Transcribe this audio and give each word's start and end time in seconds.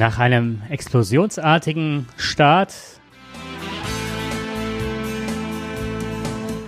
Nach 0.00 0.18
einem 0.18 0.62
explosionsartigen 0.70 2.08
Start. 2.16 2.72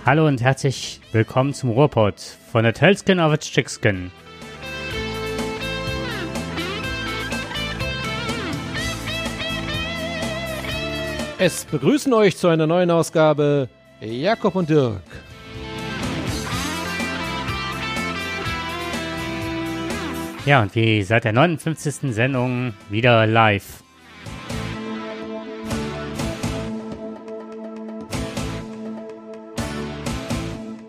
Hallo 0.05 0.27
und 0.27 0.39
herzlich 0.39 1.01
willkommen 1.13 1.55
zum 1.55 1.71
Ruhrpott 1.71 2.21
von 2.51 2.63
der 2.63 2.75
Telskin 2.75 3.19
auf 3.19 3.35
Chickskin. 3.39 4.11
Es 11.39 11.65
begrüßen 11.65 12.13
euch 12.13 12.37
zu 12.37 12.49
einer 12.49 12.67
neuen 12.67 12.91
Ausgabe 12.91 13.67
Jakob 13.99 14.53
und 14.53 14.69
Dirk. 14.69 15.01
Ja, 20.45 20.61
und 20.61 20.75
wie 20.75 21.01
seit 21.03 21.23
der 21.23 21.31
59. 21.31 22.13
Sendung 22.13 22.73
wieder 22.89 23.25
live. 23.25 23.81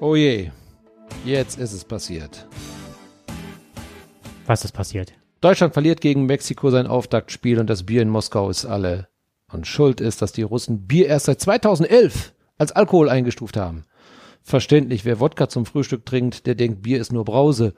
Oh 0.01 0.17
je, 0.17 0.51
jetzt 1.25 1.57
ist 1.61 1.73
es 1.73 1.85
passiert. 1.85 2.48
Was 4.47 4.65
ist 4.65 4.73
passiert? 4.73 5.12
Deutschland 5.41 5.73
verliert 5.73 6.00
gegen 6.00 6.27
Mexiko 6.27 6.71
sein 6.71 6.89
Auftaktspiel 6.89 7.61
und 7.61 7.71
das 7.71 7.84
Bier 7.84 8.03
in 8.03 8.09
Moskau 8.09 8.50
ist 8.50 8.65
alle. 8.65 9.06
Und 9.53 9.69
schuld 9.69 10.00
ist, 10.00 10.21
dass 10.21 10.33
die 10.33 10.43
Russen 10.43 10.89
Bier 10.89 11.06
erst 11.06 11.27
seit 11.27 11.41
2011 11.41 12.33
als 12.59 12.73
Alkohol 12.73 13.09
eingestuft 13.09 13.56
haben. 13.56 13.84
Verständlich, 14.47 15.06
wer 15.06 15.20
Wodka 15.20 15.48
zum 15.48 15.64
Frühstück 15.64 16.05
trinkt, 16.05 16.47
der 16.47 16.55
denkt, 16.55 16.83
Bier 16.83 17.00
ist 17.00 17.12
nur 17.12 17.25
Brause. 17.25 17.73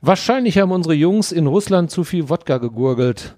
Wahrscheinlich 0.00 0.58
haben 0.58 0.72
unsere 0.72 0.94
Jungs 0.94 1.30
in 1.30 1.46
Russland 1.46 1.92
zu 1.92 2.02
viel 2.02 2.28
Wodka 2.28 2.58
gegurgelt. 2.58 3.36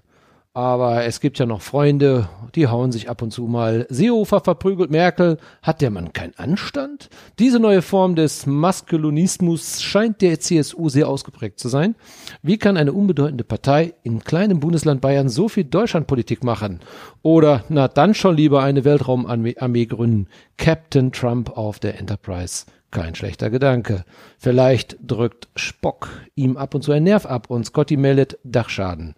Aber 0.55 1.03
es 1.05 1.19
gibt 1.19 1.39
ja 1.39 1.47
noch 1.47 1.63
Freunde, 1.63 2.29
die 2.53 2.67
hauen 2.67 2.91
sich 2.91 3.09
ab 3.09 3.23
und 3.23 3.31
zu 3.31 3.45
mal. 3.45 3.87
Seehofer 3.89 4.39
verprügelt 4.39 4.91
Merkel. 4.91 5.39
Hat 5.63 5.81
der 5.81 5.89
Mann 5.89 6.13
keinen 6.13 6.35
Anstand? 6.37 7.09
Diese 7.39 7.59
neue 7.59 7.81
Form 7.81 8.15
des 8.15 8.45
Maskulinismus 8.45 9.81
scheint 9.81 10.21
der 10.21 10.39
CSU 10.39 10.89
sehr 10.89 11.09
ausgeprägt 11.09 11.59
zu 11.59 11.69
sein. 11.69 11.95
Wie 12.43 12.59
kann 12.59 12.77
eine 12.77 12.93
unbedeutende 12.93 13.43
Partei 13.43 13.95
in 14.03 14.23
kleinem 14.23 14.59
Bundesland 14.59 15.01
Bayern 15.01 15.27
so 15.27 15.49
viel 15.49 15.63
Deutschlandpolitik 15.63 16.43
machen? 16.43 16.81
Oder, 17.23 17.63
na 17.69 17.87
dann 17.87 18.13
schon 18.13 18.37
lieber 18.37 18.61
eine 18.61 18.85
Weltraumarmee 18.85 19.85
gründen. 19.87 20.27
Captain 20.57 21.11
Trump 21.11 21.57
auf 21.57 21.79
der 21.79 21.97
Enterprise. 21.97 22.65
Kein 22.91 23.15
schlechter 23.15 23.49
Gedanke. 23.49 24.05
Vielleicht 24.37 24.97
drückt 25.01 25.47
Spock 25.55 26.09
ihm 26.35 26.57
ab 26.57 26.75
und 26.75 26.83
zu 26.83 26.91
ein 26.91 27.01
Nerv 27.01 27.25
ab 27.25 27.49
und 27.49 27.65
Scotty 27.65 27.97
meldet 27.97 28.37
Dachschaden. 28.43 29.15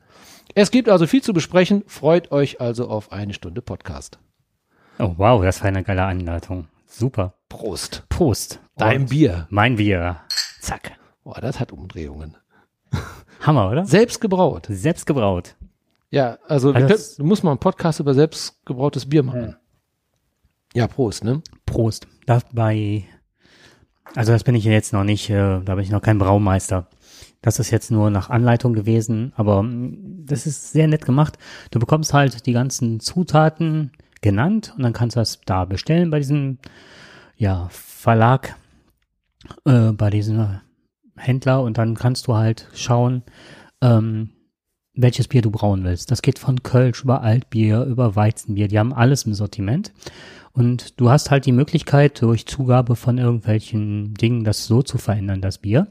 Es 0.54 0.72
gibt 0.72 0.90
also 0.90 1.08
viel 1.08 1.22
zu 1.24 1.34
besprechen. 1.34 1.84
Freut 1.88 2.32
euch 2.32 2.62
also 2.62 2.88
auf 2.88 3.12
eine 3.12 3.34
Stunde 3.34 3.62
Podcast. 3.62 4.20
Oh 5.00 5.14
wow, 5.18 5.44
das 5.44 5.62
war 5.62 5.68
eine 5.68 5.84
geile 5.84 6.04
Anleitung. 6.04 6.68
Super. 6.86 7.34
Prost. 7.50 8.04
Prost. 8.10 8.60
Dein 8.78 9.02
Und 9.02 9.10
Bier. 9.10 9.48
Mein 9.50 9.76
Bier. 9.76 10.18
Zack. 10.62 10.94
Boah, 11.23 11.42
das 11.42 11.60
hat 11.60 11.72
Umdrehungen. 11.72 12.38
Hammer, 13.42 13.70
oder? 13.70 13.86
Selbst 13.86 14.22
gebraut. 14.22 14.68
Selbst 14.70 15.06
gebraut. 15.06 15.56
Ja, 16.10 16.38
also 16.48 16.72
Also 16.72 16.88
können, 16.88 17.00
du 17.17 17.23
musst 17.26 17.44
mal 17.44 17.52
einen 17.52 17.60
Podcast 17.60 18.00
über 18.00 18.14
selbstgebrautes 18.14 19.10
Bier 19.10 19.23
machen. 19.23 19.58
Ja, 20.73 20.88
Prost, 20.88 21.23
ne? 21.23 21.42
Prost. 21.66 22.08
Dabei, 22.26 23.05
also 24.14 24.32
das 24.32 24.44
bin 24.44 24.55
ich 24.55 24.64
jetzt 24.64 24.94
noch 24.94 25.04
nicht, 25.04 25.30
äh, 25.30 25.61
da 25.61 25.76
bin 25.76 25.84
ich 25.84 25.89
noch 25.89 26.02
kein 26.02 26.17
Braumeister. 26.20 26.88
Das 27.45 27.60
ist 27.60 27.70
jetzt 27.70 27.92
nur 27.92 28.10
nach 28.10 28.32
Anleitung 28.32 28.73
gewesen, 28.73 29.32
aber 29.36 29.61
mm, 29.61 30.26
das 30.26 30.48
ist 30.48 30.72
sehr 30.72 30.88
nett 30.88 31.06
gemacht. 31.06 31.38
Du 31.70 31.78
bekommst 31.78 32.11
halt 32.11 32.48
die 32.48 32.54
ganzen 32.54 33.00
Zutaten 33.00 33.92
genannt 34.22 34.73
und 34.76 34.82
dann 34.82 34.94
kannst 34.94 35.16
du 35.16 35.20
das 35.20 35.42
da 35.45 35.66
bestellen 35.66 36.10
bei 36.10 36.17
diesem 36.17 36.58
ja, 37.38 37.67
Verlag, 37.70 38.55
äh, 39.66 39.92
bei 39.92 40.10
diesem 40.10 40.60
Händler 41.16 41.61
und 41.61 41.78
dann 41.78 41.94
kannst 41.94 42.26
du 42.26 42.34
halt 42.34 42.67
schauen, 42.73 43.22
ähm, 43.80 44.32
welches 44.95 45.28
Bier 45.28 45.42
du 45.42 45.52
brauen 45.52 45.83
willst. 45.83 46.11
Das 46.11 46.22
geht 46.22 46.39
von 46.39 46.64
Kölsch 46.64 47.04
über 47.04 47.22
Altbier, 47.22 47.83
über 47.83 48.16
Weizenbier, 48.16 48.67
die 48.67 48.80
haben 48.80 48.94
alles 48.94 49.23
im 49.23 49.33
Sortiment. 49.33 49.92
Und 50.54 51.00
du 51.02 51.10
hast 51.10 51.32
halt 51.32 51.45
die 51.45 51.52
Möglichkeit, 51.52 52.22
durch 52.22 52.45
Zugabe 52.45 52.95
von 52.95 53.17
irgendwelchen 53.17 54.14
Dingen 54.14 54.45
das 54.45 54.66
so 54.66 54.82
zu 54.82 54.98
verändern, 54.98 55.42
das 55.42 55.58
Bier, 55.58 55.88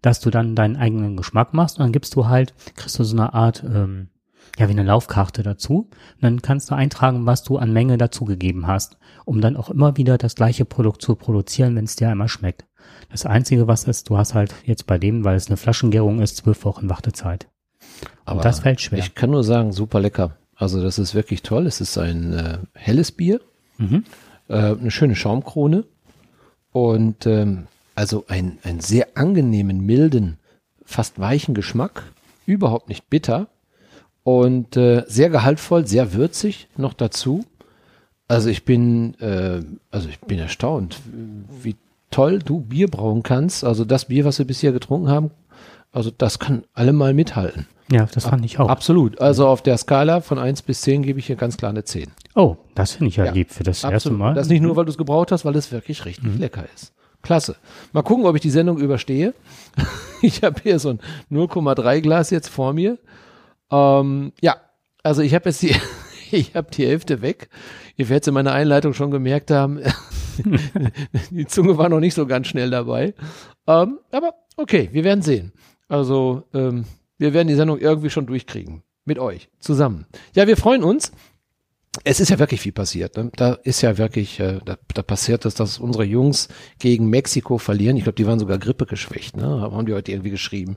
dass 0.00 0.20
du 0.20 0.30
dann 0.30 0.54
deinen 0.54 0.76
eigenen 0.76 1.16
Geschmack 1.16 1.52
machst 1.52 1.78
und 1.78 1.84
dann 1.84 1.92
gibst 1.92 2.16
du 2.16 2.26
halt, 2.26 2.54
kriegst 2.74 2.98
du 2.98 3.04
so 3.04 3.14
eine 3.14 3.34
Art, 3.34 3.62
ähm, 3.64 4.08
ja, 4.58 4.66
wie 4.66 4.72
eine 4.72 4.82
Laufkarte 4.82 5.42
dazu. 5.42 5.90
Und 5.90 6.22
dann 6.22 6.40
kannst 6.40 6.70
du 6.70 6.74
eintragen, 6.74 7.26
was 7.26 7.42
du 7.42 7.58
an 7.58 7.74
Menge 7.74 7.98
dazugegeben 7.98 8.66
hast, 8.66 8.96
um 9.26 9.42
dann 9.42 9.58
auch 9.58 9.68
immer 9.68 9.98
wieder 9.98 10.16
das 10.16 10.34
gleiche 10.34 10.64
Produkt 10.64 11.02
zu 11.02 11.14
produzieren, 11.14 11.76
wenn 11.76 11.84
es 11.84 11.96
dir 11.96 12.08
einmal 12.08 12.28
schmeckt. 12.28 12.64
Das 13.10 13.26
Einzige, 13.26 13.68
was 13.68 13.84
ist, 13.84 14.08
du 14.08 14.16
hast 14.16 14.34
halt 14.34 14.54
jetzt 14.64 14.86
bei 14.86 14.96
dem, 14.96 15.24
weil 15.24 15.36
es 15.36 15.48
eine 15.48 15.58
Flaschengärung 15.58 16.20
ist, 16.20 16.38
zwölf 16.38 16.64
Wochen 16.64 16.88
Wartezeit. 16.88 17.48
Aber 18.24 18.36
Und 18.38 18.44
das 18.44 18.60
fällt 18.60 18.80
schwer. 18.80 18.98
Ich 18.98 19.14
kann 19.14 19.30
nur 19.30 19.44
sagen, 19.44 19.72
super 19.72 20.00
lecker. 20.00 20.36
Also 20.56 20.82
das 20.82 20.98
ist 20.98 21.14
wirklich 21.14 21.42
toll. 21.42 21.66
Es 21.66 21.80
ist 21.80 21.96
ein 21.98 22.32
äh, 22.32 22.58
helles 22.74 23.12
Bier, 23.12 23.40
Mhm. 23.78 24.04
äh, 24.48 24.54
eine 24.54 24.90
schöne 24.90 25.14
Schaumkrone 25.14 25.84
und 26.72 27.26
ähm, 27.26 27.66
also 27.94 28.24
ein, 28.28 28.58
einen 28.64 28.80
sehr 28.80 29.08
angenehmen, 29.16 29.84
milden, 29.86 30.38
fast 30.84 31.18
weichen 31.20 31.54
Geschmack. 31.54 32.02
Überhaupt 32.46 32.88
nicht 32.88 33.08
bitter 33.10 33.46
und 34.24 34.76
äh, 34.76 35.04
sehr 35.06 35.30
gehaltvoll, 35.30 35.86
sehr 35.86 36.12
würzig 36.14 36.68
noch 36.76 36.92
dazu. 36.94 37.44
Also 38.26 38.48
ich 38.48 38.64
bin, 38.64 39.14
äh, 39.20 39.60
also 39.90 40.08
ich 40.08 40.18
bin 40.20 40.38
erstaunt, 40.38 40.98
wie 41.62 41.76
toll 42.10 42.38
du 42.40 42.60
Bier 42.60 42.88
brauen 42.88 43.22
kannst. 43.22 43.64
Also 43.64 43.84
das 43.84 44.06
Bier, 44.06 44.24
was 44.24 44.38
wir 44.38 44.46
bisher 44.46 44.72
getrunken 44.72 45.08
haben, 45.08 45.30
also 45.92 46.10
das 46.10 46.38
kann 46.38 46.64
allemal 46.74 47.14
mithalten. 47.14 47.66
Ja, 47.90 48.06
das 48.12 48.26
fand 48.26 48.44
ich 48.44 48.58
auch. 48.58 48.68
Absolut. 48.68 49.20
Also 49.20 49.46
auf 49.46 49.62
der 49.62 49.78
Skala 49.78 50.20
von 50.20 50.38
1 50.38 50.62
bis 50.62 50.82
10 50.82 51.02
gebe 51.02 51.18
ich 51.18 51.26
hier 51.26 51.36
ganz 51.36 51.56
klar 51.56 51.70
eine 51.70 51.84
10. 51.84 52.10
Oh, 52.34 52.56
das 52.74 52.92
finde 52.92 53.08
ich 53.08 53.16
ja, 53.16 53.24
Ja, 53.26 53.32
lieb 53.32 53.50
für 53.50 53.64
das 53.64 53.78
erste 53.78 53.94
Absolut. 53.94 54.18
Mal. 54.18 54.34
Das 54.34 54.48
nicht 54.48 54.60
nur, 54.60 54.76
weil 54.76 54.84
du 54.84 54.90
es 54.90 54.98
gebraut 54.98 55.32
hast, 55.32 55.46
weil 55.46 55.56
es 55.56 55.72
wirklich 55.72 56.04
richtig 56.04 56.24
lecker 56.38 56.66
ist. 56.74 56.92
Klasse. 57.22 57.56
Mal 57.92 58.02
gucken, 58.02 58.26
ob 58.26 58.34
ich 58.36 58.42
die 58.42 58.50
Sendung 58.50 58.78
überstehe. 58.78 59.34
Ich 60.20 60.42
habe 60.42 60.60
hier 60.60 60.80
so 60.80 60.88
ein 60.88 60.98
0,3 61.30 62.00
Glas 62.00 62.30
jetzt 62.30 62.48
vor 62.48 62.72
mir. 62.72 62.98
Ähm, 63.70 64.32
ja, 64.40 64.56
also 65.04 65.22
ich 65.22 65.32
habe 65.32 65.48
jetzt 65.48 65.62
die, 65.62 65.76
ich 66.32 66.56
habe 66.56 66.72
die 66.72 66.84
Hälfte 66.84 67.22
weg. 67.22 67.50
Ihr 67.96 68.08
werdet 68.08 68.24
es 68.24 68.28
in 68.28 68.34
meiner 68.34 68.52
Einleitung 68.52 68.94
schon 68.94 69.12
gemerkt 69.12 69.52
haben. 69.52 69.80
die 71.30 71.46
Zunge 71.46 71.78
war 71.78 71.88
noch 71.88 72.00
nicht 72.00 72.14
so 72.14 72.26
ganz 72.26 72.48
schnell 72.48 72.70
dabei. 72.70 73.14
Ähm, 73.68 74.00
aber 74.10 74.34
okay, 74.56 74.88
wir 74.90 75.04
werden 75.04 75.22
sehen. 75.22 75.52
Also 75.88 76.44
ähm, 76.54 76.84
wir 77.18 77.32
werden 77.34 77.48
die 77.48 77.54
Sendung 77.54 77.78
irgendwie 77.78 78.10
schon 78.10 78.26
durchkriegen. 78.26 78.82
Mit 79.04 79.18
euch 79.18 79.48
zusammen. 79.58 80.04
Ja, 80.34 80.46
wir 80.46 80.58
freuen 80.58 80.84
uns. 80.84 81.12
Es 82.04 82.20
ist 82.20 82.28
ja 82.28 82.38
wirklich 82.38 82.60
viel 82.60 82.72
passiert. 82.72 83.16
Ne? 83.16 83.30
Da 83.34 83.54
ist 83.54 83.80
ja 83.80 83.96
wirklich, 83.96 84.38
äh, 84.38 84.60
da, 84.64 84.76
da 84.92 85.02
passiert 85.02 85.46
es, 85.46 85.54
dass 85.54 85.78
unsere 85.78 86.04
Jungs 86.04 86.48
gegen 86.78 87.08
Mexiko 87.08 87.56
verlieren. 87.56 87.96
Ich 87.96 88.02
glaube, 88.02 88.16
die 88.16 88.26
waren 88.26 88.38
sogar 88.38 88.58
grippegeschwächt, 88.58 89.36
ne? 89.36 89.62
Haben 89.62 89.86
die 89.86 89.94
heute 89.94 90.12
irgendwie 90.12 90.30
geschrieben. 90.30 90.76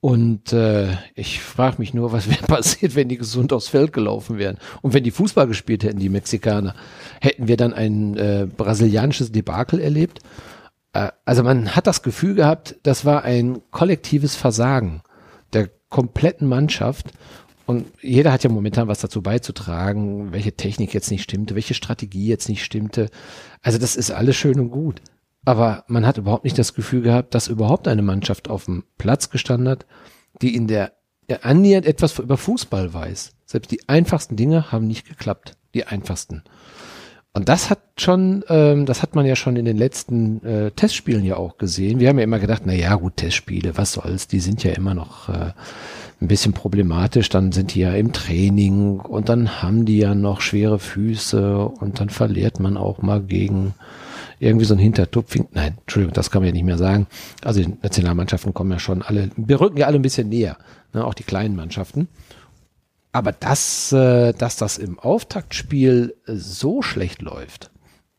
Und 0.00 0.52
äh, 0.52 0.96
ich 1.14 1.40
frage 1.40 1.76
mich 1.78 1.94
nur, 1.94 2.10
was 2.10 2.28
wäre 2.30 2.44
passiert, 2.44 2.96
wenn 2.96 3.08
die 3.08 3.18
gesund 3.18 3.52
aufs 3.52 3.68
Feld 3.68 3.92
gelaufen 3.92 4.36
wären. 4.36 4.58
Und 4.82 4.92
wenn 4.92 5.04
die 5.04 5.12
Fußball 5.12 5.46
gespielt 5.46 5.84
hätten, 5.84 6.00
die 6.00 6.08
Mexikaner, 6.08 6.74
hätten 7.20 7.46
wir 7.46 7.56
dann 7.56 7.72
ein 7.72 8.16
äh, 8.16 8.48
brasilianisches 8.48 9.30
Debakel 9.30 9.78
erlebt. 9.78 10.18
Äh, 10.92 11.10
also 11.24 11.42
man 11.42 11.74
hat 11.74 11.86
das 11.86 12.02
Gefühl 12.02 12.34
gehabt, 12.34 12.76
das 12.82 13.04
war 13.04 13.24
ein 13.24 13.60
kollektives 13.70 14.36
Versagen 14.36 15.02
der 15.52 15.70
kompletten 15.88 16.48
Mannschaft. 16.48 17.12
Und 17.66 17.86
jeder 18.00 18.32
hat 18.32 18.42
ja 18.42 18.50
momentan 18.50 18.88
was 18.88 19.00
dazu 19.00 19.22
beizutragen, 19.22 20.32
welche 20.32 20.52
Technik 20.52 20.94
jetzt 20.94 21.10
nicht 21.10 21.22
stimmte, 21.22 21.54
welche 21.54 21.74
Strategie 21.74 22.26
jetzt 22.26 22.48
nicht 22.48 22.64
stimmte. 22.64 23.08
Also 23.60 23.78
das 23.78 23.96
ist 23.96 24.10
alles 24.10 24.36
schön 24.36 24.58
und 24.58 24.70
gut. 24.70 25.00
Aber 25.44 25.84
man 25.86 26.06
hat 26.06 26.18
überhaupt 26.18 26.44
nicht 26.44 26.58
das 26.58 26.74
Gefühl 26.74 27.02
gehabt, 27.02 27.34
dass 27.34 27.48
überhaupt 27.48 27.88
eine 27.88 28.02
Mannschaft 28.02 28.48
auf 28.48 28.66
dem 28.66 28.84
Platz 28.98 29.30
gestanden 29.30 29.68
hat, 29.68 29.86
die 30.40 30.54
in 30.54 30.66
der 30.66 30.92
ja, 31.28 31.38
annähernd 31.42 31.86
etwas 31.86 32.18
über 32.18 32.36
Fußball 32.36 32.92
weiß. 32.92 33.32
Selbst 33.46 33.70
die 33.70 33.88
einfachsten 33.88 34.36
Dinge 34.36 34.72
haben 34.72 34.86
nicht 34.86 35.08
geklappt. 35.08 35.56
Die 35.74 35.86
einfachsten. 35.86 36.42
Und 37.34 37.48
das 37.48 37.70
hat 37.70 37.78
schon, 37.96 38.44
ähm, 38.48 38.84
das 38.84 39.02
hat 39.02 39.14
man 39.14 39.24
ja 39.24 39.36
schon 39.36 39.56
in 39.56 39.64
den 39.64 39.78
letzten 39.78 40.44
äh, 40.44 40.70
Testspielen 40.70 41.24
ja 41.24 41.36
auch 41.36 41.56
gesehen. 41.56 41.98
Wir 41.98 42.10
haben 42.10 42.18
ja 42.18 42.24
immer 42.24 42.38
gedacht, 42.38 42.62
na 42.66 42.74
ja, 42.74 42.94
gut, 42.96 43.16
Testspiele, 43.16 43.78
was 43.78 43.92
soll's, 43.92 44.28
die 44.28 44.40
sind 44.40 44.62
ja 44.64 44.72
immer 44.72 44.92
noch 44.92 45.30
äh, 45.30 45.52
ein 46.20 46.28
bisschen 46.28 46.52
problematisch. 46.52 47.30
Dann 47.30 47.50
sind 47.52 47.74
die 47.74 47.80
ja 47.80 47.94
im 47.94 48.12
Training 48.12 49.00
und 49.00 49.30
dann 49.30 49.62
haben 49.62 49.86
die 49.86 49.96
ja 49.96 50.14
noch 50.14 50.42
schwere 50.42 50.78
Füße 50.78 51.58
und 51.58 52.00
dann 52.00 52.10
verliert 52.10 52.60
man 52.60 52.76
auch 52.76 53.00
mal 53.00 53.22
gegen 53.22 53.74
irgendwie 54.38 54.66
so 54.66 54.74
ein 54.74 54.78
Hintertupfing. 54.78 55.48
Nein, 55.52 55.78
Entschuldigung, 55.80 56.12
das 56.12 56.30
kann 56.30 56.42
man 56.42 56.48
ja 56.48 56.52
nicht 56.52 56.64
mehr 56.64 56.76
sagen. 56.76 57.06
Also 57.42 57.62
die 57.62 57.74
Nationalmannschaften 57.82 58.52
kommen 58.52 58.72
ja 58.72 58.78
schon 58.78 59.00
alle, 59.00 59.30
wir 59.36 59.58
rücken 59.58 59.78
ja 59.78 59.86
alle 59.86 59.96
ein 59.96 60.02
bisschen 60.02 60.28
näher, 60.28 60.58
ne, 60.92 61.02
auch 61.02 61.14
die 61.14 61.22
kleinen 61.22 61.56
Mannschaften. 61.56 62.08
Aber 63.12 63.32
dass, 63.32 63.92
äh, 63.92 64.32
dass 64.32 64.56
das 64.56 64.78
im 64.78 64.98
Auftaktspiel 64.98 66.14
so 66.26 66.82
schlecht 66.82 67.22
läuft, 67.22 67.70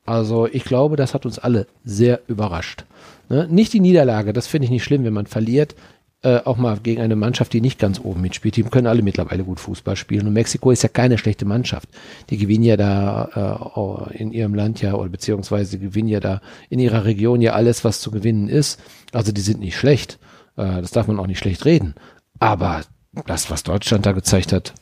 also 0.05 0.47
ich 0.47 0.65
glaube, 0.65 0.95
das 0.95 1.13
hat 1.13 1.25
uns 1.25 1.39
alle 1.39 1.67
sehr 1.83 2.21
überrascht. 2.27 2.85
Ne? 3.29 3.47
Nicht 3.49 3.73
die 3.73 3.79
Niederlage, 3.79 4.33
das 4.33 4.47
finde 4.47 4.65
ich 4.65 4.71
nicht 4.71 4.83
schlimm, 4.83 5.03
wenn 5.03 5.13
man 5.13 5.25
verliert, 5.25 5.75
äh, 6.23 6.39
auch 6.45 6.57
mal 6.57 6.77
gegen 6.81 7.01
eine 7.01 7.15
Mannschaft, 7.15 7.51
die 7.53 7.61
nicht 7.61 7.79
ganz 7.79 7.99
oben 7.99 8.21
mitspielt. 8.21 8.55
Die 8.55 8.63
können 8.63 8.87
alle 8.87 9.01
mittlerweile 9.01 9.43
gut 9.43 9.59
Fußball 9.59 9.95
spielen. 9.95 10.27
Und 10.27 10.33
Mexiko 10.33 10.71
ist 10.71 10.83
ja 10.83 10.89
keine 10.89 11.17
schlechte 11.17 11.45
Mannschaft. 11.45 11.89
Die 12.29 12.37
gewinnen 12.37 12.63
ja 12.63 12.77
da 12.77 14.09
äh, 14.11 14.17
in 14.17 14.31
ihrem 14.31 14.55
Land 14.55 14.81
ja, 14.81 14.93
oder 14.93 15.09
beziehungsweise 15.09 15.79
gewinnen 15.79 16.07
ja 16.07 16.19
da 16.19 16.41
in 16.69 16.79
ihrer 16.79 17.03
Region 17.03 17.41
ja 17.41 17.53
alles, 17.53 17.83
was 17.83 17.99
zu 17.99 18.09
gewinnen 18.09 18.47
ist. 18.47 18.79
Also 19.11 19.31
die 19.31 19.41
sind 19.41 19.59
nicht 19.59 19.77
schlecht. 19.77 20.17
Äh, 20.55 20.81
das 20.81 20.91
darf 20.91 21.07
man 21.07 21.19
auch 21.19 21.27
nicht 21.27 21.39
schlecht 21.39 21.65
reden. 21.65 21.93
Aber 22.39 22.81
das, 23.25 23.51
was 23.51 23.63
Deutschland 23.63 24.05
da 24.05 24.13
gezeigt 24.13 24.53
hat, 24.53 24.73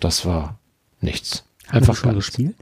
das 0.00 0.26
war 0.26 0.58
nichts. 1.00 1.44
Einfach 1.68 1.96
schon 1.96 2.14
gespielt? 2.14 2.56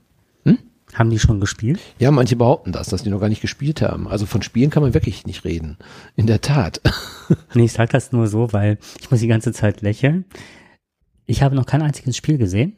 Hm? 0.44 0.59
Haben 0.94 1.11
die 1.11 1.19
schon 1.19 1.41
gespielt? 1.41 1.81
Ja, 1.99 2.11
manche 2.11 2.37
behaupten 2.37 2.73
das, 2.73 2.88
dass 2.88 3.03
die 3.03 3.11
noch 3.11 3.21
gar 3.21 3.29
nicht 3.29 3.41
gespielt 3.41 3.83
haben. 3.83 4.09
Also 4.09 4.27
von 4.27 4.43
Spielen 4.43 4.71
kann 4.71 4.83
man 4.83 4.94
wirklich 4.94 5.27
nicht 5.27 5.44
reden. 5.44 5.79
In 6.17 6.27
der 6.27 6.41
Tat. 6.41 6.81
nee, 7.55 7.65
ich 7.65 7.73
sage 7.73 7.93
das 7.93 8.12
nur 8.12 8.27
so, 8.27 8.53
weil 8.53 8.79
ich 9.00 9.11
muss 9.11 9.21
die 9.21 9.29
ganze 9.29 9.53
Zeit 9.53 9.81
lächeln. 9.83 10.25
Ich 11.27 11.43
habe 11.43 11.55
noch 11.55 11.67
kein 11.67 11.83
einziges 11.83 12.17
Spiel 12.17 12.38
gesehen. 12.38 12.77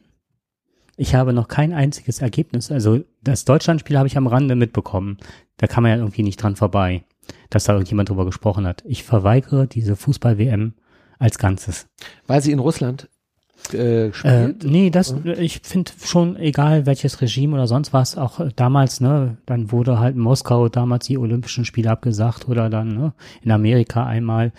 Ich 0.97 1.15
habe 1.15 1.31
noch 1.31 1.47
kein 1.47 1.71
einziges 1.71 2.19
Ergebnis. 2.19 2.71
Also 2.71 3.05
das 3.23 3.45
Deutschlandspiel 3.45 3.97
habe 3.97 4.07
ich 4.07 4.17
am 4.17 4.27
Rande 4.27 4.55
mitbekommen. 4.55 5.17
Da 5.57 5.67
kann 5.67 5.83
man 5.83 5.91
ja 5.93 5.97
irgendwie 5.97 6.23
nicht 6.23 6.41
dran 6.41 6.57
vorbei, 6.57 7.03
dass 7.49 7.63
da 7.63 7.73
irgendjemand 7.73 8.09
drüber 8.09 8.25
gesprochen 8.25 8.67
hat. 8.67 8.83
Ich 8.85 9.03
verweigere 9.03 9.65
diese 9.65 9.95
Fußball-WM 9.95 10.73
als 11.17 11.37
Ganzes. 11.37 11.87
Weil 12.27 12.41
sie 12.41 12.51
in 12.51 12.59
Russland 12.59 13.07
äh? 13.73 14.07
Äh, 14.07 14.53
nee, 14.63 14.89
das, 14.89 15.15
ich 15.23 15.61
finde 15.63 15.91
schon, 16.03 16.35
egal 16.37 16.85
welches 16.85 17.21
Regime 17.21 17.55
oder 17.55 17.67
sonst 17.67 17.93
was, 17.93 18.17
auch 18.17 18.41
damals, 18.55 19.01
ne, 19.01 19.37
dann 19.45 19.71
wurde 19.71 19.99
halt 19.99 20.15
in 20.15 20.21
Moskau 20.21 20.69
damals 20.69 21.07
die 21.07 21.17
Olympischen 21.17 21.65
Spiele 21.65 21.91
abgesagt 21.91 22.47
oder 22.47 22.69
dann 22.69 22.87
ne, 22.89 23.13
in 23.41 23.51
Amerika 23.51 24.05
einmal. 24.05 24.51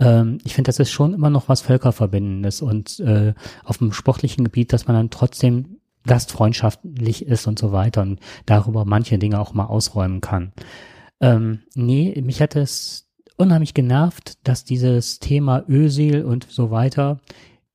Ähm, 0.00 0.38
ich 0.44 0.54
finde, 0.54 0.68
das 0.68 0.78
ist 0.78 0.90
schon 0.90 1.14
immer 1.14 1.30
noch 1.30 1.48
was 1.48 1.60
Völkerverbindendes 1.60 2.62
und 2.62 3.00
äh, 3.00 3.34
auf 3.64 3.78
dem 3.78 3.92
sportlichen 3.92 4.44
Gebiet, 4.44 4.72
dass 4.72 4.86
man 4.86 4.96
dann 4.96 5.10
trotzdem 5.10 5.78
gastfreundschaftlich 6.06 7.26
ist 7.26 7.46
und 7.46 7.58
so 7.58 7.72
weiter 7.72 8.02
und 8.02 8.20
darüber 8.46 8.84
manche 8.84 9.18
Dinge 9.18 9.40
auch 9.40 9.52
mal 9.54 9.66
ausräumen 9.66 10.20
kann. 10.20 10.52
Ähm, 11.20 11.60
nee, 11.74 12.20
mich 12.24 12.40
hat 12.40 12.56
es 12.56 13.08
unheimlich 13.36 13.74
genervt, 13.74 14.38
dass 14.44 14.64
dieses 14.64 15.18
Thema 15.18 15.64
Ösil 15.68 16.24
und 16.24 16.46
so 16.48 16.70
weiter 16.70 17.20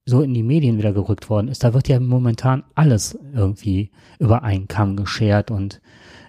so 0.05 0.21
in 0.21 0.33
die 0.33 0.43
Medien 0.43 0.77
wieder 0.77 0.93
gerückt 0.93 1.29
worden 1.29 1.47
ist. 1.47 1.63
Da 1.63 1.73
wird 1.73 1.87
ja 1.87 1.99
momentan 1.99 2.63
alles 2.75 3.17
irgendwie 3.33 3.91
über 4.19 4.43
einen 4.43 4.67
Kamm 4.67 4.95
geschert 4.95 5.49
und 5.51 5.81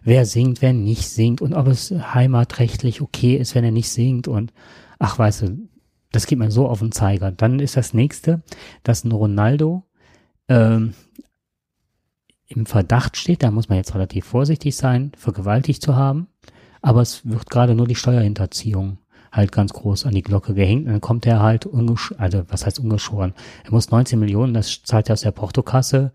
wer 0.02 0.26
singt, 0.26 0.62
wer 0.62 0.72
nicht 0.72 1.08
singt 1.08 1.42
und 1.42 1.54
ob 1.54 1.66
es 1.66 1.90
heimatrechtlich 1.90 3.00
okay 3.00 3.36
ist, 3.36 3.54
wenn 3.54 3.64
er 3.64 3.72
nicht 3.72 3.90
singt 3.90 4.28
und 4.28 4.52
ach, 4.98 5.18
weißt 5.18 5.42
du, 5.42 5.68
das 6.12 6.26
geht 6.26 6.38
mir 6.38 6.50
so 6.50 6.68
auf 6.68 6.78
den 6.78 6.92
Zeiger. 6.92 7.32
Dann 7.32 7.58
ist 7.58 7.76
das 7.76 7.94
nächste, 7.94 8.42
dass 8.84 9.02
ein 9.02 9.10
Ronaldo 9.10 9.84
ähm, 10.48 10.94
im 12.46 12.66
Verdacht 12.66 13.16
steht, 13.16 13.42
da 13.42 13.50
muss 13.50 13.68
man 13.68 13.78
jetzt 13.78 13.94
relativ 13.94 14.24
vorsichtig 14.24 14.76
sein, 14.76 15.10
vergewaltigt 15.16 15.82
zu 15.82 15.96
haben, 15.96 16.28
aber 16.82 17.02
es 17.02 17.28
wird 17.28 17.50
gerade 17.50 17.74
nur 17.74 17.88
die 17.88 17.96
Steuerhinterziehung 17.96 18.98
halt 19.34 19.52
ganz 19.52 19.72
groß 19.72 20.06
an 20.06 20.14
die 20.14 20.22
Glocke 20.22 20.54
gehängt. 20.54 20.86
Und 20.86 20.92
dann 20.92 21.00
kommt 21.00 21.26
er 21.26 21.40
halt, 21.40 21.68
also 22.18 22.44
was 22.48 22.64
heißt 22.64 22.78
ungeschoren? 22.78 23.34
Er 23.64 23.72
muss 23.72 23.90
19 23.90 24.18
Millionen, 24.18 24.54
das 24.54 24.82
zahlt 24.82 25.08
er 25.08 25.14
aus 25.14 25.22
der 25.22 25.32
Portokasse, 25.32 26.12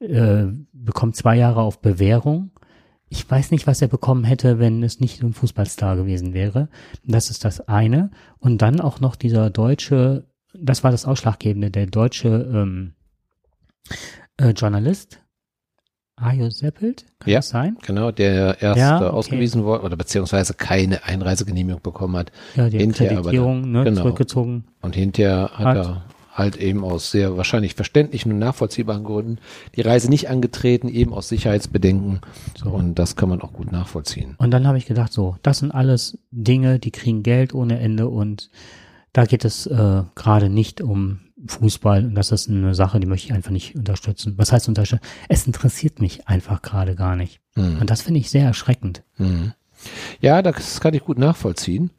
äh, 0.00 0.46
bekommt 0.72 1.16
zwei 1.16 1.36
Jahre 1.36 1.60
auf 1.60 1.80
Bewährung. 1.80 2.50
Ich 3.08 3.30
weiß 3.30 3.50
nicht, 3.50 3.66
was 3.66 3.82
er 3.82 3.88
bekommen 3.88 4.24
hätte, 4.24 4.58
wenn 4.58 4.82
es 4.82 4.98
nicht 4.98 5.22
ein 5.22 5.34
Fußballstar 5.34 5.96
gewesen 5.96 6.32
wäre. 6.32 6.68
Das 7.04 7.30
ist 7.30 7.44
das 7.44 7.68
eine. 7.68 8.10
Und 8.38 8.62
dann 8.62 8.80
auch 8.80 8.98
noch 8.98 9.14
dieser 9.14 9.50
deutsche, 9.50 10.26
das 10.54 10.82
war 10.82 10.90
das 10.90 11.04
Ausschlaggebende, 11.04 11.70
der 11.70 11.86
deutsche 11.86 12.28
ähm, 12.28 12.94
äh, 14.38 14.50
Journalist, 14.50 15.20
Ajo 16.16 16.48
Seppelt, 16.48 17.06
kann 17.18 17.30
ja, 17.30 17.38
das 17.38 17.48
sein? 17.48 17.76
Genau, 17.82 18.12
der 18.12 18.62
erst 18.62 18.78
ja, 18.78 18.98
okay. 18.98 19.06
ausgewiesen 19.06 19.64
wurde 19.64 19.82
oder 19.82 19.96
beziehungsweise 19.96 20.54
keine 20.54 21.04
Einreisegenehmigung 21.04 21.82
bekommen 21.82 22.16
hat. 22.16 22.30
Ja, 22.54 22.68
die 22.70 22.78
hinterher 22.78 23.16
Kreditierung 23.16 23.72
ne, 23.72 23.82
genau. 23.82 24.02
zurückgezogen. 24.02 24.64
Und 24.80 24.94
hinterher 24.94 25.50
hat, 25.54 25.66
hat 25.66 25.76
er 25.76 26.04
halt 26.34 26.56
eben 26.56 26.84
aus 26.84 27.10
sehr 27.10 27.36
wahrscheinlich 27.36 27.74
verständlichen 27.74 28.32
und 28.32 28.38
nachvollziehbaren 28.38 29.04
Gründen 29.04 29.38
die 29.76 29.80
Reise 29.80 30.08
nicht 30.08 30.28
angetreten, 30.28 30.88
eben 30.88 31.12
aus 31.14 31.28
Sicherheitsbedenken. 31.28 32.20
So. 32.56 32.70
Und 32.70 32.96
das 32.98 33.16
kann 33.16 33.28
man 33.28 33.40
auch 33.40 33.52
gut 33.52 33.72
nachvollziehen. 33.72 34.34
Und 34.38 34.50
dann 34.50 34.66
habe 34.66 34.78
ich 34.78 34.86
gedacht, 34.86 35.12
so, 35.12 35.36
das 35.42 35.58
sind 35.58 35.70
alles 35.70 36.18
Dinge, 36.30 36.78
die 36.78 36.90
kriegen 36.90 37.22
Geld 37.22 37.54
ohne 37.54 37.78
Ende 37.78 38.08
und 38.08 38.50
da 39.12 39.24
geht 39.24 39.44
es 39.44 39.66
äh, 39.66 40.02
gerade 40.14 40.48
nicht 40.48 40.80
um 40.80 41.20
Fußball 41.46 42.10
das 42.10 42.32
ist 42.32 42.48
eine 42.48 42.74
Sache, 42.74 43.00
die 43.00 43.06
möchte 43.06 43.28
ich 43.28 43.34
einfach 43.34 43.50
nicht 43.50 43.74
unterstützen. 43.74 44.34
Was 44.36 44.52
heißt 44.52 44.68
unterstützen? 44.68 45.04
Es 45.28 45.46
interessiert 45.46 46.00
mich 46.00 46.26
einfach 46.28 46.62
gerade 46.62 46.94
gar 46.94 47.16
nicht. 47.16 47.40
Mhm. 47.54 47.78
Und 47.80 47.90
das 47.90 48.02
finde 48.02 48.20
ich 48.20 48.30
sehr 48.30 48.44
erschreckend. 48.44 49.02
Mhm. 49.18 49.52
Ja, 50.20 50.42
das 50.42 50.80
kann 50.80 50.94
ich 50.94 51.04
gut 51.04 51.18
nachvollziehen. 51.18 51.90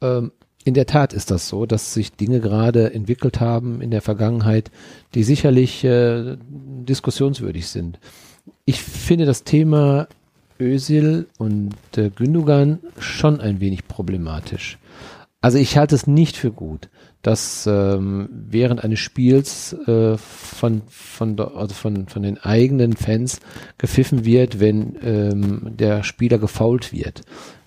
Ähm, 0.00 0.32
in 0.64 0.74
der 0.74 0.86
Tat 0.86 1.12
ist 1.12 1.30
das 1.30 1.48
so, 1.48 1.66
dass 1.66 1.94
sich 1.94 2.12
Dinge 2.12 2.40
gerade 2.40 2.92
entwickelt 2.92 3.40
haben 3.40 3.80
in 3.80 3.90
der 3.90 4.02
Vergangenheit, 4.02 4.70
die 5.14 5.22
sicherlich 5.22 5.84
äh, 5.84 6.36
diskussionswürdig 6.48 7.68
sind. 7.68 7.98
Ich 8.64 8.82
finde 8.82 9.24
das 9.24 9.44
Thema 9.44 10.08
Özil 10.60 11.26
und 11.38 11.74
äh, 11.96 12.10
Gündogan 12.10 12.80
schon 12.98 13.40
ein 13.40 13.60
wenig 13.60 13.86
problematisch. 13.88 14.78
Also 15.40 15.58
ich 15.58 15.76
halte 15.76 15.94
es 15.94 16.06
nicht 16.06 16.36
für 16.36 16.50
gut, 16.50 16.88
dass 17.22 17.66
ähm, 17.66 18.28
während 18.32 18.82
eines 18.82 18.98
Spiels 18.98 19.72
äh, 19.86 20.16
von, 20.16 20.82
von, 20.88 21.38
also 21.38 21.74
von, 21.74 22.08
von 22.08 22.22
den 22.22 22.38
eigenen 22.38 22.94
Fans 22.96 23.38
gepfiffen 23.78 24.24
wird, 24.24 24.58
wenn 24.58 24.96
ähm, 25.02 25.76
der 25.76 26.02
Spieler 26.02 26.38
gefault 26.38 26.92
wird. 26.92 27.22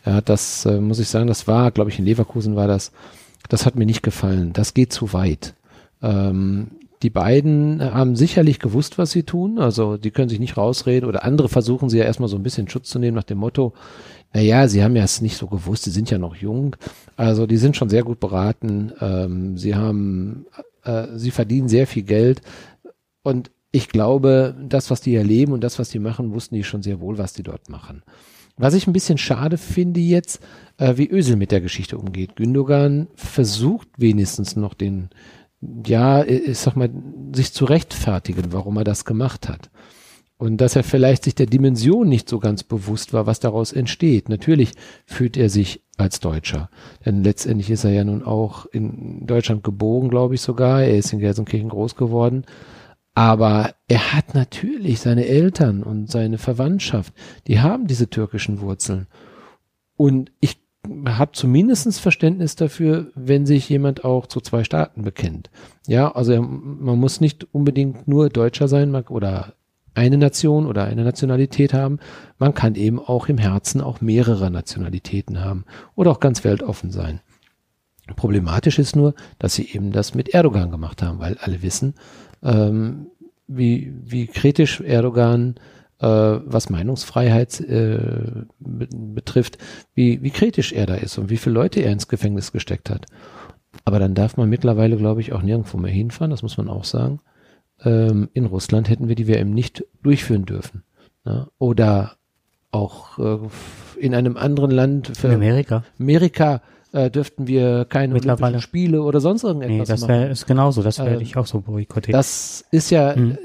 Ja, 0.06 0.20
das 0.20 0.66
äh, 0.66 0.82
muss 0.82 1.00
ich 1.00 1.08
sagen, 1.08 1.28
das 1.28 1.48
war, 1.48 1.72
glaube 1.72 1.92
ich, 1.92 2.00
in 2.00 2.06
Leverkusen 2.06 2.56
war 2.56 2.68
das, 2.68 2.92
das 3.48 3.66
hat 3.66 3.76
mir 3.76 3.86
nicht 3.86 4.04
gefallen. 4.04 4.52
Das 4.52 4.74
geht 4.74 4.92
zu 4.92 5.14
weit. 5.14 5.54
Ähm, 6.02 6.72
die 7.04 7.10
beiden 7.10 7.82
haben 7.82 8.16
sicherlich 8.16 8.60
gewusst, 8.60 8.98
was 8.98 9.12
sie 9.12 9.24
tun. 9.24 9.60
Also 9.60 9.98
die 9.98 10.12
können 10.12 10.30
sich 10.30 10.40
nicht 10.40 10.58
rausreden 10.58 11.08
oder 11.08 11.24
andere 11.24 11.50
versuchen 11.50 11.90
sie 11.90 11.98
ja 11.98 12.06
erstmal 12.06 12.30
so 12.30 12.36
ein 12.36 12.44
bisschen 12.44 12.70
Schutz 12.70 12.90
zu 12.90 13.00
nehmen 13.00 13.16
nach 13.16 13.24
dem 13.24 13.40
Motto, 13.40 13.74
naja, 14.34 14.68
sie 14.68 14.84
haben 14.84 14.96
ja 14.96 15.04
es 15.04 15.22
nicht 15.22 15.38
so 15.38 15.48
gewusst, 15.48 15.84
sie 15.84 15.92
sind 15.92 16.10
ja 16.10 16.18
noch 16.18 16.36
jung. 16.36 16.76
Also 17.18 17.46
die 17.46 17.58
sind 17.58 17.76
schon 17.76 17.90
sehr 17.90 18.04
gut 18.04 18.20
beraten. 18.20 18.94
Ähm, 19.02 19.58
sie 19.58 19.76
haben, 19.76 20.46
äh, 20.84 21.08
sie 21.16 21.32
verdienen 21.32 21.68
sehr 21.68 21.86
viel 21.86 22.04
Geld. 22.04 22.42
Und 23.24 23.52
ich 23.72 23.90
glaube, 23.90 24.56
das, 24.68 24.90
was 24.90 25.02
die 25.02 25.16
erleben 25.16 25.54
und 25.54 25.64
das, 25.64 25.80
was 25.80 25.90
die 25.90 26.00
machen, 26.00 26.34
wussten 26.34 26.56
die 26.56 26.64
schon 26.64 26.82
sehr 26.82 27.02
wohl, 27.02 27.18
was 27.18 27.34
die 27.34 27.44
dort 27.44 27.70
machen. 27.70 28.04
Was 28.58 28.74
ich 28.74 28.88
ein 28.88 28.94
bisschen 28.94 29.18
schade 29.18 29.58
finde 29.58 30.00
jetzt, 30.00 30.42
äh, 30.78 30.96
wie 30.98 31.10
Ösel 31.10 31.36
mit 31.36 31.52
der 31.52 31.62
Geschichte 31.62 31.98
umgeht. 31.98 32.36
Gündogan 32.36 33.08
versucht 33.16 33.88
wenigstens 33.98 34.56
noch 34.56 34.74
den, 34.74 35.10
ja, 35.86 36.24
ich 36.24 36.58
sag 36.60 36.76
mal, 36.76 36.90
sich 37.34 37.54
zu 37.54 37.66
rechtfertigen, 37.66 38.52
warum 38.54 38.78
er 38.78 38.84
das 38.84 39.04
gemacht 39.06 39.50
hat. 39.50 39.70
Und 40.42 40.58
dass 40.58 40.76
er 40.76 40.84
vielleicht 40.84 41.26
sich 41.26 41.36
der 41.36 41.46
Dimension 41.46 42.10
nicht 42.10 42.28
so 42.28 42.40
ganz 42.40 42.64
bewusst 42.64 43.14
war, 43.14 43.28
was 43.28 43.40
daraus 43.40 43.72
entsteht. 43.72 44.28
Natürlich 44.28 44.72
fühlt 45.06 45.38
er 45.38 45.50
sich 45.52 45.84
als 45.98 46.20
Deutscher. 46.20 46.72
Denn 47.06 47.24
letztendlich 47.24 47.70
ist 47.70 47.84
er 47.84 47.92
ja 47.92 48.04
nun 48.04 48.24
auch 48.24 48.66
in 48.66 49.28
Deutschland 49.28 49.64
geboren, 49.64 50.10
glaube 50.10 50.34
ich 50.34 50.42
sogar. 50.42 50.82
Er 50.82 50.98
ist 50.98 51.14
in 51.14 51.20
Gelsenkirchen 51.20 51.70
groß 51.70 51.96
geworden. 51.96 52.46
Aber 53.14 53.76
er 53.88 54.14
hat 54.14 54.34
natürlich 54.34 55.00
seine 55.00 55.28
Eltern 55.28 55.84
und 55.84 56.10
seine 56.10 56.40
Verwandtschaft, 56.40 57.14
die 57.46 57.60
haben 57.60 57.86
diese 57.86 58.10
türkischen 58.10 58.62
Wurzeln. 58.62 59.06
Und 59.96 60.32
ich 60.40 60.58
habe 61.08 61.34
zumindestens 61.34 62.00
Verständnis 62.00 62.56
dafür, 62.56 63.12
wenn 63.14 63.46
sich 63.46 63.70
jemand 63.70 64.04
auch 64.04 64.26
zu 64.26 64.42
zwei 64.42 64.64
Staaten 64.64 65.04
bekennt. 65.04 65.52
Ja, 65.86 66.12
also 66.12 66.42
man 66.42 66.98
muss 66.98 67.22
nicht 67.22 67.46
unbedingt 67.54 68.08
nur 68.08 68.30
Deutscher 68.30 68.68
sein 68.68 68.96
oder 68.96 69.54
eine 69.94 70.18
Nation 70.18 70.66
oder 70.66 70.86
eine 70.86 71.04
Nationalität 71.04 71.74
haben. 71.74 72.00
Man 72.38 72.54
kann 72.54 72.76
eben 72.76 73.00
auch 73.00 73.28
im 73.28 73.38
Herzen 73.38 73.82
auch 73.82 74.02
mehrere 74.02 74.50
Nationalitäten 74.50 75.44
haben 75.44 75.66
oder 75.96 76.12
auch 76.12 76.20
ganz 76.20 76.44
weltoffen 76.44 76.92
sein. 76.92 77.20
Problematisch 78.16 78.80
ist 78.80 78.96
nur, 78.96 79.14
dass 79.40 79.56
sie 79.56 79.70
eben 79.74 79.92
das 79.92 80.16
mit 80.16 80.30
Erdogan 80.30 80.72
gemacht 80.72 81.02
haben, 81.02 81.20
weil 81.20 81.38
alle 81.40 81.62
wissen, 81.62 81.94
ähm, 82.44 83.08
wie, 83.48 83.94
wie 84.04 84.28
kritisch 84.28 84.82
Erdogan, 84.82 85.56
äh, 86.00 86.08
was 86.08 86.70
Meinungsfreiheit 86.70 87.60
äh, 87.62 88.46
betrifft, 88.60 89.58
wie, 89.94 90.22
wie 90.24 90.32
kritisch 90.32 90.74
er 90.74 90.86
da 90.86 90.96
ist 90.96 91.18
und 91.18 91.30
wie 91.30 91.38
viele 91.38 91.56
Leute 91.56 91.82
er 91.82 91.92
ins 91.92 92.08
Gefängnis 92.08 92.52
gesteckt 92.52 92.90
hat. 92.90 93.06
Aber 93.86 94.00
dann 94.00 94.16
darf 94.16 94.38
man 94.38 94.50
mittlerweile, 94.50 94.98
glaube 94.98 95.22
ich, 95.22 95.34
auch 95.34 95.42
nirgendwo 95.42 95.78
mehr 95.78 95.92
hinfahren, 95.92 96.32
das 96.32 96.44
muss 96.44 96.58
man 96.58 96.70
auch 96.70 96.84
sagen. 96.84 97.20
Ähm, 97.84 98.30
in 98.34 98.46
Russland 98.46 98.90
hätten 98.90 99.08
wir 99.08 99.16
die 99.16 99.28
WM 99.28 99.52
nicht 99.54 99.84
durchführen 100.04 100.46
dürfen. 100.46 100.84
Ja? 101.26 101.48
Oder 101.58 102.14
auch 102.72 103.20
äh, 103.20 103.38
in 104.00 104.16
einem 104.16 104.38
anderen 104.38 104.72
Land. 104.72 105.16
Für 105.18 105.28
in 105.28 105.34
Amerika. 105.36 105.84
Amerika 106.00 106.62
äh, 106.94 107.10
dürften 107.10 107.48
wir 107.48 107.86
keine 107.86 108.14
Mittlerweile. 108.14 108.62
Spiele 108.62 109.02
oder 109.04 109.20
sonst 109.20 109.44
irgendetwas 109.44 109.88
Nee, 109.88 109.94
das 109.94 110.02
machen. 110.02 110.10
wäre 110.10 110.30
ist 110.30 110.48
genauso, 110.48 110.82
das 110.84 111.00
werde 111.00 111.16
Ähm, 111.16 111.22
ich 111.22 111.38
auch 111.38 111.46
so 111.48 111.62
boykottiert. 111.62 112.16
Das 112.16 112.66
ist 112.72 112.90
ja, 112.92 113.16
Mhm. 113.16 113.38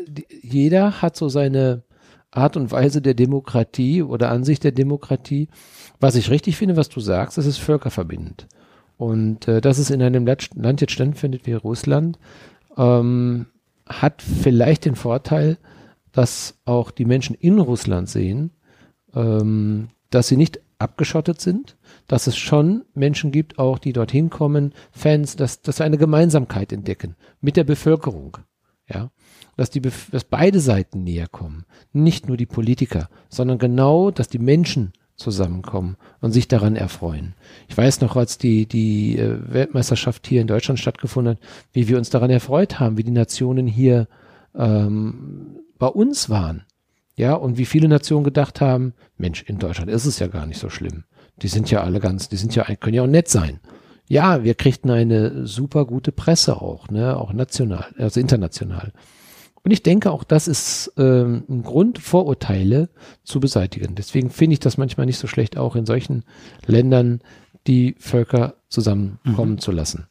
jeder 0.42 1.02
hat 1.02 1.16
so 1.16 1.28
seine 1.28 1.82
Art 2.30 2.56
und 2.56 2.70
Weise 2.70 3.00
der 3.00 3.14
Demokratie 3.14 4.02
oder 4.02 4.30
Ansicht 4.30 4.62
der 4.64 4.72
Demokratie. 4.72 5.48
Was 6.00 6.14
ich 6.16 6.30
richtig 6.30 6.56
finde, 6.56 6.76
was 6.76 6.88
du 6.88 7.00
sagst, 7.00 7.38
das 7.38 7.46
ist 7.46 7.58
völkerverbindend. 7.58 8.46
Und 8.98 9.46
äh, 9.48 9.60
dass 9.60 9.78
es 9.78 9.90
in 9.90 10.02
einem 10.02 10.26
Land 10.54 10.80
jetzt 10.80 10.92
stattfindet 10.92 11.42
wie 11.46 11.52
Russland, 11.54 12.18
ähm, 12.76 13.46
hat 13.88 14.22
vielleicht 14.22 14.84
den 14.84 14.96
Vorteil, 14.96 15.58
dass 16.12 16.58
auch 16.64 16.90
die 16.90 17.04
Menschen 17.04 17.34
in 17.34 17.58
Russland 17.58 18.08
sehen, 18.08 18.50
ähm, 19.14 19.88
dass 20.10 20.28
sie 20.28 20.36
nicht 20.36 20.60
abgeschottet 20.78 21.40
sind, 21.40 21.76
dass 22.06 22.26
es 22.26 22.36
schon 22.36 22.84
Menschen 22.94 23.32
gibt, 23.32 23.58
auch 23.58 23.78
die 23.78 23.92
dorthin 23.92 24.30
kommen, 24.30 24.72
Fans, 24.92 25.36
dass, 25.36 25.62
dass 25.62 25.78
wir 25.78 25.86
eine 25.86 25.98
Gemeinsamkeit 25.98 26.72
entdecken 26.72 27.16
mit 27.40 27.56
der 27.56 27.64
Bevölkerung. 27.64 28.38
Ja, 28.88 29.10
dass 29.56 29.70
die, 29.70 29.80
dass 29.80 30.22
beide 30.22 30.60
Seiten 30.60 31.02
näher 31.02 31.26
kommen. 31.26 31.64
Nicht 31.92 32.28
nur 32.28 32.36
die 32.36 32.46
Politiker, 32.46 33.08
sondern 33.28 33.58
genau, 33.58 34.12
dass 34.12 34.28
die 34.28 34.38
Menschen 34.38 34.92
zusammenkommen 35.16 35.96
und 36.20 36.32
sich 36.32 36.48
daran 36.48 36.76
erfreuen. 36.76 37.34
Ich 37.68 37.76
weiß 37.76 38.00
noch, 38.02 38.16
als 38.16 38.38
die, 38.38 38.66
die 38.66 39.18
äh, 39.18 39.38
Weltmeisterschaft 39.52 40.26
hier 40.26 40.40
in 40.40 40.46
Deutschland 40.46 40.78
stattgefunden 40.78 41.34
hat, 41.34 41.42
wie 41.72 41.88
wir 41.88 41.98
uns 41.98 42.10
daran 42.10 42.30
erfreut 42.30 42.78
haben, 42.78 42.98
wie 42.98 43.04
die 43.04 43.10
Nationen 43.10 43.66
hier 43.66 44.08
ähm, 44.54 45.56
bei 45.78 45.86
uns 45.86 46.28
waren. 46.30 46.64
Ja, 47.16 47.32
und 47.32 47.56
wie 47.56 47.64
viele 47.64 47.88
Nationen 47.88 48.24
gedacht 48.24 48.60
haben, 48.60 48.92
Mensch, 49.16 49.42
in 49.42 49.58
Deutschland 49.58 49.90
ist 49.90 50.04
es 50.04 50.18
ja 50.18 50.26
gar 50.26 50.46
nicht 50.46 50.60
so 50.60 50.68
schlimm. 50.68 51.04
Die 51.40 51.48
sind 51.48 51.70
ja 51.70 51.82
alle 51.82 51.98
ganz, 51.98 52.28
die 52.28 52.36
sind 52.36 52.54
ja, 52.54 52.64
können 52.76 52.94
ja 52.94 53.02
auch 53.02 53.06
nett 53.06 53.28
sein. 53.28 53.60
Ja, 54.08 54.44
wir 54.44 54.54
kriegten 54.54 54.90
eine 54.90 55.46
super 55.46 55.86
gute 55.86 56.12
Presse 56.12 56.60
auch, 56.60 56.88
ne, 56.88 57.16
auch 57.16 57.32
national, 57.32 57.86
also 57.98 58.20
international. 58.20 58.92
Und 59.66 59.72
ich 59.72 59.82
denke, 59.82 60.12
auch 60.12 60.22
das 60.22 60.46
ist 60.46 60.92
ähm, 60.96 61.42
ein 61.48 61.64
Grund, 61.64 61.98
Vorurteile 61.98 62.88
zu 63.24 63.40
beseitigen. 63.40 63.96
Deswegen 63.96 64.30
finde 64.30 64.52
ich 64.52 64.60
das 64.60 64.78
manchmal 64.78 65.06
nicht 65.06 65.18
so 65.18 65.26
schlecht, 65.26 65.56
auch 65.56 65.74
in 65.74 65.86
solchen 65.86 66.22
Ländern 66.66 67.20
die 67.66 67.96
Völker 67.98 68.54
zusammenkommen 68.68 69.58
zu 69.58 69.72
lassen. 69.72 70.06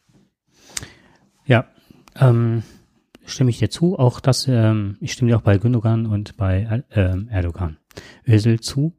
Ja, 1.46 1.68
ähm, 2.20 2.64
stimme 3.26 3.50
ich 3.50 3.60
dir 3.60 3.70
zu. 3.70 3.98
Auch 3.98 4.20
das, 4.20 4.46
ähm, 4.50 4.98
ich 5.00 5.14
stimme 5.14 5.32
dir 5.32 5.38
auch 5.38 5.42
bei 5.42 5.58
Gündogan 5.58 6.06
und 6.06 6.36
bei 6.36 6.84
ähm, 6.92 7.30
Erdogan, 7.30 7.78
Özil 8.28 8.60
zu. 8.60 8.92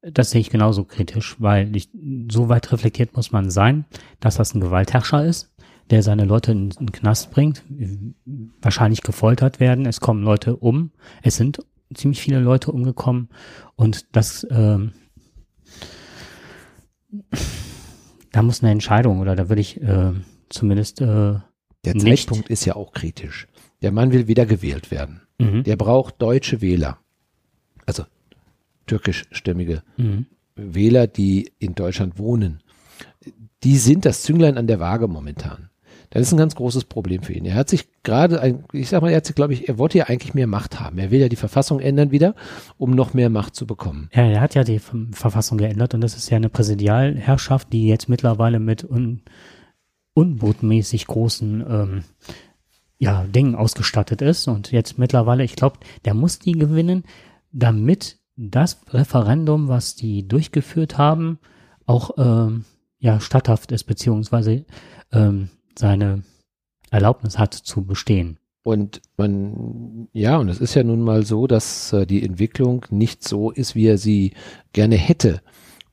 Das 0.00 0.30
sehe 0.30 0.40
ich 0.40 0.50
genauso 0.50 0.84
kritisch, 0.84 1.34
weil 1.40 1.74
ich, 1.74 1.90
so 2.30 2.48
weit 2.48 2.70
reflektiert 2.70 3.16
muss 3.16 3.32
man 3.32 3.50
sein, 3.50 3.84
dass 4.20 4.36
das 4.36 4.54
ein 4.54 4.60
Gewaltherrscher 4.60 5.24
ist, 5.24 5.52
der 5.90 6.02
seine 6.02 6.24
Leute 6.24 6.52
in, 6.52 6.70
den 6.70 6.92
Knast 6.92 7.30
bringt, 7.30 7.64
wahrscheinlich 8.60 9.02
gefoltert 9.02 9.60
werden. 9.60 9.86
Es 9.86 10.00
kommen 10.00 10.22
Leute 10.22 10.56
um. 10.56 10.90
Es 11.22 11.36
sind 11.36 11.58
ziemlich 11.94 12.20
viele 12.20 12.40
Leute 12.40 12.70
umgekommen 12.72 13.28
und 13.76 14.14
das, 14.14 14.46
ähm, 14.50 14.92
da 18.32 18.42
muss 18.42 18.62
eine 18.62 18.72
Entscheidung 18.72 19.20
oder 19.20 19.34
da 19.36 19.48
würde 19.48 19.60
ich 19.62 19.80
äh, 19.80 20.12
zumindest 20.48 21.00
äh, 21.00 21.04
Der 21.84 21.94
Nicht. 21.94 22.28
Zeitpunkt 22.28 22.50
ist 22.50 22.64
ja 22.64 22.76
auch 22.76 22.92
kritisch. 22.92 23.48
Der 23.82 23.92
Mann 23.92 24.12
will 24.12 24.26
wieder 24.28 24.46
gewählt 24.46 24.90
werden. 24.90 25.22
mhm. 25.38 25.62
Der 25.64 25.76
braucht 25.76 26.20
deutsche 26.20 26.60
Wähler. 26.60 26.98
Also 27.86 28.04
türkischstämmige 28.86 29.82
Mhm. 29.96 30.26
Wähler, 30.56 31.06
die 31.06 31.52
in 31.58 31.74
Deutschland 31.74 32.18
wohnen. 32.18 32.62
Die 33.62 33.76
sind 33.76 34.04
das 34.04 34.22
Zünglein 34.22 34.58
an 34.58 34.66
der 34.66 34.80
Waage 34.80 35.06
momentan. 35.08 35.67
Das 36.10 36.22
ist 36.22 36.32
ein 36.32 36.38
ganz 36.38 36.54
großes 36.54 36.84
Problem 36.84 37.22
für 37.22 37.34
ihn. 37.34 37.44
Er 37.44 37.54
hat 37.54 37.68
sich 37.68 37.88
gerade, 38.02 38.62
ich 38.72 38.88
sag 38.88 39.02
mal, 39.02 39.10
er 39.10 39.18
hat 39.18 39.26
sich, 39.26 39.36
glaube 39.36 39.52
ich, 39.52 39.68
er 39.68 39.76
wollte 39.78 39.98
ja 39.98 40.04
eigentlich 40.04 40.32
mehr 40.32 40.46
Macht 40.46 40.80
haben. 40.80 40.98
Er 40.98 41.10
will 41.10 41.20
ja 41.20 41.28
die 41.28 41.36
Verfassung 41.36 41.80
ändern 41.80 42.10
wieder, 42.10 42.34
um 42.78 42.92
noch 42.92 43.12
mehr 43.12 43.28
Macht 43.28 43.54
zu 43.54 43.66
bekommen. 43.66 44.08
Ja, 44.14 44.24
er 44.24 44.40
hat 44.40 44.54
ja 44.54 44.64
die 44.64 44.78
Ver- 44.78 45.06
Verfassung 45.12 45.58
geändert 45.58 45.92
und 45.94 46.00
das 46.00 46.16
ist 46.16 46.30
ja 46.30 46.36
eine 46.36 46.48
Präsidialherrschaft, 46.48 47.72
die 47.72 47.86
jetzt 47.86 48.08
mittlerweile 48.08 48.58
mit 48.58 48.84
un, 48.84 49.22
unbotmäßig 50.14 51.06
großen 51.06 51.64
ähm, 51.68 52.04
ja, 52.98 53.24
Dingen 53.24 53.54
ausgestattet 53.54 54.22
ist 54.22 54.48
und 54.48 54.72
jetzt 54.72 54.98
mittlerweile, 54.98 55.44
ich 55.44 55.56
glaube, 55.56 55.78
der 56.04 56.14
muss 56.14 56.38
die 56.38 56.52
gewinnen, 56.52 57.04
damit 57.52 58.18
das 58.36 58.80
Referendum, 58.90 59.68
was 59.68 59.94
die 59.94 60.26
durchgeführt 60.26 60.96
haben, 60.96 61.38
auch 61.86 62.10
ähm, 62.18 62.64
ja 62.98 63.20
statthaft 63.20 63.72
ist, 63.72 63.84
beziehungsweise 63.84 64.64
ähm, 65.12 65.50
seine 65.78 66.22
Erlaubnis 66.90 67.38
hat 67.38 67.54
zu 67.54 67.84
bestehen. 67.84 68.38
Und 68.62 69.00
man, 69.16 70.08
ja, 70.12 70.36
und 70.36 70.48
es 70.48 70.60
ist 70.60 70.74
ja 70.74 70.82
nun 70.82 71.00
mal 71.00 71.24
so, 71.24 71.46
dass 71.46 71.92
äh, 71.92 72.06
die 72.06 72.22
Entwicklung 72.22 72.84
nicht 72.90 73.26
so 73.26 73.50
ist, 73.50 73.74
wie 73.74 73.86
er 73.86 73.98
sie 73.98 74.34
gerne 74.72 74.96
hätte. 74.96 75.40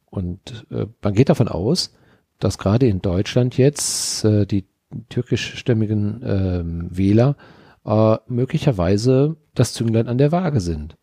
Und 0.09 0.65
äh, 0.71 0.85
man 1.01 1.13
geht 1.13 1.29
davon 1.29 1.47
aus, 1.47 1.93
dass 2.39 2.57
gerade 2.57 2.87
in 2.87 3.01
Deutschland 3.01 3.57
jetzt 3.57 4.25
äh, 4.25 4.45
die 4.45 4.65
türkischstämmigen 5.09 6.21
ähm, 6.25 6.87
Wähler 6.91 7.37
äh, 7.85 8.17
möglicherweise 8.27 9.37
das 9.53 9.73
Zünglein 9.73 10.07
an 10.07 10.17
der 10.17 10.31
Waage 10.31 10.59
sind. 10.59 10.97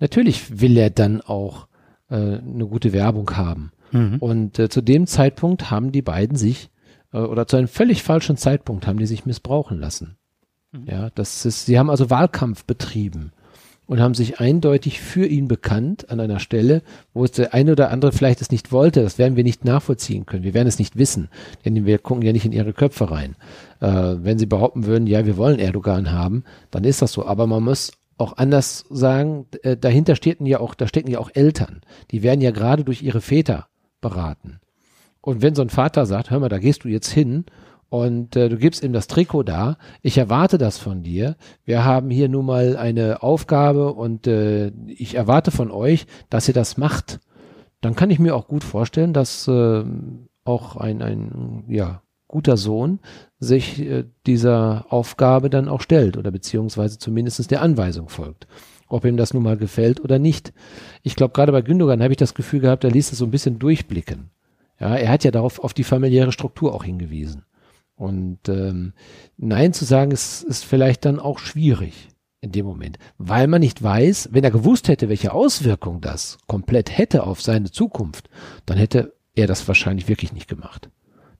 Natürlich 0.00 0.60
will 0.60 0.76
er 0.76 0.90
dann 0.90 1.20
auch 1.20 1.68
äh, 2.10 2.16
eine 2.16 2.66
gute 2.66 2.92
Werbung 2.92 3.30
haben. 3.36 3.72
Mhm. 3.92 4.16
Und 4.18 4.58
äh, 4.58 4.68
zu 4.68 4.82
dem 4.82 5.06
Zeitpunkt 5.06 5.70
haben 5.70 5.92
die 5.92 6.02
beiden 6.02 6.36
sich, 6.36 6.70
oder 7.18 7.46
zu 7.46 7.56
einem 7.56 7.68
völlig 7.68 8.02
falschen 8.02 8.36
Zeitpunkt 8.36 8.86
haben 8.86 8.98
die 8.98 9.06
sich 9.06 9.26
missbrauchen 9.26 9.78
lassen. 9.78 10.16
Ja, 10.86 11.10
das 11.14 11.46
ist, 11.46 11.66
sie 11.66 11.78
haben 11.78 11.90
also 11.90 12.10
Wahlkampf 12.10 12.64
betrieben 12.64 13.32
und 13.86 14.00
haben 14.00 14.14
sich 14.14 14.40
eindeutig 14.40 15.00
für 15.00 15.26
ihn 15.26 15.46
bekannt 15.46 16.10
an 16.10 16.20
einer 16.20 16.40
Stelle, 16.40 16.82
wo 17.12 17.24
es 17.24 17.32
der 17.32 17.54
eine 17.54 17.72
oder 17.72 17.90
andere 17.90 18.12
vielleicht 18.12 18.40
es 18.40 18.50
nicht 18.50 18.72
wollte. 18.72 19.02
Das 19.02 19.18
werden 19.18 19.36
wir 19.36 19.44
nicht 19.44 19.64
nachvollziehen 19.64 20.26
können. 20.26 20.42
Wir 20.42 20.54
werden 20.54 20.68
es 20.68 20.78
nicht 20.78 20.96
wissen, 20.96 21.28
denn 21.64 21.84
wir 21.84 21.98
gucken 21.98 22.24
ja 22.24 22.32
nicht 22.32 22.46
in 22.46 22.52
ihre 22.52 22.72
Köpfe 22.72 23.10
rein. 23.10 23.36
Äh, 23.80 24.16
wenn 24.18 24.38
sie 24.38 24.46
behaupten 24.46 24.86
würden, 24.86 25.06
ja, 25.06 25.26
wir 25.26 25.36
wollen 25.36 25.58
Erdogan 25.58 26.12
haben, 26.12 26.44
dann 26.70 26.84
ist 26.84 27.02
das 27.02 27.12
so. 27.12 27.26
Aber 27.26 27.46
man 27.46 27.62
muss 27.62 27.92
auch 28.16 28.36
anders 28.36 28.84
sagen, 28.90 29.46
äh, 29.62 29.76
dahinter 29.76 30.16
stecken 30.16 30.46
ja 30.46 30.60
auch, 30.60 30.74
da 30.74 30.86
stecken 30.86 31.10
ja 31.10 31.18
auch 31.18 31.30
Eltern. 31.34 31.82
Die 32.10 32.22
werden 32.22 32.40
ja 32.40 32.52
gerade 32.52 32.84
durch 32.84 33.02
ihre 33.02 33.20
Väter 33.20 33.68
beraten. 34.00 34.60
Und 35.24 35.40
wenn 35.40 35.54
so 35.54 35.62
ein 35.62 35.70
Vater 35.70 36.04
sagt, 36.04 36.30
hör 36.30 36.38
mal, 36.38 36.50
da 36.50 36.58
gehst 36.58 36.84
du 36.84 36.88
jetzt 36.88 37.10
hin 37.10 37.46
und 37.88 38.36
äh, 38.36 38.50
du 38.50 38.58
gibst 38.58 38.84
ihm 38.84 38.92
das 38.92 39.06
Trikot 39.06 39.42
da, 39.42 39.78
ich 40.02 40.18
erwarte 40.18 40.58
das 40.58 40.76
von 40.76 41.02
dir. 41.02 41.36
Wir 41.64 41.82
haben 41.82 42.10
hier 42.10 42.28
nun 42.28 42.44
mal 42.44 42.76
eine 42.76 43.22
Aufgabe 43.22 43.94
und 43.94 44.26
äh, 44.26 44.70
ich 44.86 45.14
erwarte 45.14 45.50
von 45.50 45.70
euch, 45.70 46.06
dass 46.28 46.46
ihr 46.46 46.52
das 46.52 46.76
macht. 46.76 47.20
Dann 47.80 47.96
kann 47.96 48.10
ich 48.10 48.18
mir 48.18 48.36
auch 48.36 48.48
gut 48.48 48.64
vorstellen, 48.64 49.14
dass 49.14 49.48
äh, 49.48 49.84
auch 50.44 50.76
ein, 50.76 51.00
ein 51.00 51.64
ja, 51.68 52.02
guter 52.28 52.58
Sohn 52.58 53.00
sich 53.38 53.80
äh, 53.80 54.04
dieser 54.26 54.84
Aufgabe 54.90 55.48
dann 55.48 55.70
auch 55.70 55.80
stellt 55.80 56.18
oder 56.18 56.32
beziehungsweise 56.32 56.98
zumindest 56.98 57.50
der 57.50 57.62
Anweisung 57.62 58.10
folgt. 58.10 58.46
Ob 58.88 59.06
ihm 59.06 59.16
das 59.16 59.32
nun 59.32 59.42
mal 59.42 59.56
gefällt 59.56 60.04
oder 60.04 60.18
nicht. 60.18 60.52
Ich 61.02 61.16
glaube, 61.16 61.32
gerade 61.32 61.52
bei 61.52 61.62
Gündogan 61.62 62.02
habe 62.02 62.12
ich 62.12 62.18
das 62.18 62.34
Gefühl 62.34 62.60
gehabt, 62.60 62.84
er 62.84 62.90
ließ 62.90 63.10
es 63.10 63.16
so 63.16 63.24
ein 63.24 63.30
bisschen 63.30 63.58
durchblicken. 63.58 64.33
Ja, 64.84 64.96
er 64.96 65.08
hat 65.08 65.24
ja 65.24 65.30
darauf 65.30 65.60
auf 65.60 65.72
die 65.72 65.82
familiäre 65.82 66.30
Struktur 66.30 66.74
auch 66.74 66.84
hingewiesen. 66.84 67.46
Und 67.94 68.50
ähm, 68.50 68.92
Nein 69.38 69.72
zu 69.72 69.86
sagen, 69.86 70.10
ist, 70.10 70.42
ist 70.42 70.62
vielleicht 70.62 71.06
dann 71.06 71.18
auch 71.18 71.38
schwierig 71.38 72.10
in 72.42 72.52
dem 72.52 72.66
Moment, 72.66 72.98
weil 73.16 73.46
man 73.46 73.62
nicht 73.62 73.82
weiß, 73.82 74.28
wenn 74.32 74.44
er 74.44 74.50
gewusst 74.50 74.88
hätte, 74.88 75.08
welche 75.08 75.32
Auswirkung 75.32 76.02
das 76.02 76.36
komplett 76.46 76.98
hätte 76.98 77.26
auf 77.26 77.40
seine 77.40 77.70
Zukunft, 77.70 78.28
dann 78.66 78.76
hätte 78.76 79.14
er 79.34 79.46
das 79.46 79.66
wahrscheinlich 79.66 80.06
wirklich 80.06 80.34
nicht 80.34 80.48
gemacht. 80.48 80.90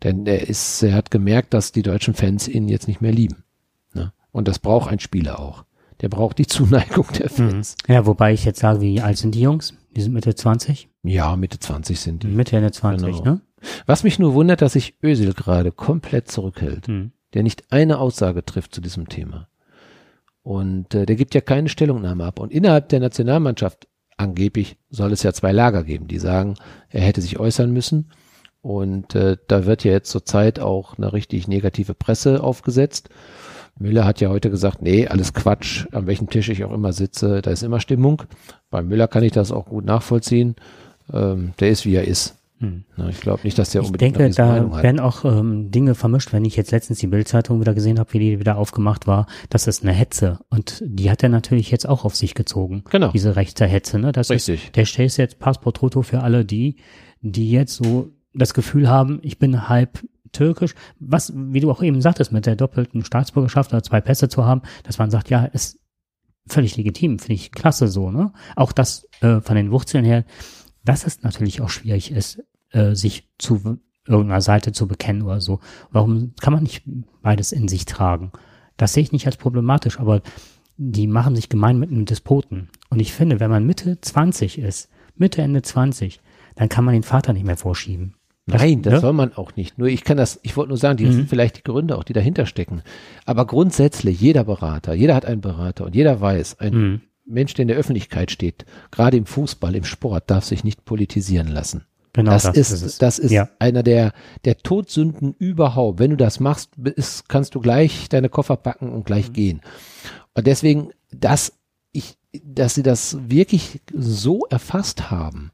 Denn 0.03 0.25
er 0.25 0.49
ist, 0.49 0.83
er 0.83 0.95
hat 0.95 1.11
gemerkt, 1.11 1.53
dass 1.53 1.71
die 1.71 1.83
deutschen 1.83 2.15
Fans 2.15 2.49
ihn 2.49 2.71
jetzt 2.71 2.89
nicht 2.89 3.03
mehr 3.03 3.13
lieben. 3.13 3.45
Ne? 3.93 4.15
Und 4.33 4.49
das 4.49 4.59
braucht 4.59 4.91
ein 4.91 5.01
Spieler 5.01 5.39
auch. 5.39 5.67
Der 6.01 6.09
braucht 6.09 6.39
die 6.39 6.47
Zuneigung 6.47 7.09
der 7.19 7.29
Fans. 7.29 7.77
Ja, 7.89 8.07
wobei 8.07 8.33
ich 8.33 8.47
jetzt 8.47 8.61
sage, 8.61 8.81
wie 8.81 9.03
alt 9.03 9.19
sind 9.19 9.35
die 9.35 9.43
Jungs? 9.43 9.75
Die 9.97 10.03
sind 10.03 10.13
Mitte 10.13 10.35
20? 10.35 10.89
Ja, 11.03 11.37
Mitte 11.37 11.59
20 11.59 12.01
sind 12.01 12.23
die. 12.23 12.29
Mitte, 12.29 12.57
Ende 12.57 12.73
20, 12.73 13.19
Genau. 13.19 13.25
ne? 13.25 13.41
Was 13.87 14.03
mich 14.05 14.19
nur 14.19 14.35
wundert, 14.35 14.61
dass 14.61 14.75
sich 14.75 14.95
Özil 15.03 15.33
gerade 15.33 15.73
komplett 15.73 16.31
zurückhält. 16.31 16.87
Hm. 16.89 17.13
der 17.33 17.43
nicht 17.43 17.73
eine 17.73 17.99
Aussage 17.99 18.45
trifft 18.45 18.75
zu 18.75 18.81
diesem 18.81 19.09
Thema. 19.09 19.49
Und 20.43 20.95
äh, 20.95 21.05
der 21.07 21.17
gibt 21.17 21.35
ja 21.35 21.41
keine 21.41 21.69
Stellungnahme 21.69 22.25
ab. 22.25 22.39
Und 22.39 22.53
innerhalb 22.53 22.91
der 22.91 23.01
Nationalmannschaft, 23.01 23.89
angeblich, 24.17 24.77
soll 24.91 25.13
es 25.13 25.23
ja 25.25 25.33
zwei 25.33 25.51
Lager 25.51 25.83
geben, 25.83 26.07
die 26.07 26.19
sagen, 26.19 26.55
er 26.91 27.01
hätte 27.01 27.21
sich 27.23 27.41
äußern 27.41 27.73
müssen. 27.73 28.11
Und 28.61 29.15
äh, 29.15 29.37
da 29.49 29.67
wird 29.67 29.85
ja 29.85 29.93
jetzt 29.93 30.11
zurzeit 30.11 30.61
auch 30.61 30.97
eine 30.97 31.13
richtig 31.13 31.49
negative 31.49 31.95
Presse 31.95 32.43
aufgesetzt. 32.43 33.09
Müller 33.79 34.05
hat 34.05 34.21
ja 34.21 34.29
heute 34.29 34.51
gesagt, 34.51 34.83
nee, 34.83 35.07
alles 35.07 35.33
Quatsch, 35.33 35.87
an 35.93 36.07
welchem 36.07 36.31
Tisch 36.31 36.49
ich 36.49 36.65
auch 36.65 36.73
immer 36.73 36.93
sitze, 36.93 37.43
da 37.43 37.51
ist 37.51 37.63
immer 37.63 37.81
Stimmung. 37.81 38.23
Bei 38.71 38.83
Müller 38.83 39.09
kann 39.09 39.25
ich 39.25 39.33
das 39.33 39.51
auch 39.53 39.67
gut 39.67 39.85
nachvollziehen. 39.85 40.55
Ähm, 41.13 41.53
der 41.59 41.71
ist, 41.71 41.85
wie 41.85 41.95
er 41.95 42.07
ist. 42.07 42.37
Hm. 42.61 42.85
Na, 42.97 43.09
ich 43.09 43.21
glaube 43.21 43.41
nicht, 43.43 43.59
dass 43.59 43.71
der 43.71 43.83
ich 43.83 43.89
unbedingt 43.89 44.17
denke, 44.17 44.35
da 44.35 44.83
werden 44.83 45.01
auch 45.01 45.25
ähm, 45.25 45.73
Dinge 45.73 45.97
vermischt, 45.97 46.33
wenn 46.33 46.45
ich 46.45 46.55
jetzt 46.55 46.71
letztens 46.71 47.01
die 47.01 47.09
Bildzeitung 47.09 47.61
wieder 47.61 47.75
gesehen 47.75 47.99
habe, 47.99 48.13
wie 48.13 48.21
die 48.21 48.39
wieder 48.39 48.57
aufgemacht 48.57 49.09
war, 49.09 49.27
das 49.51 49.67
ist 49.67 49.83
eine 49.83 49.93
Hetze 49.93 50.39
und 50.51 50.81
die 50.87 51.11
hat 51.11 51.23
er 51.25 51.29
natürlich 51.29 51.71
jetzt 51.73 51.89
auch 51.89 52.05
auf 52.05 52.15
sich 52.15 52.35
gezogen. 52.35 52.85
Genau. 52.91 53.11
Diese 53.11 53.35
rechte 53.35 53.67
Hetze, 53.67 53.99
ne? 53.99 54.13
Das 54.13 54.31
Richtig. 54.31 54.67
Ist, 54.67 54.97
der 54.97 55.05
ist 55.05 55.17
jetzt 55.17 55.41
Passportfoto 55.41 56.03
für 56.03 56.21
alle 56.23 56.45
die, 56.45 56.77
die 57.23 57.51
jetzt 57.51 57.75
so 57.75 58.11
das 58.35 58.55
Gefühl 58.55 58.89
haben, 58.89 59.19
ich 59.23 59.39
bin 59.39 59.69
halb 59.69 59.99
türkisch, 60.35 60.75
was, 60.99 61.33
wie 61.35 61.61
du 61.61 61.71
auch 61.71 61.83
eben 61.83 62.01
sagtest, 62.01 62.33
mit 62.33 62.47
der 62.47 62.57
doppelten 62.57 63.05
Staatsbürgerschaft 63.05 63.73
oder 63.73 63.83
zwei 63.83 64.01
Pässe 64.01 64.29
zu 64.29 64.45
haben, 64.45 64.63
dass 64.83 64.99
man 64.99 65.11
sagt, 65.11 65.31
ja, 65.31 65.45
ist 65.45 65.79
völlig 66.47 66.77
legitim, 66.77 67.19
finde 67.19 67.35
ich 67.35 67.53
klasse 67.53 67.89
so, 67.89 68.11
ne? 68.11 68.33
Auch 68.57 68.73
das 68.73 69.09
äh, 69.21 69.41
von 69.41 69.57
den 69.57 69.71
Wurzeln 69.71 70.05
her, 70.05 70.25
dass 70.85 71.07
es 71.07 71.23
natürlich 71.23 71.61
auch 71.61 71.71
schwierig 71.71 72.11
ist, 72.11 72.43
äh, 72.71 72.95
sich 72.95 73.31
zu 73.39 73.79
irgendeiner 74.07 74.43
Seite 74.43 74.73
zu 74.73 74.87
bekennen 74.87 75.23
oder 75.23 75.41
so. 75.41 75.61
Warum 75.91 76.35
kann 76.41 76.53
man 76.53 76.63
nicht 76.63 76.83
beides 77.23 77.53
in 77.53 77.69
sich 77.69 77.87
tragen? 77.87 78.33
Das 78.77 78.93
sehe 78.93 79.03
ich 79.03 79.13
nicht 79.13 79.27
als 79.27 79.37
problematisch, 79.37 79.99
aber 79.99 80.21
die 80.77 81.07
machen 81.07 81.37
sich 81.37 81.49
gemein 81.49 81.79
mit 81.79 81.91
einem 81.91 82.05
Despoten. 82.05 82.69
Und 82.91 83.01
ich 83.01 83.13
finde, 83.13 83.41
wenn 83.41 83.51
man 83.51 83.65
Mitte 83.65 84.01
20 84.01 84.59
ist, 84.59 84.91
Mitte, 85.17 85.41
Ende 85.41 85.63
20, 85.63 86.21
dann 86.57 86.69
kann 86.69 86.85
man 86.85 86.95
den 86.95 87.05
Vater 87.05 87.33
nicht 87.33 87.47
mehr 87.47 87.57
vorschieben. 87.57 88.17
Nein, 88.47 88.83
das 88.83 88.95
ja? 88.95 89.01
soll 89.01 89.15
man 89.15 89.33
auch 89.33 89.57
nicht. 89.57 89.79
Nur 89.79 89.89
ich 89.89 90.05
kann 90.05 90.19
das, 90.19 90.39
ich 90.43 90.57
wollte 90.57 90.69
nur 90.69 90.77
sagen, 90.77 90.99
die 90.99 91.07
mhm. 91.07 91.13
sind 91.13 91.29
vielleicht 91.31 91.59
die 91.59 91.63
Gründe 91.63 91.97
auch, 91.97 92.05
die 92.05 92.13
dahinter 92.13 92.45
stecken. 92.45 92.83
Aber 93.25 93.47
grundsätzlich, 93.47 94.21
jeder 94.21 94.45
Berater, 94.45 94.93
jeder 94.93 95.15
hat 95.15 95.25
einen 95.25 95.41
Berater 95.41 95.87
und 95.87 95.95
jeder 95.95 96.21
weiß, 96.21 96.61
ein 96.61 96.75
mhm. 96.75 97.01
Mensch, 97.25 97.55
der 97.55 97.63
in 97.63 97.69
der 97.69 97.79
Öffentlichkeit 97.79 98.31
steht, 98.31 98.67
gerade 98.91 99.17
im 99.17 99.25
Fußball, 99.25 99.75
im 99.75 99.85
Sport, 99.85 100.31
darf 100.31 100.45
sich 100.45 100.63
nicht 100.63 100.85
politisieren 100.85 101.49
lassen. 101.49 101.87
Genau, 102.13 102.31
das, 102.31 102.45
das 102.45 102.57
ist, 102.57 102.71
ist 102.71 102.83
es. 102.83 102.99
das 102.99 103.19
ist 103.19 103.33
ja. 103.33 103.49
einer 103.59 103.83
der, 103.83 104.13
der 104.45 104.59
Todsünden 104.59 105.35
überhaupt. 105.39 105.99
Wenn 105.99 106.11
du 106.11 106.17
das 106.17 106.39
machst, 106.39 106.71
ist, 106.77 107.29
kannst 107.29 107.55
du 107.55 107.61
gleich 107.61 108.09
deine 108.09 108.29
Koffer 108.29 108.57
packen 108.57 108.93
und 108.93 109.05
gleich 109.05 109.31
mhm. 109.31 109.33
gehen. 109.33 109.61
Und 110.35 110.47
deswegen, 110.47 110.91
dass 111.11 111.55
ich, 111.93 112.17
dass 112.45 112.75
sie 112.75 112.83
das 112.83 113.17
wirklich 113.29 113.81
so 113.93 114.47
erfasst 114.51 115.11
haben, 115.11 115.51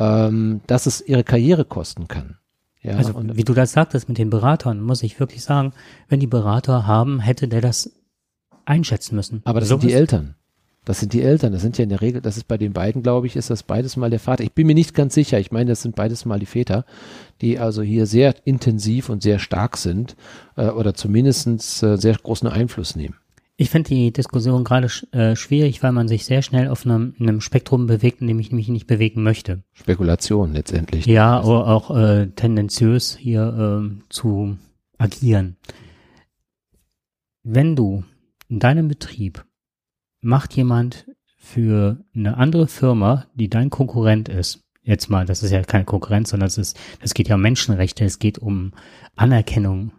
ähm, 0.00 0.62
dass 0.66 0.86
es 0.86 1.06
ihre 1.06 1.22
Karriere 1.22 1.64
kosten 1.64 2.08
kann. 2.08 2.38
Ja, 2.82 2.96
also 2.96 3.14
wie 3.36 3.44
du 3.44 3.52
das 3.52 3.72
sagtest 3.72 4.08
mit 4.08 4.16
den 4.16 4.30
Beratern, 4.30 4.80
muss 4.80 5.02
ich 5.02 5.20
wirklich 5.20 5.42
sagen, 5.42 5.74
wenn 6.08 6.18
die 6.18 6.26
Berater 6.26 6.86
haben, 6.86 7.20
hätte 7.20 7.46
der 7.46 7.60
das 7.60 7.92
einschätzen 8.64 9.16
müssen. 9.16 9.42
Aber 9.44 9.60
das 9.60 9.68
so 9.68 9.78
sind 9.78 9.90
die 9.90 9.94
Eltern. 9.94 10.34
Das 10.86 10.98
sind 10.98 11.12
die 11.12 11.20
Eltern. 11.20 11.52
Das 11.52 11.60
sind 11.60 11.76
ja 11.76 11.82
in 11.82 11.90
der 11.90 12.00
Regel, 12.00 12.22
das 12.22 12.38
ist 12.38 12.48
bei 12.48 12.56
den 12.56 12.72
beiden, 12.72 13.02
glaube 13.02 13.26
ich, 13.26 13.36
ist 13.36 13.50
das 13.50 13.62
beides 13.62 13.98
mal 13.98 14.08
der 14.08 14.18
Vater. 14.18 14.42
Ich 14.44 14.54
bin 14.54 14.66
mir 14.66 14.74
nicht 14.74 14.94
ganz 14.94 15.12
sicher. 15.12 15.38
Ich 15.38 15.52
meine, 15.52 15.70
das 15.70 15.82
sind 15.82 15.94
beides 15.94 16.24
mal 16.24 16.38
die 16.38 16.46
Väter, 16.46 16.86
die 17.42 17.58
also 17.58 17.82
hier 17.82 18.06
sehr 18.06 18.34
intensiv 18.46 19.10
und 19.10 19.22
sehr 19.22 19.38
stark 19.38 19.76
sind 19.76 20.16
äh, 20.56 20.68
oder 20.68 20.94
zumindestens 20.94 21.82
äh, 21.82 21.98
sehr 21.98 22.14
großen 22.14 22.48
Einfluss 22.48 22.96
nehmen. 22.96 23.16
Ich 23.60 23.68
finde 23.68 23.90
die 23.90 24.10
Diskussion 24.10 24.64
gerade 24.64 24.88
äh, 25.12 25.36
schwierig, 25.36 25.82
weil 25.82 25.92
man 25.92 26.08
sich 26.08 26.24
sehr 26.24 26.40
schnell 26.40 26.68
auf 26.68 26.86
einem, 26.86 27.14
einem 27.20 27.42
Spektrum 27.42 27.86
bewegt, 27.86 28.22
in 28.22 28.26
dem 28.26 28.38
ich 28.38 28.52
mich 28.52 28.68
nicht 28.68 28.86
bewegen 28.86 29.22
möchte. 29.22 29.64
Spekulation 29.74 30.54
letztendlich. 30.54 31.04
Ja, 31.04 31.44
oder 31.44 31.66
auch 31.66 31.94
äh, 31.94 32.28
tendenziös 32.28 33.18
hier 33.18 33.82
äh, 33.84 34.02
zu 34.08 34.56
agieren. 34.96 35.58
Wenn 37.42 37.76
du 37.76 38.02
in 38.48 38.60
deinem 38.60 38.88
Betrieb 38.88 39.44
macht 40.22 40.54
jemand 40.54 41.04
für 41.36 42.02
eine 42.14 42.38
andere 42.38 42.66
Firma, 42.66 43.26
die 43.34 43.50
dein 43.50 43.68
Konkurrent 43.68 44.30
ist, 44.30 44.64
jetzt 44.84 45.10
mal, 45.10 45.26
das 45.26 45.42
ist 45.42 45.50
ja 45.50 45.62
keine 45.64 45.84
Konkurrenz, 45.84 46.30
sondern 46.30 46.46
es 46.46 46.56
ist, 46.56 46.80
es 47.00 47.12
geht 47.12 47.28
ja 47.28 47.34
um 47.34 47.42
Menschenrechte, 47.42 48.06
es 48.06 48.18
geht 48.18 48.38
um 48.38 48.72
Anerkennung 49.16 49.92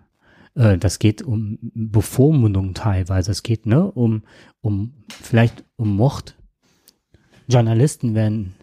äh, 0.55 0.77
das 0.77 0.99
geht 0.99 1.21
um 1.21 1.57
Bevormundung 1.61 2.73
teilweise. 2.73 3.31
Es 3.31 3.43
geht 3.43 3.65
ne, 3.65 3.89
um, 3.91 4.23
um 4.61 4.93
vielleicht 5.09 5.63
um 5.75 5.95
Mord. 5.95 6.37
Journalisten 7.47 8.15
werden 8.15 8.55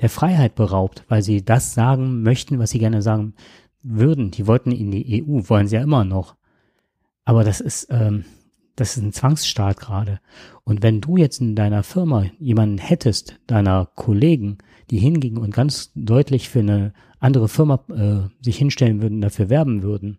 der 0.00 0.10
Freiheit 0.10 0.54
beraubt, 0.54 1.04
weil 1.08 1.22
sie 1.22 1.44
das 1.44 1.74
sagen 1.74 2.22
möchten, 2.22 2.58
was 2.58 2.70
sie 2.70 2.78
gerne 2.78 3.02
sagen 3.02 3.34
würden. 3.82 4.30
Die 4.30 4.46
wollten 4.46 4.72
in 4.72 4.90
die 4.90 5.24
EU, 5.24 5.40
wollen 5.48 5.66
sie 5.66 5.76
ja 5.76 5.82
immer 5.82 6.04
noch. 6.04 6.36
Aber 7.24 7.44
das 7.44 7.60
ist, 7.60 7.88
ähm, 7.90 8.24
das 8.76 8.96
ist 8.96 9.02
ein 9.02 9.12
Zwangsstaat 9.12 9.78
gerade. 9.78 10.20
Und 10.64 10.82
wenn 10.82 11.00
du 11.00 11.16
jetzt 11.16 11.40
in 11.40 11.56
deiner 11.56 11.82
Firma 11.82 12.26
jemanden 12.38 12.78
hättest, 12.78 13.40
deiner 13.46 13.86
Kollegen, 13.96 14.58
die 14.90 14.98
hingingen 14.98 15.38
und 15.38 15.52
ganz 15.52 15.90
deutlich 15.94 16.48
für 16.48 16.60
eine 16.60 16.92
andere 17.18 17.48
Firma 17.48 17.80
äh, 17.90 18.28
sich 18.42 18.56
hinstellen 18.56 19.02
würden, 19.02 19.20
dafür 19.20 19.50
werben 19.50 19.82
würden, 19.82 20.18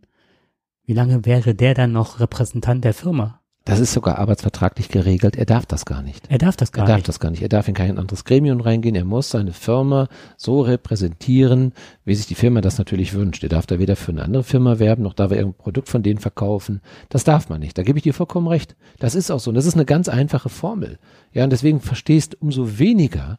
wie 0.89 0.93
lange 0.93 1.23
wäre 1.23 1.53
der 1.53 1.75
dann 1.75 1.91
noch 1.91 2.19
Repräsentant 2.19 2.83
der 2.83 2.95
Firma? 2.95 3.41
Das 3.63 3.79
ist 3.79 3.93
sogar 3.93 4.17
arbeitsvertraglich 4.17 4.89
geregelt. 4.89 5.35
Er 5.35 5.45
darf 5.45 5.67
das 5.67 5.85
gar 5.85 6.01
nicht. 6.01 6.25
Er 6.31 6.39
darf 6.39 6.57
das 6.57 6.71
gar 6.71 6.81
nicht. 6.81 6.89
Er 6.89 6.93
darf 6.93 6.97
nicht. 6.97 7.07
das 7.07 7.19
gar 7.19 7.29
nicht. 7.29 7.41
Er 7.43 7.49
darf 7.49 7.67
in 7.67 7.75
kein 7.75 7.99
anderes 7.99 8.25
Gremium 8.25 8.59
reingehen. 8.59 8.95
Er 8.95 9.05
muss 9.05 9.29
seine 9.29 9.53
Firma 9.53 10.07
so 10.35 10.61
repräsentieren, 10.61 11.73
wie 12.05 12.15
sich 12.15 12.25
die 12.25 12.33
Firma 12.33 12.61
das 12.61 12.79
natürlich 12.79 13.13
wünscht. 13.13 13.43
Er 13.43 13.49
darf 13.49 13.67
da 13.67 13.77
weder 13.77 13.95
für 13.95 14.11
eine 14.11 14.23
andere 14.23 14.43
Firma 14.43 14.79
werben, 14.79 15.03
noch 15.03 15.13
darf 15.13 15.29
er 15.29 15.37
irgendein 15.37 15.61
Produkt 15.61 15.89
von 15.89 16.01
denen 16.01 16.17
verkaufen. 16.17 16.81
Das 17.09 17.23
darf 17.23 17.49
man 17.49 17.59
nicht. 17.59 17.77
Da 17.77 17.83
gebe 17.83 17.99
ich 17.99 18.03
dir 18.03 18.15
vollkommen 18.15 18.47
recht. 18.47 18.75
Das 18.97 19.13
ist 19.13 19.29
auch 19.29 19.39
so. 19.39 19.51
Und 19.51 19.55
das 19.55 19.67
ist 19.67 19.75
eine 19.75 19.85
ganz 19.85 20.09
einfache 20.09 20.49
Formel. 20.49 20.97
Ja, 21.33 21.43
und 21.43 21.51
deswegen 21.51 21.81
verstehst 21.81 22.41
umso 22.41 22.79
weniger, 22.79 23.37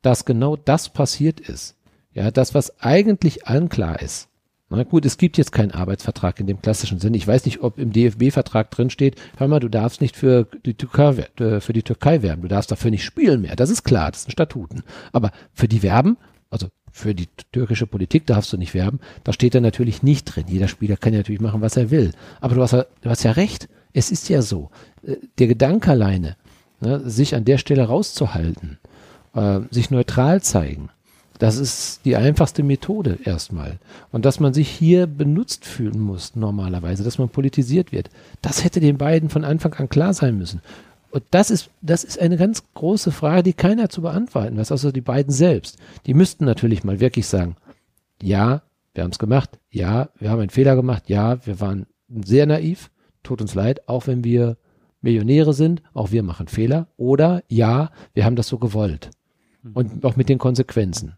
dass 0.00 0.24
genau 0.24 0.56
das 0.56 0.88
passiert 0.88 1.40
ist. 1.40 1.76
Ja, 2.14 2.30
das, 2.30 2.54
was 2.54 2.80
eigentlich 2.80 3.46
allen 3.46 3.68
klar 3.68 4.00
ist. 4.00 4.30
Na 4.68 4.82
gut, 4.82 5.06
es 5.06 5.16
gibt 5.16 5.38
jetzt 5.38 5.52
keinen 5.52 5.70
Arbeitsvertrag 5.70 6.40
in 6.40 6.48
dem 6.48 6.60
klassischen 6.60 6.98
Sinn. 6.98 7.14
Ich 7.14 7.26
weiß 7.26 7.44
nicht, 7.44 7.62
ob 7.62 7.78
im 7.78 7.92
DFB-Vertrag 7.92 8.68
drin 8.70 8.90
steht, 8.90 9.14
hör 9.36 9.46
mal, 9.46 9.60
du 9.60 9.68
darfst 9.68 10.00
nicht 10.00 10.16
für 10.16 10.48
die, 10.64 10.74
Türkei, 10.74 11.12
für 11.60 11.72
die 11.72 11.84
Türkei 11.84 12.22
werben, 12.22 12.42
du 12.42 12.48
darfst 12.48 12.72
dafür 12.72 12.90
nicht 12.90 13.04
spielen 13.04 13.42
mehr. 13.42 13.54
Das 13.54 13.70
ist 13.70 13.84
klar, 13.84 14.10
das 14.10 14.22
sind 14.22 14.32
Statuten. 14.32 14.82
Aber 15.12 15.30
für 15.52 15.68
die 15.68 15.84
Werben, 15.84 16.16
also 16.50 16.66
für 16.90 17.14
die 17.14 17.28
türkische 17.52 17.86
Politik 17.86 18.26
darfst 18.26 18.52
du 18.52 18.56
nicht 18.56 18.74
werben, 18.74 18.98
da 19.22 19.32
steht 19.32 19.54
da 19.54 19.60
natürlich 19.60 20.02
nicht 20.02 20.24
drin. 20.24 20.46
Jeder 20.48 20.66
Spieler 20.66 20.96
kann 20.96 21.12
ja 21.12 21.20
natürlich 21.20 21.40
machen, 21.40 21.60
was 21.60 21.76
er 21.76 21.92
will. 21.92 22.10
Aber 22.40 22.56
du 22.56 22.62
hast 22.62 22.72
ja, 22.72 22.86
du 23.02 23.10
hast 23.10 23.22
ja 23.22 23.32
recht, 23.32 23.68
es 23.92 24.10
ist 24.10 24.28
ja 24.28 24.42
so. 24.42 24.70
Äh, 25.06 25.16
der 25.38 25.46
Gedanke 25.46 25.92
alleine, 25.92 26.36
ne, 26.80 27.08
sich 27.08 27.36
an 27.36 27.44
der 27.44 27.58
Stelle 27.58 27.84
rauszuhalten, 27.84 28.78
äh, 29.34 29.60
sich 29.70 29.90
neutral 29.90 30.42
zeigen, 30.42 30.88
das 31.38 31.58
ist 31.58 32.00
die 32.04 32.16
einfachste 32.16 32.62
Methode 32.62 33.18
erstmal. 33.24 33.78
Und 34.12 34.24
dass 34.24 34.40
man 34.40 34.54
sich 34.54 34.68
hier 34.68 35.06
benutzt 35.06 35.64
fühlen 35.64 36.00
muss 36.00 36.36
normalerweise, 36.36 37.04
dass 37.04 37.18
man 37.18 37.28
politisiert 37.28 37.92
wird, 37.92 38.10
das 38.42 38.64
hätte 38.64 38.80
den 38.80 38.98
beiden 38.98 39.28
von 39.28 39.44
Anfang 39.44 39.74
an 39.74 39.88
klar 39.88 40.14
sein 40.14 40.38
müssen. 40.38 40.60
Und 41.10 41.24
das 41.30 41.50
ist, 41.50 41.70
das 41.80 42.04
ist 42.04 42.18
eine 42.18 42.36
ganz 42.36 42.62
große 42.74 43.10
Frage, 43.12 43.42
die 43.42 43.52
keiner 43.52 43.88
zu 43.88 44.02
beantworten 44.02 44.56
weiß, 44.56 44.72
außer 44.72 44.92
die 44.92 45.00
beiden 45.00 45.32
selbst. 45.32 45.78
Die 46.06 46.14
müssten 46.14 46.44
natürlich 46.44 46.84
mal 46.84 47.00
wirklich 47.00 47.26
sagen, 47.26 47.56
ja, 48.22 48.62
wir 48.94 49.04
haben 49.04 49.12
es 49.12 49.18
gemacht, 49.18 49.58
ja, 49.70 50.08
wir 50.18 50.30
haben 50.30 50.40
einen 50.40 50.50
Fehler 50.50 50.76
gemacht, 50.76 51.08
ja, 51.08 51.44
wir 51.46 51.60
waren 51.60 51.86
sehr 52.24 52.46
naiv, 52.46 52.90
tut 53.22 53.40
uns 53.40 53.54
leid, 53.54 53.88
auch 53.88 54.06
wenn 54.06 54.24
wir 54.24 54.56
Millionäre 55.00 55.52
sind, 55.52 55.82
auch 55.94 56.10
wir 56.10 56.22
machen 56.22 56.48
Fehler, 56.48 56.88
oder 56.96 57.42
ja, 57.48 57.90
wir 58.14 58.24
haben 58.24 58.36
das 58.36 58.48
so 58.48 58.58
gewollt. 58.58 59.10
Und 59.74 60.04
auch 60.04 60.16
mit 60.16 60.28
den 60.28 60.38
Konsequenzen. 60.38 61.14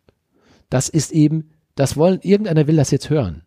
Das 0.71 0.89
ist 0.89 1.13
eben, 1.13 1.51
das 1.75 1.97
wollen, 1.97 2.21
irgendeiner 2.23 2.67
will 2.67 2.77
das 2.77 2.91
jetzt 2.91 3.11
hören. 3.11 3.43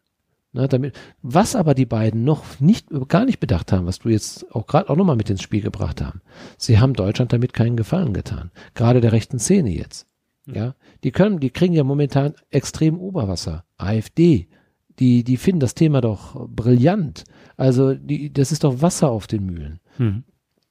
Ne, 0.53 0.67
damit, 0.67 0.99
was 1.21 1.55
aber 1.55 1.73
die 1.73 1.85
beiden 1.85 2.25
noch 2.25 2.59
nicht, 2.59 2.87
gar 3.07 3.23
nicht 3.23 3.39
bedacht 3.39 3.71
haben, 3.71 3.85
was 3.85 3.99
du 3.99 4.09
jetzt 4.09 4.53
auch 4.53 4.67
gerade 4.67 4.89
auch 4.89 4.97
nochmal 4.97 5.15
mit 5.15 5.29
ins 5.29 5.41
Spiel 5.41 5.61
gebracht 5.61 6.01
haben. 6.01 6.21
Sie 6.57 6.77
haben 6.77 6.93
Deutschland 6.93 7.31
damit 7.31 7.53
keinen 7.53 7.77
Gefallen 7.77 8.13
getan. 8.13 8.51
Gerade 8.73 8.99
der 8.99 9.13
rechten 9.13 9.39
Szene 9.39 9.69
jetzt. 9.69 10.07
Hm. 10.47 10.55
Ja, 10.55 10.75
die 11.05 11.11
können, 11.11 11.39
die 11.39 11.51
kriegen 11.51 11.73
ja 11.73 11.85
momentan 11.85 12.33
extrem 12.49 12.99
Oberwasser. 12.99 13.63
AfD, 13.77 14.49
die, 14.99 15.23
die 15.23 15.37
finden 15.37 15.61
das 15.61 15.73
Thema 15.73 16.01
doch 16.01 16.47
brillant. 16.49 17.23
Also, 17.55 17.93
die, 17.93 18.33
das 18.33 18.51
ist 18.51 18.65
doch 18.65 18.81
Wasser 18.81 19.09
auf 19.09 19.27
den 19.27 19.45
Mühlen. 19.45 19.79
Hm. 19.97 20.23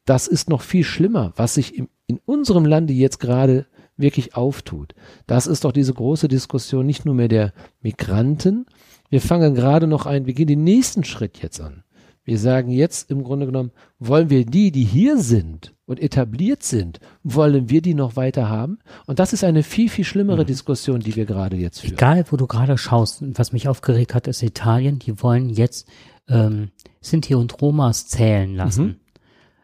Das 0.05 0.27
ist 0.27 0.51
noch 0.51 0.61
viel 0.61 0.85
schlimmer, 0.85 1.33
was 1.37 1.55
sich 1.55 1.75
im, 1.75 1.89
in 2.07 2.21
unserem 2.27 2.67
Lande 2.67 2.93
jetzt 2.93 3.19
gerade 3.19 3.67
wirklich 4.01 4.35
auftut. 4.35 4.95
Das 5.27 5.47
ist 5.47 5.65
doch 5.65 5.73
diese 5.73 5.95
große 5.95 6.29
Diskussion 6.29 6.87
nicht 6.87 7.05
nur 7.05 7.15
mehr 7.15 7.29
der 7.29 7.53
Migranten. 7.81 8.67
Wir 9.09 9.21
fangen 9.21 9.55
gerade 9.55 9.87
noch 9.87 10.07
ein, 10.07 10.27
wir 10.27 10.35
gehen 10.35 10.47
den 10.47 10.65
nächsten 10.65 11.05
Schritt 11.05 11.43
jetzt 11.43 11.61
an. 11.61 11.85
Wir 12.23 12.39
sagen 12.39 12.71
jetzt 12.71 13.11
im 13.11 13.25
Grunde 13.25 13.47
genommen, 13.47 13.73
wollen 13.99 14.31
wir 14.31 14.45
die, 14.45 14.71
die 14.71 14.85
hier 14.85 15.19
sind 15.19 15.75
und 15.87 16.01
etabliert 16.01 16.63
sind, 16.63 17.01
wollen 17.25 17.71
wir 17.71 17.81
die 17.83 17.95
noch 17.95 18.15
weiter 18.15 18.49
haben? 18.49 18.79
Und 19.07 19.19
das 19.19 19.33
ist 19.33 19.43
eine 19.43 19.63
viel, 19.63 19.89
viel 19.89 20.05
schlimmere 20.05 20.43
mhm. 20.43 20.47
Diskussion, 20.47 21.01
die 21.01 21.17
wir 21.17 21.25
gerade 21.25 21.57
jetzt 21.57 21.81
führen. 21.81 21.95
Egal, 21.95 22.25
wo 22.31 22.37
du 22.37 22.47
gerade 22.47 22.77
schaust, 22.79 23.25
was 23.37 23.53
mich 23.53 23.69
aufgeregt 23.69 24.15
hat, 24.15 24.29
ist 24.29 24.43
Italien, 24.43 24.99
die 24.99 25.21
wollen 25.23 25.49
jetzt 25.49 25.89
ähm, 26.29 26.69
Sinti 27.01 27.35
und 27.35 27.61
Romas 27.61 28.07
zählen 28.07 28.55
lassen. 28.55 28.85
Mhm. 28.85 28.97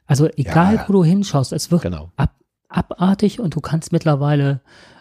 Also 0.07 0.29
egal, 0.37 0.75
Ja. 0.77 0.85
wo 0.89 0.95
du 0.95 1.05
hinschaust, 1.05 1.53
es 1.53 1.71
wird 1.71 1.83
Genau. 1.83 2.11
ab, 2.17 2.35
abartig 2.69 3.41
und 3.41 3.55
du 3.55 3.61
kannst 3.61 3.93
mittlerweile 3.93 4.61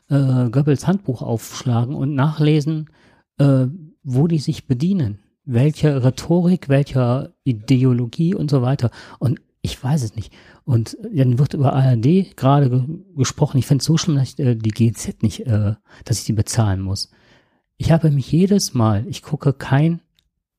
äh, 0.10 0.50
Goebbels 0.50 0.88
Handbuch 0.88 1.22
aufschlagen 1.22 1.96
und 1.96 2.14
nachlesen, 2.14 2.90
äh, 3.38 3.66
wo 4.04 4.28
die 4.28 4.40
sich 4.40 4.68
bedienen. 4.68 5.20
Welche 5.46 6.04
Rhetorik, 6.04 6.70
welcher 6.70 7.34
Ideologie 7.44 8.34
und 8.34 8.50
so 8.50 8.62
weiter. 8.62 8.90
Und 9.20 9.40
ich 9.62 9.84
weiß 9.84 10.04
es 10.04 10.16
nicht. 10.16 10.34
Und 10.64 10.98
dann 11.14 11.40
wird 11.40 11.54
über 11.54 11.74
ARD 11.74 12.36
gerade 12.36 12.70
ge 12.70 12.84
gesprochen. 13.16 13.58
Ich 13.58 13.68
finde 13.68 13.82
es 13.82 13.86
so 13.86 13.98
schlimm, 13.98 14.18
dass 14.18 14.34
ich 14.34 14.40
äh, 14.40 14.56
die 14.56 14.72
GZ 14.72 15.22
nicht, 15.24 15.46
äh, 15.46 15.76
dass 16.04 16.20
ich 16.20 16.26
die 16.26 16.34
bezahlen 16.34 16.82
muss. 16.82 17.12
Ich 17.78 17.92
habe 17.92 18.10
mich 18.12 18.32
jedes 18.32 18.74
Mal, 18.74 19.06
ich 19.08 19.22
gucke 19.22 19.54
kein 19.54 20.02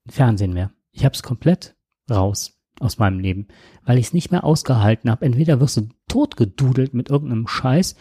Fernsehen 0.09 0.53
mehr. 0.53 0.73
Ich 0.93 1.05
habe 1.05 1.15
es 1.15 1.23
komplett 1.23 1.75
raus 2.11 2.59
aus 2.81 2.99
meinem 2.99 3.19
Leben, 3.19 3.49
weil 3.85 3.99
ich 3.99 4.07
es 4.07 4.13
nicht 4.13 4.31
mehr 4.31 4.45
ausgehalten 4.45 5.11
habe. 5.11 5.25
Entweder 5.25 5.61
wirst 5.61 5.79
du 5.79 5.89
totgedudelt 6.09 6.95
mit 6.95 7.11
irgendeinem 7.11 7.47
Scheiß. 7.47 7.97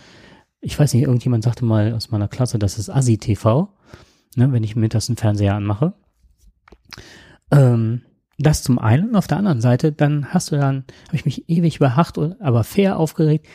Ich 0.62 0.80
weiß 0.80 0.94
nicht, 0.94 1.04
irgendjemand 1.04 1.44
sagte 1.44 1.66
mal 1.66 1.94
aus 1.94 2.12
meiner 2.12 2.28
Klasse, 2.28 2.60
das 2.60 2.78
ist 2.78 2.90
Asi-TV, 2.90 3.70
ne, 4.36 4.52
wenn 4.52 4.64
ich 4.64 4.76
mir 4.76 4.90
das 4.90 5.10
einen 5.10 5.18
Fernseher 5.18 5.56
anmache. 5.56 5.94
Ähm, 7.52 8.02
das 8.38 8.64
zum 8.64 8.80
einen. 8.80 9.10
Und 9.10 9.16
auf 9.16 9.28
der 9.28 9.38
anderen 9.38 9.62
Seite, 9.62 9.92
dann 9.92 10.34
hast 10.34 10.52
du 10.52 10.58
dann, 10.58 10.86
habe 11.08 11.16
ich 11.16 11.26
mich 11.26 11.50
ewig 11.50 11.78
überhacht, 11.78 12.18
aber 12.18 12.64
fair 12.64 13.00
aufgeregt. 13.00 13.46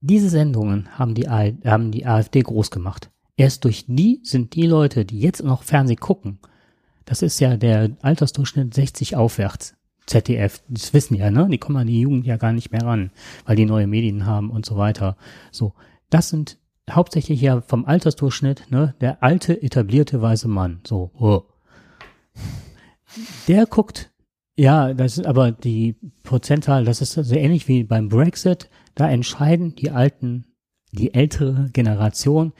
Diese 0.00 0.28
Sendungen 0.28 0.88
haben 0.98 1.14
die, 1.14 1.28
haben 1.28 1.90
die 1.90 2.06
AfD 2.06 2.42
groß 2.42 2.70
gemacht. 2.70 3.10
Erst 3.36 3.64
durch 3.64 3.84
die 3.86 4.20
sind 4.22 4.54
die 4.54 4.66
Leute, 4.66 5.04
die 5.04 5.20
jetzt 5.20 5.42
noch 5.42 5.62
Fernsehen 5.62 6.00
gucken, 6.00 6.38
das 7.04 7.22
ist 7.22 7.38
ja 7.38 7.56
der 7.56 7.96
Altersdurchschnitt 8.02 8.74
60 8.74 9.16
aufwärts. 9.16 9.76
ZDF, 10.06 10.62
das 10.68 10.94
wissen 10.94 11.16
ja, 11.16 11.30
ne? 11.30 11.48
Die 11.50 11.58
kommen 11.58 11.78
an 11.78 11.86
die 11.86 12.00
Jugend 12.00 12.26
ja 12.26 12.36
gar 12.36 12.52
nicht 12.52 12.70
mehr 12.70 12.82
ran, 12.82 13.10
weil 13.44 13.56
die 13.56 13.66
neue 13.66 13.86
Medien 13.86 14.26
haben 14.26 14.50
und 14.50 14.64
so 14.64 14.76
weiter. 14.76 15.16
So, 15.50 15.74
das 16.10 16.28
sind 16.28 16.58
hauptsächlich 16.90 17.40
ja 17.40 17.60
vom 17.60 17.84
Altersdurchschnitt, 17.84 18.70
ne? 18.70 18.94
Der 19.00 19.22
alte, 19.22 19.60
etablierte 19.62 20.22
weiße 20.22 20.48
Mann. 20.48 20.80
So, 20.86 21.10
oh. 21.18 21.42
Der 23.48 23.66
guckt, 23.66 24.10
ja, 24.56 24.94
das 24.94 25.18
ist 25.18 25.26
aber 25.26 25.52
die 25.52 25.96
Prozentzahl, 26.22 26.84
das 26.84 27.00
ist 27.00 27.12
so 27.12 27.34
ähnlich 27.34 27.68
wie 27.68 27.84
beim 27.84 28.08
Brexit. 28.08 28.70
Da 28.94 29.08
entscheiden 29.08 29.74
die 29.74 29.90
alten, 29.90 30.46
die 30.92 31.12
ältere 31.12 31.68
Generation, 31.72 32.52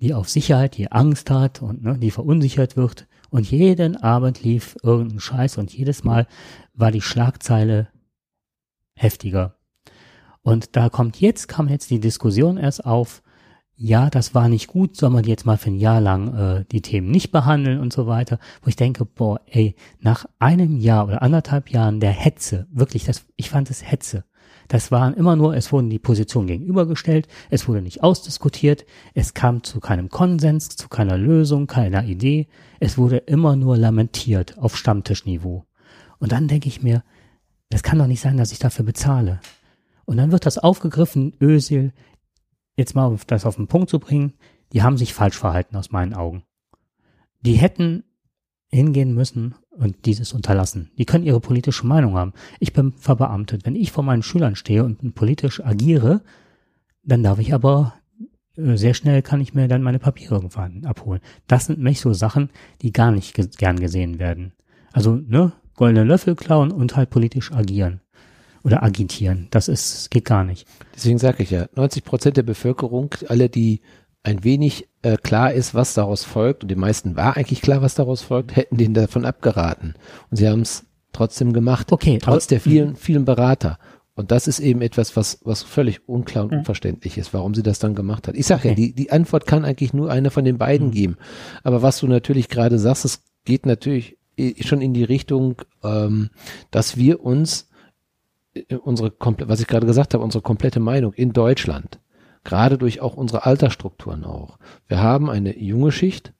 die 0.00 0.14
auf 0.14 0.28
Sicherheit, 0.28 0.76
die 0.76 0.90
Angst 0.90 1.30
hat 1.30 1.62
und 1.62 1.82
ne, 1.82 1.98
die 1.98 2.10
verunsichert 2.10 2.76
wird. 2.76 3.06
Und 3.34 3.50
jeden 3.50 3.96
Abend 3.96 4.44
lief 4.44 4.76
irgendein 4.84 5.18
Scheiß 5.18 5.58
und 5.58 5.74
jedes 5.74 6.04
Mal 6.04 6.28
war 6.72 6.92
die 6.92 7.00
Schlagzeile 7.00 7.88
heftiger. 8.94 9.56
Und 10.42 10.76
da 10.76 10.88
kommt 10.88 11.20
jetzt, 11.20 11.48
kam 11.48 11.66
jetzt 11.66 11.90
die 11.90 11.98
Diskussion 11.98 12.58
erst 12.58 12.86
auf, 12.86 13.24
ja, 13.74 14.08
das 14.08 14.36
war 14.36 14.48
nicht 14.48 14.68
gut, 14.68 14.96
soll 14.96 15.10
man 15.10 15.24
jetzt 15.24 15.46
mal 15.46 15.58
für 15.58 15.70
ein 15.70 15.80
Jahr 15.80 16.00
lang 16.00 16.32
äh, 16.32 16.64
die 16.70 16.80
Themen 16.80 17.10
nicht 17.10 17.32
behandeln 17.32 17.80
und 17.80 17.92
so 17.92 18.06
weiter, 18.06 18.38
wo 18.62 18.68
ich 18.68 18.76
denke, 18.76 19.04
boah, 19.04 19.40
ey, 19.46 19.74
nach 19.98 20.26
einem 20.38 20.76
Jahr 20.76 21.08
oder 21.08 21.20
anderthalb 21.20 21.70
Jahren 21.70 21.98
der 21.98 22.12
Hetze, 22.12 22.68
wirklich, 22.70 23.02
das, 23.02 23.26
ich 23.34 23.50
fand 23.50 23.68
es 23.68 23.82
Hetze. 23.82 24.22
Das 24.68 24.90
waren 24.90 25.14
immer 25.14 25.36
nur, 25.36 25.56
es 25.56 25.72
wurden 25.72 25.90
die 25.90 25.98
Positionen 25.98 26.46
gegenübergestellt, 26.46 27.28
es 27.50 27.68
wurde 27.68 27.82
nicht 27.82 28.02
ausdiskutiert, 28.02 28.84
es 29.14 29.34
kam 29.34 29.62
zu 29.62 29.80
keinem 29.80 30.08
Konsens, 30.08 30.70
zu 30.70 30.88
keiner 30.88 31.18
Lösung, 31.18 31.66
keiner 31.66 32.04
Idee, 32.04 32.48
es 32.80 32.98
wurde 32.98 33.18
immer 33.18 33.56
nur 33.56 33.76
lamentiert 33.76 34.58
auf 34.58 34.76
Stammtischniveau. 34.76 35.64
Und 36.18 36.32
dann 36.32 36.48
denke 36.48 36.68
ich 36.68 36.82
mir, 36.82 37.02
das 37.70 37.82
kann 37.82 37.98
doch 37.98 38.06
nicht 38.06 38.20
sein, 38.20 38.36
dass 38.36 38.52
ich 38.52 38.58
dafür 38.58 38.84
bezahle. 38.84 39.40
Und 40.04 40.16
dann 40.16 40.32
wird 40.32 40.46
das 40.46 40.58
aufgegriffen, 40.58 41.34
Ösil, 41.40 41.92
jetzt 42.76 42.94
mal 42.94 43.16
das 43.26 43.46
auf 43.46 43.56
den 43.56 43.68
Punkt 43.68 43.90
zu 43.90 43.98
bringen, 43.98 44.34
die 44.72 44.82
haben 44.82 44.96
sich 44.96 45.14
falsch 45.14 45.36
verhalten 45.36 45.76
aus 45.76 45.92
meinen 45.92 46.14
Augen. 46.14 46.44
Die 47.40 47.54
hätten 47.54 48.04
hingehen 48.68 49.14
müssen 49.14 49.54
und 49.76 50.06
dieses 50.06 50.32
unterlassen. 50.32 50.90
Die 50.98 51.04
können 51.04 51.24
ihre 51.24 51.40
politische 51.40 51.86
Meinung 51.86 52.16
haben. 52.16 52.32
Ich 52.60 52.72
bin 52.72 52.92
verbeamtet. 52.92 53.66
Wenn 53.66 53.76
ich 53.76 53.92
vor 53.92 54.04
meinen 54.04 54.22
Schülern 54.22 54.56
stehe 54.56 54.84
und 54.84 55.14
politisch 55.14 55.64
agiere, 55.64 56.22
dann 57.02 57.22
darf 57.22 57.38
ich 57.38 57.52
aber 57.54 57.94
äh, 58.56 58.76
sehr 58.76 58.94
schnell 58.94 59.22
kann 59.22 59.40
ich 59.40 59.54
mir 59.54 59.68
dann 59.68 59.82
meine 59.82 59.98
Papiere 59.98 60.36
irgendwann 60.36 60.84
abholen. 60.84 61.20
Das 61.46 61.66
sind 61.66 61.78
nämlich 61.78 62.00
so 62.00 62.12
Sachen, 62.12 62.50
die 62.82 62.92
gar 62.92 63.10
nicht 63.10 63.34
ge 63.34 63.48
gern 63.56 63.78
gesehen 63.78 64.18
werden. 64.18 64.52
Also, 64.92 65.16
ne, 65.16 65.52
goldene 65.74 66.04
Löffel 66.04 66.34
klauen 66.34 66.70
und 66.70 66.96
halt 66.96 67.10
politisch 67.10 67.52
agieren. 67.52 68.00
Oder 68.62 68.82
agitieren. 68.82 69.48
Das 69.50 69.68
ist, 69.68 70.10
geht 70.10 70.24
gar 70.24 70.42
nicht. 70.42 70.66
Deswegen 70.94 71.18
sage 71.18 71.42
ich 71.42 71.50
ja, 71.50 71.66
90 71.74 72.02
Prozent 72.02 72.36
der 72.38 72.44
Bevölkerung, 72.44 73.14
alle, 73.28 73.50
die 73.50 73.82
ein 74.24 74.42
wenig 74.42 74.88
äh, 75.02 75.16
klar 75.16 75.52
ist, 75.52 75.74
was 75.74 75.94
daraus 75.94 76.24
folgt, 76.24 76.62
und 76.64 76.70
den 76.70 76.80
meisten 76.80 77.14
war 77.14 77.36
eigentlich 77.36 77.62
klar, 77.62 77.82
was 77.82 77.94
daraus 77.94 78.22
folgt, 78.22 78.56
hätten 78.56 78.76
denen 78.76 78.94
davon 78.94 79.24
abgeraten. 79.24 79.94
Und 80.30 80.36
sie 80.38 80.48
haben 80.48 80.62
es 80.62 80.84
trotzdem 81.12 81.52
gemacht, 81.52 81.92
Okay, 81.92 82.18
trotz 82.20 82.46
der 82.48 82.60
vielen, 82.60 82.96
vielen 82.96 83.24
Berater. 83.24 83.78
Und 84.16 84.30
das 84.30 84.46
ist 84.48 84.60
eben 84.60 84.80
etwas, 84.80 85.16
was, 85.16 85.40
was 85.44 85.62
völlig 85.62 86.08
unklar 86.08 86.44
und 86.44 86.52
Mhm. 86.52 86.58
unverständlich 86.58 87.18
ist, 87.18 87.34
warum 87.34 87.54
sie 87.54 87.62
das 87.64 87.78
dann 87.80 87.94
gemacht 87.94 88.26
hat. 88.28 88.36
Ich 88.36 88.46
sage 88.46 88.68
ja, 88.68 88.72
Okay. 88.72 88.80
die, 88.82 88.92
die 88.94 89.10
Antwort 89.12 89.46
kann 89.46 89.64
eigentlich 89.64 89.92
nur 89.92 90.10
eine 90.10 90.30
von 90.30 90.44
den 90.44 90.56
beiden 90.58 90.88
Mhm. 90.88 90.92
geben. 90.92 91.16
Aber 91.64 91.82
was 91.82 91.98
du 91.98 92.06
natürlich 92.06 92.48
gerade 92.48 92.78
sagst, 92.78 93.04
es 93.04 93.22
geht 93.44 93.66
natürlich 93.66 94.16
eh 94.36 94.62
schon 94.62 94.80
in 94.80 94.94
die 94.94 95.04
Richtung, 95.04 95.56
ähm, 95.82 96.30
dass 96.70 96.96
wir 96.96 97.22
uns 97.24 97.68
äh, 98.54 98.76
unsere 98.76 99.08
komple- 99.10 99.48
was 99.48 99.60
ich 99.60 99.66
gerade 99.66 99.86
gesagt 99.86 100.14
habe, 100.14 100.22
unsere 100.24 100.42
komplette 100.42 100.78
Meinung 100.80 101.12
in 101.12 101.32
Deutschland, 101.32 101.98
gerade 102.44 102.78
durch 102.78 103.00
auch 103.00 103.16
unsere 103.16 103.46
Altersstrukturen 103.46 104.24
auch. 104.24 104.58
Wir 104.86 105.02
haben 105.02 105.30
eine 105.30 105.58
junge 105.58 105.92
Schicht, 105.92 106.32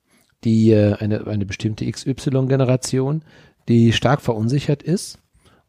die 0.43 0.71
äh, 0.71 0.93
eine, 0.93 1.27
eine 1.27 1.45
bestimmte 1.45 1.89
XY-Generation, 1.89 3.23
die 3.67 3.91
stark 3.91 4.21
verunsichert 4.21 4.83
ist, 4.83 5.19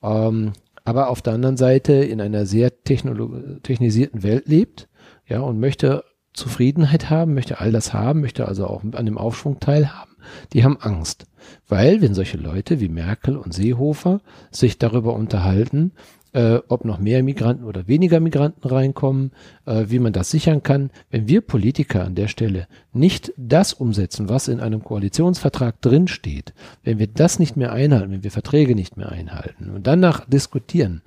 ähm, 0.03 0.53
aber 0.85 1.09
auf 1.09 1.22
der 1.22 1.33
anderen 1.33 1.57
Seite 1.57 1.94
in 1.94 2.20
einer 2.20 2.46
sehr 2.46 2.70
technisierten 2.85 4.22
Welt 4.22 4.46
lebt, 4.46 4.88
ja, 5.27 5.40
und 5.40 5.59
möchte 5.59 6.05
Zufriedenheit 6.33 7.11
haben, 7.11 7.35
möchte 7.35 7.59
all 7.59 7.72
das 7.72 7.92
haben, 7.92 8.20
möchte 8.20 8.46
also 8.46 8.66
auch 8.66 8.85
an 8.85 9.07
dem 9.07 9.18
Aufschwung 9.18 9.59
teilhaben. 9.59 10.12
Die 10.53 10.64
haben 10.64 10.77
Angst, 10.81 11.27
weil 11.66 12.03
wenn 12.03 12.14
solche 12.14 12.37
Leute 12.37 12.81
wie 12.81 12.88
Merkel 12.88 13.37
und 13.37 13.55
Seehofer 13.55 14.20
sich 14.51 14.79
darüber 14.79 15.14
unterhalten, 15.14 15.92
äh, 16.37 16.61
ob 16.68 16.85
noch 16.85 16.99
mehr 16.99 17.22
Migranten 17.22 17.64
oder 17.64 17.88
weniger 17.88 18.20
Migranten 18.20 18.68
reinkommen, 18.68 19.33
äh, 19.64 19.87
wie 19.88 19.99
man 19.99 20.12
das 20.12 20.31
sichern 20.31 20.62
kann. 20.62 20.90
Wenn 21.11 21.27
wir 21.27 21.40
Politiker 21.40 22.05
an 22.05 22.14
der 22.14 22.29
Stelle 22.29 22.68
nicht 22.92 23.33
das 23.38 23.72
umsetzen, 23.72 24.29
was 24.29 24.49
in 24.49 24.61
einem 24.61 24.85
Koalitionsvertrag 24.85 25.81
drinsteht, 25.81 26.53
wenn 26.85 26.99
wir 26.99 27.07
das 27.07 27.38
nicht 27.38 27.57
mehr 27.57 27.72
einhalten, 27.72 28.12
wenn 28.12 28.22
wir 28.22 28.31
Verträge 28.31 28.75
nicht 28.75 28.99
mehr 28.99 29.11
einhalten 29.11 29.70
und 29.70 29.87
danach 29.87 30.27
diskutieren, 30.27 31.03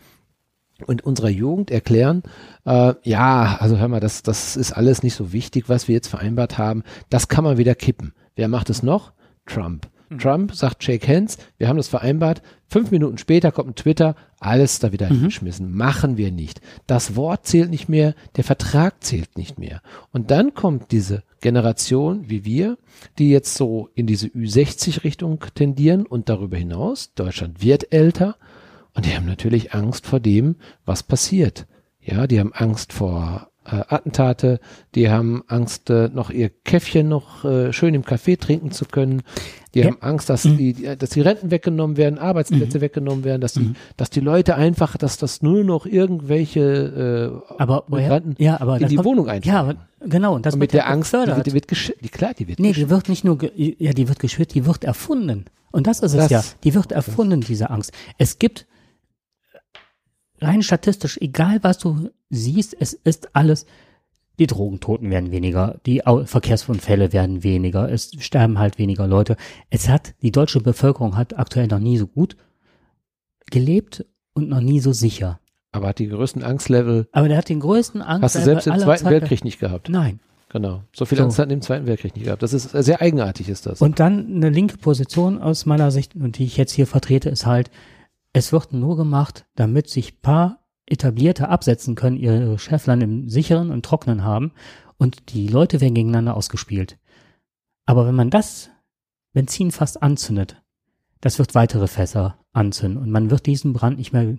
und 0.85 1.03
unserer 1.03 1.27
Jugend 1.27 1.71
erklären, 1.71 2.23
äh, 2.63 2.93
ja, 3.03 3.57
also 3.59 3.77
hör 3.77 3.89
mal, 3.89 3.99
das, 3.99 4.23
das 4.23 4.55
ist 4.55 4.71
alles 4.71 5.03
nicht 5.03 5.13
so 5.13 5.33
wichtig, 5.33 5.67
was 5.67 5.89
wir 5.89 5.95
jetzt 5.95 6.07
vereinbart 6.07 6.57
haben. 6.57 6.83
Das 7.09 7.27
kann 7.27 7.43
man 7.43 7.57
wieder 7.57 7.75
kippen. 7.75 8.13
Wer 8.37 8.47
macht 8.47 8.69
es 8.69 8.81
noch? 8.81 9.11
Trump. 9.45 9.89
Trump 10.17 10.55
sagt 10.55 10.83
Shake 10.83 11.07
Hands, 11.07 11.37
wir 11.57 11.67
haben 11.67 11.77
das 11.77 11.87
vereinbart. 11.87 12.41
Fünf 12.67 12.91
Minuten 12.91 13.17
später 13.17 13.51
kommt 13.51 13.69
ein 13.69 13.75
Twitter, 13.75 14.15
alles 14.39 14.79
da 14.79 14.91
wieder 14.91 15.07
hingeschmissen. 15.07 15.75
Machen 15.75 16.17
wir 16.17 16.31
nicht. 16.31 16.61
Das 16.87 17.15
Wort 17.15 17.45
zählt 17.45 17.69
nicht 17.69 17.89
mehr, 17.89 18.15
der 18.35 18.43
Vertrag 18.43 19.03
zählt 19.03 19.37
nicht 19.37 19.59
mehr. 19.59 19.81
Und 20.11 20.31
dann 20.31 20.53
kommt 20.53 20.91
diese 20.91 21.23
Generation 21.41 22.29
wie 22.29 22.45
wir, 22.45 22.77
die 23.17 23.29
jetzt 23.29 23.55
so 23.55 23.89
in 23.95 24.07
diese 24.07 24.27
Ü60-Richtung 24.27 25.43
tendieren 25.55 26.05
und 26.05 26.29
darüber 26.29 26.57
hinaus. 26.57 27.13
Deutschland 27.13 27.61
wird 27.61 27.93
älter. 27.93 28.35
Und 28.93 29.05
die 29.05 29.15
haben 29.15 29.25
natürlich 29.25 29.73
Angst 29.73 30.05
vor 30.05 30.19
dem, 30.19 30.55
was 30.85 31.03
passiert. 31.03 31.67
Ja, 32.01 32.27
die 32.27 32.39
haben 32.39 32.53
Angst 32.53 32.93
vor 32.93 33.49
äh, 33.65 33.83
Attentate, 33.87 34.59
die 34.95 35.09
haben 35.09 35.43
Angst, 35.47 35.89
äh, 35.89 36.09
noch 36.09 36.29
ihr 36.31 36.49
Käffchen 36.49 37.07
noch 37.07 37.45
äh, 37.45 37.71
schön 37.71 37.93
im 37.93 38.03
Café 38.03 38.39
trinken 38.39 38.71
zu 38.71 38.85
können. 38.85 39.21
Die 39.75 39.79
Ja. 39.81 39.85
haben 39.87 39.97
Angst, 40.01 40.29
dass 40.31 40.41
die, 40.43 40.73
die- 40.73 40.97
dass 40.97 41.11
die 41.11 41.21
Renten 41.21 41.51
weggenommen 41.51 41.95
werden, 41.95 42.17
Arbeitsplätze 42.17 42.81
weggenommen 42.81 43.23
werden, 43.23 43.39
dass 43.39 43.53
die, 43.53 43.73
dass 43.97 44.09
die 44.09 44.19
Leute 44.19 44.55
einfach, 44.55 44.97
dass 44.97 45.17
das 45.17 45.41
nur 45.43 45.63
noch 45.63 45.85
irgendwelche 45.85 47.41
äh, 47.49 47.53
Aber, 47.61 47.83
Migranten 47.87 48.35
ja, 48.39 48.59
aber 48.59 48.79
in 48.81 48.87
die 48.87 48.95
kommt- 48.95 49.05
Wohnung 49.05 49.27
Ja, 49.27 49.33
eintragen. 49.33 49.77
aber 49.99 50.09
genau, 50.09 50.35
und 50.35 50.45
das 50.45 50.55
Und 50.55 50.59
mit 50.61 50.73
der 50.73 50.81
ja 50.81 50.85
Angst, 50.87 51.13
die 51.13 51.43
die 51.43 51.53
wird 51.53 51.69
die, 52.01 52.09
klar, 52.09 52.33
die 52.33 52.47
wird 52.47 52.59
Nee, 52.59 52.73
die 52.73 52.89
wird 52.89 53.09
nicht 53.09 53.23
nur, 53.23 53.37
ja, 53.55 53.93
die 53.93 54.07
wird 54.07 54.19
geschürt, 54.19 54.53
die 54.55 54.65
wird 54.65 54.83
erfunden. 54.83 55.45
Und 55.71 55.85
das 55.85 55.99
ist 55.99 56.13
es 56.13 56.17
Das- 56.29 56.31
ja. 56.31 56.43
Die 56.63 56.73
wird 56.73 56.91
erfunden, 56.91 57.41
diese 57.41 57.69
Angst. 57.69 57.91
Es 58.17 58.39
gibt 58.39 58.65
rein 60.41 60.61
statistisch, 60.63 61.17
egal 61.21 61.59
was 61.61 61.77
du 61.77 62.09
siehst, 62.29 62.75
es 62.79 62.93
ist 62.93 63.29
alles, 63.35 63.65
die 64.39 64.47
Drogentoten 64.47 65.11
werden 65.11 65.31
weniger, 65.31 65.79
die 65.85 66.01
Verkehrsunfälle 66.23 67.13
werden 67.13 67.43
weniger, 67.43 67.91
es 67.91 68.11
sterben 68.19 68.57
halt 68.57 68.77
weniger 68.79 69.05
Leute. 69.05 69.35
Es 69.69 69.89
hat, 69.89 70.15
die 70.21 70.31
deutsche 70.31 70.61
Bevölkerung 70.61 71.17
hat 71.17 71.37
aktuell 71.37 71.67
noch 71.67 71.79
nie 71.79 71.97
so 71.97 72.07
gut 72.07 72.37
gelebt 73.51 74.05
und 74.33 74.49
noch 74.49 74.61
nie 74.61 74.79
so 74.79 74.93
sicher. 74.93 75.39
Aber 75.71 75.89
hat 75.89 75.99
die 75.99 76.07
größten 76.07 76.43
Angstlevel. 76.43 77.07
Aber 77.11 77.27
der 77.27 77.37
hat 77.37 77.49
den 77.49 77.59
größten 77.59 78.01
Angst. 78.01 78.23
Hast 78.23 78.35
du 78.35 78.41
selbst 78.41 78.65
im 78.65 78.79
Zweiten 78.79 79.03
Zeit 79.03 79.11
Weltkrieg 79.11 79.43
nicht 79.43 79.59
gehabt? 79.59 79.89
Nein. 79.89 80.19
Genau. 80.51 80.83
So 80.95 81.05
viel 81.05 81.19
so. 81.19 81.25
Angst 81.25 81.37
hat 81.37 81.51
im 81.51 81.61
Zweiten 81.61 81.85
Weltkrieg 81.85 82.15
nicht 82.15 82.25
gehabt. 82.25 82.41
Das 82.41 82.53
ist 82.53 82.71
sehr 82.71 83.01
eigenartig, 83.01 83.49
ist 83.49 83.67
das. 83.67 83.81
Und 83.81 83.99
dann 83.99 84.35
eine 84.35 84.49
linke 84.49 84.77
Position 84.77 85.39
aus 85.39 85.67
meiner 85.67 85.91
Sicht, 85.91 86.15
und 86.15 86.39
die 86.39 86.45
ich 86.45 86.57
jetzt 86.57 86.71
hier 86.71 86.87
vertrete, 86.87 87.29
ist 87.29 87.45
halt, 87.45 87.69
es 88.33 88.51
wird 88.51 88.73
nur 88.73 88.97
gemacht, 88.97 89.45
damit 89.55 89.89
sich 89.89 90.21
paar 90.21 90.58
etablierte 90.91 91.49
absetzen 91.49 91.95
können, 91.95 92.17
ihre 92.17 92.57
Schäflein 92.59 93.01
im 93.01 93.29
sicheren 93.29 93.71
und 93.71 93.85
trockenen 93.85 94.23
haben 94.23 94.51
und 94.97 95.33
die 95.33 95.47
Leute 95.47 95.81
werden 95.81 95.93
gegeneinander 95.93 96.35
ausgespielt. 96.35 96.97
Aber 97.85 98.05
wenn 98.05 98.15
man 98.15 98.29
das 98.29 98.69
Benzin 99.33 99.71
fast 99.71 100.03
anzündet, 100.03 100.61
das 101.21 101.39
wird 101.39 101.55
weitere 101.55 101.87
Fässer 101.87 102.37
anzünden 102.53 103.01
und 103.01 103.11
man 103.11 103.31
wird 103.31 103.45
diesen 103.45 103.73
Brand 103.73 103.97
nicht 103.97 104.13
mehr 104.13 104.37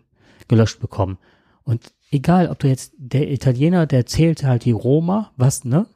gelöscht 0.49 0.81
bekommen. 0.81 1.19
Und 1.63 1.93
egal, 2.11 2.49
ob 2.49 2.59
du 2.59 2.69
jetzt 2.69 2.93
der 2.97 3.31
Italiener, 3.31 3.87
der 3.87 4.07
zählt 4.07 4.45
halt 4.45 4.65
die 4.65 4.73
Roma, 4.73 5.33
was, 5.37 5.65
ne? 5.65 5.87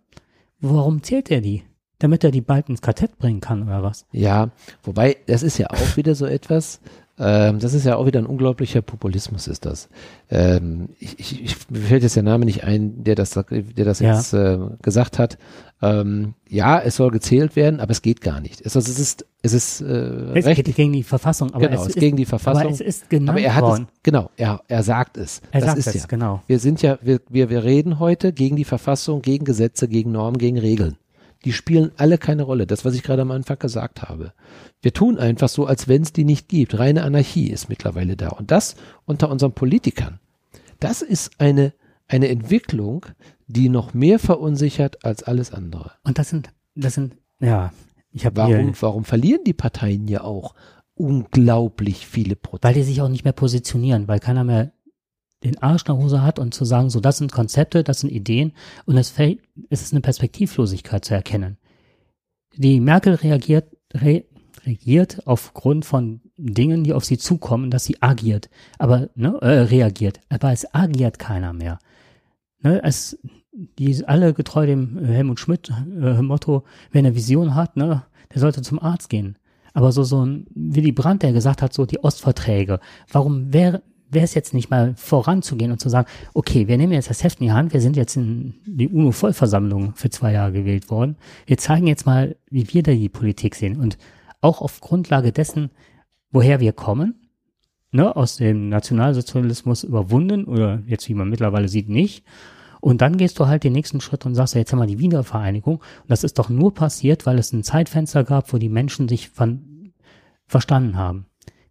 Warum 0.61 1.03
zählt 1.03 1.31
er 1.31 1.41
die? 1.41 1.65
Damit 1.99 2.25
er 2.25 2.31
die 2.31 2.41
bald 2.41 2.69
ins 2.69 2.83
Kartett 2.83 3.19
bringen 3.19 3.41
kann 3.41 3.63
oder 3.63 3.83
was? 3.83 4.07
Ja, 4.13 4.51
wobei, 4.83 5.17
das 5.27 5.43
ist 5.43 5.59
ja 5.59 5.71
auch 5.71 5.97
wieder 5.97 6.15
so 6.15 6.27
etwas, 6.27 6.81
ähm, 7.17 7.61
das 7.61 7.75
ist 7.75 7.87
ja 7.87 7.95
auch 7.95 8.07
wieder 8.07 8.19
ein 8.19 8.27
unglaublicher 8.27 8.83
Populismus, 8.83 9.47
ist 9.47 9.67
das. 9.67 9.89
Ähm, 10.31 10.89
ich, 10.99 11.21
ich, 11.21 11.45
ich, 11.45 11.71
mir 11.71 11.79
fällt 11.79 12.03
jetzt 12.03 12.17
der 12.17 12.25
Name 12.25 12.45
nicht 12.45 12.65
ein, 12.65 13.05
der 13.05 13.15
das, 13.15 13.31
der 13.31 13.85
das 13.85 14.01
ja. 14.01 14.15
jetzt 14.15 14.33
äh, 14.33 14.59
gesagt 14.83 15.21
hat. 15.21 15.39
Ähm, 15.81 16.35
ja, 16.49 16.81
es 16.81 16.97
soll 16.97 17.11
gezählt 17.13 17.55
werden, 17.55 17.79
aber 17.79 17.93
es 17.93 18.03
geht 18.03 18.21
gar 18.21 18.41
nicht. 18.41 18.61
Es, 18.63 18.75
also 18.75 18.91
es 18.91 18.99
ist, 18.99 19.27
es 19.43 19.53
ist 19.53 19.81
äh, 19.81 19.85
es 20.35 20.45
recht, 20.45 20.65
geht 20.65 20.75
gegen 20.75 20.93
die 20.93 21.05
Verfassung. 21.05 21.55
Aber 21.55 21.69
genau, 21.69 21.83
es, 21.83 21.89
ist 21.89 21.99
gegen 21.99 22.17
die 22.17 22.25
Verfassung. 22.25 22.63
Aber 22.63 22.71
es 22.71 22.81
ist 22.81 23.09
genau. 23.09 23.33
Aber 23.33 23.41
er 23.41 23.55
hat 23.55 23.65
es, 23.65 23.87
genau, 24.03 24.31
er, 24.37 24.63
er 24.67 24.83
sagt 24.83 25.17
es. 25.17 25.41
Er 25.53 25.61
das 25.61 25.69
sagt 25.69 25.79
ist 25.79 25.87
es, 25.89 25.95
ja. 25.95 26.07
genau. 26.09 26.43
Wir 26.49 26.59
sind 26.59 26.83
ja, 26.83 26.99
wir, 27.01 27.21
wir, 27.29 27.49
wir 27.49 27.63
reden 27.63 28.01
heute 28.01 28.33
gegen 28.33 28.57
die 28.57 28.65
Verfassung, 28.65 29.23
gegen 29.23 29.45
Gesetze, 29.45 29.87
gegen 29.87 30.11
Normen, 30.11 30.39
gegen 30.39 30.59
Regeln. 30.59 30.97
Die 31.45 31.53
spielen 31.53 31.93
alle 31.97 32.19
keine 32.19 32.43
Rolle. 32.43 32.67
Das, 32.67 32.85
was 32.85 32.95
ich 32.95 33.03
gerade 33.03 33.23
am 33.23 33.31
Anfang 33.31 33.59
gesagt 33.59 34.03
habe. 34.03 34.33
Wir 34.81 34.93
tun 34.93 35.19
einfach 35.19 35.49
so, 35.49 35.67
als 35.67 35.89
wenn 35.89 36.03
es 36.03 36.13
die 36.13 36.25
nicht 36.25 36.49
gibt. 36.49 36.79
Reine 36.79 37.03
Anarchie 37.03 37.51
ist 37.51 37.69
mittlerweile 37.69 38.17
da. 38.17 38.29
Und 38.29 38.51
das 38.51 38.77
unter 39.05 39.31
unseren 39.31 39.53
Politikern. 39.53 40.21
Das 40.81 41.03
ist 41.03 41.41
eine, 41.41 41.73
eine 42.09 42.29
Entwicklung, 42.29 43.07
die 43.47 43.69
noch 43.69 43.95
mehr 43.95 44.19
verunsichert 44.19 45.05
als 45.05 45.23
alles 45.23 45.53
andere. 45.53 45.93
Und 46.03 46.19
das 46.19 46.31
sind, 46.31 46.51
das 46.75 46.95
sind, 46.95 47.17
ja, 47.41 47.73
ich 48.11 48.27
habe 48.27 48.37
warum, 48.37 48.73
warum 48.81 49.05
verlieren 49.05 49.45
die 49.45 49.53
Parteien 49.53 50.09
ja 50.09 50.23
auch 50.23 50.55
unglaublich 50.95 52.07
viele 52.07 52.37
Prozent? 52.37 52.65
Weil 52.65 52.75
die 52.75 52.83
sich 52.85 53.03
auch 53.03 53.09
nicht 53.09 53.25
mehr 53.25 53.33
positionieren, 53.33 54.09
weil 54.09 54.21
keiner 54.21 54.45
mehr 54.45 54.73
den 55.45 55.63
Arsch 55.63 55.85
der 55.85 55.97
Hose 55.97 56.23
hat 56.23 56.39
und 56.39 56.55
zu 56.55 56.65
sagen, 56.65 56.91
so 56.91 57.01
das 57.01 57.19
sind 57.19 57.31
Konzepte, 57.31 57.85
das 57.85 58.01
sind 58.01 58.11
Ideen 58.11 58.53
und 58.87 58.97
es, 58.97 59.11
fällt, 59.11 59.41
es 59.71 59.83
ist 59.83 59.93
eine 59.93 60.01
Perspektivlosigkeit 60.01 61.05
zu 61.05 61.15
erkennen. 61.15 61.59
Die 62.57 62.81
Merkel 62.81 63.15
reagiert, 63.15 63.77
re, 63.93 64.25
regiert 64.65 65.27
aufgrund 65.27 65.85
von 65.85 66.21
Dingen, 66.37 66.85
die 66.85 66.95
auf 66.95 67.05
sie 67.05 67.19
zukommen, 67.19 67.71
dass 67.71 67.85
sie 67.85 68.01
agiert, 68.01 68.49
aber 68.79 69.11
ne, 69.15 69.37
äh, 69.43 69.61
reagiert, 69.61 70.21
aber 70.29 70.53
es 70.53 70.73
agiert 70.75 71.19
keiner 71.19 71.53
mehr. 71.53 71.79
Ne, 72.63 72.83
es, 72.83 73.19
die 73.53 74.05
alle 74.07 74.33
getreu 74.33 74.67
dem 74.67 75.05
Helmut 75.05 75.41
Schmidt 75.41 75.71
äh, 75.71 76.23
Motto, 76.23 76.65
wer 76.91 77.01
eine 77.01 77.15
Vision 77.15 77.55
hat, 77.55 77.77
ne, 77.77 78.05
der 78.33 78.41
sollte 78.41 78.63
zum 78.63 78.81
Arzt 78.81 79.11
gehen. 79.11 79.37
Aber 79.75 79.91
so 79.91 80.05
so 80.05 80.25
ein 80.25 80.47
Willy 80.55 80.93
Brandt, 80.93 81.25
der 81.25 81.33
gesagt 81.33 81.61
hat, 81.61 81.73
so 81.75 81.85
die 81.85 82.03
Ostverträge. 82.03 82.79
Warum 83.11 83.53
wäre 83.53 83.83
wäre 84.15 84.25
es 84.25 84.35
jetzt 84.35 84.55
nicht 84.55 84.71
mal 84.71 84.95
voranzugehen 84.97 85.73
und 85.73 85.81
zu 85.81 85.89
sagen, 85.89 86.09
okay, 86.33 86.69
wir 86.69 86.77
nehmen 86.77 86.93
jetzt 86.93 87.11
das 87.11 87.23
Heft 87.23 87.41
in 87.41 87.47
die 87.47 87.53
Hand, 87.53 87.73
wir 87.73 87.81
sind 87.81 87.97
jetzt 87.97 88.17
in 88.17 88.55
die 88.67 88.89
UNO-Vollversammlung 88.89 89.95
für 89.95 90.11
zwei 90.11 90.33
Jahre 90.33 90.53
gewählt 90.53 90.91
worden. 90.91 91.17
Wir 91.47 91.59
zeigen 91.59 91.87
jetzt 91.87 92.07
mal, 92.07 92.37
wie 92.51 92.73
wir 92.73 92.83
da 92.83 92.93
die 92.93 93.09
Politik 93.09 93.55
sehen 93.55 93.79
und 93.81 93.99
auch 94.41 94.61
auf 94.61 94.81
Grundlage 94.81 95.33
dessen, 95.33 95.71
woher 96.31 96.61
wir 96.61 96.73
kommen, 96.73 97.29
ne, 97.93 98.15
aus 98.15 98.37
dem 98.37 98.69
Nationalsozialismus 98.69 99.85
überwunden 99.85 100.45
oder 100.45 100.83
jetzt, 100.87 101.09
wie 101.09 101.15
man 101.15 101.31
mittlerweile 101.31 101.69
sieht, 101.69 101.89
nicht. 101.89 102.25
Und 102.81 103.01
dann 103.01 103.17
gehst 103.17 103.39
du 103.39 103.47
halt 103.47 103.65
den 103.65 103.73
nächsten 103.73 104.03
Schritt 104.03 104.27
und 104.27 104.35
sagst, 104.35 104.55
jetzt 104.55 104.73
haben 104.73 104.79
wir 104.79 104.87
die 104.87 104.99
Wiedervereinigung. 104.99 105.77
Und 105.77 106.09
das 106.09 106.23
ist 106.23 106.39
doch 106.39 106.51
nur 106.51 106.75
passiert, 106.75 107.25
weil 107.25 107.39
es 107.39 107.51
ein 107.53 107.63
Zeitfenster 107.63 108.25
gab, 108.25 108.53
wo 108.53 108.59
die 108.59 108.69
Menschen 108.69 109.09
sich 109.09 109.31
verstanden 110.47 110.99
haben. 110.99 111.25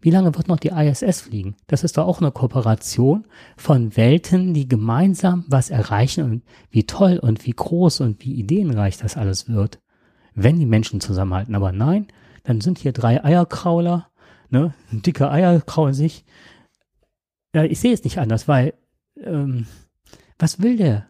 Wie 0.03 0.09
lange 0.09 0.35
wird 0.35 0.49
noch 0.49 0.59
die 0.59 0.67
ISS 0.67 1.21
fliegen? 1.21 1.55
Das 1.67 1.85
ist 1.85 1.97
doch 1.97 2.05
auch 2.05 2.19
eine 2.19 2.33
Kooperation 2.33 3.25
von 3.55 3.95
Welten, 3.95 4.53
die 4.53 4.67
gemeinsam 4.67 5.45
was 5.47 5.69
erreichen 5.69 6.25
und 6.25 6.43
wie 6.69 6.85
toll 6.85 7.19
und 7.19 7.45
wie 7.45 7.53
groß 7.53 8.01
und 8.01 8.21
wie 8.25 8.33
ideenreich 8.33 8.97
das 8.97 9.15
alles 9.15 9.47
wird, 9.47 9.79
wenn 10.35 10.59
die 10.59 10.65
Menschen 10.65 10.99
zusammenhalten. 10.99 11.55
Aber 11.55 11.71
nein, 11.71 12.07
dann 12.43 12.59
sind 12.59 12.79
hier 12.79 12.91
drei 12.91 13.23
Eierkrauler, 13.23 14.09
ne, 14.49 14.73
dicke 14.91 15.31
Eier 15.31 15.61
kraulen 15.61 15.93
sich. 15.93 16.25
Ja, 17.55 17.63
ich 17.63 17.79
sehe 17.79 17.93
es 17.93 18.03
nicht 18.03 18.17
anders, 18.17 18.49
weil 18.49 18.73
ähm, 19.23 19.67
was 20.37 20.61
will 20.61 20.75
der 20.75 21.07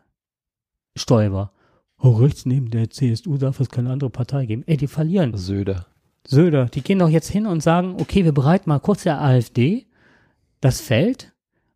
Stoiber? 0.96 1.52
Oh, 1.98 2.12
rechts 2.12 2.46
neben 2.46 2.70
der 2.70 2.92
CSU 2.92 3.38
darf 3.40 3.60
es 3.60 3.70
keine 3.70 3.90
andere 3.90 4.12
Partei 4.12 4.46
geben. 4.46 4.64
Ey, 4.68 4.78
die 4.78 4.86
verlieren. 4.86 5.36
Söder. 5.36 5.88
Söder, 6.26 6.66
die 6.66 6.82
gehen 6.82 7.00
doch 7.00 7.10
jetzt 7.10 7.30
hin 7.30 7.46
und 7.46 7.62
sagen, 7.62 7.96
okay, 8.00 8.24
wir 8.24 8.32
bereiten 8.32 8.70
mal 8.70 8.80
kurz 8.80 9.04
der 9.04 9.22
AfD 9.22 9.86
das 10.62 10.80
Feld, 10.80 11.34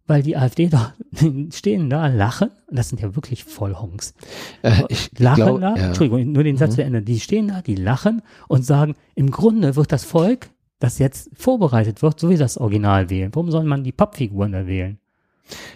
weil 0.07 0.23
die 0.23 0.37
AfD 0.37 0.67
da 0.67 0.93
stehen 1.51 1.89
da, 1.89 2.07
lachen, 2.07 2.49
das 2.71 2.89
sind 2.89 3.01
ja 3.01 3.15
wirklich 3.15 3.43
Vollhongs. 3.43 4.13
Äh, 4.61 4.83
lachen 5.17 5.35
glaub, 5.35 5.61
da, 5.61 5.75
ja. 5.75 5.87
Entschuldigung, 5.87 6.31
nur 6.31 6.43
den 6.43 6.57
Satz 6.57 6.71
mhm. 6.71 6.75
zu 6.75 6.83
Ende. 6.83 7.01
Die 7.01 7.19
stehen 7.19 7.49
da, 7.49 7.61
die 7.61 7.75
lachen 7.75 8.21
und 8.47 8.65
sagen, 8.65 8.95
im 9.15 9.31
Grunde 9.31 9.75
wird 9.75 9.91
das 9.91 10.05
Volk, 10.05 10.49
das 10.79 10.99
jetzt 10.99 11.29
vorbereitet 11.33 12.01
wird, 12.01 12.19
so 12.19 12.29
wie 12.29 12.37
das 12.37 12.57
Original 12.57 13.09
wählen. 13.09 13.31
Warum 13.33 13.51
soll 13.51 13.65
man 13.65 13.83
die 13.83 13.91
Pappfiguren 13.91 14.53
da 14.53 14.65
wählen? 14.65 14.99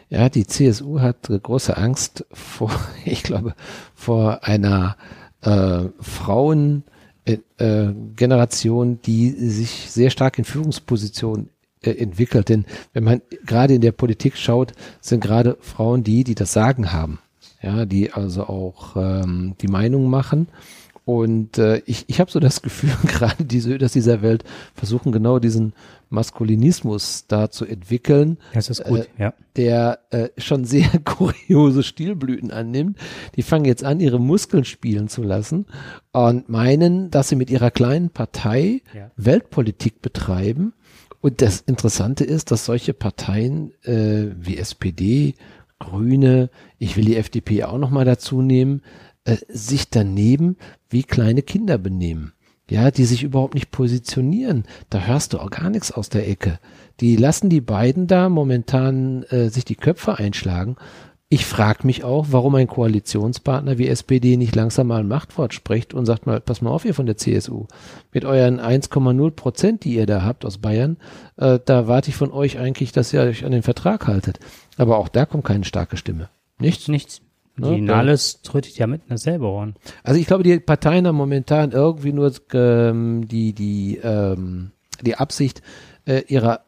Ja, 0.10 0.30
die 0.30 0.46
CSU 0.46 1.00
hat 1.00 1.28
große 1.28 1.76
Angst 1.76 2.26
vor, 2.32 2.72
ich 3.06 3.24
glaube, 3.24 3.56
vor 3.94 4.44
einer 4.44 4.96
äh, 5.42 5.86
Frauen 6.00 6.84
äh, 7.26 7.38
äh, 7.58 7.94
Generation, 8.16 9.00
die 9.06 9.30
sich 9.30 9.92
sehr 9.92 10.10
stark 10.10 10.38
in 10.38 10.46
Führungspositionen 10.46 11.50
äh, 11.82 11.92
entwickelt. 11.92 12.50
Denn 12.50 12.66
wenn 12.94 13.04
man 13.04 13.22
gerade 13.46 13.76
in 13.76 13.82
der 13.82 13.92
Politik 13.92 14.38
schaut, 14.38 14.74
sind 15.02 15.22
gerade 15.22 15.58
Frauen 15.62 16.04
die, 16.04 16.24
die 16.24 16.36
das 16.36 16.54
Sagen 16.54 16.92
haben. 16.92 17.20
Ja, 17.62 17.86
die 17.86 18.12
also 18.12 18.46
auch 18.46 18.96
ähm, 18.96 19.54
die 19.62 19.68
Meinung 19.68 20.10
machen 20.10 20.48
und 21.06 21.58
äh, 21.58 21.82
ich, 21.86 22.06
ich 22.08 22.20
habe 22.20 22.32
so 22.32 22.40
das 22.40 22.62
Gefühl, 22.62 22.92
gerade 23.06 23.44
die 23.44 23.60
Söders 23.60 23.94
dieser 23.94 24.22
Welt 24.22 24.44
versuchen 24.76 25.12
genau 25.12 25.40
diesen 25.40 25.74
Maskulinismus 26.12 27.26
da 27.28 27.50
zu 27.50 27.66
entwickeln. 27.66 28.38
Das 28.54 28.70
ist 28.70 28.84
gut, 28.84 29.10
äh, 29.18 29.24
ja. 29.24 29.34
Der 29.56 30.00
äh, 30.12 30.30
schon 30.38 30.66
sehr 30.66 30.90
kuriose 31.06 31.84
Stilblüten 31.84 32.52
annimmt. 32.52 32.98
Die 33.36 33.42
fangen 33.42 33.66
jetzt 33.66 33.84
an, 33.84 34.00
ihre 34.00 34.20
Muskeln 34.20 34.66
spielen 34.66 35.08
zu 35.08 35.24
lassen 35.24 35.66
und 36.12 36.50
meinen, 36.50 37.10
dass 37.10 37.30
sie 37.30 37.36
mit 37.36 37.50
ihrer 37.50 37.72
kleinen 37.72 38.10
Partei 38.10 38.82
ja. 38.94 39.10
Weltpolitik 39.16 40.02
betreiben. 40.02 40.74
Und 41.22 41.42
das 41.42 41.62
Interessante 41.62 42.24
ist, 42.24 42.52
dass 42.52 42.66
solche 42.66 42.94
Parteien 42.94 43.72
äh, 43.84 44.32
wie 44.38 44.58
SPD, 44.58 45.36
Grüne, 45.80 46.50
ich 46.78 46.98
will 46.98 47.06
die 47.06 47.16
FDP 47.16 47.64
auch 47.64 47.78
noch 47.78 47.90
mal 47.90 48.06
dazu 48.06 48.42
nehmen, 48.42 48.82
äh, 49.24 49.38
sich 49.48 49.90
daneben 49.90 50.58
wie 50.90 51.04
kleine 51.04 51.42
Kinder 51.42 51.78
benehmen. 51.78 52.34
Ja, 52.72 52.90
die 52.90 53.04
sich 53.04 53.24
überhaupt 53.24 53.54
nicht 53.54 53.70
positionieren. 53.72 54.64
Da 54.90 55.02
hörst 55.02 55.34
du 55.34 55.40
auch 55.40 55.50
gar 55.50 55.70
nichts 55.70 55.92
aus 55.92 56.08
der 56.08 56.30
Ecke. 56.30 56.58
Die 57.02 57.18
lassen 57.18 57.50
die 57.50 57.60
beiden 57.60 58.08
da 58.08 58.30
momentan 58.30 59.24
äh, 59.24 59.50
sich 59.50 59.66
die 59.66 59.76
Köpfe 59.76 60.18
einschlagen. 60.18 60.78
Ich 61.28 61.46
frage 61.46 61.86
mich 61.86 62.06
auch, 62.06 62.28
warum 62.30 62.56
ein 62.56 62.68
Koalitionspartner 62.68 63.78
wie 63.78 63.90
SPD 63.90 64.38
nicht 64.38 64.56
langsam 64.56 64.88
mal 64.88 65.02
ein 65.02 65.10
Machtwort 65.10 65.54
spricht 65.54 65.94
und 65.94 66.06
sagt 66.06 66.26
mal, 66.28 66.40
pass 66.40 66.62
mal 66.62 66.70
auf 66.70 66.86
ihr 66.86 66.94
von 66.94 67.06
der 67.06 67.18
CSU. 67.18 67.66
Mit 68.14 68.24
euren 68.24 68.62
1,0 68.62 69.32
Prozent, 69.32 69.84
die 69.84 69.96
ihr 69.96 70.06
da 70.06 70.24
habt 70.24 70.46
aus 70.46 70.60
Bayern, 70.60 70.96
äh, 71.36 71.60
da 71.66 71.90
warte 71.90 72.08
ich 72.08 72.16
von 72.16 72.32
euch 72.32 72.58
eigentlich, 72.58 72.94
dass 72.94 73.12
ihr 73.12 73.20
euch 73.20 73.44
an 73.44 73.52
den 73.52 73.64
Vertrag 73.64 74.08
haltet. 74.08 74.40
Aber 74.78 74.98
auch 74.98 75.10
da 75.10 75.26
kommt 75.26 75.44
keine 75.44 75.66
starke 75.66 75.98
Stimme. 75.98 76.30
Nichts? 76.58 76.88
Nichts. 76.88 77.22
Die 77.62 77.82
ne? 77.82 77.88
Nahles 77.88 78.42
trötet 78.42 78.78
ja 78.78 78.88
mit 78.88 79.02
selber 79.18 79.52
Ohren. 79.52 79.76
Also 80.04 80.20
ich 80.20 80.28
glaube, 80.28 80.44
die 80.44 80.60
Parteien 80.60 81.08
haben 81.08 81.16
momentan 81.16 81.72
irgendwie 81.72 82.14
nur 82.14 82.32
ähm, 82.54 83.28
die, 83.28 83.54
die, 83.54 83.98
ähm, 83.98 84.72
die 85.02 85.16
Absicht, 85.16 85.62
äh, 86.06 86.24
ihre, 86.28 86.62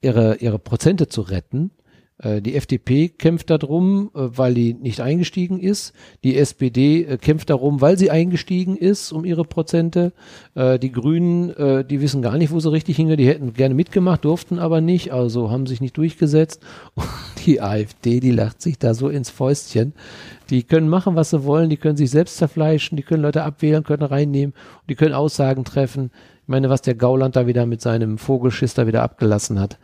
ihre, 0.00 0.36
ihre 0.36 0.58
Prozente 0.58 1.08
zu 1.08 1.22
retten. 1.22 1.70
Äh, 2.18 2.42
die 2.42 2.56
FDP 2.56 3.08
kämpft 3.08 3.50
darum, 3.50 4.10
äh, 4.14 4.20
weil 4.36 4.54
die 4.54 4.74
nicht 4.74 5.00
eingestiegen 5.00 5.60
ist. 5.60 5.92
Die 6.24 6.36
SPD 6.36 7.04
äh, 7.04 7.16
kämpft 7.16 7.50
darum, 7.50 7.80
weil 7.80 7.96
sie 7.96 8.10
eingestiegen 8.10 8.76
ist, 8.76 9.12
um 9.12 9.24
ihre 9.24 9.44
Prozente. 9.44 10.12
Die 10.54 10.92
Grünen, 10.92 11.54
die 11.88 12.00
wissen 12.00 12.22
gar 12.22 12.36
nicht, 12.36 12.50
wo 12.50 12.58
sie 12.58 12.72
richtig 12.72 12.96
hingehen. 12.96 13.16
Die 13.16 13.28
hätten 13.28 13.52
gerne 13.52 13.74
mitgemacht, 13.74 14.24
durften 14.24 14.58
aber 14.58 14.80
nicht, 14.80 15.12
also 15.12 15.50
haben 15.50 15.66
sich 15.66 15.80
nicht 15.80 15.96
durchgesetzt. 15.96 16.62
Und 16.94 17.06
die 17.46 17.60
AfD, 17.60 18.18
die 18.20 18.32
lacht 18.32 18.60
sich 18.60 18.78
da 18.78 18.94
so 18.94 19.08
ins 19.08 19.30
Fäustchen. 19.30 19.92
Die 20.50 20.64
können 20.64 20.88
machen, 20.88 21.14
was 21.14 21.30
sie 21.30 21.44
wollen. 21.44 21.70
Die 21.70 21.76
können 21.76 21.96
sich 21.96 22.10
selbst 22.10 22.38
zerfleischen. 22.38 22.96
Die 22.96 23.02
können 23.02 23.22
Leute 23.22 23.44
abwählen, 23.44 23.84
können 23.84 24.02
reinnehmen. 24.02 24.54
Die 24.88 24.96
können 24.96 25.14
Aussagen 25.14 25.64
treffen. 25.64 26.10
Ich 26.42 26.48
meine, 26.48 26.70
was 26.70 26.82
der 26.82 26.94
Gauland 26.94 27.36
da 27.36 27.46
wieder 27.46 27.66
mit 27.66 27.80
seinem 27.80 28.18
Vogelschiss 28.18 28.74
da 28.74 28.86
wieder 28.86 29.02
abgelassen 29.02 29.60
hat 29.60 29.78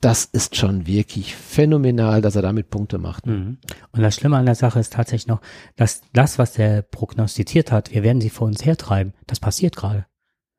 das 0.00 0.24
ist 0.24 0.56
schon 0.56 0.86
wirklich 0.86 1.34
phänomenal, 1.34 2.22
dass 2.22 2.36
er 2.36 2.42
damit 2.42 2.70
Punkte 2.70 2.98
macht. 2.98 3.26
Mhm. 3.26 3.58
Und 3.92 4.02
das 4.02 4.14
Schlimme 4.14 4.36
an 4.36 4.46
der 4.46 4.54
Sache 4.54 4.78
ist 4.78 4.92
tatsächlich 4.92 5.26
noch, 5.26 5.40
dass 5.76 6.02
das, 6.12 6.38
was 6.38 6.58
er 6.58 6.82
prognostiziert 6.82 7.72
hat, 7.72 7.92
wir 7.92 8.02
werden 8.02 8.20
sie 8.20 8.30
vor 8.30 8.46
uns 8.46 8.64
hertreiben, 8.64 9.12
das 9.26 9.40
passiert 9.40 9.76
gerade. 9.76 10.06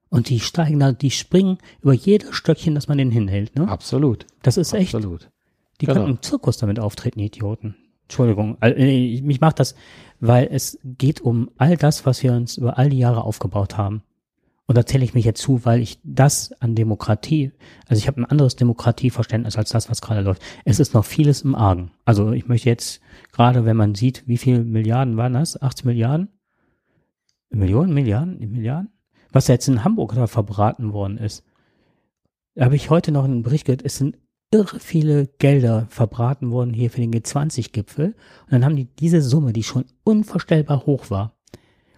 Und 0.10 0.30
die 0.30 0.39
steigen 0.39 0.80
da, 0.80 0.91
die 0.91 1.12
springen 1.12 1.60
über 1.82 1.93
jedes 1.93 2.36
Stöckchen, 2.36 2.75
das 2.75 2.88
man 2.88 2.97
denen 2.97 3.12
hinhält. 3.12 3.56
Ne? 3.56 3.67
Absolut. 3.67 4.25
Das 4.41 4.58
ist 4.58 4.73
echt. 4.73 4.95
Absolut. 4.95 5.30
Die 5.80 5.86
genau. 5.86 6.02
können 6.02 6.15
im 6.15 6.21
Zirkus 6.21 6.58
damit 6.58 6.80
auftreten, 6.80 7.19
Idioten. 7.19 7.75
Entschuldigung. 8.04 8.58
Also, 8.60 8.80
mich 8.80 9.39
macht 9.39 9.60
das, 9.60 9.75
weil 10.19 10.49
es 10.52 10.80
geht 10.84 11.21
um 11.21 11.52
all 11.58 11.78
das, 11.78 12.06
was 12.08 12.23
wir 12.23 12.34
uns 12.34 12.58
über 12.58 12.78
all 12.78 12.89
die 12.89 12.97
Jahre 12.97 13.23
aufgebaut 13.23 13.78
haben. 13.78 14.02
Und 14.69 14.77
da 14.77 14.86
zähle 14.86 15.03
ich 15.03 15.15
mich 15.15 15.25
jetzt 15.25 15.41
zu, 15.41 15.65
weil 15.65 15.82
ich 15.82 15.97
das 16.03 16.51
an 16.62 16.75
Demokratie, 16.75 17.53
also 17.88 17.99
ich 17.99 18.08
habe 18.08 18.21
ein 18.21 18.25
anderes 18.25 18.55
Demokratieverständnis 18.55 19.58
als 19.58 19.71
das, 19.71 19.89
was 19.89 19.99
gerade 19.99 20.21
läuft. 20.21 20.43
Es 20.63 20.79
ist 20.79 20.93
noch 20.93 21.05
vieles 21.05 21.41
im 21.41 21.55
Argen. 21.55 21.89
Also 22.05 22.34
ich 22.34 22.47
möchte 22.47 22.69
jetzt 22.69 23.01
gerade, 23.32 23.65
wenn 23.65 23.75
man 23.75 23.95
sieht, 23.95 24.27
wie 24.27 24.38
viele 24.38 24.63
Milliarden 24.63 25.17
waren 25.17 25.34
das? 25.34 25.60
80 25.60 25.86
Milliarden? 25.86 26.27
Millionen, 27.49 27.95
Milliarden, 27.95 28.38
Milliarden? 28.38 28.91
Was 29.32 29.47
jetzt 29.47 29.67
in 29.67 29.84
Hamburg 29.84 30.13
da 30.13 30.27
verbraten 30.27 30.93
worden 30.93 31.17
ist. 31.17 31.43
Da 32.53 32.65
habe 32.65 32.75
ich 32.75 32.91
heute 32.91 33.12
noch 33.12 33.23
einen 33.23 33.41
Bericht 33.41 33.65
gehört, 33.65 33.84
es 33.84 33.97
sind 33.97 34.19
irre 34.51 34.79
viele 34.79 35.25
Gelder 35.39 35.88
verbraten 35.89 36.51
worden 36.51 36.75
hier 36.75 36.91
für 36.91 37.01
den 37.01 37.12
G20-Gipfel. 37.12 38.13
Und 38.43 38.51
dann 38.51 38.63
haben 38.63 38.75
die 38.75 38.86
diese 38.86 39.23
Summe, 39.23 39.51
die 39.51 39.63
schon 39.63 39.86
unvorstellbar 40.03 40.86
hoch 40.86 41.10
war, 41.10 41.38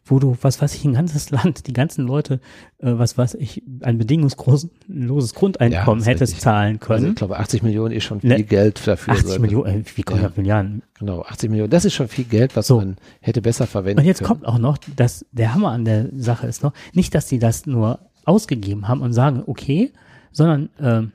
wo 0.06 0.20
du, 0.20 0.38
was 0.42 0.62
weiß 0.62 0.74
ich, 0.76 0.86
ein 0.86 0.94
ganzes 0.94 1.30
Land, 1.30 1.68
die 1.68 1.74
ganzen 1.74 2.06
Leute, 2.06 2.40
äh, 2.80 2.92
was 2.94 3.18
weiß 3.18 3.36
ich, 3.36 3.64
ein 3.82 3.98
bedingungsloses 3.98 5.36
Grundeinkommen 5.36 6.04
ja, 6.04 6.08
hättest 6.08 6.34
richtig. 6.34 6.42
zahlen 6.42 6.80
können. 6.80 7.00
Also 7.00 7.08
ich 7.10 7.16
glaube, 7.16 7.40
80 7.40 7.64
Millionen 7.64 7.94
ist 7.94 8.04
schon 8.04 8.22
viel 8.22 8.32
Le 8.32 8.44
Geld 8.44 8.86
dafür. 8.86 9.14
80 9.14 9.40
Millionen, 9.40 9.82
äh, 9.82 9.84
wie 9.96 10.04
kommen 10.04 10.22
ja. 10.22 10.32
Milliarden? 10.36 10.84
Genau, 10.98 11.22
80 11.22 11.50
Millionen, 11.50 11.70
das 11.70 11.86
ist 11.86 11.94
schon 11.94 12.08
viel 12.08 12.26
Geld, 12.26 12.56
was 12.56 12.68
so. 12.68 12.78
man 12.78 12.98
hätte 13.22 13.42
besser 13.42 13.68
verwenden 13.68 13.98
können. 13.98 14.06
Und 14.06 14.08
jetzt 14.08 14.20
können. 14.20 14.42
kommt 14.42 14.46
auch 14.46 14.58
noch, 14.58 14.78
dass 14.96 15.26
der 15.32 15.54
Hammer 15.54 15.72
an 15.72 15.86
der 15.86 16.10
Sache 16.16 16.48
ist 16.48 16.64
noch, 16.64 16.74
nicht, 16.94 17.14
dass 17.14 17.30
sie 17.30 17.40
das 17.40 17.66
nur 17.66 18.00
ausgegeben 18.26 18.88
haben 18.88 19.02
und 19.02 19.14
sagen, 19.14 19.44
okay, 19.46 19.92
sondern 20.32 20.70
äh, 20.80 21.08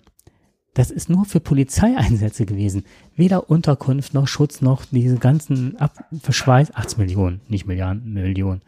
das 0.77 0.91
ist 0.91 1.09
nur 1.09 1.25
für 1.25 1.41
Polizeieinsätze 1.41 2.45
gewesen. 2.45 2.85
Weder 3.17 3.49
Unterkunft 3.49 4.13
noch 4.13 4.29
Schutz 4.29 4.61
noch 4.61 4.85
diese 4.91 5.17
ganzen 5.17 5.77
Ab 5.79 6.05
Verschweiß, 6.21 6.75
80 6.75 6.99
Millionen, 6.99 7.41
nicht 7.49 7.67
Milliarden, 7.67 8.13
Millionen. 8.13 8.61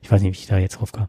Ich 0.00 0.10
weiß 0.10 0.22
nicht, 0.22 0.36
wie 0.36 0.42
ich 0.42 0.46
da 0.46 0.58
jetzt 0.58 0.78
drauf 0.78 0.92
kam. 0.92 1.08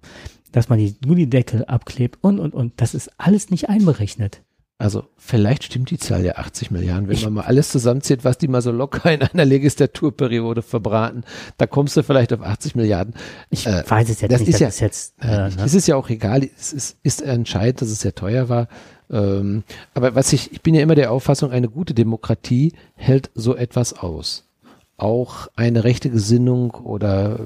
Dass 0.52 0.68
man 0.68 0.80
die 0.80 0.96
Gullideckel 1.00 1.64
abklebt 1.66 2.18
und, 2.22 2.40
und, 2.40 2.56
und. 2.56 2.74
Das 2.78 2.96
ist 2.96 3.12
alles 3.20 3.52
nicht 3.52 3.70
einberechnet. 3.70 4.42
Also 4.80 5.06
vielleicht 5.18 5.64
stimmt 5.64 5.92
die 5.92 6.00
Zahl 6.00 6.24
ja 6.24 6.36
80 6.36 6.72
Milliarden, 6.72 7.08
wenn 7.08 7.16
ich 7.16 7.24
man 7.24 7.34
mal 7.34 7.46
alles 7.46 7.70
zusammenzieht, 7.70 8.24
was 8.24 8.40
die 8.40 8.48
mal 8.48 8.62
so 8.62 8.72
locker 8.72 9.12
in 9.12 9.22
einer 9.22 9.46
Legislaturperiode 9.46 10.64
verbraten, 10.64 11.24
da 11.58 11.68
kommst 11.68 11.98
du 11.98 12.04
vielleicht 12.04 12.34
auf 12.34 12.42
80 12.42 12.76
Milliarden. 12.76 13.14
Ich 13.50 13.66
äh, 13.66 13.84
weiß 13.88 14.10
es 14.10 14.22
jetzt 14.22 14.32
das 14.32 14.42
nicht. 14.42 14.50
Ist 14.50 14.60
ja, 14.60 14.68
ist 14.68 14.80
jetzt, 14.80 15.16
äh, 15.20 15.50
ne? 15.50 15.56
Es 15.66 15.74
ist 15.74 15.88
ja 15.88 15.96
auch 15.96 16.10
egal, 16.10 16.48
es 16.58 16.74
ist, 16.74 16.98
ist 17.02 17.22
entscheidend, 17.22 17.82
dass 17.82 17.90
es 17.90 18.02
sehr 18.02 18.14
teuer 18.14 18.50
war. 18.50 18.68
Ähm, 19.10 19.64
aber 19.94 20.16
was 20.16 20.34
ich, 20.34 20.52
ich 20.52 20.62
bin 20.62 20.76
ja 20.76 20.82
immer 20.82 20.96
der 20.96 21.12
Auffassung, 21.12 21.52
eine 21.52 21.70
gute 21.70 21.94
Demokratie 21.94 22.74
hält 22.96 23.32
so 23.36 23.56
etwas 23.56 23.94
aus. 23.94 24.46
Auch 24.98 25.48
eine 25.56 25.84
rechte 25.84 26.10
Gesinnung 26.10 26.72
oder 26.72 27.40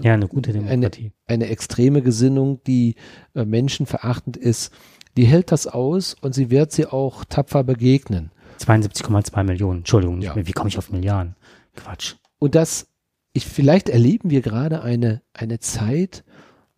ja, 0.00 0.14
eine 0.14 0.26
gute 0.26 0.52
Demokratie. 0.52 1.12
Eine, 1.26 1.42
eine 1.42 1.50
extreme 1.50 2.02
Gesinnung, 2.02 2.60
die 2.66 2.94
äh, 3.34 3.44
menschenverachtend 3.44 4.36
ist, 4.36 4.72
die 5.16 5.26
hält 5.26 5.52
das 5.52 5.66
aus 5.66 6.14
und 6.14 6.34
sie 6.34 6.50
wird 6.50 6.72
sie 6.72 6.86
auch 6.86 7.24
tapfer 7.24 7.64
begegnen. 7.64 8.30
72,2 8.60 9.42
Millionen, 9.44 9.78
Entschuldigung, 9.78 10.20
ja. 10.20 10.34
wie 10.34 10.52
komme 10.52 10.68
ich 10.68 10.78
auf 10.78 10.90
Milliarden? 10.90 11.36
Quatsch. 11.76 12.14
Und 12.38 12.54
das, 12.54 12.88
ich, 13.32 13.46
vielleicht 13.46 13.88
erleben 13.88 14.30
wir 14.30 14.40
gerade 14.40 14.82
eine, 14.82 15.22
eine 15.32 15.58
Zeit, 15.60 16.24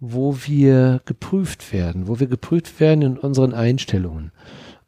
wo 0.00 0.36
wir 0.46 1.02
geprüft 1.04 1.72
werden, 1.72 2.08
wo 2.08 2.18
wir 2.18 2.26
geprüft 2.26 2.80
werden 2.80 3.02
in 3.02 3.18
unseren 3.18 3.52
Einstellungen. 3.52 4.32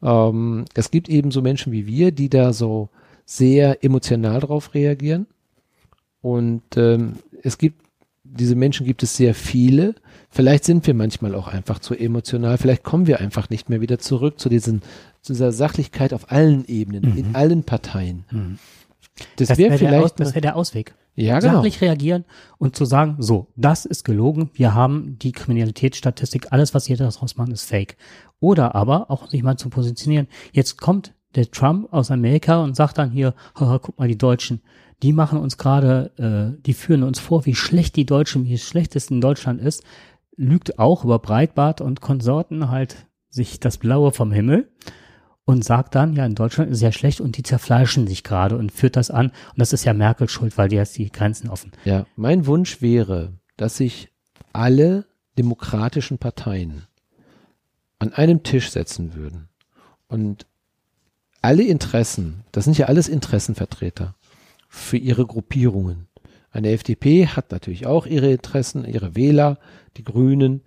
Ähm, 0.02 0.64
es 0.74 0.90
gibt 0.90 1.08
eben 1.08 1.30
so 1.30 1.42
Menschen 1.42 1.72
wie 1.72 1.86
wir, 1.86 2.10
die 2.12 2.30
da 2.30 2.52
so 2.52 2.88
sehr 3.24 3.84
emotional 3.84 4.40
drauf 4.40 4.74
reagieren. 4.74 5.26
Und 6.22 6.62
ähm, 6.76 7.14
es 7.42 7.58
gibt, 7.58 7.82
diese 8.24 8.54
Menschen 8.54 8.86
gibt 8.86 9.02
es 9.02 9.16
sehr 9.16 9.34
viele. 9.34 9.94
Vielleicht 10.30 10.64
sind 10.64 10.86
wir 10.86 10.94
manchmal 10.94 11.34
auch 11.34 11.48
einfach 11.48 11.78
zu 11.78 11.94
emotional. 11.94 12.56
Vielleicht 12.56 12.82
kommen 12.82 13.06
wir 13.06 13.20
einfach 13.20 13.50
nicht 13.50 13.68
mehr 13.68 13.80
wieder 13.80 13.98
zurück 13.98 14.40
zu, 14.40 14.48
diesen, 14.48 14.80
zu 15.20 15.34
dieser 15.34 15.52
Sachlichkeit 15.52 16.14
auf 16.14 16.32
allen 16.32 16.64
Ebenen, 16.66 17.12
mhm. 17.12 17.18
in 17.18 17.34
allen 17.34 17.64
Parteien. 17.64 18.24
Mhm. 18.30 18.58
Das, 19.36 19.48
das 19.48 19.58
wäre 19.58 19.76
vielleicht. 19.78 20.20
das 20.20 20.30
wäre 20.30 20.40
der 20.40 20.56
Ausweg. 20.56 20.94
Ja, 21.14 21.38
genau. 21.40 21.54
Sachlich 21.54 21.80
reagieren 21.80 22.24
und 22.58 22.74
zu 22.74 22.84
sagen, 22.86 23.16
so, 23.18 23.48
das 23.56 23.84
ist 23.84 24.04
gelogen, 24.04 24.50
wir 24.54 24.74
haben 24.74 25.18
die 25.18 25.32
Kriminalitätsstatistik, 25.32 26.52
alles, 26.52 26.72
was 26.72 26.88
jeder 26.88 27.10
daraus 27.10 27.36
macht, 27.36 27.50
ist 27.50 27.64
fake. 27.64 27.96
Oder 28.40 28.74
aber 28.74 29.10
auch 29.10 29.28
sich 29.28 29.42
mal 29.42 29.58
zu 29.58 29.68
positionieren. 29.68 30.26
Jetzt 30.52 30.80
kommt 30.80 31.14
der 31.34 31.50
Trump 31.50 31.92
aus 31.92 32.10
Amerika 32.10 32.62
und 32.62 32.76
sagt 32.76 32.98
dann 32.98 33.10
hier, 33.10 33.34
haha, 33.54 33.78
guck 33.78 33.98
mal, 33.98 34.08
die 34.08 34.18
Deutschen, 34.18 34.62
die 35.02 35.12
machen 35.12 35.38
uns 35.38 35.58
gerade, 35.58 36.12
äh, 36.56 36.62
die 36.62 36.74
führen 36.74 37.02
uns 37.02 37.18
vor, 37.18 37.44
wie 37.44 37.54
schlecht 37.54 37.96
die 37.96 38.06
Deutschen, 38.06 38.44
wie 38.46 38.56
schlecht 38.56 38.96
es 38.96 39.10
in 39.10 39.20
Deutschland 39.20 39.60
ist, 39.60 39.82
lügt 40.36 40.78
auch 40.78 41.04
über 41.04 41.18
Breitbart 41.18 41.80
und 41.80 42.00
Konsorten 42.00 42.70
halt 42.70 43.06
sich 43.28 43.60
das 43.60 43.78
Blaue 43.78 44.12
vom 44.12 44.32
Himmel 44.32 44.70
und 45.44 45.64
sagt 45.64 45.94
dann, 45.94 46.14
ja, 46.14 46.24
in 46.24 46.34
Deutschland 46.34 46.70
ist 46.70 46.78
es 46.78 46.82
ja 46.82 46.92
schlecht 46.92 47.20
und 47.20 47.36
die 47.36 47.42
zerfleischen 47.42 48.06
sich 48.06 48.22
gerade 48.22 48.56
und 48.56 48.70
führt 48.70 48.96
das 48.96 49.10
an. 49.10 49.26
Und 49.28 49.58
das 49.58 49.72
ist 49.72 49.84
ja 49.84 49.92
Merkel 49.92 50.28
schuld, 50.28 50.56
weil 50.56 50.68
die 50.68 50.76
jetzt 50.76 50.96
die 50.98 51.10
Grenzen 51.10 51.48
offen. 51.48 51.72
Ja, 51.84 52.06
mein 52.16 52.46
Wunsch 52.46 52.80
wäre, 52.80 53.32
dass 53.56 53.76
sich 53.76 54.12
alle 54.52 55.06
demokratischen 55.38 56.18
Parteien 56.18 56.86
an 57.98 58.12
einem 58.12 58.42
Tisch 58.42 58.70
setzen 58.70 59.14
würden 59.14 59.48
und 60.08 60.46
alle 61.40 61.64
Interessen, 61.64 62.44
das 62.52 62.64
sind 62.64 62.78
ja 62.78 62.86
alles 62.86 63.08
Interessenvertreter 63.08 64.14
für 64.68 64.96
ihre 64.96 65.26
Gruppierungen. 65.26 66.08
Eine 66.50 66.70
FDP 66.70 67.26
hat 67.26 67.50
natürlich 67.50 67.86
auch 67.86 68.06
ihre 68.06 68.30
Interessen, 68.30 68.84
ihre 68.84 69.16
Wähler, 69.16 69.58
die 69.96 70.04
Grünen, 70.04 70.62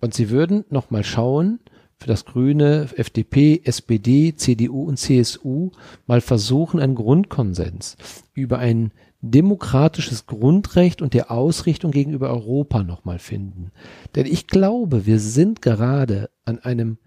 und 0.00 0.14
sie 0.14 0.30
würden 0.30 0.64
nochmal 0.68 1.04
schauen, 1.04 1.60
für 1.98 2.08
das 2.08 2.24
Grüne, 2.24 2.88
FDP, 2.96 3.62
SPD, 3.64 4.34
CDU 4.34 4.84
und 4.84 4.98
CSU 4.98 5.70
mal 6.06 6.20
versuchen, 6.20 6.80
einen 6.80 6.94
Grundkonsens 6.94 7.96
über 8.34 8.58
ein 8.58 8.92
demokratisches 9.22 10.26
Grundrecht 10.26 11.00
und 11.00 11.14
der 11.14 11.30
Ausrichtung 11.30 11.90
gegenüber 11.90 12.30
Europa 12.30 12.82
nochmal 12.82 13.18
finden. 13.18 13.72
Denn 14.14 14.26
ich 14.26 14.46
glaube, 14.46 15.06
wir 15.06 15.18
sind 15.18 15.62
gerade 15.62 16.30
an 16.44 16.58
einem 16.58 16.98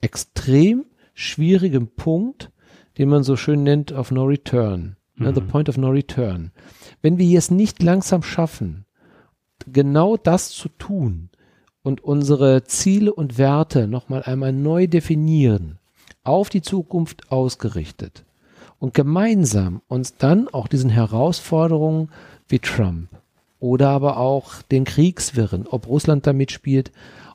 extrem 0.00 0.86
schwierigen 1.14 1.88
Punkt, 1.88 2.50
den 2.98 3.08
man 3.08 3.22
so 3.22 3.36
schön 3.36 3.62
nennt, 3.62 3.92
of 3.92 4.10
no 4.10 4.24
return. 4.24 4.96
Ne, 5.16 5.30
mhm. 5.30 5.34
The 5.34 5.40
point 5.42 5.68
of 5.68 5.76
no 5.76 5.90
return. 5.90 6.50
Wenn 7.02 7.18
wir 7.18 7.38
es 7.38 7.50
nicht 7.50 7.82
langsam 7.82 8.22
schaffen, 8.22 8.86
genau 9.70 10.16
das 10.16 10.48
zu 10.50 10.68
tun, 10.70 11.28
und 11.82 12.02
unsere 12.02 12.64
Ziele 12.64 13.12
und 13.12 13.38
Werte 13.38 13.86
nochmal 13.86 14.22
einmal 14.22 14.52
neu 14.52 14.86
definieren, 14.86 15.78
auf 16.24 16.48
die 16.48 16.62
Zukunft 16.62 17.30
ausgerichtet 17.32 18.24
und 18.78 18.94
gemeinsam 18.94 19.82
uns 19.88 20.16
dann 20.16 20.48
auch 20.48 20.68
diesen 20.68 20.90
Herausforderungen 20.90 22.10
wie 22.48 22.58
Trump 22.58 23.08
oder 23.60 23.90
aber 23.90 24.16
auch 24.16 24.62
den 24.62 24.84
Kriegswirren, 24.84 25.66
ob 25.66 25.86
Russland 25.86 26.26
da 26.26 26.32
mitspielt, 26.32 26.90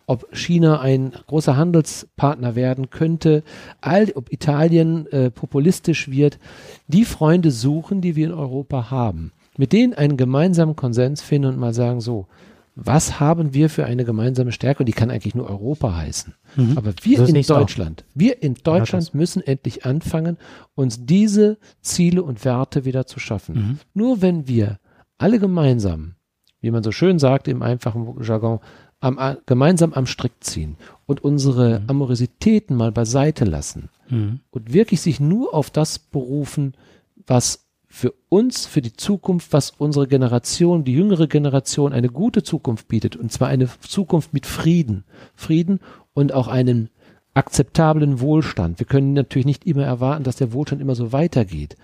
ob 0.08 0.28
China 0.36 0.82
ein 0.82 1.14
großer 1.28 1.56
Handelspartner 1.56 2.56
werden 2.56 2.89
könnte, 2.89 3.43
all, 3.82 4.12
ob 4.16 4.32
Italien 4.32 5.08
äh, 5.08 5.32
populistisch 5.32 6.10
wird, 6.10 6.39
die 6.88 7.06
Freunde 7.06 7.52
suchen, 7.52 8.02
die 8.02 8.16
wir 8.16 8.28
in 8.28 8.34
Europa 8.34 8.91
haben, 8.91 9.32
mit 9.58 9.74
denen 9.74 9.93
einen 9.93 10.18
gemeinsamen 10.18 10.76
Konsens 10.76 11.22
finden 11.22 11.50
und 11.50 11.60
mal 11.60 11.74
sagen, 11.74 12.02
so, 12.02 12.28
was 12.76 13.20
haben 13.20 13.54
wir 13.54 13.70
für 13.70 13.86
eine 13.86 14.04
gemeinsame 14.04 14.52
Stärke? 14.52 14.80
Und 14.80 14.88
die 14.88 14.94
kann 14.94 15.10
eigentlich 15.10 15.34
nur 15.36 15.50
Europa 15.50 15.96
heißen. 15.96 16.34
Mhm. 16.58 16.78
Aber 16.78 16.94
wir 17.02 17.28
in 17.28 17.36
ich's 17.36 17.50
auch. 17.50 17.60
Deutschland, 17.60 18.04
wir 18.14 18.44
in 18.44 18.56
Deutschland 18.56 19.08
das. 19.08 19.14
müssen 19.14 19.42
endlich 19.42 19.86
anfangen, 19.86 20.38
uns 20.76 21.06
diese 21.06 21.58
Ziele 21.82 22.22
und 22.22 22.44
Werte 22.44 22.84
wieder 22.86 23.08
zu 23.08 23.20
schaffen. 23.20 23.56
Mhm. 23.56 23.80
Nur 23.94 24.22
wenn 24.22 24.48
wir 24.48 24.80
alle 25.18 25.40
gemeinsam, 25.40 26.16
wie 26.60 26.72
man 26.72 26.84
so 26.84 26.92
schön 26.92 27.18
sagt 27.18 27.48
im 27.48 27.62
einfachen 27.62 28.22
Jargon, 28.22 28.60
am, 29.00 29.38
gemeinsam 29.46 29.94
am 29.94 30.06
Strick 30.08 30.34
ziehen 30.42 30.78
und 31.06 31.24
unsere 31.24 31.84
Amorositäten 31.88 32.76
mal 32.76 32.92
beiseite 32.92 33.46
lassen 33.46 33.90
Mhm. 34.10 34.42
und 34.52 34.72
wirklich 34.72 35.02
sich 35.02 35.20
nur 35.20 35.54
auf 35.56 35.72
das 35.72 35.98
berufen, 35.98 36.76
was 37.26 37.64
für 37.96 38.14
uns, 38.28 38.66
für 38.66 38.82
die 38.82 38.91
Zukunft, 38.91 39.54
was 39.54 39.72
unsere 39.72 40.06
Generation, 40.06 40.84
die 40.84 40.91
jüngere 40.91 41.28
Generation 41.28 41.93
eine 41.93 42.10
gute 42.10 42.43
Zukunft 42.43 42.89
bietet. 42.89 43.16
Und 43.16 43.32
zwar 43.32 43.48
eine 43.48 43.70
Zukunft 43.80 44.34
mit 44.34 44.46
Frieden. 44.46 45.06
Frieden 45.34 45.80
und 46.14 46.34
auch 46.34 46.50
einen 46.50 46.89
akzeptablen 47.36 48.20
Wohlstand. 48.20 48.80
Wir 48.80 48.86
können 48.86 49.14
natürlich 49.14 49.46
nicht 49.46 49.66
immer 49.66 49.86
erwarten, 49.86 50.26
dass 50.26 50.36
der 50.36 50.52
Wohlstand 50.52 50.82
immer 50.82 50.93
so 50.93 51.14
weitergeht. 51.14 51.78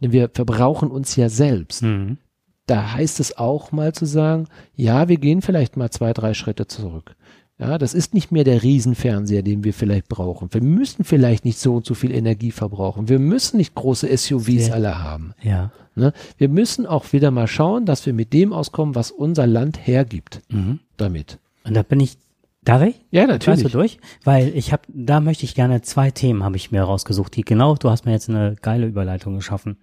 Denn 0.00 0.10
wir 0.10 0.30
verbrauchen 0.32 0.90
uns 0.90 1.16
ja 1.16 1.28
selbst. 1.28 1.82
Mhm. 1.82 2.16
Da 2.64 2.94
heißt 2.94 3.20
es 3.20 3.36
auch 3.36 3.70
mal 3.70 3.92
zu 3.92 4.06
sagen, 4.06 4.46
ja, 4.74 5.08
wir 5.10 5.18
gehen 5.18 5.42
vielleicht 5.42 5.76
mal 5.76 5.90
zwei, 5.90 6.14
drei 6.14 6.32
Schritte 6.32 6.66
zurück. 6.66 7.14
Ja, 7.60 7.76
das 7.76 7.92
ist 7.92 8.14
nicht 8.14 8.30
mehr 8.30 8.44
der 8.44 8.62
Riesenfernseher, 8.62 9.42
den 9.42 9.64
wir 9.64 9.74
vielleicht 9.74 10.08
brauchen. 10.08 10.54
Wir 10.54 10.62
müssen 10.62 11.02
vielleicht 11.02 11.44
nicht 11.44 11.58
so 11.58 11.74
und 11.76 11.86
so 11.86 11.94
viel 11.94 12.12
Energie 12.12 12.52
verbrauchen. 12.52 13.08
Wir 13.08 13.18
müssen 13.18 13.56
nicht 13.56 13.74
große 13.74 14.06
SUVs 14.16 14.68
Ja. 14.68 14.74
alle 14.74 15.02
haben. 15.02 15.34
Ja. 15.42 15.72
Ne? 15.96 16.12
Wir 16.36 16.48
müssen 16.48 16.86
auch 16.86 17.12
wieder 17.12 17.32
mal 17.32 17.48
schauen, 17.48 17.84
dass 17.84 18.06
wir 18.06 18.12
mit 18.12 18.32
dem 18.32 18.52
auskommen, 18.52 18.94
was 18.94 19.10
unser 19.10 19.48
Land 19.48 19.84
hergibt. 19.86 20.40
Mhm. 20.50 20.78
Damit. 20.96 21.38
Und 21.64 21.74
da 21.74 21.82
bin 21.82 21.98
ich, 21.98 22.16
darf 22.62 22.82
ich? 22.82 22.94
Ja, 23.10 23.26
Weißt 23.28 23.64
du 23.64 23.68
durch? 23.68 23.98
Weil 24.22 24.54
ich 24.54 24.72
habe, 24.72 24.82
da 24.86 25.18
möchte 25.20 25.44
ich 25.44 25.56
gerne 25.56 25.82
zwei 25.82 26.12
Themen 26.12 26.44
habe 26.44 26.54
ich 26.56 26.70
mir 26.70 26.82
rausgesucht, 26.82 27.34
die 27.34 27.42
genau, 27.42 27.74
du 27.74 27.90
hast 27.90 28.06
mir 28.06 28.12
jetzt 28.12 28.28
eine 28.28 28.54
geile 28.62 28.86
Überleitung 28.86 29.34
geschaffen. 29.34 29.78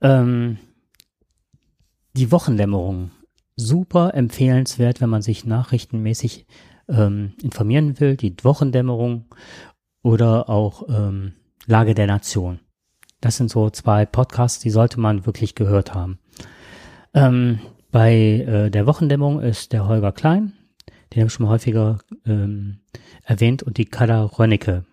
Ähm, 0.00 0.58
die 2.16 2.30
Wochendämmerung, 2.30 3.10
super 3.56 4.14
empfehlenswert, 4.14 5.00
wenn 5.00 5.10
man 5.10 5.22
sich 5.22 5.44
nachrichtenmäßig 5.44 6.46
ähm, 6.88 7.34
informieren 7.42 8.00
will. 8.00 8.16
Die 8.16 8.34
Wochendämmerung 8.42 9.26
oder 10.02 10.48
auch 10.48 10.88
ähm, 10.88 11.32
Lage 11.66 11.94
der 11.94 12.06
Nation. 12.06 12.60
Das 13.20 13.36
sind 13.36 13.50
so 13.50 13.70
zwei 13.70 14.04
Podcasts, 14.04 14.58
die 14.58 14.70
sollte 14.70 15.00
man 15.00 15.24
wirklich 15.24 15.54
gehört 15.54 15.94
haben. 15.94 16.18
Ähm, 17.14 17.58
bei 17.90 18.14
äh, 18.14 18.70
der 18.70 18.86
Wochendämmerung 18.86 19.40
ist 19.40 19.72
der 19.72 19.88
Holger 19.88 20.12
Klein, 20.12 20.52
den 21.12 21.20
habe 21.20 21.28
ich 21.28 21.32
schon 21.32 21.46
mal 21.46 21.52
häufiger 21.52 21.98
ähm, 22.26 22.80
erwähnt, 23.22 23.62
und 23.62 23.78
die 23.78 23.86
Kada 23.86 24.24
Rönnecke. 24.24 24.84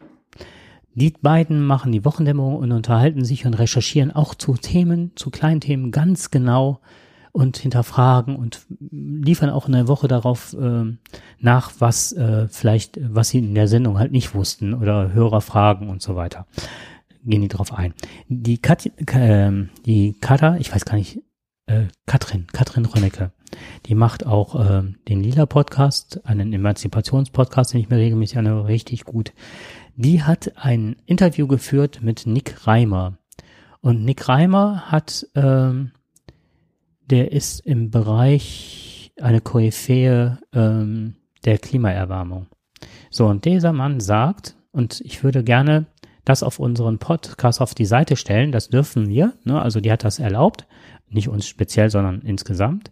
Die 0.94 1.12
beiden 1.22 1.64
machen 1.64 1.92
die 1.92 2.06
Wochendämmerung 2.06 2.58
und 2.58 2.72
unterhalten 2.72 3.26
sich 3.26 3.46
und 3.46 3.54
recherchieren 3.54 4.12
auch 4.12 4.36
zu 4.36 4.54
Themen, 4.56 5.12
zu 5.16 5.30
kleinen 5.30 5.62
Themen 5.62 5.92
ganz 5.92 6.32
genau 6.32 6.80
und 7.32 7.57
hinterfragen 7.57 8.36
und 8.36 8.65
liefern 8.79 9.49
auch 9.49 9.67
in 9.67 9.73
der 9.73 9.88
Woche 9.88 10.07
darauf 10.07 10.55
ähm, 10.59 10.99
nach, 11.39 11.71
was 11.79 12.13
äh, 12.13 12.47
vielleicht, 12.49 12.99
was 13.13 13.29
sie 13.29 13.39
in 13.39 13.55
der 13.55 13.67
Sendung 13.67 13.97
halt 13.97 14.11
nicht 14.11 14.36
wussten 14.36 14.73
oder 14.73 15.13
Hörerfragen 15.13 15.89
und 15.89 16.01
so 16.01 16.15
weiter. 16.15 16.45
Gehen 17.23 17.41
die 17.41 17.47
drauf 17.47 17.73
ein. 17.73 17.93
Die 18.27 18.57
Kat, 18.57 18.89
ähm, 19.13 19.69
die 19.86 20.13
Kata, 20.19 20.57
ich 20.57 20.73
weiß 20.73 20.86
gar 20.86 20.97
nicht, 20.97 21.21
äh, 21.67 21.86
Katrin, 22.05 22.47
Katrin 22.51 22.86
Rönnecke, 22.86 23.32
die 23.86 23.95
macht 23.95 24.25
auch 24.25 24.55
ähm, 24.69 24.95
den 25.07 25.21
Lila 25.21 25.45
Podcast, 25.45 26.25
einen 26.25 26.51
Emanzipationspodcast, 26.53 27.73
den 27.73 27.82
ich 27.82 27.89
mir 27.89 27.97
regelmäßig 27.97 28.38
anhöre, 28.38 28.67
richtig 28.67 29.05
gut. 29.05 29.34
Die 29.95 30.23
hat 30.23 30.53
ein 30.55 30.95
Interview 31.05 31.47
geführt 31.47 31.99
mit 32.01 32.25
Nick 32.25 32.65
Reimer. 32.65 33.17
Und 33.82 34.03
Nick 34.05 34.27
Reimer 34.27 34.91
hat, 34.91 35.27
ähm, 35.36 35.91
der 37.12 37.32
ist 37.32 37.59
im 37.59 37.91
Bereich 37.91 39.12
eine 39.20 39.41
Koryphäe 39.41 40.39
ähm, 40.53 41.16
der 41.45 41.57
Klimaerwärmung. 41.57 42.47
So, 43.09 43.28
und 43.28 43.45
dieser 43.45 43.74
Mann 43.74 43.99
sagt, 43.99 44.55
und 44.72 45.01
ich 45.01 45.24
würde 45.24 45.43
gerne 45.43 45.88
das 46.24 46.43
auf 46.43 46.59
unseren 46.59 46.99
Podcast 46.99 47.62
auf 47.62 47.76
die 47.76 47.86
Seite 47.86 48.16
stellen, 48.16 48.51
das 48.51 48.70
dürfen 48.70 49.09
wir, 49.09 49.34
ne? 49.43 49.62
also 49.62 49.82
die 49.82 49.91
hat 49.91 50.03
das 50.03 50.20
erlaubt, 50.20 50.68
nicht 51.09 51.28
uns 51.28 51.47
speziell, 51.47 51.89
sondern 51.89 52.22
insgesamt, 52.22 52.91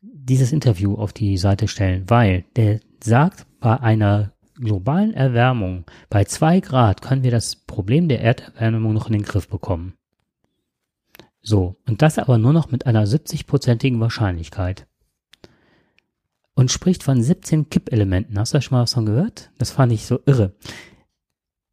dieses 0.00 0.52
Interview 0.52 0.94
auf 0.94 1.12
die 1.12 1.36
Seite 1.36 1.68
stellen, 1.68 2.04
weil 2.08 2.44
der 2.56 2.80
sagt, 3.02 3.46
bei 3.60 3.78
einer 3.78 4.32
globalen 4.56 5.14
Erwärmung, 5.14 5.84
bei 6.10 6.24
zwei 6.24 6.60
Grad 6.60 7.02
können 7.02 7.22
wir 7.22 7.30
das 7.30 7.56
Problem 7.56 8.08
der 8.08 8.20
Erderwärmung 8.20 8.94
noch 8.94 9.06
in 9.06 9.12
den 9.12 9.22
Griff 9.22 9.48
bekommen. 9.48 9.94
So, 11.46 11.76
und 11.86 12.00
das 12.00 12.18
aber 12.18 12.38
nur 12.38 12.54
noch 12.54 12.70
mit 12.70 12.86
einer 12.86 13.06
70-prozentigen 13.06 14.00
Wahrscheinlichkeit. 14.00 14.86
Und 16.54 16.72
spricht 16.72 17.02
von 17.02 17.22
17 17.22 17.68
Kippelementen. 17.68 18.38
Hast 18.38 18.54
du 18.54 18.56
da 18.56 18.62
schon 18.62 18.78
mal 18.78 18.82
was 18.82 18.94
von 18.94 19.04
gehört? 19.04 19.50
Das 19.58 19.70
fand 19.70 19.92
ich 19.92 20.06
so 20.06 20.20
irre. 20.24 20.54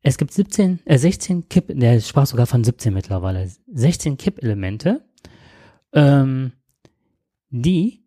Es 0.02 0.18
gibt 0.18 0.34
17, 0.34 0.80
äh 0.86 0.98
16 0.98 1.48
Kipp, 1.48 1.66
der 1.70 2.02
sprach 2.02 2.26
sogar 2.26 2.48
von 2.48 2.66
17 2.66 2.94
mittlerweile. 2.94 3.50
16 3.72 4.18
Kippelemente, 4.18 5.06
ähm, 5.94 6.52
die 7.50 8.04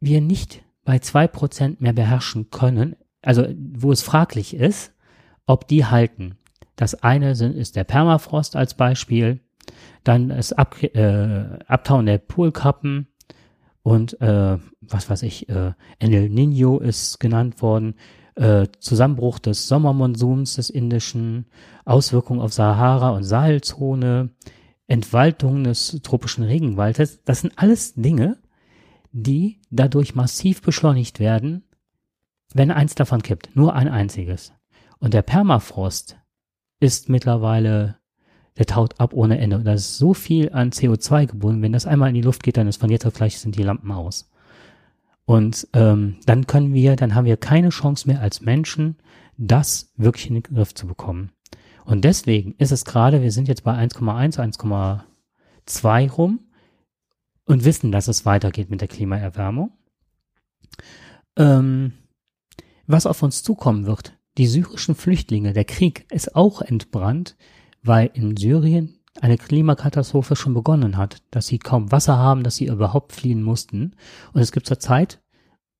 wir 0.00 0.20
nicht 0.20 0.64
bei 0.84 0.96
2% 0.96 1.76
mehr 1.78 1.92
beherrschen 1.92 2.50
können, 2.50 2.96
also 3.22 3.46
wo 3.74 3.92
es 3.92 4.02
fraglich 4.02 4.54
ist, 4.54 4.92
ob 5.46 5.68
die 5.68 5.84
halten. 5.84 6.36
Das 6.74 6.94
eine 6.94 7.36
sind, 7.36 7.54
ist 7.54 7.76
der 7.76 7.84
Permafrost 7.84 8.56
als 8.56 8.74
Beispiel, 8.74 9.40
dann 10.04 10.28
das 10.28 10.52
Ab, 10.52 10.82
äh, 10.82 11.58
Abtauen 11.66 12.06
der 12.06 12.18
Polkappen 12.18 13.08
und 13.82 14.20
äh, 14.20 14.58
was 14.80 15.10
weiß 15.10 15.22
ich, 15.22 15.48
äh, 15.48 15.72
El 15.98 16.28
Nino 16.30 16.78
ist 16.78 17.20
genannt 17.20 17.60
worden, 17.60 17.96
äh, 18.34 18.66
Zusammenbruch 18.80 19.38
des 19.38 19.68
Sommermonsuns 19.68 20.56
des 20.56 20.70
Indischen, 20.70 21.46
Auswirkungen 21.84 22.40
auf 22.40 22.52
Sahara 22.52 23.10
und 23.10 23.24
Sahelzone, 23.24 24.30
Entwaldung 24.86 25.64
des 25.64 26.00
tropischen 26.02 26.44
Regenwaldes, 26.44 27.22
das 27.24 27.40
sind 27.40 27.54
alles 27.56 27.94
Dinge, 27.94 28.38
die 29.12 29.60
dadurch 29.70 30.14
massiv 30.14 30.62
beschleunigt 30.62 31.20
werden, 31.20 31.64
wenn 32.52 32.70
eins 32.70 32.94
davon 32.94 33.22
kippt. 33.22 33.54
Nur 33.54 33.74
ein 33.74 33.88
einziges. 33.88 34.52
Und 34.98 35.14
der 35.14 35.22
Permafrost 35.22 36.16
ist 36.80 37.08
mittlerweile, 37.08 37.98
der 38.58 38.66
taut 38.66 39.00
ab 39.00 39.12
ohne 39.14 39.38
Ende. 39.38 39.56
Und 39.56 39.64
da 39.64 39.72
ist 39.72 39.98
so 39.98 40.14
viel 40.14 40.52
an 40.52 40.70
CO2 40.70 41.26
gebunden. 41.26 41.62
Wenn 41.62 41.72
das 41.72 41.86
einmal 41.86 42.08
in 42.08 42.14
die 42.14 42.22
Luft 42.22 42.42
geht, 42.42 42.56
dann 42.56 42.68
ist 42.68 42.80
von 42.80 42.90
jetzt 42.90 43.06
auf 43.06 43.14
gleich 43.14 43.38
sind 43.38 43.56
die 43.56 43.62
Lampen 43.62 43.90
aus. 43.90 44.30
Und 45.24 45.66
ähm, 45.72 46.16
dann 46.26 46.46
können 46.46 46.74
wir, 46.74 46.96
dann 46.96 47.14
haben 47.14 47.24
wir 47.24 47.36
keine 47.36 47.70
Chance 47.70 48.06
mehr 48.06 48.20
als 48.20 48.40
Menschen, 48.42 48.96
das 49.36 49.92
wirklich 49.96 50.28
in 50.28 50.34
den 50.34 50.42
Griff 50.42 50.74
zu 50.74 50.86
bekommen. 50.86 51.32
Und 51.84 52.04
deswegen 52.04 52.54
ist 52.58 52.72
es 52.72 52.84
gerade, 52.84 53.22
wir 53.22 53.32
sind 53.32 53.48
jetzt 53.48 53.64
bei 53.64 53.74
1,1, 53.74 54.38
1,2 54.38 56.10
rum 56.12 56.40
und 57.46 57.64
wissen, 57.64 57.92
dass 57.92 58.08
es 58.08 58.24
weitergeht 58.24 58.70
mit 58.70 58.80
der 58.80 58.88
Klimaerwärmung. 58.88 59.72
Ähm, 61.36 61.92
was 62.86 63.06
auf 63.06 63.22
uns 63.22 63.42
zukommen 63.42 63.86
wird, 63.86 64.16
die 64.38 64.46
syrischen 64.46 64.94
Flüchtlinge, 64.94 65.52
der 65.52 65.64
Krieg 65.64 66.06
ist 66.10 66.36
auch 66.36 66.60
entbrannt, 66.60 67.36
weil 67.84 68.10
in 68.14 68.36
Syrien 68.36 68.98
eine 69.20 69.38
Klimakatastrophe 69.38 70.34
schon 70.34 70.54
begonnen 70.54 70.96
hat, 70.96 71.22
dass 71.30 71.46
sie 71.46 71.58
kaum 71.58 71.92
Wasser 71.92 72.18
haben, 72.18 72.42
dass 72.42 72.56
sie 72.56 72.66
überhaupt 72.66 73.12
fliehen 73.12 73.42
mussten. 73.42 73.94
Und 74.32 74.40
es 74.40 74.50
gibt 74.50 74.66
zur 74.66 74.80
Zeit, 74.80 75.20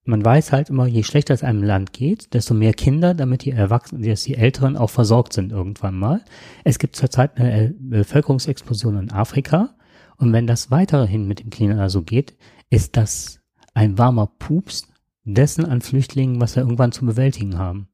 man 0.05 0.25
weiß 0.25 0.53
halt 0.53 0.71
immer, 0.71 0.87
je 0.87 1.03
schlechter 1.03 1.35
es 1.35 1.43
einem 1.43 1.63
Land 1.63 1.93
geht, 1.93 2.35
desto 2.35 2.55
mehr 2.55 2.75
Kinder, 2.75 3.15
damit 3.15 3.45
die 3.45 3.51
Erwachsenen, 3.51 4.03
dass 4.03 4.23
die 4.23 4.37
Älteren 4.37 4.77
auch 4.77 4.91
versorgt 4.91 5.33
sind 5.33 5.51
irgendwann 5.51 5.99
mal. 5.99 6.23
Es 6.63 6.79
gibt 6.79 6.95
zurzeit 6.95 7.37
eine 7.39 7.75
Bevölkerungsexplosion 7.79 8.99
in 8.99 9.11
Afrika. 9.11 9.75
Und 10.17 10.33
wenn 10.33 10.47
das 10.47 10.71
weiterhin 10.71 11.27
mit 11.27 11.41
dem 11.41 11.51
Klima 11.51 11.89
so 11.89 12.03
geht, 12.03 12.37
ist 12.71 12.97
das 12.97 13.41
ein 13.73 13.99
warmer 13.99 14.27
Pups 14.27 14.87
dessen 15.25 15.65
an 15.65 15.81
Flüchtlingen, 15.81 16.41
was 16.41 16.55
wir 16.55 16.63
irgendwann 16.63 16.93
zu 16.93 17.05
bewältigen 17.07 17.59
haben. 17.59 17.89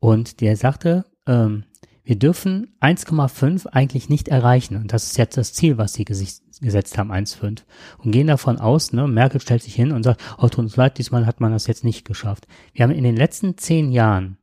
Und 0.00 0.40
der 0.40 0.56
sagte, 0.56 1.04
ähm, 1.26 1.64
wir 2.04 2.16
dürfen 2.18 2.74
1,5 2.80 3.66
eigentlich 3.68 4.08
nicht 4.08 4.28
erreichen. 4.28 4.76
Und 4.76 4.92
das 4.92 5.06
ist 5.06 5.18
jetzt 5.18 5.36
das 5.36 5.52
Ziel, 5.52 5.78
was 5.78 5.94
sie 5.94 6.04
gesetzt 6.04 6.98
haben, 6.98 7.12
1,5. 7.12 7.62
Und 7.98 8.10
gehen 8.10 8.26
davon 8.26 8.58
aus, 8.58 8.92
ne, 8.92 9.06
Merkel 9.06 9.40
stellt 9.40 9.62
sich 9.62 9.74
hin 9.74 9.92
und 9.92 10.02
sagt, 10.02 10.20
oh, 10.38 10.48
tut 10.48 10.58
uns 10.58 10.76
leid, 10.76 10.98
diesmal 10.98 11.26
hat 11.26 11.40
man 11.40 11.52
das 11.52 11.66
jetzt 11.66 11.84
nicht 11.84 12.04
geschafft. 12.04 12.46
Wir 12.72 12.82
haben 12.82 12.92
in 12.92 13.04
den 13.04 13.16
letzten 13.16 13.56
zehn 13.56 13.92
Jahren 13.92 14.38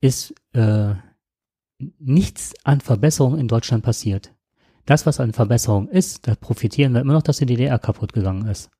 ist 0.00 0.34
äh, 0.52 0.94
nichts 1.98 2.52
an 2.62 2.80
Verbesserung 2.80 3.38
in 3.38 3.48
Deutschland 3.48 3.82
passiert. 3.82 4.34
Das, 4.84 5.06
was 5.06 5.18
an 5.18 5.32
Verbesserung 5.32 5.88
ist, 5.88 6.28
da 6.28 6.34
profitieren 6.34 6.92
wir 6.92 7.00
immer 7.00 7.14
noch, 7.14 7.22
dass 7.22 7.38
die 7.38 7.46
DDR 7.46 7.78
kaputt 7.78 8.12
gegangen 8.12 8.46
ist. 8.46 8.70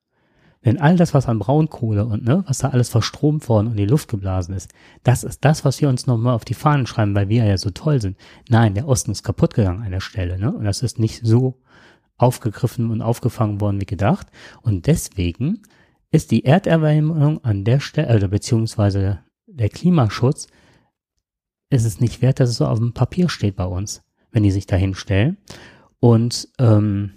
Denn 0.65 0.81
all 0.81 0.95
das, 0.97 1.13
was 1.13 1.27
an 1.27 1.39
Braunkohle 1.39 2.05
und 2.05 2.25
ne, 2.25 2.43
was 2.47 2.57
da 2.57 2.69
alles 2.69 2.89
verstromt 2.89 3.47
worden 3.47 3.67
und 3.67 3.73
in 3.73 3.77
die 3.77 3.85
Luft 3.85 4.09
geblasen 4.09 4.55
ist, 4.55 4.73
das 5.03 5.23
ist 5.23 5.45
das, 5.45 5.63
was 5.63 5.79
wir 5.79 5.87
uns 5.87 6.07
nochmal 6.07 6.33
auf 6.33 6.43
die 6.43 6.55
Fahnen 6.55 6.87
schreiben, 6.87 7.13
weil 7.13 7.29
wir 7.29 7.45
ja 7.45 7.57
so 7.57 7.69
toll 7.69 8.01
sind. 8.01 8.17
Nein, 8.49 8.73
der 8.73 8.87
Osten 8.87 9.11
ist 9.11 9.23
kaputt 9.23 9.53
gegangen 9.53 9.83
an 9.83 9.91
der 9.91 9.99
Stelle, 9.99 10.39
ne? 10.39 10.51
Und 10.51 10.65
das 10.65 10.81
ist 10.81 10.97
nicht 10.97 11.21
so 11.23 11.61
aufgegriffen 12.17 12.89
und 12.89 13.01
aufgefangen 13.01 13.61
worden 13.61 13.79
wie 13.79 13.85
gedacht. 13.85 14.27
Und 14.61 14.87
deswegen 14.87 15.61
ist 16.11 16.31
die 16.31 16.45
Erderwärmung 16.45 17.43
an 17.43 17.63
der 17.63 17.79
Stelle, 17.79 18.15
oder 18.15 18.27
beziehungsweise 18.27 19.19
der 19.45 19.69
Klimaschutz, 19.69 20.47
ist 21.69 21.85
es 21.85 21.99
nicht 21.99 22.21
wert, 22.21 22.39
dass 22.39 22.49
es 22.49 22.57
so 22.57 22.65
auf 22.65 22.79
dem 22.79 22.93
Papier 22.93 23.29
steht 23.29 23.55
bei 23.55 23.65
uns, 23.65 24.01
wenn 24.31 24.43
die 24.43 24.51
sich 24.51 24.65
dahin 24.65 24.95
stellen. 24.95 25.37
Und 25.99 26.47
ähm, 26.57 27.11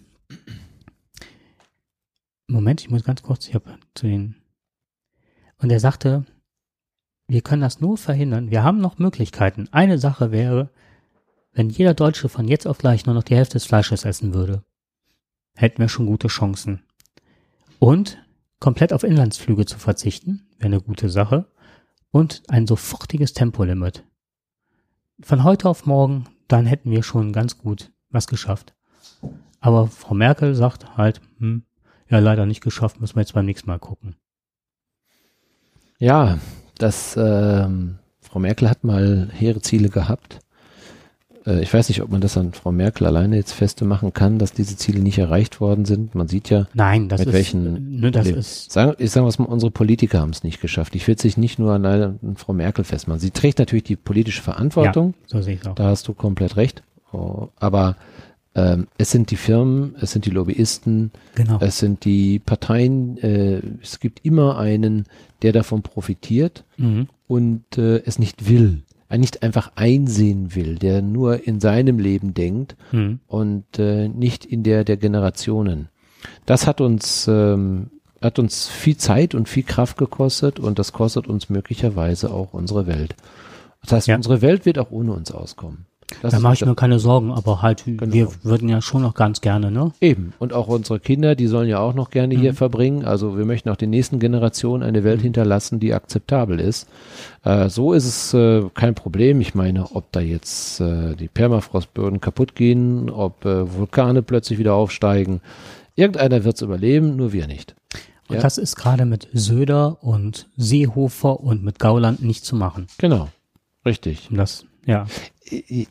Moment, 2.49 2.81
ich 2.81 2.91
muss 2.91 3.05
ganz 3.05 3.23
kurz, 3.23 3.53
habe 3.53 3.79
zu 3.95 4.07
den. 4.07 4.37
Und 5.59 5.71
er 5.71 5.81
sagte, 5.81 6.25
wir 7.27 7.43
können 7.43 7.61
das 7.61 7.81
nur 7.81 7.99
verhindern. 7.99 8.51
Wir 8.51 8.65
haben 8.65 8.81
noch 8.81 8.99
Möglichkeiten. 8.99 9.69
Eine 9.71 9.99
Sache 9.99 10.33
wäre, 10.33 10.71
wenn 11.53 11.69
jeder 11.69 11.93
Deutsche 11.93 12.31
von 12.31 12.49
jetzt 12.49 12.67
auf 12.67 12.79
gleich 12.79 13.05
nur 13.05 13.15
noch 13.15 13.23
die 13.23 13.37
Hälfte 13.37 13.55
des 13.55 13.67
Fleisches 13.67 14.07
essen 14.07 14.33
würde, 14.33 14.65
hätten 15.57 15.79
wir 15.79 15.91
schon 15.91 16.07
gute 16.07 16.29
Chancen. 16.29 16.83
Und 17.79 18.19
komplett 18.61 18.95
auf 18.95 19.05
Inlandsflüge 19.05 19.67
zu 19.67 19.79
verzichten, 19.79 20.49
wäre 20.57 20.67
eine 20.67 20.81
gute 20.81 21.11
Sache. 21.11 21.53
Und 22.11 22.43
ein 22.49 22.67
sofortiges 22.67 23.35
Tempolimit. 23.35 24.05
Von 25.21 25.45
heute 25.45 25.69
auf 25.69 25.85
morgen, 25.85 26.25
dann 26.49 26.65
hätten 26.65 26.91
wir 26.91 27.03
schon 27.03 27.35
ganz 27.35 27.59
gut 27.59 27.93
was 28.09 28.27
geschafft. 28.27 28.75
Aber 29.61 29.89
Frau 29.89 30.15
Merkel 30.15 30.55
sagt 30.55 30.97
halt, 30.97 31.21
hm, 31.39 31.65
ja, 32.11 32.19
leider 32.19 32.47
nicht 32.47 32.63
geschafft, 32.63 33.01
müssen 33.01 33.17
wir 33.17 33.23
jetzt 33.23 33.35
beim 33.35 33.47
nächsten 33.47 33.69
Mal 33.69 33.79
gucken. 33.79 34.17
Ja, 35.99 36.39
das, 36.79 37.17
ähm, 37.17 37.99
Frau 38.21 38.39
Merkel 38.39 38.71
hat 38.71 38.85
mal 38.85 39.29
hehre 39.33 39.61
Ziele 39.61 39.89
gehabt. 39.89 40.41
Äh, 41.47 41.63
ich 41.63 41.73
weiß 41.73 41.89
nicht, 41.89 42.03
ob 42.03 42.11
man 42.11 42.21
das 42.21 42.37
an 42.37 42.53
Frau 42.53 42.71
Merkel 42.71 43.07
alleine 43.07 43.37
jetzt 43.37 43.53
feste 43.53 43.85
machen 43.85 44.13
kann, 44.13 44.39
dass 44.39 44.53
diese 44.53 44.77
Ziele 44.77 45.01
nicht 45.01 45.19
erreicht 45.19 45.61
worden 45.61 45.85
sind. 45.85 46.15
Man 46.15 46.29
sieht 46.29 46.51
ja, 46.51 46.67
Nein, 46.75 47.09
das 47.09 47.21
mit 47.21 47.29
ist, 47.29 47.35
welchen, 47.35 48.01
ne, 48.01 48.11
das 48.11 48.29
ist, 48.29 48.71
sagen, 48.71 48.95
ich 48.99 49.11
sage 49.11 49.27
was, 49.27 49.37
unsere 49.37 49.71
Politiker 49.71 50.21
haben 50.21 50.31
es 50.31 50.45
nicht 50.45 50.61
geschafft. 50.61 50.95
Ich 50.95 51.07
will 51.09 51.19
sich 51.19 51.37
nicht 51.37 51.59
nur 51.59 51.73
an, 51.73 51.85
an 51.87 52.37
Frau 52.37 52.53
Merkel 52.53 52.85
festmachen. 52.85 53.21
Sie 53.21 53.31
trägt 53.31 53.59
natürlich 53.59 53.85
die 53.85 53.97
politische 53.97 54.43
Verantwortung. 54.43 55.15
so 55.27 55.41
sehe 55.41 55.55
ich 55.55 55.67
auch. 55.67 55.75
Da 55.75 55.85
hast 55.85 56.07
du 56.07 56.15
komplett 56.15 56.57
recht. 56.57 56.83
Oh, 57.13 57.49
aber 57.57 57.97
ähm, 58.59 58.87
es 58.99 59.11
sind 59.11 59.31
die 59.31 59.37
Firmen, 59.37 59.95
es 60.01 60.11
sind 60.13 60.25
die 60.27 60.31
Lobbyisten, 60.31 61.11
Genau. 61.35 61.59
es 61.61 61.79
sind 61.79 62.05
die 62.05 62.39
Parteien. 62.39 63.17
Äh, 63.19 63.61
es 63.83 64.01
gibt 64.01 64.25
immer 64.25 64.59
einen, 64.59 65.05
der 65.43 65.53
davon 65.53 65.83
profitiert 65.83 66.65
Mhm. 66.77 67.09
und 67.27 67.79
äh, 67.79 67.99
es 68.05 68.19
nicht 68.19 68.49
will, 68.49 68.83
äh, 69.09 69.19
nicht 69.19 69.43
einfach 69.43 69.73
einsehen 69.77 70.55
will, 70.55 70.77
der 70.77 71.03
nur 71.03 71.47
in 71.47 71.61
seinem 71.61 71.99
Leben 71.99 72.35
denkt 72.35 72.77
Mhm. 72.93 73.21
und 73.27 73.79
äh, 73.79 74.09
nicht 74.09 74.45
in 74.45 74.63
der 74.63 74.85
der 74.85 74.97
Generationen. 74.97 75.89
Das 76.47 76.67
hat 76.67 76.81
uns 76.81 77.27
ähm, 77.29 77.91
hat 78.21 78.41
uns 78.41 78.67
viel 78.67 78.97
Zeit 78.97 79.37
und 79.37 79.49
viel 79.49 79.63
Kraft 79.63 79.97
gekostet 79.97 80.59
und 80.59 80.81
das 80.81 80.93
kostet 80.93 81.29
uns 81.29 81.49
möglicherweise 81.51 82.33
auch 82.33 82.53
unsere 82.53 82.89
Welt. 82.89 83.15
Das 83.83 83.93
heißt, 83.93 84.09
Ja. 84.09 84.17
unsere 84.17 84.43
Welt 84.43 84.67
wird 84.67 84.77
auch 84.81 84.91
ohne 84.91 85.13
uns 85.13 85.31
auskommen. 85.31 85.87
Das 86.23 86.33
Da 86.33 86.41
mache 86.41 86.55
ich 86.55 86.65
mir 86.65 86.75
keine 86.75 86.99
Sorgen, 86.99 87.31
aber 87.33 87.61
halt, 87.61 87.85
Genau. 87.85 88.13
wir 88.13 88.29
würden 88.43 88.69
ja 88.69 88.81
schon 88.81 89.03
noch 89.03 89.15
ganz 89.15 89.43
gerne, 89.43 89.71
ne? 89.71 89.93
Eben. 90.01 90.33
Und 90.39 90.55
auch 90.55 90.67
unsere 90.69 91.01
Kinder, 91.01 91.35
die 91.35 91.47
sollen 91.47 91.69
ja 91.69 91.81
auch 91.81 91.93
noch 91.95 92.09
gerne 92.11 92.35
hier 92.35 92.53
Mhm. 92.53 92.57
verbringen. 92.57 93.05
Also 93.05 93.37
wir 93.37 93.45
möchten 93.45 93.69
auch 93.69 93.77
den 93.77 93.91
nächsten 93.91 94.19
Generationen 94.19 94.83
eine 94.83 95.05
Welt 95.05 95.21
hinterlassen, 95.21 95.81
die 95.81 95.93
akzeptabel 95.93 96.61
ist. 96.61 96.89
Äh, 97.45 97.69
so 97.69 97.93
ist 97.93 98.07
es 98.07 98.35
äh, 98.35 98.65
kein 98.75 98.95
Problem. 98.95 99.41
Ich 99.43 99.55
meine, 99.55 99.91
ob 99.95 100.11
da 100.13 100.21
jetzt 100.21 100.81
äh, 100.81 101.15
die 101.15 101.29
Permafrostböden 101.29 102.21
kaputt 102.23 102.55
gehen, 102.55 103.11
ob 103.11 103.45
äh, 103.45 103.71
Vulkane 103.77 104.23
plötzlich 104.23 104.59
wieder 104.59 104.73
aufsteigen. 104.75 105.41
Irgendeiner 105.95 106.43
wird 106.45 106.57
es 106.57 106.63
überleben, 106.63 107.17
nur 107.17 107.33
wir 107.35 107.47
nicht. 107.47 107.75
Und 108.29 108.37
Ja. 108.37 108.43
das 108.43 108.57
ist 108.57 108.77
gerade 108.77 109.05
mit 109.05 109.29
Söder 109.35 110.03
und 110.03 110.47
Seehofer 110.57 111.41
und 111.41 111.63
mit 111.65 111.79
Gauland 111.79 112.23
nicht 112.23 112.45
zu 112.45 112.57
machen. 112.57 112.87
Genau. 112.99 113.29
Richtig. 113.85 114.29
Das, 114.31 114.65
ja. 114.87 115.07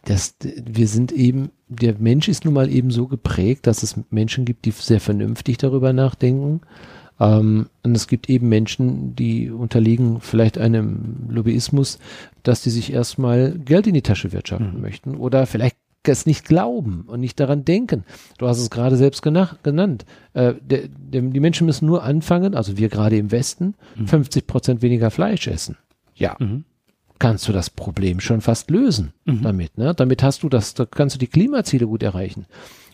Das, 0.05 0.35
wir 0.41 0.87
sind 0.87 1.11
eben, 1.11 1.49
der 1.67 1.95
Mensch 1.99 2.27
ist 2.27 2.45
nun 2.45 2.53
mal 2.53 2.69
eben 2.71 2.91
so 2.91 3.07
geprägt, 3.07 3.67
dass 3.67 3.83
es 3.83 3.95
Menschen 4.09 4.45
gibt, 4.45 4.65
die 4.65 4.71
sehr 4.71 4.99
vernünftig 4.99 5.57
darüber 5.57 5.93
nachdenken. 5.93 6.61
Ähm, 7.19 7.67
und 7.83 7.95
es 7.95 8.07
gibt 8.07 8.29
eben 8.29 8.47
Menschen, 8.49 9.15
die 9.15 9.49
unterliegen 9.49 10.21
vielleicht 10.21 10.57
einem 10.57 11.27
Lobbyismus, 11.29 11.99
dass 12.43 12.61
die 12.61 12.69
sich 12.69 12.93
erstmal 12.93 13.57
Geld 13.57 13.87
in 13.87 13.93
die 13.95 14.01
Tasche 14.03 14.31
wirtschaften 14.31 14.75
Mhm. 14.75 14.81
möchten 14.81 15.15
oder 15.15 15.45
vielleicht 15.47 15.77
es 16.03 16.25
nicht 16.25 16.45
glauben 16.45 17.01
und 17.07 17.19
nicht 17.19 17.37
daran 17.37 17.65
denken. 17.65 18.05
Du 18.37 18.47
hast 18.47 18.59
es 18.59 18.69
gerade 18.69 18.95
selbst 18.95 19.23
gena- 19.25 19.57
genannt. 19.61 20.05
Äh, 20.33 20.53
der, 20.61 20.83
der, 20.87 21.21
die 21.21 21.39
Menschen 21.41 21.65
müssen 21.65 21.85
nur 21.85 22.01
anfangen, 22.03 22.55
also 22.55 22.77
wir 22.77 22.87
gerade 22.87 23.17
im 23.17 23.29
Westen, 23.31 23.73
Mhm. 23.97 24.07
50 24.07 24.47
Prozent 24.47 24.81
weniger 24.81 25.11
Fleisch 25.11 25.47
essen. 25.47 25.75
Ja, 26.15 26.37
Mhm. 26.39 26.63
Kannst 27.19 27.47
du 27.47 27.53
das 27.53 27.69
Problem 27.69 28.19
schon 28.19 28.41
fast 28.41 28.69
lösen 28.71 29.13
Mhm. 29.25 29.41
damit. 29.43 29.77
Ne? 29.77 29.93
Damit 29.95 30.23
hast 30.23 30.43
du 30.43 30.49
das, 30.49 30.73
da 30.73 30.85
kannst 30.85 31.15
du 31.15 31.19
die 31.19 31.27
Klimaziele 31.27 31.87
gut 31.87 32.03
erreichen. 32.03 32.45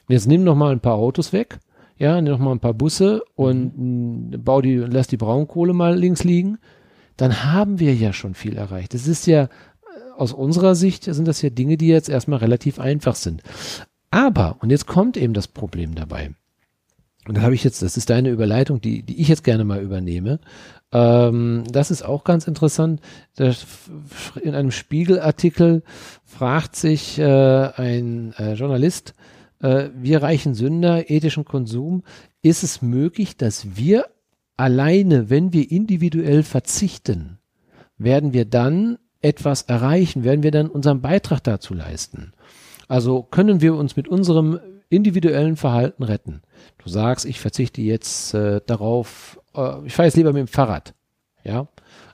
Und 0.07 0.13
jetzt 0.13 0.27
nimm 0.27 0.43
noch 0.43 0.55
mal 0.55 0.71
ein 0.71 0.79
paar 0.79 0.95
Autos 0.95 1.33
weg, 1.33 1.59
ja, 1.97 2.19
nimm 2.19 2.31
noch 2.33 2.39
mal 2.39 2.51
ein 2.51 2.59
paar 2.59 2.73
Busse 2.73 3.23
und 3.35 3.73
mh, 4.31 4.37
bau 4.39 4.61
die, 4.61 4.75
lass 4.75 5.07
die 5.07 5.17
Braunkohle 5.17 5.73
mal 5.73 5.95
links 5.97 6.23
liegen. 6.23 6.57
Dann 7.17 7.43
haben 7.43 7.79
wir 7.79 7.93
ja 7.93 8.11
schon 8.13 8.33
viel 8.33 8.57
erreicht. 8.57 8.93
Das 8.93 9.07
ist 9.07 9.27
ja, 9.27 9.43
äh, 9.43 9.47
aus 10.17 10.33
unserer 10.33 10.75
Sicht 10.75 11.03
sind 11.03 11.27
das 11.27 11.41
ja 11.41 11.49
Dinge, 11.51 11.77
die 11.77 11.87
jetzt 11.87 12.09
erstmal 12.09 12.39
relativ 12.39 12.79
einfach 12.79 13.15
sind. 13.15 13.43
Aber, 14.09 14.57
und 14.61 14.69
jetzt 14.71 14.87
kommt 14.87 15.15
eben 15.17 15.33
das 15.33 15.47
Problem 15.47 15.95
dabei. 15.95 16.31
Und 17.27 17.37
da 17.37 17.41
habe 17.41 17.55
ich 17.55 17.63
jetzt, 17.63 17.81
das 17.81 17.95
ist 17.95 18.09
deine 18.09 18.29
Überleitung, 18.31 18.81
die, 18.81 19.03
die 19.03 19.21
ich 19.21 19.27
jetzt 19.29 19.43
gerne 19.43 19.63
mal 19.63 19.81
übernehme. 19.81 20.39
Ähm, 20.93 21.63
das 21.69 21.91
ist 21.91 22.03
auch 22.03 22.23
ganz 22.23 22.47
interessant. 22.47 23.01
In 24.41 24.55
einem 24.55 24.71
Spiegelartikel 24.71 25.83
fragt 26.23 26.75
sich 26.75 27.19
äh, 27.19 27.23
ein 27.25 28.33
äh, 28.37 28.53
Journalist, 28.53 29.15
äh, 29.59 29.89
wir 29.95 30.21
reichen 30.21 30.53
Sünder, 30.53 31.09
ethischen 31.09 31.45
Konsum, 31.45 32.03
ist 32.43 32.63
es 32.63 32.81
möglich, 32.81 33.37
dass 33.37 33.75
wir 33.75 34.05
alleine, 34.55 35.29
wenn 35.29 35.51
wir 35.51 35.71
individuell 35.71 36.43
verzichten, 36.43 37.39
werden 37.97 38.33
wir 38.33 38.45
dann 38.45 38.99
etwas 39.21 39.63
erreichen, 39.63 40.23
werden 40.23 40.43
wir 40.43 40.51
dann 40.51 40.67
unseren 40.67 41.01
Beitrag 41.01 41.43
dazu 41.43 41.73
leisten? 41.73 42.33
Also 42.87 43.23
können 43.23 43.61
wir 43.61 43.75
uns 43.75 43.95
mit 43.95 44.07
unserem 44.07 44.59
individuellen 44.89 45.55
Verhalten 45.55 46.03
retten? 46.03 46.41
Du 46.77 46.89
sagst, 46.89 47.25
ich 47.25 47.39
verzichte 47.39 47.81
jetzt 47.81 48.33
äh, 48.33 48.61
darauf, 48.65 49.39
äh, 49.55 49.85
ich 49.85 49.93
fahre 49.93 50.07
jetzt 50.07 50.15
lieber 50.15 50.33
mit 50.33 50.41
dem 50.41 50.47
Fahrrad. 50.47 50.93
Ja. 51.43 51.67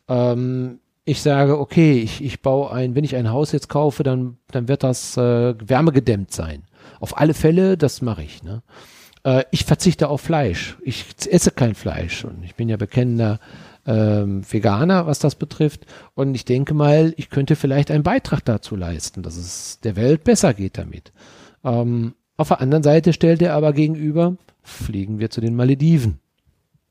Ähm, 0.08 0.80
ich 1.06 1.22
sage, 1.22 1.60
okay, 1.60 2.00
ich, 2.00 2.24
ich 2.24 2.42
baue 2.42 2.72
ein, 2.72 2.96
wenn 2.96 3.04
ich 3.04 3.16
ein 3.16 3.32
Haus 3.32 3.52
jetzt 3.52 3.70
kaufe, 3.70 4.04
dann, 4.04 4.38
dann 4.52 4.68
wird 4.68 4.84
das 4.84 5.18
äh, 5.18 5.56
wärmegedämmt 5.60 6.32
sein. 6.32 6.64
Auf 7.00 7.18
alle 7.18 7.34
Fälle, 7.34 7.78
das 7.78 8.02
mache 8.02 8.24
ich. 8.24 8.44
Ne? 8.44 8.62
Äh, 9.24 9.44
ich 9.52 9.66
verzichte 9.66 10.10
auf 10.10 10.22
Fleisch. 10.22 10.78
Ich 10.84 11.06
esse 11.28 11.52
kein 11.52 11.76
Fleisch 11.76 12.26
und 12.26 12.44
ich 12.44 12.56
bin 12.56 12.70
ja 12.70 12.78
bekennender 12.78 13.40
ähm, 13.88 14.44
Veganer, 14.50 15.08
was 15.08 15.20
das 15.20 15.36
betrifft. 15.36 15.86
Und 16.14 16.36
ich 16.36 16.46
denke 16.46 16.74
mal, 16.74 17.14
ich 17.18 17.30
könnte 17.30 17.56
vielleicht 17.56 17.92
einen 17.92 18.04
Beitrag 18.04 18.46
dazu 18.46 18.76
leisten, 18.76 19.24
dass 19.24 19.36
es 19.36 19.80
der 19.82 19.96
Welt 19.96 20.24
besser 20.24 20.54
geht 20.54 20.78
damit. 20.78 21.12
Ähm, 21.64 22.14
auf 22.38 22.50
der 22.50 22.62
anderen 22.62 22.84
Seite 22.84 23.14
stellt 23.14 23.42
er 23.42 23.56
aber 23.56 23.74
gegenüber, 23.74 24.38
fliegen 24.62 25.20
wir 25.20 25.30
zu 25.30 25.42
den 25.42 25.56
Malediven. 25.56 26.20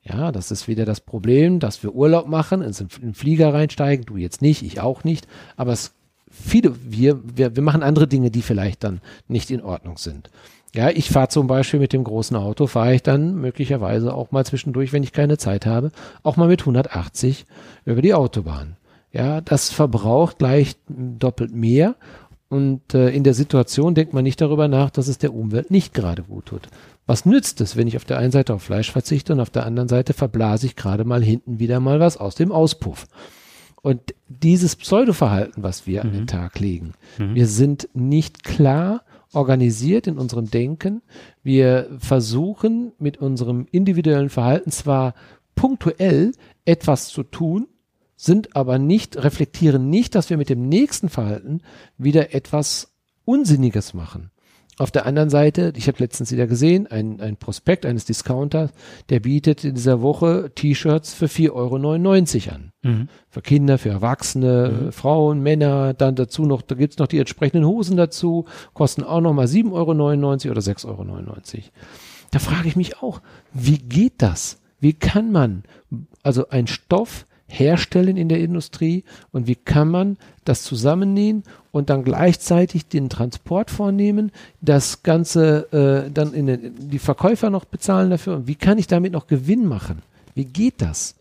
Ja, 0.03 0.32
das 0.32 0.51
ist 0.51 0.68
wieder 0.68 0.84
das 0.84 1.01
Problem, 1.01 1.61
dass 1.61 1.82
wir 1.82 1.94
Urlaub 1.94 2.28
machen, 2.28 2.62
ins 2.62 2.80
in 2.80 2.88
den 2.88 3.14
Flieger 3.14 3.53
reinsteigen, 3.53 4.07
du 4.07 4.16
jetzt 4.16 4.40
nicht, 4.40 4.62
ich 4.62 4.80
auch 4.80 5.05
nicht, 5.05 5.26
aber 5.57 5.72
es 5.72 5.92
viele, 6.30 6.74
wir, 6.84 7.20
wir, 7.36 7.57
wir 7.57 7.62
machen 7.62 7.82
andere 7.82 8.07
Dinge, 8.07 8.30
die 8.30 8.42
vielleicht 8.42 8.84
dann 8.84 9.01
nicht 9.26 9.51
in 9.51 9.62
Ordnung 9.62 9.99
sind. 9.99 10.30
Ja, 10.74 10.90
ich 10.90 11.11
fahre 11.11 11.28
zum 11.28 11.46
Beispiel 11.46 11.80
mit 11.80 11.92
dem 11.92 12.05
großen 12.05 12.36
Auto, 12.36 12.66
fahre 12.66 12.94
ich 12.94 13.03
dann 13.03 13.36
möglicherweise 13.36 14.12
auch 14.14 14.30
mal 14.30 14.44
zwischendurch, 14.44 14.92
wenn 14.92 15.03
ich 15.03 15.12
keine 15.12 15.38
Zeit 15.38 15.64
habe, 15.64 15.90
auch 16.22 16.36
mal 16.36 16.49
mit 16.49 16.61
180 16.61 17.46
über 17.86 18.03
die 18.03 18.14
Autobahn. 18.14 18.76
Ja, 19.11 19.40
das 19.40 19.70
verbraucht 19.70 20.38
gleich 20.38 20.76
doppelt 20.88 21.55
mehr 21.55 21.96
und 22.49 22.94
äh, 22.94 23.11
in 23.11 23.24
der 23.24 23.34
Situation 23.34 23.94
denkt 23.94 24.14
man 24.14 24.24
nicht 24.24 24.40
darüber 24.40 24.68
nach, 24.68 24.90
dass 24.90 25.09
es 25.09 25.18
der 25.18 25.34
Umwelt 25.34 25.70
nicht 25.70 25.92
gerade 25.92 26.22
gut 26.22 26.46
tut. 26.46 26.68
Was 27.07 27.26
nützt 27.26 27.61
es, 27.61 27.76
wenn 27.76 27.88
ich 27.88 27.96
auf 27.96 28.05
der 28.05 28.18
einen 28.18 28.32
Seite 28.32 28.55
auf 28.55 28.62
Fleisch 28.62 28.90
verzichte 28.90 29.32
und 29.32 29.40
auf 29.40 29.51
der 29.51 29.66
anderen 29.66 29.88
Seite 29.88 30.12
verblase 30.14 30.66
ich 30.66 30.76
gerade 30.76 31.05
mal 31.05 31.22
hinten 31.22 31.59
wieder 31.59 31.80
mal 31.80 32.01
was 32.01 32.16
aus 32.16 32.34
dem 32.34 32.53
Auspuff? 32.53 33.07
Und 33.80 34.14
dieses 34.28 34.76
Pseudoverhalten, 34.76 35.62
was 35.62 35.86
wir 35.86 36.03
an 36.03 36.12
den 36.12 36.26
Tag 36.26 36.59
legen, 36.59 36.94
wir 37.16 37.46
sind 37.46 37.88
nicht 37.94 38.42
klar 38.42 39.05
organisiert 39.32 40.07
in 40.07 40.18
unserem 40.18 40.51
Denken. 40.51 41.03
Wir 41.42 41.88
versuchen 41.99 42.92
mit 42.99 43.18
unserem 43.18 43.66
individuellen 43.70 44.30
Verhalten 44.30 44.70
zwar 44.70 45.14
punktuell 45.55 46.32
etwas 46.64 47.09
zu 47.09 47.22
tun, 47.22 47.68
sind 48.19 48.57
aber 48.57 48.79
nicht, 48.79 49.16
reflektieren 49.16 49.89
nicht, 49.89 50.16
dass 50.16 50.29
wir 50.29 50.37
mit 50.37 50.51
dem 50.51 50.69
nächsten 50.69 51.09
Verhalten 51.09 51.61
wieder 51.97 52.35
etwas 52.35 52.93
Unsinniges 53.25 53.95
machen. 53.95 54.31
Auf 54.77 54.91
der 54.91 55.07
anderen 55.07 55.31
Seite, 55.31 55.73
ich 55.77 55.89
habe 55.89 55.99
letztens 55.99 56.31
wieder 56.31 56.47
gesehen, 56.47 56.87
ein, 56.87 57.21
ein 57.21 57.37
Prospekt 57.37 57.87
eines 57.87 58.05
Discounters, 58.05 58.71
der 59.09 59.21
bietet 59.21 59.64
in 59.64 59.75
dieser 59.75 60.03
Woche 60.03 60.53
T-Shirts 60.55 61.14
für 61.14 61.27
4,99 61.27 61.53
Euro 61.53 62.55
an. 62.55 62.73
Mhm. 62.83 63.09
Für 63.29 63.43
Kinder, 63.43 63.79
für 63.79 63.91
Erwachsene, 63.91 64.87
mhm. 64.87 64.93
Frauen, 64.93 65.41
Männer, 65.41 65.95
dann 65.95 66.14
dazu 66.16 66.45
noch, 66.45 66.62
da 66.62 66.75
gibt's 66.75 66.99
noch 66.99 67.09
die 67.09 67.19
entsprechenden 67.19 67.66
Hosen 67.66 67.97
dazu, 67.97 68.47
kosten 68.75 69.03
auch 69.05 69.21
nochmal 69.21 69.47
7,99 69.47 69.73
Euro 69.73 70.53
oder 70.53 70.61
6,99 70.61 70.87
Euro. 70.87 71.62
Da 72.31 72.39
frage 72.39 72.69
ich 72.69 72.77
mich 72.77 72.99
auch, 72.99 73.21
wie 73.53 73.79
geht 73.79 74.14
das? 74.19 74.59
Wie 74.81 74.93
kann 74.93 75.33
man 75.33 75.64
also 76.23 76.49
ein 76.51 76.66
Stoff 76.66 77.27
herstellen 77.49 78.16
in 78.16 78.28
der 78.28 78.40
Industrie 78.40 79.05
und 79.32 79.46
wie 79.46 79.57
kann 79.57 79.88
man 79.88 80.16
das 80.44 80.62
zusammennähen 80.62 81.42
und 81.72 81.90
dann 81.90 82.05
gleichzeitig 82.05 82.86
den 82.86 83.09
Transport 83.09 83.70
vornehmen, 83.70 84.30
das 84.61 85.03
Ganze 85.03 86.07
äh, 86.07 86.11
dann 86.11 86.34
in 86.34 86.46
den, 86.46 86.88
die 86.90 86.99
Verkäufer 86.99 87.51
noch 87.51 87.64
bezahlen 87.64 88.11
dafür 88.11 88.36
und 88.36 88.46
wie 88.46 88.55
kann 88.55 88.78
ich 88.78 88.86
damit 88.86 89.12
noch 89.12 89.26
Gewinn 89.26 89.66
machen? 89.66 90.03
Wie 90.34 90.44
geht 90.44 90.82
das? 90.82 91.16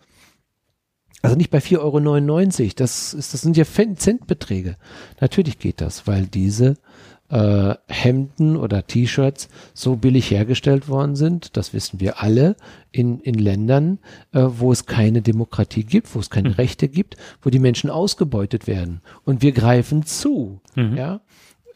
Also 1.21 1.36
nicht 1.36 1.49
bei 1.49 1.57
4,99 1.59 2.61
Euro, 2.61 2.71
das, 2.75 3.13
ist, 3.13 3.34
das 3.34 3.41
sind 3.41 3.57
ja 3.57 3.65
Centbeträge. 3.65 4.75
Natürlich 5.19 5.57
geht 5.57 5.82
das, 5.82 6.05
weil 6.05 6.28
diese 6.28 6.75
äh, 7.30 7.75
Hemden 7.88 8.55
oder 8.55 8.88
T-Shirts 8.88 9.49
so 9.73 9.95
billig 9.95 10.32
hergestellt 10.32 10.88
worden 10.88 11.15
sind, 11.15 11.57
das 11.57 11.73
wissen 11.73 11.99
wir 11.99 12.21
alle, 12.21 12.55
in, 12.91 13.19
in 13.19 13.36
Ländern, 13.36 13.99
äh, 14.34 14.43
wo 14.45 14.71
es 14.71 14.86
keine 14.86 15.21
Demokratie 15.21 15.84
gibt, 15.84 16.13
wo 16.15 16.19
es 16.19 16.30
keine 16.30 16.49
mhm. 16.49 16.55
Rechte 16.55 16.88
gibt, 16.88 17.17
wo 17.41 17.49
die 17.49 17.59
Menschen 17.59 17.89
ausgebeutet 17.89 18.67
werden. 18.67 19.01
Und 19.23 19.41
wir 19.41 19.51
greifen 19.51 20.05
zu. 20.05 20.61
Mhm. 20.75 20.95
Ja? 20.95 21.21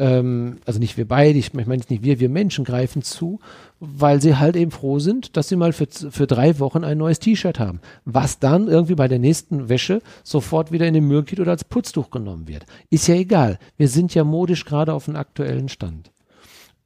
ähm, 0.01 0.57
also 0.65 0.79
nicht 0.79 0.97
wir 0.97 1.07
beide, 1.07 1.37
ich 1.37 1.53
meine 1.53 1.69
nicht 1.89 2.03
wir, 2.03 2.19
wir 2.19 2.29
Menschen 2.29 2.65
greifen 2.65 3.03
zu, 3.03 3.39
weil 3.83 4.21
sie 4.21 4.37
halt 4.37 4.55
eben 4.55 4.69
froh 4.69 4.99
sind, 4.99 5.35
dass 5.35 5.49
sie 5.49 5.55
mal 5.55 5.73
für, 5.73 5.87
für 5.87 6.27
drei 6.27 6.59
Wochen 6.59 6.83
ein 6.83 6.99
neues 6.99 7.17
T-Shirt 7.17 7.59
haben, 7.59 7.81
was 8.05 8.37
dann 8.37 8.67
irgendwie 8.67 8.93
bei 8.93 9.07
der 9.07 9.17
nächsten 9.17 9.69
Wäsche 9.69 10.03
sofort 10.23 10.71
wieder 10.71 10.85
in 10.85 10.93
den 10.93 11.07
Müll 11.07 11.23
geht 11.23 11.39
oder 11.39 11.49
als 11.49 11.63
Putztuch 11.63 12.11
genommen 12.11 12.47
wird. 12.47 12.67
Ist 12.91 13.07
ja 13.07 13.15
egal. 13.15 13.57
Wir 13.77 13.87
sind 13.87 14.13
ja 14.13 14.23
modisch 14.23 14.65
gerade 14.65 14.93
auf 14.93 15.05
dem 15.05 15.15
aktuellen 15.15 15.67
Stand. 15.67 16.11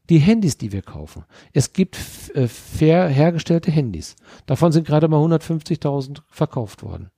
Die 0.10 0.20
Handys, 0.20 0.58
die 0.58 0.72
wir 0.72 0.84
kaufen. 0.84 1.26
Es 1.52 1.74
gibt 1.74 1.98
äh, 2.34 2.48
fair 2.48 3.10
hergestellte 3.10 3.72
Handys. 3.72 4.16
Davon 4.46 4.72
sind 4.72 4.88
gerade 4.88 5.10
mal 5.10 5.20
150.000 5.20 6.20
verkauft 6.30 6.82
worden. 6.82 7.10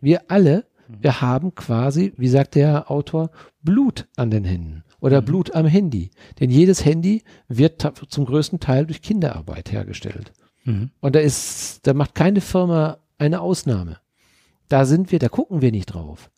Wir 0.00 0.22
alle, 0.28 0.66
wir 0.88 1.20
haben 1.20 1.54
quasi, 1.54 2.14
wie 2.16 2.28
sagt 2.28 2.56
der 2.56 2.90
Autor, 2.90 3.30
Blut 3.62 4.08
an 4.16 4.30
den 4.30 4.44
Händen 4.44 4.82
oder 5.04 5.20
mhm. 5.20 5.26
Blut 5.26 5.54
am 5.54 5.66
Handy. 5.66 6.10
Denn 6.40 6.48
jedes 6.48 6.82
Handy 6.84 7.22
wird 7.46 7.86
zum 8.08 8.24
größten 8.24 8.58
Teil 8.58 8.86
durch 8.86 9.02
Kinderarbeit 9.02 9.70
hergestellt. 9.70 10.32
Mhm. 10.64 10.92
Und 11.00 11.14
da 11.14 11.20
ist, 11.20 11.86
da 11.86 11.92
macht 11.92 12.14
keine 12.14 12.40
Firma 12.40 12.96
eine 13.18 13.42
Ausnahme. 13.42 13.98
Da 14.68 14.86
sind 14.86 15.12
wir, 15.12 15.18
da 15.18 15.28
gucken 15.28 15.60
wir 15.60 15.72
nicht 15.72 15.92
drauf. 15.92 16.30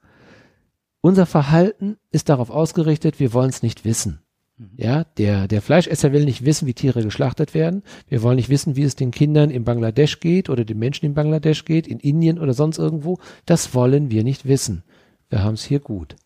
Unser 1.00 1.26
Verhalten 1.26 1.96
ist 2.10 2.28
darauf 2.28 2.50
ausgerichtet, 2.50 3.20
wir 3.20 3.32
wollen 3.32 3.50
es 3.50 3.62
nicht 3.62 3.84
wissen. 3.84 4.18
Mhm. 4.56 4.70
Ja, 4.76 5.04
der, 5.04 5.46
der 5.46 5.62
Fleischesser 5.62 6.10
will 6.10 6.24
nicht 6.24 6.44
wissen, 6.44 6.66
wie 6.66 6.74
Tiere 6.74 7.04
geschlachtet 7.04 7.54
werden. 7.54 7.84
Wir 8.08 8.20
wollen 8.22 8.34
nicht 8.34 8.48
wissen, 8.48 8.74
wie 8.74 8.82
es 8.82 8.96
den 8.96 9.12
Kindern 9.12 9.50
in 9.50 9.62
Bangladesch 9.62 10.18
geht 10.18 10.50
oder 10.50 10.64
den 10.64 10.80
Menschen 10.80 11.06
in 11.06 11.14
Bangladesch 11.14 11.64
geht, 11.66 11.86
in 11.86 12.00
Indien 12.00 12.40
oder 12.40 12.52
sonst 12.52 12.78
irgendwo. 12.78 13.20
Das 13.44 13.74
wollen 13.74 14.10
wir 14.10 14.24
nicht 14.24 14.44
wissen. 14.44 14.82
Wir 15.30 15.44
haben 15.44 15.54
es 15.54 15.62
hier 15.62 15.78
gut. 15.78 16.16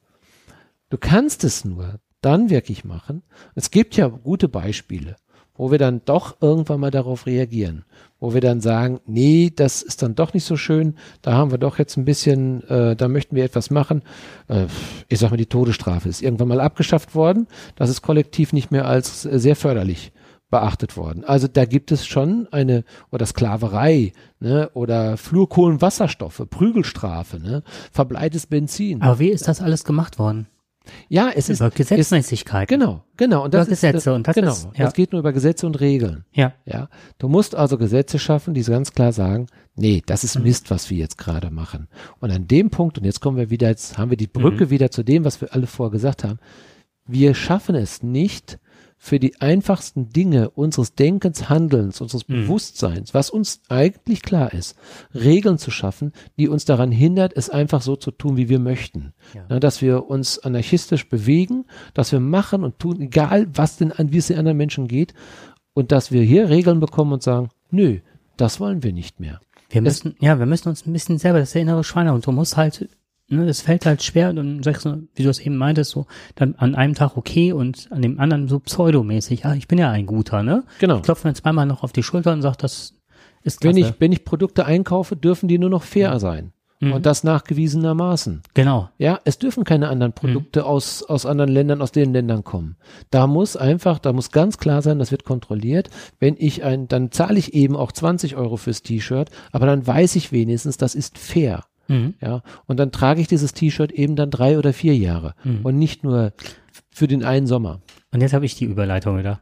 Du 0.88 0.96
kannst 0.96 1.44
es 1.44 1.66
nur 1.66 2.00
dann 2.20 2.50
wirklich 2.50 2.84
machen. 2.84 3.22
Es 3.54 3.70
gibt 3.70 3.96
ja 3.96 4.08
gute 4.08 4.48
Beispiele, 4.48 5.16
wo 5.54 5.70
wir 5.70 5.78
dann 5.78 6.02
doch 6.04 6.36
irgendwann 6.40 6.80
mal 6.80 6.90
darauf 6.90 7.26
reagieren, 7.26 7.84
wo 8.18 8.34
wir 8.34 8.40
dann 8.40 8.60
sagen, 8.60 9.00
nee, 9.06 9.52
das 9.54 9.82
ist 9.82 10.02
dann 10.02 10.14
doch 10.14 10.32
nicht 10.32 10.44
so 10.44 10.56
schön, 10.56 10.94
da 11.22 11.32
haben 11.32 11.50
wir 11.50 11.58
doch 11.58 11.78
jetzt 11.78 11.96
ein 11.96 12.04
bisschen, 12.04 12.66
äh, 12.68 12.96
da 12.96 13.08
möchten 13.08 13.36
wir 13.36 13.44
etwas 13.44 13.70
machen. 13.70 14.02
Äh, 14.48 14.66
ich 15.08 15.18
sag 15.18 15.30
mal, 15.30 15.36
die 15.36 15.46
Todesstrafe 15.46 16.08
ist 16.08 16.22
irgendwann 16.22 16.48
mal 16.48 16.60
abgeschafft 16.60 17.14
worden. 17.14 17.46
Das 17.76 17.90
ist 17.90 18.02
kollektiv 18.02 18.52
nicht 18.52 18.70
mehr 18.70 18.86
als 18.86 19.22
sehr 19.22 19.56
förderlich 19.56 20.12
beachtet 20.50 20.96
worden. 20.96 21.24
Also 21.24 21.46
da 21.46 21.64
gibt 21.64 21.92
es 21.92 22.06
schon 22.06 22.48
eine, 22.50 22.84
oder 23.10 23.24
Sklaverei, 23.24 24.12
ne, 24.40 24.68
oder 24.74 25.16
Fluorkohlenwasserstoffe, 25.16 26.42
Prügelstrafe, 26.50 27.38
ne, 27.38 27.62
verbleites 27.92 28.46
Benzin. 28.46 29.00
Aber 29.00 29.18
wie 29.18 29.28
ist 29.28 29.46
das 29.46 29.60
alles 29.60 29.84
gemacht 29.84 30.18
worden? 30.18 30.48
Ja, 31.08 31.30
es 31.34 31.48
ist 31.48 31.60
über 31.60 31.70
Gesetzmäßigkeit. 31.70 32.68
Genau, 32.68 33.04
genau. 33.16 33.44
Und 33.44 33.54
das 33.54 33.66
über 33.66 33.72
ist, 33.72 33.80
Gesetze 33.80 34.14
und 34.14 34.26
das 34.26 34.34
genau. 34.34 34.52
Ist, 34.52 34.68
ja. 34.74 34.86
Es 34.86 34.94
geht 34.94 35.12
nur 35.12 35.20
über 35.20 35.32
Gesetze 35.32 35.66
und 35.66 35.80
Regeln. 35.80 36.24
Ja. 36.32 36.54
Ja. 36.64 36.88
Du 37.18 37.28
musst 37.28 37.54
also 37.54 37.76
Gesetze 37.78 38.18
schaffen, 38.18 38.54
die 38.54 38.62
ganz 38.62 38.92
klar 38.92 39.12
sagen, 39.12 39.46
nee, 39.76 40.02
das 40.06 40.24
ist 40.24 40.38
mhm. 40.38 40.44
Mist, 40.44 40.70
was 40.70 40.90
wir 40.90 40.96
jetzt 40.96 41.18
gerade 41.18 41.50
machen. 41.50 41.88
Und 42.20 42.30
an 42.30 42.46
dem 42.46 42.70
Punkt, 42.70 42.98
und 42.98 43.04
jetzt 43.04 43.20
kommen 43.20 43.36
wir 43.36 43.50
wieder, 43.50 43.68
jetzt 43.68 43.98
haben 43.98 44.10
wir 44.10 44.16
die 44.16 44.26
Brücke 44.26 44.66
mhm. 44.66 44.70
wieder 44.70 44.90
zu 44.90 45.02
dem, 45.02 45.24
was 45.24 45.40
wir 45.40 45.52
alle 45.54 45.66
vorher 45.66 45.92
gesagt 45.92 46.24
haben. 46.24 46.38
Wir 47.06 47.34
schaffen 47.34 47.74
es 47.74 48.02
nicht, 48.02 48.58
für 49.02 49.18
die 49.18 49.40
einfachsten 49.40 50.10
Dinge 50.10 50.50
unseres 50.50 50.94
Denkens, 50.94 51.48
Handelns, 51.48 52.02
unseres 52.02 52.28
mhm. 52.28 52.42
Bewusstseins, 52.42 53.14
was 53.14 53.30
uns 53.30 53.62
eigentlich 53.70 54.20
klar 54.20 54.52
ist, 54.52 54.76
Regeln 55.14 55.56
zu 55.56 55.70
schaffen, 55.70 56.12
die 56.38 56.48
uns 56.48 56.66
daran 56.66 56.92
hindert, 56.92 57.32
es 57.34 57.48
einfach 57.48 57.80
so 57.80 57.96
zu 57.96 58.10
tun, 58.10 58.36
wie 58.36 58.50
wir 58.50 58.58
möchten. 58.58 59.14
Ja. 59.32 59.46
Na, 59.48 59.58
dass 59.58 59.80
wir 59.80 60.10
uns 60.10 60.38
anarchistisch 60.38 61.08
bewegen, 61.08 61.64
dass 61.94 62.12
wir 62.12 62.20
machen 62.20 62.62
und 62.62 62.78
tun, 62.78 63.00
egal 63.00 63.48
was 63.54 63.78
denn 63.78 63.90
an, 63.90 64.12
wie 64.12 64.18
es 64.18 64.26
den 64.26 64.38
anderen 64.38 64.58
Menschen 64.58 64.86
geht, 64.86 65.14
und 65.72 65.92
dass 65.92 66.12
wir 66.12 66.22
hier 66.22 66.50
Regeln 66.50 66.78
bekommen 66.78 67.14
und 67.14 67.22
sagen, 67.22 67.48
nö, 67.70 68.00
das 68.36 68.60
wollen 68.60 68.82
wir 68.82 68.92
nicht 68.92 69.18
mehr. 69.18 69.40
Wir 69.70 69.80
müssen, 69.80 70.14
es, 70.18 70.22
ja, 70.22 70.38
wir 70.38 70.46
müssen 70.46 70.68
uns 70.68 70.86
ein 70.86 70.92
bisschen 70.92 71.18
selber, 71.18 71.38
das 71.38 71.48
ist 71.48 71.54
der 71.54 71.62
innere 71.62 71.84
Schweinehund, 71.84 72.26
du 72.26 72.32
musst 72.32 72.58
halt 72.58 72.86
ne, 73.30 73.46
das 73.46 73.62
fällt 73.62 73.86
halt 73.86 74.02
schwer, 74.02 74.32
dann 74.32 74.62
sagst 74.62 74.84
du, 74.84 75.08
wie 75.14 75.22
du 75.22 75.30
es 75.30 75.38
eben 75.38 75.56
meintest, 75.56 75.92
so 75.92 76.06
dann 76.34 76.54
an 76.56 76.74
einem 76.74 76.94
Tag 76.94 77.16
okay 77.16 77.52
und 77.52 77.88
an 77.90 78.02
dem 78.02 78.20
anderen 78.20 78.48
so 78.48 78.58
pseudomäßig, 78.58 79.46
ah, 79.46 79.54
ich 79.54 79.68
bin 79.68 79.78
ja 79.78 79.90
ein 79.90 80.06
guter, 80.06 80.42
ne? 80.42 80.64
Genau. 80.78 80.96
Ich 80.96 81.02
klopfe 81.02 81.28
mir 81.28 81.34
zweimal 81.34 81.66
noch 81.66 81.82
auf 81.82 81.92
die 81.92 82.02
Schulter 82.02 82.32
und 82.32 82.42
sag, 82.42 82.56
das 82.56 82.94
ist 83.42 83.60
klasse. 83.60 83.76
Wenn 83.76 83.84
ich, 83.84 83.94
wenn 83.98 84.12
ich 84.12 84.24
Produkte 84.24 84.66
einkaufe, 84.66 85.16
dürfen 85.16 85.48
die 85.48 85.58
nur 85.58 85.70
noch 85.70 85.82
fair 85.82 86.14
mhm. 86.14 86.18
sein. 86.18 86.52
Mhm. 86.80 86.92
Und 86.94 87.06
das 87.06 87.24
nachgewiesenermaßen. 87.24 88.42
Genau. 88.54 88.88
Ja, 88.96 89.20
es 89.24 89.38
dürfen 89.38 89.64
keine 89.64 89.88
anderen 89.88 90.14
Produkte 90.14 90.60
mhm. 90.60 90.66
aus, 90.66 91.02
aus 91.02 91.26
anderen 91.26 91.50
Ländern, 91.50 91.82
aus 91.82 91.92
den 91.92 92.12
Ländern 92.12 92.42
kommen. 92.42 92.76
Da 93.10 93.26
muss 93.26 93.56
einfach, 93.56 93.98
da 93.98 94.14
muss 94.14 94.30
ganz 94.30 94.56
klar 94.56 94.80
sein, 94.80 94.98
das 94.98 95.10
wird 95.10 95.24
kontrolliert. 95.24 95.90
Wenn 96.18 96.36
ich 96.38 96.64
ein, 96.64 96.88
dann 96.88 97.12
zahle 97.12 97.38
ich 97.38 97.52
eben 97.52 97.76
auch 97.76 97.92
20 97.92 98.36
Euro 98.36 98.56
fürs 98.56 98.82
T-Shirt, 98.82 99.30
aber 99.52 99.66
dann 99.66 99.86
weiß 99.86 100.16
ich 100.16 100.32
wenigstens, 100.32 100.78
das 100.78 100.94
ist 100.94 101.18
fair. 101.18 101.64
Mhm. 101.90 102.14
Ja, 102.20 102.42
und 102.66 102.78
dann 102.78 102.92
trage 102.92 103.20
ich 103.20 103.26
dieses 103.26 103.52
T-Shirt 103.52 103.90
eben 103.90 104.14
dann 104.14 104.30
drei 104.30 104.58
oder 104.58 104.72
vier 104.72 104.96
Jahre 104.96 105.34
mhm. 105.42 105.60
und 105.64 105.76
nicht 105.76 106.04
nur 106.04 106.32
für 106.90 107.08
den 107.08 107.24
einen 107.24 107.46
Sommer. 107.46 107.80
Und 108.12 108.20
jetzt 108.20 108.32
habe 108.32 108.46
ich 108.46 108.54
die 108.54 108.64
Überleitung 108.64 109.18
wieder. 109.18 109.40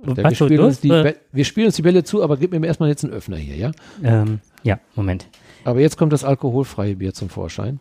wir, 0.00 0.34
spielen 0.34 0.60
uns 0.60 0.80
die, 0.80 0.90
wir 1.32 1.44
spielen 1.44 1.66
uns 1.66 1.76
die 1.76 1.82
Bälle 1.82 2.04
zu, 2.04 2.22
aber 2.22 2.36
gib 2.36 2.52
mir 2.52 2.64
erstmal 2.64 2.88
jetzt 2.88 3.04
einen 3.04 3.12
Öffner 3.12 3.36
hier, 3.36 3.56
ja? 3.56 3.72
Ähm, 4.02 4.38
ja, 4.62 4.78
Moment. 4.94 5.28
Aber 5.64 5.80
jetzt 5.80 5.96
kommt 5.96 6.12
das 6.12 6.24
alkoholfreie 6.24 6.96
Bier 6.96 7.12
zum 7.12 7.28
Vorschein. 7.28 7.80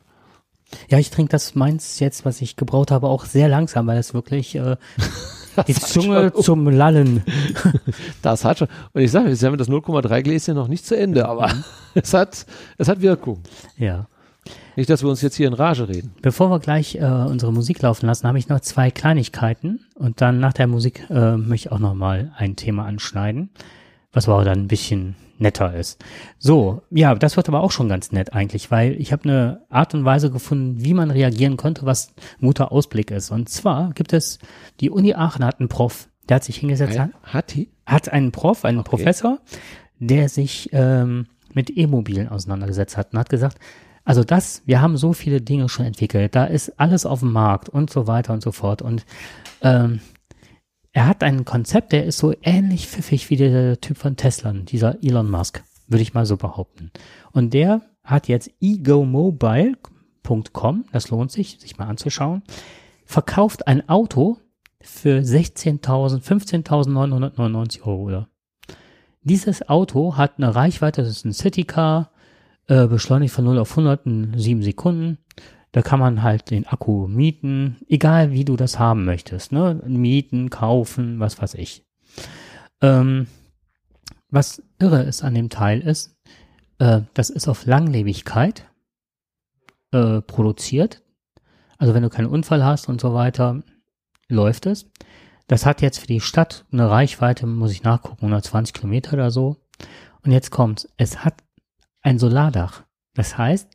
Ja, 0.89 0.97
ich 0.97 1.11
trinke 1.11 1.31
das 1.31 1.55
meins 1.55 1.99
jetzt, 1.99 2.25
was 2.25 2.41
ich 2.41 2.55
gebraut 2.55 2.91
habe, 2.91 3.07
auch 3.07 3.25
sehr 3.25 3.47
langsam, 3.47 3.87
weil 3.87 3.99
es 3.99 4.13
wirklich 4.13 4.55
äh, 4.55 4.75
die 5.67 5.73
Zunge 5.73 6.31
schon, 6.33 6.43
zum 6.43 6.69
Lallen. 6.69 7.23
Das 8.21 8.43
hat 8.43 8.59
schon. 8.59 8.67
Und 8.93 9.01
ich 9.01 9.11
sage, 9.11 9.29
jetzt 9.29 9.43
haben 9.43 9.53
wir 9.53 9.57
das 9.57 9.69
0,3 9.69 10.21
Gläschen 10.21 10.55
noch 10.55 10.67
nicht 10.67 10.85
zu 10.85 10.97
Ende, 10.97 11.27
aber 11.27 11.47
mhm. 11.47 11.63
es 11.95 12.13
hat, 12.13 12.45
es 12.77 12.87
hat 12.87 13.01
Wirkung. 13.01 13.41
Ja. 13.77 14.07
Nicht, 14.75 14.89
dass 14.89 15.01
wir 15.03 15.09
uns 15.09 15.21
jetzt 15.21 15.35
hier 15.35 15.47
in 15.47 15.53
Rage 15.53 15.89
reden. 15.89 16.13
Bevor 16.21 16.49
wir 16.49 16.59
gleich 16.59 16.95
äh, 16.95 17.03
unsere 17.03 17.51
Musik 17.51 17.81
laufen 17.81 18.05
lassen, 18.05 18.27
habe 18.27 18.37
ich 18.37 18.47
noch 18.47 18.59
zwei 18.59 18.91
Kleinigkeiten 18.91 19.79
und 19.95 20.21
dann 20.21 20.39
nach 20.39 20.53
der 20.53 20.67
Musik 20.67 21.05
äh, 21.09 21.35
möchte 21.35 21.69
ich 21.69 21.71
auch 21.71 21.79
noch 21.79 21.95
mal 21.95 22.31
ein 22.37 22.55
Thema 22.55 22.85
anschneiden, 22.85 23.49
was 24.17 24.27
aber 24.27 24.43
dann 24.43 24.63
ein 24.63 24.67
bisschen 24.67 25.15
netter 25.37 25.75
ist. 25.75 26.03
So, 26.39 26.81
ja, 26.89 27.13
das 27.13 27.37
wird 27.37 27.47
aber 27.47 27.61
auch 27.61 27.71
schon 27.71 27.87
ganz 27.87 28.11
nett 28.11 28.33
eigentlich, 28.33 28.71
weil 28.71 28.93
ich 28.99 29.11
habe 29.11 29.25
eine 29.25 29.61
Art 29.69 29.93
und 29.93 30.05
Weise 30.05 30.31
gefunden, 30.31 30.83
wie 30.83 30.95
man 30.95 31.11
reagieren 31.11 31.55
könnte, 31.55 31.85
was 31.85 32.13
ein 32.41 32.47
guter 32.47 32.71
Ausblick 32.71 33.11
ist. 33.11 33.29
Und 33.29 33.47
zwar 33.47 33.93
gibt 33.93 34.13
es, 34.13 34.39
die 34.79 34.89
Uni 34.89 35.13
Aachen 35.13 35.45
hat 35.45 35.59
einen 35.59 35.69
Prof, 35.69 36.09
der 36.27 36.37
hat 36.37 36.43
sich 36.43 36.57
hingesetzt. 36.57 36.97
Hat, 36.97 37.11
hat? 37.23 37.55
Hat 37.85 38.09
einen 38.09 38.31
Prof, 38.31 38.65
einen 38.65 38.79
okay. 38.79 38.89
Professor, 38.89 39.39
der 39.99 40.29
sich 40.29 40.69
ähm, 40.73 41.27
mit 41.53 41.77
E-Mobilen 41.77 42.27
auseinandergesetzt 42.27 42.97
hat 42.97 43.13
und 43.13 43.19
hat 43.19 43.29
gesagt, 43.29 43.59
also 44.03 44.23
das, 44.23 44.63
wir 44.65 44.81
haben 44.81 44.97
so 44.97 45.13
viele 45.13 45.41
Dinge 45.41 45.69
schon 45.69 45.85
entwickelt, 45.85 46.33
da 46.33 46.45
ist 46.45 46.79
alles 46.79 47.05
auf 47.05 47.19
dem 47.19 47.31
Markt 47.31 47.69
und 47.69 47.91
so 47.91 48.07
weiter 48.07 48.33
und 48.33 48.41
so 48.41 48.51
fort. 48.51 48.81
Und 48.81 49.05
ähm, 49.61 49.99
er 50.97 51.05
hat 51.05 51.21
ein 51.21 51.45
Konzept, 51.45 51.91
der 51.91 52.05
ist 52.05 52.17
so 52.17 52.33
ähnlich 52.41 52.87
pfiffig 52.87 53.29
wie 53.29 53.35
der 53.35 53.79
Typ 53.79 53.99
von 53.99 54.15
Tesla, 54.15 54.51
dieser 54.51 54.97
Elon 55.03 55.29
Musk. 55.29 55.63
würde 55.87 56.01
ich 56.01 56.15
mal 56.15 56.25
so 56.25 56.37
behaupten. 56.37 56.89
Und 57.31 57.53
der 57.53 57.83
hat 58.03 58.27
jetzt 58.27 58.49
egomobile.com, 58.59 60.85
das 60.91 61.11
lohnt 61.11 61.31
sich, 61.31 61.59
sich 61.59 61.77
mal 61.77 61.85
anzuschauen, 61.85 62.41
verkauft 63.05 63.67
ein 63.67 63.87
Auto 63.87 64.39
für 64.81 65.19
16.000, 65.19 66.23
15.999 66.23 67.83
Euro. 67.83 68.01
Oder? 68.01 68.27
Dieses 69.21 69.69
Auto 69.69 70.17
hat 70.17 70.39
eine 70.39 70.55
Reichweite, 70.55 71.03
das 71.03 71.11
ist 71.11 71.25
ein 71.25 71.33
Citycar, 71.33 72.09
äh, 72.65 72.87
beschleunigt 72.87 73.35
von 73.35 73.45
0 73.45 73.59
auf 73.59 73.69
100 73.69 74.07
in 74.07 74.33
7 74.35 74.63
Sekunden. 74.63 75.19
Da 75.71 75.81
kann 75.81 75.99
man 75.99 76.23
halt 76.23 76.49
den 76.49 76.65
Akku 76.65 77.07
mieten, 77.07 77.77
egal 77.87 78.31
wie 78.31 78.45
du 78.45 78.55
das 78.55 78.79
haben 78.79 79.05
möchtest. 79.05 79.51
Ne? 79.51 79.81
Mieten, 79.85 80.49
kaufen, 80.49 81.19
was 81.19 81.41
weiß 81.41 81.55
ich. 81.55 81.85
Ähm, 82.81 83.27
was 84.29 84.61
irre 84.79 85.03
ist 85.03 85.23
an 85.23 85.33
dem 85.33 85.49
Teil 85.49 85.81
ist, 85.81 86.15
äh, 86.79 87.01
das 87.13 87.29
ist 87.29 87.47
auf 87.47 87.65
Langlebigkeit 87.65 88.65
äh, 89.91 90.21
produziert. 90.21 91.03
Also 91.77 91.93
wenn 91.93 92.03
du 92.03 92.09
keinen 92.09 92.27
Unfall 92.27 92.63
hast 92.63 92.89
und 92.89 93.01
so 93.01 93.13
weiter, 93.13 93.63
läuft 94.29 94.65
es. 94.65 94.89
Das 95.47 95.65
hat 95.65 95.81
jetzt 95.81 95.99
für 95.99 96.07
die 96.07 96.19
Stadt 96.19 96.65
eine 96.71 96.89
Reichweite, 96.89 97.47
muss 97.47 97.71
ich 97.71 97.83
nachgucken, 97.83 98.25
120 98.25 98.73
Kilometer 98.73 99.13
oder 99.13 99.31
so. 99.31 99.57
Und 100.23 100.31
jetzt 100.31 100.51
kommt's. 100.51 100.89
Es 100.97 101.23
hat 101.23 101.43
ein 102.01 102.19
Solardach. 102.19 102.83
Das 103.13 103.37
heißt, 103.37 103.69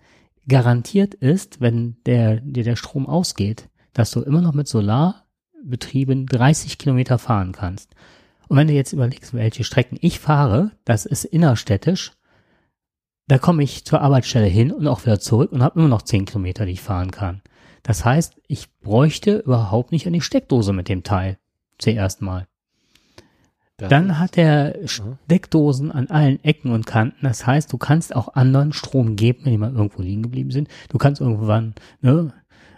garantiert 0.48 1.14
ist, 1.14 1.60
wenn 1.60 1.96
der, 2.06 2.40
dir 2.40 2.64
der 2.64 2.76
Strom 2.76 3.06
ausgeht, 3.06 3.68
dass 3.92 4.10
du 4.10 4.20
immer 4.22 4.40
noch 4.40 4.54
mit 4.54 4.68
Solarbetrieben 4.68 6.26
30 6.26 6.78
Kilometer 6.78 7.18
fahren 7.18 7.52
kannst. 7.52 7.94
Und 8.48 8.56
wenn 8.56 8.66
du 8.66 8.74
jetzt 8.74 8.92
überlegst, 8.92 9.34
welche 9.34 9.64
Strecken 9.64 9.98
ich 10.00 10.18
fahre, 10.18 10.72
das 10.84 11.06
ist 11.06 11.24
innerstädtisch, 11.24 12.12
da 13.28 13.38
komme 13.38 13.62
ich 13.62 13.84
zur 13.84 14.00
Arbeitsstelle 14.00 14.46
hin 14.46 14.72
und 14.72 14.86
auch 14.86 15.04
wieder 15.06 15.20
zurück 15.20 15.52
und 15.52 15.62
habe 15.62 15.78
immer 15.78 15.88
noch 15.88 16.02
10 16.02 16.26
Kilometer, 16.26 16.66
die 16.66 16.72
ich 16.72 16.82
fahren 16.82 17.10
kann. 17.10 17.40
Das 17.82 18.04
heißt, 18.04 18.34
ich 18.46 18.68
bräuchte 18.80 19.38
überhaupt 19.38 19.92
nicht 19.92 20.06
an 20.06 20.12
die 20.12 20.20
Steckdose 20.20 20.72
mit 20.72 20.88
dem 20.88 21.02
Teil. 21.02 21.38
Zuerst 21.78 22.20
mal. 22.20 22.46
Dann 23.88 24.18
hat 24.18 24.38
er 24.38 24.76
Steckdosen 24.86 25.92
an 25.92 26.08
allen 26.08 26.42
Ecken 26.44 26.72
und 26.72 26.86
Kanten. 26.86 27.24
Das 27.24 27.46
heißt, 27.46 27.72
du 27.72 27.78
kannst 27.78 28.14
auch 28.14 28.34
anderen 28.34 28.72
Strom 28.72 29.16
geben, 29.16 29.40
wenn 29.44 29.52
die 29.52 29.58
mal 29.58 29.72
irgendwo 29.72 30.02
liegen 30.02 30.22
geblieben 30.22 30.50
sind. 30.50 30.68
Du 30.88 30.98
kannst 30.98 31.20
irgendwann 31.20 31.74
ne, 32.00 32.32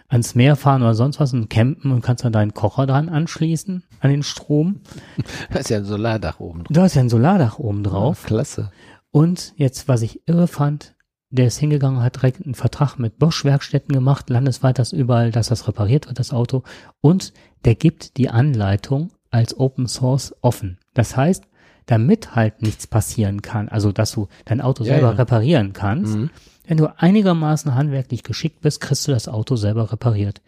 ans 0.07 0.35
Meer 0.35 0.55
fahren 0.55 0.81
oder 0.81 0.95
sonst 0.95 1.19
was 1.19 1.33
und 1.33 1.49
campen 1.49 1.91
und 1.91 2.01
kannst 2.01 2.23
dann 2.23 2.33
deinen 2.33 2.53
Kocher 2.53 2.85
dran 2.85 3.09
anschließen 3.09 3.83
an 3.99 4.09
den 4.09 4.23
Strom. 4.23 4.81
Da 5.51 5.59
ist 5.59 5.69
ja 5.69 5.77
ein 5.77 5.85
Solardach 5.85 6.39
oben 6.39 6.63
drauf. 6.63 6.73
Du 6.73 6.81
hast 6.81 6.95
ja 6.95 7.01
ein 7.01 7.09
Solardach 7.09 7.59
oben 7.59 7.83
drauf. 7.83 8.23
Ja, 8.23 8.27
klasse. 8.27 8.71
Und 9.11 9.53
jetzt, 9.55 9.87
was 9.87 10.01
ich 10.01 10.27
irre 10.27 10.47
fand, 10.47 10.95
der 11.29 11.47
ist 11.47 11.57
hingegangen, 11.57 12.01
hat 12.01 12.17
direkt 12.17 12.43
einen 12.43 12.55
Vertrag 12.55 12.97
mit 12.97 13.17
Bosch-Werkstätten 13.17 13.93
gemacht, 13.93 14.29
landesweit 14.29 14.79
das 14.79 14.93
überall, 14.93 15.31
dass 15.31 15.47
das 15.47 15.67
repariert 15.67 16.07
wird, 16.07 16.19
das 16.19 16.31
Auto. 16.31 16.63
Und 17.01 17.33
der 17.65 17.75
gibt 17.75 18.17
die 18.17 18.29
Anleitung 18.29 19.11
als 19.35 19.59
Open 19.59 19.87
Source 19.87 20.33
offen. 20.41 20.77
Das 20.93 21.15
heißt, 21.15 21.43
damit 21.85 22.35
halt 22.35 22.61
nichts 22.63 22.87
passieren 22.87 23.41
kann, 23.43 23.69
also 23.69 23.91
dass 23.91 24.11
du 24.11 24.27
dein 24.45 24.59
Auto 24.61 24.83
Ja, 24.83 24.93
selber 24.93 25.11
ja. 25.11 25.13
reparieren 25.17 25.73
kannst, 25.73 26.15
Mhm. 26.15 26.29
wenn 26.67 26.77
du 26.77 26.87
einigermaßen 26.99 27.75
handwerklich 27.75 28.23
geschickt 28.23 28.61
bist, 28.61 28.81
kriegst 28.81 29.07
du 29.07 29.11
das 29.11 29.27
Auto 29.27 29.55
selber 29.55 29.91
repariert. 29.91 30.41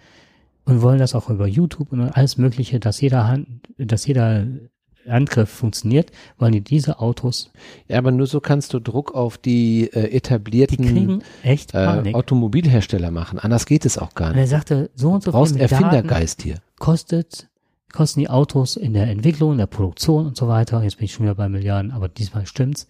Und 0.65 0.81
wollen 0.81 0.99
das 0.99 1.15
auch 1.15 1.29
über 1.29 1.47
YouTube 1.47 1.91
und 1.93 2.01
alles 2.01 2.37
Mögliche, 2.37 2.79
dass 2.79 2.99
jeder 2.99 3.27
Hand, 3.27 3.47
dass 3.77 4.05
jeder 4.07 4.45
Angriff 5.07 5.47
funktioniert, 5.49 6.11
wollen 6.37 6.51
die 6.51 6.59
diese 6.61 6.99
Autos, 6.99 7.51
Ja, 7.87 7.97
aber 7.99 8.11
nur 8.11 8.27
so 8.27 8.41
kannst 8.41 8.73
du 8.73 8.79
Druck 8.79 9.15
auf 9.15 9.37
die 9.37 9.89
äh, 9.93 10.09
die 10.09 10.15
etablierten 10.17 11.23
echt 11.43 11.73
äh. 11.73 12.13
Automobilhersteller 12.13 13.11
machen. 13.11 13.39
Anders 13.39 13.65
geht 13.65 13.85
es 13.85 13.97
auch 13.97 14.13
gar 14.15 14.29
Und 14.31 14.35
nicht. 14.35 14.43
er 14.45 14.47
sagte, 14.47 14.89
so 14.95 15.11
und 15.11 15.23
so 15.23 15.31
Du 15.31 15.37
brauchst 15.37 15.53
viel 15.53 15.61
Erfindergeist 15.61 16.41
hier. 16.41 16.55
kostet, 16.79 17.47
kosten 17.93 18.19
die 18.19 18.29
Autos 18.29 18.75
in 18.75 18.93
der 18.93 19.07
Entwicklung, 19.07 19.53
in 19.53 19.57
der 19.57 19.65
Produktion 19.67 20.27
und 20.27 20.37
so 20.37 20.47
weiter. 20.47 20.83
Jetzt 20.83 20.97
bin 20.97 21.05
ich 21.05 21.13
schon 21.13 21.25
wieder 21.25 21.35
bei 21.35 21.49
Milliarden, 21.49 21.91
aber 21.91 22.09
diesmal 22.09 22.45
stimmt's. 22.45 22.87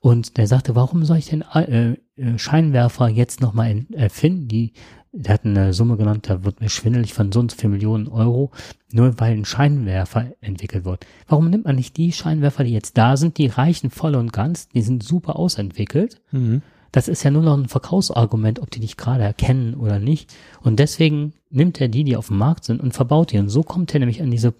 Und 0.00 0.36
der 0.36 0.46
sagte, 0.46 0.74
warum 0.74 1.04
soll 1.04 1.16
ich 1.16 1.26
denn 1.26 1.42
äh, 1.54 1.96
äh, 2.16 2.38
Scheinwerfer 2.38 3.08
jetzt 3.08 3.40
nochmal 3.40 3.86
erfinden? 3.92 4.48
Die, 4.48 4.74
der 5.12 5.34
hat 5.34 5.44
eine 5.46 5.72
Summe 5.72 5.96
genannt, 5.96 6.28
da 6.28 6.44
wird 6.44 6.60
mir 6.60 6.68
schwindelig 6.68 7.14
von 7.14 7.32
so 7.32 7.40
und 7.40 7.52
so 7.52 7.56
viel 7.56 7.70
Millionen 7.70 8.08
Euro, 8.08 8.50
nur 8.92 9.18
weil 9.18 9.32
ein 9.32 9.46
Scheinwerfer 9.46 10.32
entwickelt 10.40 10.84
wird. 10.84 11.06
Warum 11.26 11.48
nimmt 11.48 11.64
man 11.64 11.76
nicht 11.76 11.96
die 11.96 12.12
Scheinwerfer, 12.12 12.64
die 12.64 12.72
jetzt 12.72 12.98
da 12.98 13.16
sind, 13.16 13.38
die 13.38 13.46
reichen 13.46 13.90
voll 13.90 14.14
und 14.14 14.32
ganz, 14.32 14.68
die 14.68 14.82
sind 14.82 15.02
super 15.02 15.36
ausentwickelt 15.36 16.20
Mhm. 16.32 16.62
Das 16.94 17.08
ist 17.08 17.24
ja 17.24 17.32
nur 17.32 17.42
noch 17.42 17.58
ein 17.58 17.66
Verkaufsargument, 17.66 18.60
ob 18.60 18.70
die 18.70 18.78
dich 18.78 18.96
gerade 18.96 19.24
erkennen 19.24 19.74
oder 19.74 19.98
nicht. 19.98 20.32
Und 20.62 20.78
deswegen 20.78 21.32
nimmt 21.50 21.80
er 21.80 21.88
die, 21.88 22.04
die 22.04 22.16
auf 22.16 22.28
dem 22.28 22.38
Markt 22.38 22.64
sind 22.64 22.80
und 22.80 22.94
verbaut 22.94 23.32
die. 23.32 23.38
Und 23.38 23.48
so 23.48 23.64
kommt 23.64 23.92
er 23.92 23.98
nämlich 23.98 24.22
an 24.22 24.30
diese 24.30 24.54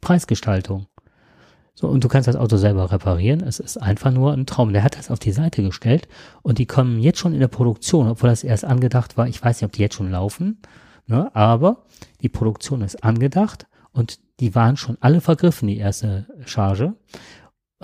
Preisgestaltung. 0.00 0.86
So, 1.74 1.86
und 1.86 2.02
du 2.02 2.08
kannst 2.08 2.26
das 2.26 2.36
Auto 2.36 2.56
selber 2.56 2.90
reparieren. 2.90 3.42
Es 3.42 3.60
ist 3.60 3.76
einfach 3.76 4.10
nur 4.10 4.32
ein 4.32 4.46
Traum. 4.46 4.72
Der 4.72 4.82
hat 4.82 4.96
das 4.96 5.10
auf 5.10 5.18
die 5.18 5.32
Seite 5.32 5.62
gestellt 5.62 6.08
und 6.40 6.56
die 6.56 6.64
kommen 6.64 7.00
jetzt 7.00 7.18
schon 7.18 7.34
in 7.34 7.40
der 7.40 7.48
Produktion, 7.48 8.08
obwohl 8.08 8.30
das 8.30 8.44
erst 8.44 8.64
angedacht 8.64 9.18
war. 9.18 9.28
Ich 9.28 9.42
weiß 9.42 9.60
nicht, 9.60 9.66
ob 9.66 9.72
die 9.72 9.82
jetzt 9.82 9.96
schon 9.96 10.10
laufen, 10.10 10.62
ne? 11.06 11.36
aber 11.36 11.84
die 12.22 12.30
Produktion 12.30 12.80
ist 12.80 13.04
angedacht 13.04 13.66
und 13.92 14.20
die 14.40 14.54
waren 14.54 14.78
schon 14.78 14.96
alle 15.00 15.20
vergriffen, 15.20 15.68
die 15.68 15.76
erste 15.76 16.28
Charge. 16.46 16.94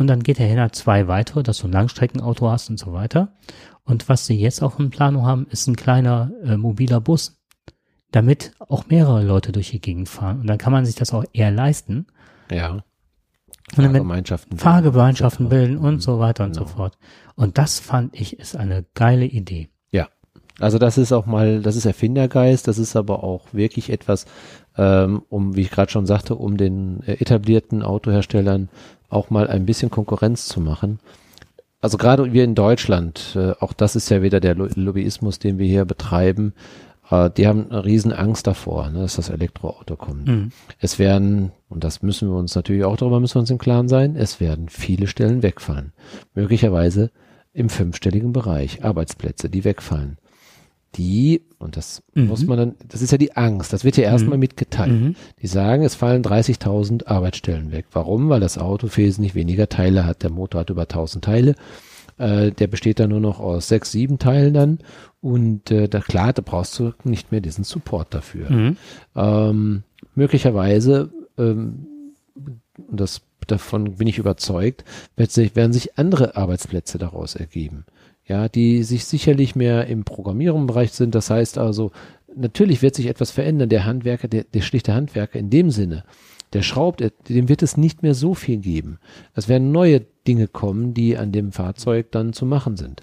Und 0.01 0.07
dann 0.07 0.23
geht 0.23 0.41
er 0.41 0.47
hin, 0.47 0.59
hat 0.59 0.75
zwei 0.75 1.09
weitere, 1.09 1.43
dass 1.43 1.59
du 1.59 1.67
ein 1.67 1.73
Langstreckenauto 1.73 2.49
hast 2.49 2.71
und 2.71 2.79
so 2.79 2.95
weiter. 2.95 3.33
Und 3.85 4.09
was 4.09 4.27
sie 4.27 4.39
jetzt 4.39 4.63
auch 4.63 4.79
in 4.79 4.91
Planung 4.91 5.27
haben, 5.27 5.47
ist 5.51 5.67
ein 5.67 5.77
kleiner 5.77 6.31
äh, 6.45 6.57
mobiler 6.57 7.01
Bus, 7.01 7.41
damit 8.11 8.53
auch 8.59 8.87
mehrere 8.87 9.23
Leute 9.23 9.53
durch 9.53 9.71
die 9.71 9.81
Gegend 9.81 10.09
fahren. 10.09 10.41
Und 10.41 10.47
dann 10.47 10.59
kann 10.59 10.73
man 10.73 10.85
sich 10.85 10.95
das 10.95 11.13
auch 11.13 11.25
eher 11.33 11.51
leisten. 11.51 12.07
Ja. 12.51 12.71
Und 12.73 12.83
dann 13.77 13.93
Fahrgemeinschaften. 13.93 14.59
Fahrgemeinschaften 14.59 15.49
bilden 15.49 15.79
und 15.79 16.01
so 16.01 16.19
weiter 16.19 16.45
und 16.45 16.55
so 16.55 16.65
Genau. 16.65 16.77
fort. 16.77 16.99
Und 17.37 17.59
das 17.59 17.79
fand 17.79 18.19
ich 18.21 18.39
ist 18.39 18.57
eine 18.57 18.85
geile 18.95 19.25
Idee. 19.27 19.71
Also 20.61 20.79
das 20.79 20.99
ist 20.99 21.13
auch 21.13 21.25
mal, 21.25 21.63
das 21.63 21.75
ist 21.75 21.87
Erfindergeist, 21.87 22.69
das 22.69 22.79
ist 22.79 22.95
aber 22.95 23.25
auch 23.25 23.47
wirklich 23.53 23.89
etwas, 23.91 24.27
ähm, 24.77 25.23
um, 25.31 25.57
wie 25.57 25.63
ich 25.63 25.71
gerade 25.71 25.91
schon 25.91 26.07
sagte, 26.07 26.35
um 26.35 26.59
den 26.59 27.03
äh, 27.07 27.13
etablierten 27.15 27.83
Autoherstellern 27.83 28.69
auch 29.09 29.31
mal 29.31 29.49
ein 29.49 29.65
bisschen 29.65 29.91
Konkurrenz 29.91 30.47
zu 30.47 30.61
machen. 30.61 31.01
Also 31.81 31.97
gerade 31.97 32.33
wir 32.33 32.45
in 32.45 32.55
Deutschland, 32.55 33.35
äh, 33.37 33.53
auch 33.61 33.73
das 33.73 33.97
ist 33.97 34.11
ja 34.11 34.23
wieder 34.23 34.41
der 34.41 34.55
Lo 34.55 34.69
Lobbyismus, 34.75 35.39
den 35.39 35.59
wir 35.59 35.67
hier 35.67 35.85
betreiben, 35.87 36.53
äh, 37.11 37.31
die 37.31 37.47
haben 37.47 37.71
eine 37.71 37.85
riesen 37.85 38.13
Angst 38.13 38.47
davor, 38.47 38.91
ne, 38.91 39.01
dass 39.01 39.17
das 39.17 39.31
Elektroauto 39.31 39.97
kommt. 39.97 40.29
Mhm. 40.29 40.53
Es 40.79 40.99
werden, 40.99 41.53
und 41.69 41.85
das 41.85 42.03
müssen 42.03 42.29
wir 42.29 42.37
uns 42.37 42.55
natürlich 42.55 42.85
auch 42.85 42.97
darüber 42.97 43.21
müssen 43.21 43.37
wir 43.37 43.41
uns 43.41 43.51
im 43.51 43.59
Klaren 43.59 43.89
sein, 43.89 44.17
es 44.17 44.41
werden 44.41 44.69
viele 44.69 45.07
Stellen 45.07 45.43
wegfallen. 45.43 45.93
Möglicherweise 46.35 47.11
im 47.53 47.69
fünfstelligen 47.69 48.33
Bereich 48.33 48.85
Arbeitsplätze, 48.85 49.49
die 49.49 49.65
wegfallen. 49.65 50.19
Die, 50.97 51.43
und 51.59 51.77
das 51.77 52.03
Mhm. 52.15 52.27
muss 52.27 52.47
man 52.47 52.59
dann, 52.59 52.75
das 52.89 53.01
ist 53.01 53.13
ja 53.13 53.19
die 53.19 53.37
Angst, 53.37 53.73
das 53.73 53.85
wird 53.85 53.97
ja 53.97 54.05
erstmal 54.05 54.39
mitgeteilt. 54.39 54.91
Mhm. 54.93 55.15
Die 55.41 55.47
sagen, 55.47 55.85
es 55.85 55.95
fallen 55.95 56.23
30.000 56.23 57.07
Arbeitsstellen 57.07 57.71
weg. 57.71 57.87
Warum? 57.93 58.29
Weil 58.29 58.41
das 58.41 58.59
Auto 58.59 58.89
wesentlich 58.97 59.35
weniger 59.37 59.69
Teile 59.69 60.05
hat. 60.05 60.23
Der 60.25 60.31
Motor 60.31 60.63
hat 60.63 60.71
über 60.71 60.83
1000 60.83 61.25
Teile. 61.25 61.55
Äh, 62.19 62.51
der 62.51 62.67
besteht 62.67 62.99
dann 62.99 63.11
nur 63.11 63.21
noch 63.21 63.39
aus 63.39 63.69
sechs, 63.69 63.93
sieben 63.93 64.19
Teilen 64.19 64.53
dann. 64.53 64.79
Und 65.21 65.71
äh, 65.71 65.89
da 65.89 66.01
klar, 66.01 66.33
da 66.33 66.43
brauchst 66.45 66.79
du 66.79 66.93
nicht 67.05 67.31
mehr 67.31 67.41
diesen 67.41 67.63
Support 67.65 68.13
dafür. 68.13 68.51
Mhm. 68.51 68.77
Ähm, 69.15 69.83
möglicherweise, 70.17 71.11
ähm, 71.39 71.87
das, 72.91 73.21
davon 73.47 73.97
bin 73.97 74.09
ich 74.09 74.19
überzeugt, 74.19 74.85
werden 75.17 75.73
sich 75.73 75.99
andere 75.99 76.37
Arbeitsplätze 76.37 76.99
daraus 76.99 77.37
ergeben. 77.37 77.85
Ja, 78.31 78.49
die 78.49 78.85
sich 78.85 79.07
sicherlich 79.07 79.57
mehr 79.57 79.89
im 79.89 80.05
Programmierungsbereich 80.05 80.93
sind. 80.93 81.17
Das 81.17 81.31
heißt 81.31 81.59
also, 81.59 81.91
natürlich 82.33 82.81
wird 82.81 82.95
sich 82.95 83.07
etwas 83.07 83.33
verändern. 83.33 83.69
Der 83.69 83.87
Handwerker, 83.87 84.29
der, 84.29 84.45
der 84.45 84.61
schlichte 84.61 84.95
Handwerker 84.95 85.41
in 85.41 85.51
dem 85.51 85.73
Sinne, 85.73 86.05
der 86.53 86.63
schraubt, 86.63 87.03
dem 87.29 87.49
wird 87.49 87.61
es 87.65 87.77
nicht 87.77 88.05
mehr 88.05 88.15
so 88.15 88.35
viel 88.35 88.59
geben. 88.59 89.01
Es 89.35 89.49
werden 89.49 89.73
neue 89.73 90.03
Dinge 90.29 90.47
kommen, 90.47 90.95
die 90.95 91.17
an 91.17 91.33
dem 91.33 91.51
Fahrzeug 91.51 92.13
dann 92.13 92.33
zu 92.33 92.47
machen 92.47 92.77
sind. 92.77 93.03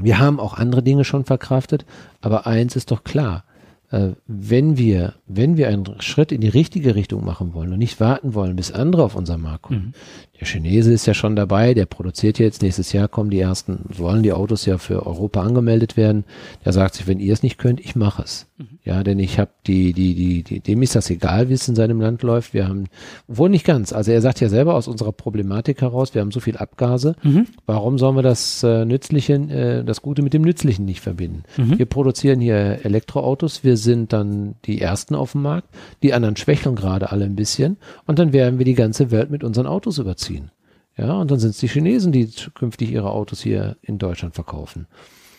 Wir 0.00 0.18
haben 0.18 0.40
auch 0.40 0.54
andere 0.54 0.82
Dinge 0.82 1.04
schon 1.04 1.24
verkraftet, 1.24 1.86
aber 2.20 2.44
eins 2.44 2.74
ist 2.74 2.90
doch 2.90 3.04
klar. 3.04 3.44
Äh, 3.90 4.10
wenn 4.26 4.76
wir, 4.76 5.14
wenn 5.26 5.56
wir 5.56 5.68
einen 5.68 6.00
Schritt 6.00 6.32
in 6.32 6.40
die 6.40 6.48
richtige 6.48 6.94
Richtung 6.94 7.24
machen 7.24 7.54
wollen 7.54 7.72
und 7.72 7.78
nicht 7.78 8.00
warten 8.00 8.34
wollen, 8.34 8.56
bis 8.56 8.70
andere 8.70 9.02
auf 9.02 9.16
unser 9.16 9.38
Markt 9.38 9.62
kommen. 9.62 9.86
Mhm. 9.86 10.28
Der 10.40 10.46
Chinese 10.46 10.92
ist 10.92 11.06
ja 11.06 11.14
schon 11.14 11.34
dabei, 11.34 11.74
der 11.74 11.86
produziert 11.86 12.38
jetzt, 12.38 12.62
nächstes 12.62 12.92
Jahr 12.92 13.08
kommen 13.08 13.30
die 13.30 13.40
ersten, 13.40 13.86
sollen 13.92 14.22
die 14.22 14.32
Autos 14.32 14.66
ja 14.66 14.78
für 14.78 15.04
Europa 15.04 15.42
angemeldet 15.42 15.96
werden. 15.96 16.24
Der 16.64 16.72
sagt 16.72 16.94
sich, 16.94 17.08
wenn 17.08 17.18
ihr 17.18 17.32
es 17.32 17.42
nicht 17.42 17.58
könnt, 17.58 17.80
ich 17.80 17.96
mache 17.96 18.22
es. 18.22 18.46
Mhm. 18.58 18.78
Ja, 18.84 19.02
denn 19.02 19.18
ich 19.18 19.38
habe 19.38 19.50
die, 19.66 19.92
die, 19.92 20.14
die, 20.14 20.42
die, 20.44 20.60
dem 20.60 20.82
ist 20.82 20.94
das 20.94 21.10
egal, 21.10 21.48
wie 21.48 21.54
es 21.54 21.66
in 21.66 21.74
seinem 21.74 22.00
Land 22.00 22.22
läuft. 22.22 22.54
Wir 22.54 22.68
haben, 22.68 22.84
wohl 23.26 23.48
nicht 23.48 23.64
ganz. 23.64 23.92
Also 23.92 24.12
er 24.12 24.20
sagt 24.20 24.40
ja 24.40 24.48
selber 24.48 24.74
aus 24.74 24.86
unserer 24.86 25.12
Problematik 25.12 25.80
heraus, 25.80 26.14
wir 26.14 26.20
haben 26.20 26.30
so 26.30 26.40
viel 26.40 26.56
Abgase. 26.56 27.16
Mhm. 27.22 27.46
Warum 27.66 27.98
sollen 27.98 28.14
wir 28.14 28.22
das 28.22 28.62
äh, 28.62 28.84
Nützliche, 28.84 29.34
äh, 29.34 29.84
das 29.84 30.02
Gute 30.02 30.22
mit 30.22 30.34
dem 30.34 30.42
Nützlichen 30.42 30.84
nicht 30.84 31.00
verbinden? 31.00 31.42
Mhm. 31.56 31.78
Wir 31.78 31.86
produzieren 31.86 32.40
hier 32.40 32.84
Elektroautos, 32.84 33.64
wir 33.64 33.76
sind 33.78 34.12
dann 34.12 34.56
die 34.64 34.80
ersten 34.80 35.14
auf 35.14 35.32
dem 35.32 35.42
Markt, 35.42 35.68
die 36.02 36.12
anderen 36.12 36.36
schwächeln 36.36 36.76
gerade 36.76 37.10
alle 37.10 37.24
ein 37.24 37.36
bisschen 37.36 37.78
und 38.06 38.18
dann 38.18 38.32
werden 38.32 38.58
wir 38.58 38.64
die 38.64 38.74
ganze 38.74 39.10
Welt 39.10 39.30
mit 39.30 39.42
unseren 39.44 39.66
Autos 39.66 39.98
überziehen. 39.98 40.50
Ja, 40.96 41.12
und 41.14 41.30
dann 41.30 41.38
sind 41.38 41.50
es 41.50 41.58
die 41.58 41.68
Chinesen, 41.68 42.10
die 42.12 42.28
künftig 42.54 42.90
ihre 42.90 43.12
Autos 43.12 43.40
hier 43.40 43.76
in 43.82 43.98
Deutschland 43.98 44.34
verkaufen. 44.34 44.88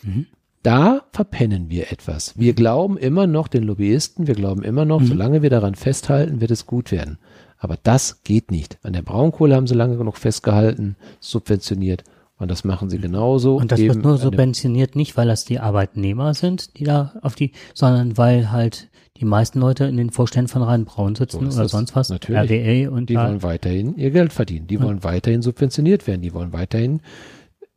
Mhm. 0.04 0.26
Da 0.64 1.04
verpennen 1.12 1.70
wir 1.70 1.92
etwas. 1.92 2.38
Wir 2.38 2.54
glauben 2.54 2.98
immer 2.98 3.28
noch 3.28 3.48
den 3.48 3.64
Lobbyisten, 3.64 4.28
wir 4.28 4.36
glauben 4.36 4.64
immer 4.64 4.86
noch, 4.86 5.02
mhm. 5.02 5.08
solange 5.08 5.42
wir 5.42 5.50
daran 5.50 5.76
festhalten, 5.76 6.42
wird 6.42 6.52
es 6.52 6.66
gut 6.66 6.92
werden. 6.92 7.18
Aber 7.58 7.78
das 7.82 8.24
geht 8.24 8.52
nicht. 8.52 8.78
An 8.84 8.94
der 8.94 9.02
Braunkohle 9.02 9.56
haben 9.56 9.68
sie 9.68 9.76
lange 9.76 9.98
genug 9.98 10.18
festgehalten, 10.18 10.96
subventioniert. 11.20 12.04
Und 12.40 12.50
das 12.50 12.64
machen 12.64 12.90
sie 12.90 13.00
genauso. 13.00 13.58
Und 13.58 13.72
das 13.72 13.80
wird 13.80 14.02
nur 14.02 14.18
subventioniert 14.18 14.96
nicht, 14.96 15.18
weil 15.18 15.28
das 15.28 15.44
die 15.44 15.60
Arbeitnehmer 15.60 16.34
sind, 16.34 16.80
die 16.80 16.86
da 16.86 17.14
auf 17.22 17.36
die, 17.36 17.52
sondern 17.74 18.18
weil 18.18 18.50
halt 18.50 18.90
die 19.18 19.26
meisten 19.26 19.60
Leute 19.60 19.84
in 19.84 19.98
den 19.98 20.10
Vorständen 20.10 20.48
von 20.48 20.64
Rhein-Braun 20.64 21.16
sitzen 21.16 21.52
so 21.52 21.60
oder 21.60 21.68
sonst 21.68 21.98
was. 21.98 22.10
Natürlich. 22.10 22.50
RWE 22.50 22.92
und 22.92 23.10
die 23.10 23.16
wollen 23.16 23.44
weiterhin 23.44 23.98
ihr 23.98 24.12
Geld 24.12 24.32
verdienen. 24.32 24.68
Die 24.68 24.82
wollen 24.82 25.04
weiterhin 25.04 25.42
subventioniert 25.42 26.08
werden. 26.08 26.22
Die 26.22 26.34
wollen 26.34 26.54
weiterhin 26.54 27.02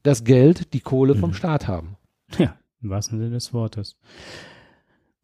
das 0.05 0.23
Geld, 0.23 0.73
die 0.73 0.81
Kohle 0.81 1.17
vom 1.17 1.31
mhm. 1.31 1.35
Staat 1.35 1.67
haben. 1.67 1.97
Ja, 2.39 2.57
im 2.81 2.91
wahrsten 2.91 3.19
Sinne 3.19 3.31
des 3.33 3.53
Wortes. 3.53 3.97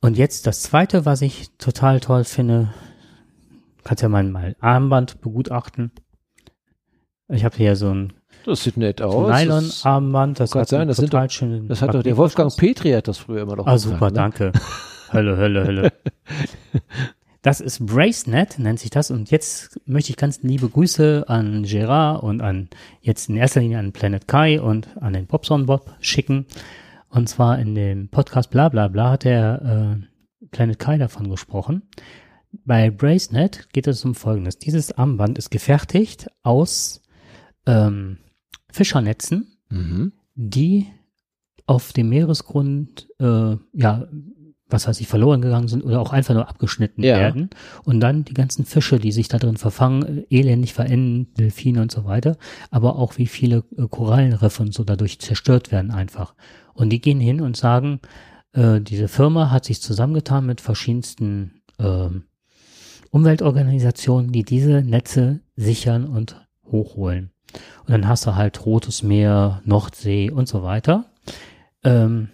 Und 0.01 0.19
jetzt 0.19 0.49
das 0.49 0.63
zweite, 0.63 1.05
was 1.07 1.23
ich 1.23 1.51
total 1.59 2.01
toll 2.01 2.25
finde, 2.25 2.75
kannst 3.85 4.03
ja 4.03 4.09
mal 4.09 4.25
mein 4.25 4.57
Armband 4.61 5.21
begutachten. 5.21 5.93
Ich 7.29 7.45
habe 7.45 7.57
hier 7.57 7.77
so 7.77 7.95
ein 7.95 8.13
das 8.49 8.63
sieht 8.65 8.77
nett 8.77 9.01
aus. 9.03 9.31
Nylon-Armband, 9.31 10.41
das 10.41 10.55
hat 10.55 10.69
sein, 10.69 10.89
das 10.89 10.97
total 10.99 11.27
doch, 11.29 11.33
schön. 11.33 11.69
Das 11.69 11.83
hat 11.83 11.95
doch 11.95 12.03
der 12.03 12.17
Wolfgang 12.17 12.55
Petri 12.57 12.91
hat 12.93 13.09
das 13.09 13.19
früher 13.19 13.43
immer 13.43 13.57
noch 13.57 13.67
Ah, 13.67 13.79
super, 13.79 14.07
ne? 14.07 14.13
danke. 14.13 14.53
Hölle, 15.13 15.37
Hölle, 15.37 15.65
Hölle. 15.65 15.93
Das 17.43 17.61
ist 17.61 17.87
Bracenet, 17.87 18.59
nennt 18.59 18.81
sich 18.81 18.91
das. 18.91 19.13
Und 19.13 19.31
jetzt 19.31 19.81
möchte 19.87 20.11
ich 20.11 20.17
ganz 20.17 20.43
liebe 20.43 20.69
Grüße 20.69 21.25
an 21.29 21.63
Gerard 21.63 22.23
und 22.25 22.41
an 22.41 22.69
jetzt 23.01 23.29
in 23.29 23.37
erster 23.37 23.61
Linie 23.61 23.79
an 23.79 23.93
Planet 23.93 24.27
Kai 24.27 24.61
und 24.61 24.89
an 25.01 25.13
den 25.13 25.27
Bobson 25.27 25.67
Bob 25.67 25.95
schicken. 26.01 26.47
Und 27.09 27.29
zwar 27.29 27.59
in 27.61 27.77
dem 27.77 28.09
Podcast 28.09 28.51
bla 28.51 28.69
bla 28.69 28.89
bla 28.89 29.13
hat 29.13 29.25
der 29.25 30.01
äh, 30.03 30.47
Planet 30.51 30.79
Kai 30.81 30.99
davon 30.99 31.31
gesprochen. 31.31 31.83
Bei 32.65 32.91
Bracenet 32.91 33.69
geht 33.73 33.87
es 33.87 34.05
um 34.05 34.15
Folgendes. 34.17 34.59
Dieses 34.59 34.93
Armband 34.93 35.39
ist 35.39 35.51
gefertigt 35.51 36.27
aus 36.43 37.03
ähm, 37.67 38.19
Fischernetzen, 38.71 39.59
mhm. 39.71 40.13
die 40.35 40.87
auf 41.67 41.93
dem 41.93 42.09
Meeresgrund, 42.09 43.09
äh, 43.19 43.57
ja, 43.73 44.09
was 44.71 44.87
weiß 44.87 45.01
ich, 45.01 45.09
verloren 45.09 45.41
gegangen 45.41 45.69
sind 45.69 45.83
oder 45.83 46.01
auch 46.01 46.13
einfach 46.13 46.35
nur 46.35 46.49
abgeschnitten 46.49 47.03
ja. 47.03 47.17
werden. 47.17 47.51
Und 47.85 48.01
dann 48.01 48.25
die 48.25 48.35
ganzen 48.35 48.65
Fische, 48.65 48.99
die 48.99 49.13
sich 49.13 49.29
da 49.29 49.39
drin 49.39 49.57
verfangen, 49.57 50.25
elendig 50.31 50.75
verenden, 50.75 51.33
Delfine 51.35 51.83
und 51.83 51.91
so 51.91 52.05
weiter, 52.05 52.37
aber 52.71 52.97
auch 52.97 53.17
wie 53.19 53.27
viele 53.27 53.65
äh, 53.77 53.87
Korallenriffe 53.89 54.63
und 54.63 54.75
so 54.75 54.85
dadurch 54.85 55.19
zerstört 55.21 55.73
werden 55.73 55.91
einfach. 55.91 56.35
Und 56.75 56.91
die 56.91 57.01
gehen 57.01 57.21
hin 57.21 57.41
und 57.41 57.57
sagen, 57.57 58.01
äh, 58.53 58.81
diese 58.81 59.09
Firma 59.09 59.51
hat 59.51 59.65
sich 59.65 59.81
zusammengetan 59.81 60.47
mit 60.47 60.61
verschiedensten 60.61 61.63
äh, 61.79 62.09
Umweltorganisationen, 63.11 64.33
die 64.33 64.43
diese 64.43 64.83
Netze 64.83 65.41
sichern 65.57 66.05
und 66.05 66.47
hochholen. 66.65 67.31
Und 67.87 67.91
dann 67.91 68.09
hast 68.09 68.27
du 68.27 68.35
halt 68.35 68.65
Rotes 68.67 69.03
Meer, 69.03 69.63
Nordsee 69.65 70.31
und 70.31 70.49
so 70.49 70.63
weiter. 70.63 71.07
Ähm, 71.85 72.29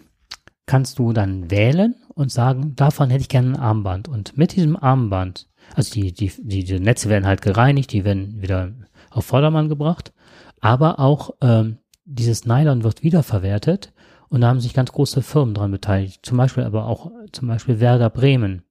kannst 0.65 0.99
du 0.99 1.13
dann 1.13 1.51
wählen 1.51 1.95
und 2.13 2.31
sagen, 2.31 2.75
davon 2.75 3.09
hätte 3.09 3.21
ich 3.21 3.29
gerne 3.29 3.49
ein 3.49 3.59
Armband. 3.59 4.07
Und 4.07 4.37
mit 4.37 4.55
diesem 4.55 4.75
Armband, 4.75 5.47
also 5.75 5.93
die, 5.93 6.11
die, 6.13 6.31
die, 6.37 6.63
die 6.63 6.79
Netze 6.79 7.09
werden 7.09 7.27
halt 7.27 7.41
gereinigt, 7.41 7.91
die 7.91 8.03
werden 8.03 8.41
wieder 8.41 8.71
auf 9.11 9.25
Vordermann 9.25 9.69
gebracht, 9.69 10.13
aber 10.59 10.99
auch 10.99 11.31
ähm, 11.41 11.77
dieses 12.05 12.45
Nylon 12.45 12.83
wird 12.83 13.03
wiederverwertet 13.03 13.93
und 14.29 14.41
da 14.41 14.47
haben 14.47 14.59
sich 14.59 14.73
ganz 14.73 14.91
große 14.91 15.21
Firmen 15.21 15.53
dran 15.53 15.71
beteiligt. 15.71 16.25
Zum 16.25 16.37
Beispiel 16.37 16.63
aber 16.63 16.87
auch, 16.87 17.11
zum 17.31 17.47
Beispiel 17.47 17.79
Werder 17.79 18.09
Bremen 18.09 18.63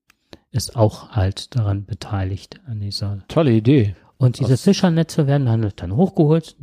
ist 0.51 0.76
auch 0.76 1.11
halt 1.11 1.57
daran 1.57 1.84
beteiligt 1.84 2.61
an 2.66 2.80
dieser. 2.80 3.24
Tolle 3.28 3.53
Idee. 3.53 3.95
Und 4.25 4.41
diese 4.41 4.57
Fischernetze 4.57 5.27
werden 5.27 5.47
dann, 5.47 5.72
dann 5.77 5.97
hochgeholt. 5.97 6.57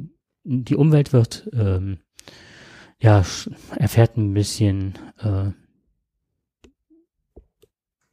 Die 0.43 0.75
Umwelt 0.75 1.13
wird, 1.13 1.49
ähm, 1.53 1.99
ja, 2.99 3.23
erfährt 3.75 4.17
ein 4.17 4.33
bisschen 4.33 4.95
äh, 5.19 5.51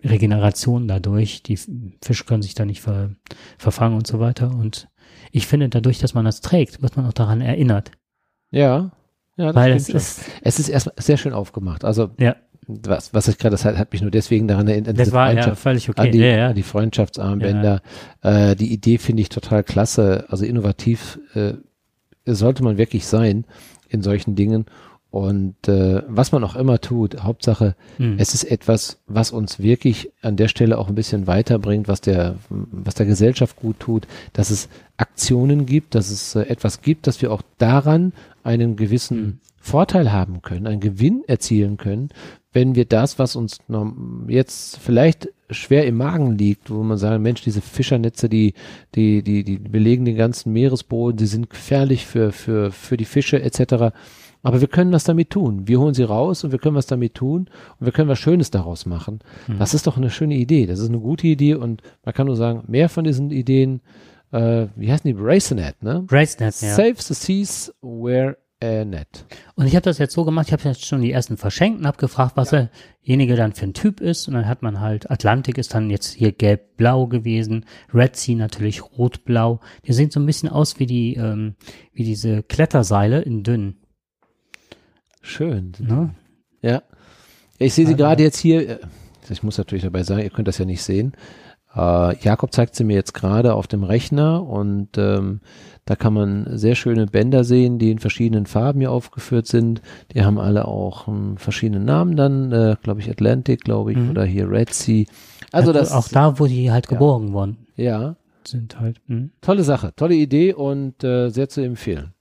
Regeneration 0.06 0.86
dadurch. 0.88 1.42
Die 1.42 1.56
Fische 1.56 2.24
können 2.24 2.42
sich 2.42 2.54
da 2.54 2.64
nicht 2.64 2.82
ver, 2.82 3.10
verfangen 3.56 3.96
und 3.96 4.06
so 4.06 4.20
weiter. 4.20 4.50
Und 4.50 4.88
ich 5.32 5.46
finde, 5.46 5.68
dadurch, 5.68 5.98
dass 5.98 6.14
man 6.14 6.24
das 6.24 6.40
trägt, 6.40 6.82
wird 6.82 6.96
man 6.96 7.06
auch 7.06 7.12
daran 7.12 7.40
erinnert. 7.40 7.92
Ja. 8.50 8.92
Ja, 9.36 9.46
das 9.46 9.54
Weil 9.54 9.72
es 9.72 9.88
ist, 9.88 10.24
es 10.42 10.58
ist 10.58 10.68
erstmal 10.68 10.96
sehr 10.98 11.16
schön 11.16 11.32
aufgemacht. 11.32 11.84
Also 11.84 12.10
ja 12.18 12.34
was, 12.68 13.14
was 13.14 13.28
ich 13.28 13.38
gerade, 13.38 13.54
das 13.54 13.64
hat, 13.64 13.78
hat 13.78 13.92
mich 13.92 14.02
nur 14.02 14.10
deswegen 14.10 14.46
daran 14.46 14.68
erinnert. 14.68 14.98
Das 14.98 15.12
war 15.12 15.32
ja 15.32 15.54
völlig 15.54 15.88
okay. 15.88 16.00
An 16.02 16.12
die, 16.12 16.18
ja, 16.18 16.26
ja. 16.26 16.52
die 16.52 16.62
Freundschaftsarmbänder. 16.62 17.82
Ja. 18.22 18.50
Äh, 18.50 18.56
die 18.56 18.72
Idee 18.72 18.98
finde 18.98 19.22
ich 19.22 19.30
total 19.30 19.64
klasse. 19.64 20.26
Also 20.28 20.44
innovativ 20.44 21.18
äh, 21.34 21.54
sollte 22.26 22.62
man 22.62 22.76
wirklich 22.76 23.06
sein 23.06 23.44
in 23.88 24.02
solchen 24.02 24.34
Dingen. 24.34 24.66
Und 25.10 25.66
äh, 25.66 26.02
was 26.06 26.32
man 26.32 26.44
auch 26.44 26.54
immer 26.54 26.82
tut, 26.82 27.22
Hauptsache, 27.22 27.74
mhm. 27.96 28.16
es 28.18 28.34
ist 28.34 28.44
etwas, 28.44 28.98
was 29.06 29.30
uns 29.30 29.58
wirklich 29.58 30.12
an 30.20 30.36
der 30.36 30.48
Stelle 30.48 30.76
auch 30.76 30.88
ein 30.88 30.94
bisschen 30.94 31.26
weiterbringt, 31.26 31.88
was 31.88 32.02
der, 32.02 32.34
was 32.50 32.94
der 32.94 33.06
Gesellschaft 33.06 33.56
gut 33.56 33.80
tut, 33.80 34.06
dass 34.34 34.50
es 34.50 34.68
Aktionen 34.98 35.64
gibt, 35.64 35.94
dass 35.94 36.10
es 36.10 36.34
äh, 36.34 36.42
etwas 36.42 36.82
gibt, 36.82 37.06
dass 37.06 37.22
wir 37.22 37.32
auch 37.32 37.40
daran 37.56 38.12
einen 38.44 38.76
gewissen 38.76 39.20
mhm. 39.20 39.38
Vorteil 39.60 40.12
haben 40.12 40.42
können, 40.42 40.66
einen 40.66 40.80
Gewinn 40.80 41.24
erzielen 41.26 41.78
können, 41.78 42.10
wenn 42.52 42.74
wir 42.74 42.86
das, 42.86 43.18
was 43.18 43.36
uns 43.36 43.58
jetzt 44.28 44.78
vielleicht 44.78 45.28
schwer 45.50 45.86
im 45.86 45.96
Magen 45.96 46.36
liegt, 46.36 46.70
wo 46.70 46.82
man 46.82 46.98
sagt, 46.98 47.20
Mensch, 47.20 47.42
diese 47.42 47.60
Fischernetze, 47.60 48.28
die, 48.28 48.54
die, 48.94 49.22
die, 49.22 49.44
die 49.44 49.58
belegen 49.58 50.04
den 50.04 50.16
ganzen 50.16 50.52
Meeresboden, 50.52 51.16
die 51.16 51.26
sind 51.26 51.50
gefährlich 51.50 52.06
für, 52.06 52.32
für, 52.32 52.70
für 52.70 52.96
die 52.96 53.04
Fische 53.04 53.42
etc. 53.42 53.94
Aber 54.42 54.60
wir 54.60 54.68
können 54.68 54.92
was 54.92 55.04
damit 55.04 55.30
tun. 55.30 55.66
Wir 55.66 55.80
holen 55.80 55.94
sie 55.94 56.04
raus 56.04 56.44
und 56.44 56.52
wir 56.52 56.58
können 56.58 56.76
was 56.76 56.86
damit 56.86 57.14
tun 57.14 57.50
und 57.78 57.86
wir 57.86 57.92
können 57.92 58.08
was 58.08 58.18
Schönes 58.18 58.50
daraus 58.50 58.86
machen. 58.86 59.20
Mhm. 59.46 59.58
Das 59.58 59.74
ist 59.74 59.86
doch 59.86 59.96
eine 59.96 60.10
schöne 60.10 60.36
Idee. 60.36 60.66
Das 60.66 60.78
ist 60.78 60.88
eine 60.88 61.00
gute 61.00 61.26
Idee 61.26 61.54
und 61.54 61.82
man 62.04 62.14
kann 62.14 62.26
nur 62.26 62.36
sagen, 62.36 62.64
mehr 62.66 62.88
von 62.88 63.04
diesen 63.04 63.30
Ideen, 63.30 63.80
äh, 64.32 64.66
wie 64.76 64.92
heißen 64.92 65.08
die? 65.08 65.14
Bracenet, 65.14 65.82
ne? 65.82 66.02
Bracenet, 66.06 66.60
ja. 66.60 66.74
Save 66.74 66.96
the 66.98 67.14
seas 67.14 67.74
where 67.82 68.36
äh, 68.60 68.84
nett. 68.84 69.24
Und 69.54 69.66
ich 69.66 69.74
habe 69.74 69.84
das 69.84 69.98
jetzt 69.98 70.14
so 70.14 70.24
gemacht, 70.24 70.48
ich 70.48 70.52
habe 70.52 70.64
jetzt 70.64 70.84
schon 70.84 71.00
die 71.00 71.12
ersten 71.12 71.36
verschenkt 71.36 71.80
und 71.80 71.86
habe 71.86 71.98
gefragt, 71.98 72.32
was 72.36 72.50
ja. 72.50 72.68
derjenige 73.02 73.36
dann 73.36 73.52
für 73.52 73.66
ein 73.66 73.74
Typ 73.74 74.00
ist. 74.00 74.26
Und 74.26 74.34
dann 74.34 74.48
hat 74.48 74.62
man 74.62 74.80
halt, 74.80 75.10
Atlantik 75.10 75.58
ist 75.58 75.74
dann 75.74 75.90
jetzt 75.90 76.12
hier 76.14 76.32
gelb-blau 76.32 77.06
gewesen, 77.06 77.64
Red 77.94 78.16
Sea 78.16 78.36
natürlich 78.36 78.82
rot-blau. 78.82 79.60
Die 79.86 79.92
sehen 79.92 80.10
so 80.10 80.18
ein 80.20 80.26
bisschen 80.26 80.48
aus 80.48 80.78
wie 80.78 80.86
die, 80.86 81.14
ähm, 81.14 81.54
wie 81.92 82.04
diese 82.04 82.42
Kletterseile 82.42 83.20
in 83.20 83.42
dünn. 83.42 83.76
Schön. 85.22 85.72
Ne? 85.78 86.14
Ja. 86.62 86.82
Ich 87.58 87.74
sehe 87.74 87.86
sie 87.86 87.92
also, 87.92 88.04
gerade 88.04 88.22
jetzt 88.22 88.38
hier, 88.38 88.68
äh, 88.68 88.78
ich 89.28 89.42
muss 89.42 89.58
natürlich 89.58 89.84
dabei 89.84 90.02
sagen, 90.02 90.22
ihr 90.22 90.30
könnt 90.30 90.48
das 90.48 90.58
ja 90.58 90.64
nicht 90.64 90.82
sehen. 90.82 91.12
Äh, 91.78 92.16
Jakob 92.20 92.52
zeigt 92.52 92.74
sie 92.74 92.84
mir 92.84 92.94
jetzt 92.94 93.14
gerade 93.14 93.54
auf 93.54 93.66
dem 93.68 93.84
Rechner 93.84 94.44
und 94.44 94.98
ähm, 94.98 95.40
da 95.84 95.96
kann 95.96 96.12
man 96.12 96.58
sehr 96.58 96.74
schöne 96.74 97.06
Bänder 97.06 97.44
sehen, 97.44 97.78
die 97.78 97.90
in 97.90 97.98
verschiedenen 97.98 98.46
Farben 98.46 98.80
hier 98.80 98.90
aufgeführt 98.90 99.46
sind. 99.46 99.80
Die 100.12 100.24
haben 100.24 100.38
alle 100.38 100.66
auch 100.66 101.06
einen 101.08 101.38
verschiedenen 101.38 101.84
Namen 101.84 102.16
dann, 102.16 102.52
äh, 102.52 102.76
glaube 102.82 103.00
ich 103.00 103.08
Atlantic, 103.08 103.62
glaube 103.62 103.92
ich, 103.92 103.98
mhm. 103.98 104.10
oder 104.10 104.24
hier 104.24 104.50
Red 104.50 104.74
Sea. 104.74 105.06
Also, 105.52 105.70
also 105.70 105.72
das 105.72 105.92
auch 105.92 106.08
da, 106.08 106.38
wo 106.38 106.46
die 106.46 106.70
halt 106.70 106.90
ja. 106.90 106.98
wurden. 106.98 107.58
Ja. 107.76 108.16
Sind 108.44 108.80
halt. 108.80 109.00
Mh. 109.06 109.28
Tolle 109.40 109.62
Sache, 109.62 109.92
tolle 109.94 110.14
Idee 110.14 110.54
und 110.54 111.04
äh, 111.04 111.28
sehr 111.28 111.48
zu 111.48 111.60
empfehlen. 111.60 112.12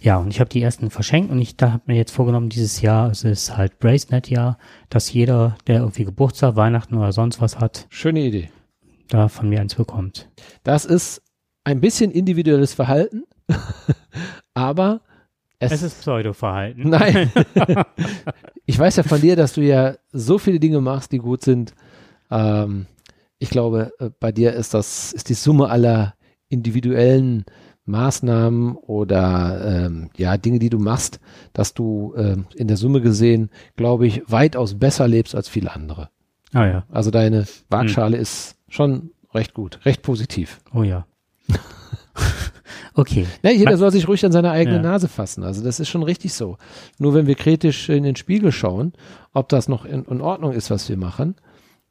Ja, 0.00 0.18
und 0.18 0.28
ich 0.28 0.38
habe 0.38 0.50
die 0.50 0.62
ersten 0.62 0.90
verschenkt 0.90 1.32
und 1.32 1.40
ich 1.40 1.56
da 1.56 1.72
habe 1.72 1.82
mir 1.86 1.96
jetzt 1.96 2.12
vorgenommen, 2.12 2.48
dieses 2.48 2.80
Jahr, 2.80 3.10
es 3.10 3.24
ist 3.24 3.56
halt 3.56 3.78
Bracelet-Jahr, 3.80 4.58
dass 4.88 5.12
jeder, 5.12 5.56
der 5.66 5.80
irgendwie 5.80 6.04
Geburtstag, 6.04 6.54
Weihnachten 6.54 6.96
oder 6.96 7.12
sonst 7.12 7.40
was 7.40 7.58
hat, 7.58 7.86
Schöne 7.88 8.20
Idee. 8.20 8.50
Da 9.08 9.28
von 9.28 9.48
mir 9.48 9.60
eins 9.60 9.74
bekommt. 9.74 10.28
Das 10.62 10.84
ist 10.84 11.22
ein 11.64 11.80
bisschen 11.80 12.10
individuelles 12.10 12.74
Verhalten, 12.74 13.24
aber 14.54 15.00
es, 15.58 15.72
Es 15.72 15.82
ist 15.82 16.00
Pseudo-Verhalten. 16.00 16.90
Nein. 16.90 17.32
ich 18.66 18.78
weiß 18.78 18.96
ja 18.96 19.02
von 19.02 19.20
dir, 19.20 19.36
dass 19.36 19.54
du 19.54 19.62
ja 19.62 19.94
so 20.12 20.38
viele 20.38 20.60
Dinge 20.60 20.80
machst, 20.80 21.12
die 21.12 21.18
gut 21.18 21.42
sind. 21.42 21.72
Ähm, 22.30 22.86
ich 23.38 23.50
glaube, 23.50 23.92
äh, 23.98 24.10
bei 24.20 24.32
dir 24.32 24.52
ist 24.52 24.74
das, 24.74 25.12
ist 25.12 25.28
die 25.28 25.34
Summe 25.34 25.70
aller 25.70 26.14
individuellen 26.48 27.44
Maßnahmen 27.86 28.76
oder 28.76 29.86
ähm, 29.86 30.10
ja, 30.16 30.36
Dinge, 30.36 30.58
die 30.58 30.70
du 30.70 30.78
machst, 30.78 31.20
dass 31.52 31.72
du 31.72 32.14
ähm, 32.16 32.46
in 32.54 32.68
der 32.68 32.76
Summe 32.76 33.00
gesehen, 33.00 33.50
glaube 33.76 34.06
ich, 34.06 34.22
weitaus 34.26 34.78
besser 34.78 35.08
lebst 35.08 35.34
als 35.34 35.48
viele 35.48 35.72
andere. 35.72 36.10
Ah 36.52 36.66
ja, 36.66 36.84
Also 36.90 37.10
deine 37.10 37.46
Waagschale 37.70 38.16
ist 38.16 38.55
schon 38.68 39.10
recht 39.34 39.54
gut, 39.54 39.80
recht 39.84 40.02
positiv. 40.02 40.60
oh 40.74 40.82
ja. 40.82 41.06
okay, 42.94 43.26
Ja, 43.42 43.50
jeder 43.50 43.72
Man- 43.72 43.78
soll 43.78 43.90
sich 43.92 44.08
ruhig 44.08 44.24
an 44.24 44.32
seine 44.32 44.50
eigene 44.50 44.76
Ja. 44.76 44.82
Nase 44.82 45.08
fassen. 45.08 45.44
Also 45.44 45.62
das 45.62 45.80
ist 45.80 45.88
schon 45.88 46.02
richtig 46.02 46.32
so. 46.34 46.56
Nur 46.98 47.14
wenn 47.14 47.26
wir 47.26 47.34
kritisch 47.34 47.88
in 47.88 48.02
den 48.02 48.16
Spiegel 48.16 48.52
schauen, 48.52 48.92
ob 49.32 49.48
das 49.48 49.68
noch 49.68 49.84
in, 49.84 50.04
in 50.04 50.20
Ordnung 50.20 50.52
ist, 50.52 50.70
was 50.70 50.88
wir 50.88 50.96
machen, 50.96 51.36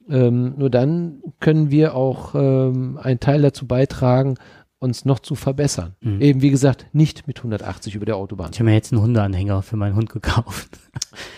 ähm, 0.10 0.54
nur 0.58 0.70
dann 0.70 1.22
können 1.40 1.72
wir 1.72 1.96
auch 1.96 2.36
ähm, 2.36 3.00
einen 3.02 3.20
Teil 3.20 3.42
dazu 3.42 3.66
beitragen, 3.68 4.36
uns 4.78 5.06
noch 5.06 5.20
zu 5.20 5.34
verbessern. 5.36 5.96
Mhm. 6.02 6.22
Eben 6.22 6.42
wie 6.42 6.52
gesagt, 6.52 6.88
nicht 6.94 7.26
mit 7.28 7.38
180 7.40 7.96
über 7.96 8.06
der 8.06 8.18
Autobahn. 8.18 8.52
ich 8.52 8.60
habe 8.60 8.70
mir 8.70 8.76
jetzt 8.76 8.92
einen 8.92 9.02
Hundeanhänger 9.02 9.62
für 9.64 9.78
meinen 9.78 9.96
Hund 9.96 10.12
gekauft. 10.12 10.78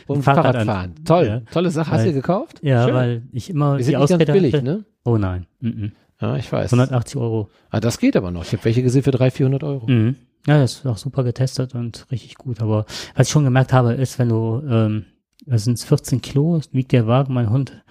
Und 0.07 0.23
Fahrrad 0.23 0.43
Fahrradfahren. 0.55 0.91
an. 0.97 1.05
Toll, 1.05 1.25
Ja. 1.27 1.39
tolle 1.51 1.69
Sache. 1.69 1.91
Hast 1.91 2.05
du 2.05 2.13
gekauft? 2.13 2.59
Ja, 2.61 2.85
Schön. 2.85 2.93
weil 2.95 3.23
ich 3.31 3.49
immer 3.49 3.77
Die 3.77 3.83
sind 3.83 3.93
die 3.93 3.99
nicht 3.99 4.09
ganz 4.09 4.11
Ausrede 4.11 4.33
billig, 4.33 4.53
hatte. 4.53 4.63
ne? 4.65 4.85
Oh 5.07 5.17
nein, 5.17 5.47
mhm. 5.61 5.93
Ja, 6.19 6.35
ich 6.35 6.51
weiß. 6.51 6.73
180 6.73 7.15
Euro. 7.15 7.49
Ah, 7.69 7.79
das 7.79 7.97
geht 7.97 8.17
aber 8.17 8.29
noch. 8.29 8.43
Ich 8.43 8.51
habe 8.51 8.65
welche 8.65 8.83
gesehen 8.83 9.03
für 9.03 9.11
300, 9.11 9.33
400 9.33 9.63
Euro. 9.63 9.87
Mhm. 9.87 10.15
Ja, 10.45 10.59
das 10.59 10.73
ist 10.73 10.85
auch 10.85 10.97
super 10.97 11.23
getestet 11.23 11.75
und 11.75 12.05
richtig 12.11 12.35
gut. 12.35 12.59
Aber 12.59 12.85
was 13.15 13.27
ich 13.27 13.31
schon 13.31 13.45
gemerkt 13.45 13.71
habe, 13.71 13.93
ist, 13.93 14.19
wenn 14.19 14.27
du, 14.27 14.61
ähm, 14.69 15.05
das 15.45 15.63
sind 15.63 15.79
14 15.79 16.19
Kilo, 16.21 16.59
wiegt 16.73 16.91
der 16.91 17.07
Wagen, 17.07 17.33
mein 17.33 17.49
Hund 17.49 17.81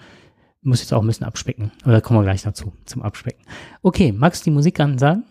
muss 0.61 0.81
jetzt 0.81 0.93
auch 0.93 1.01
ein 1.01 1.07
bisschen 1.07 1.25
abspecken. 1.25 1.71
Aber 1.81 1.93
da 1.93 2.01
kommen 2.01 2.19
wir 2.19 2.23
gleich 2.23 2.43
dazu, 2.43 2.71
zum 2.85 3.01
Abspecken. 3.01 3.43
Okay, 3.81 4.11
magst 4.11 4.45
du 4.45 4.51
die 4.51 4.53
Musik 4.53 4.79
ansagen? 4.79 5.23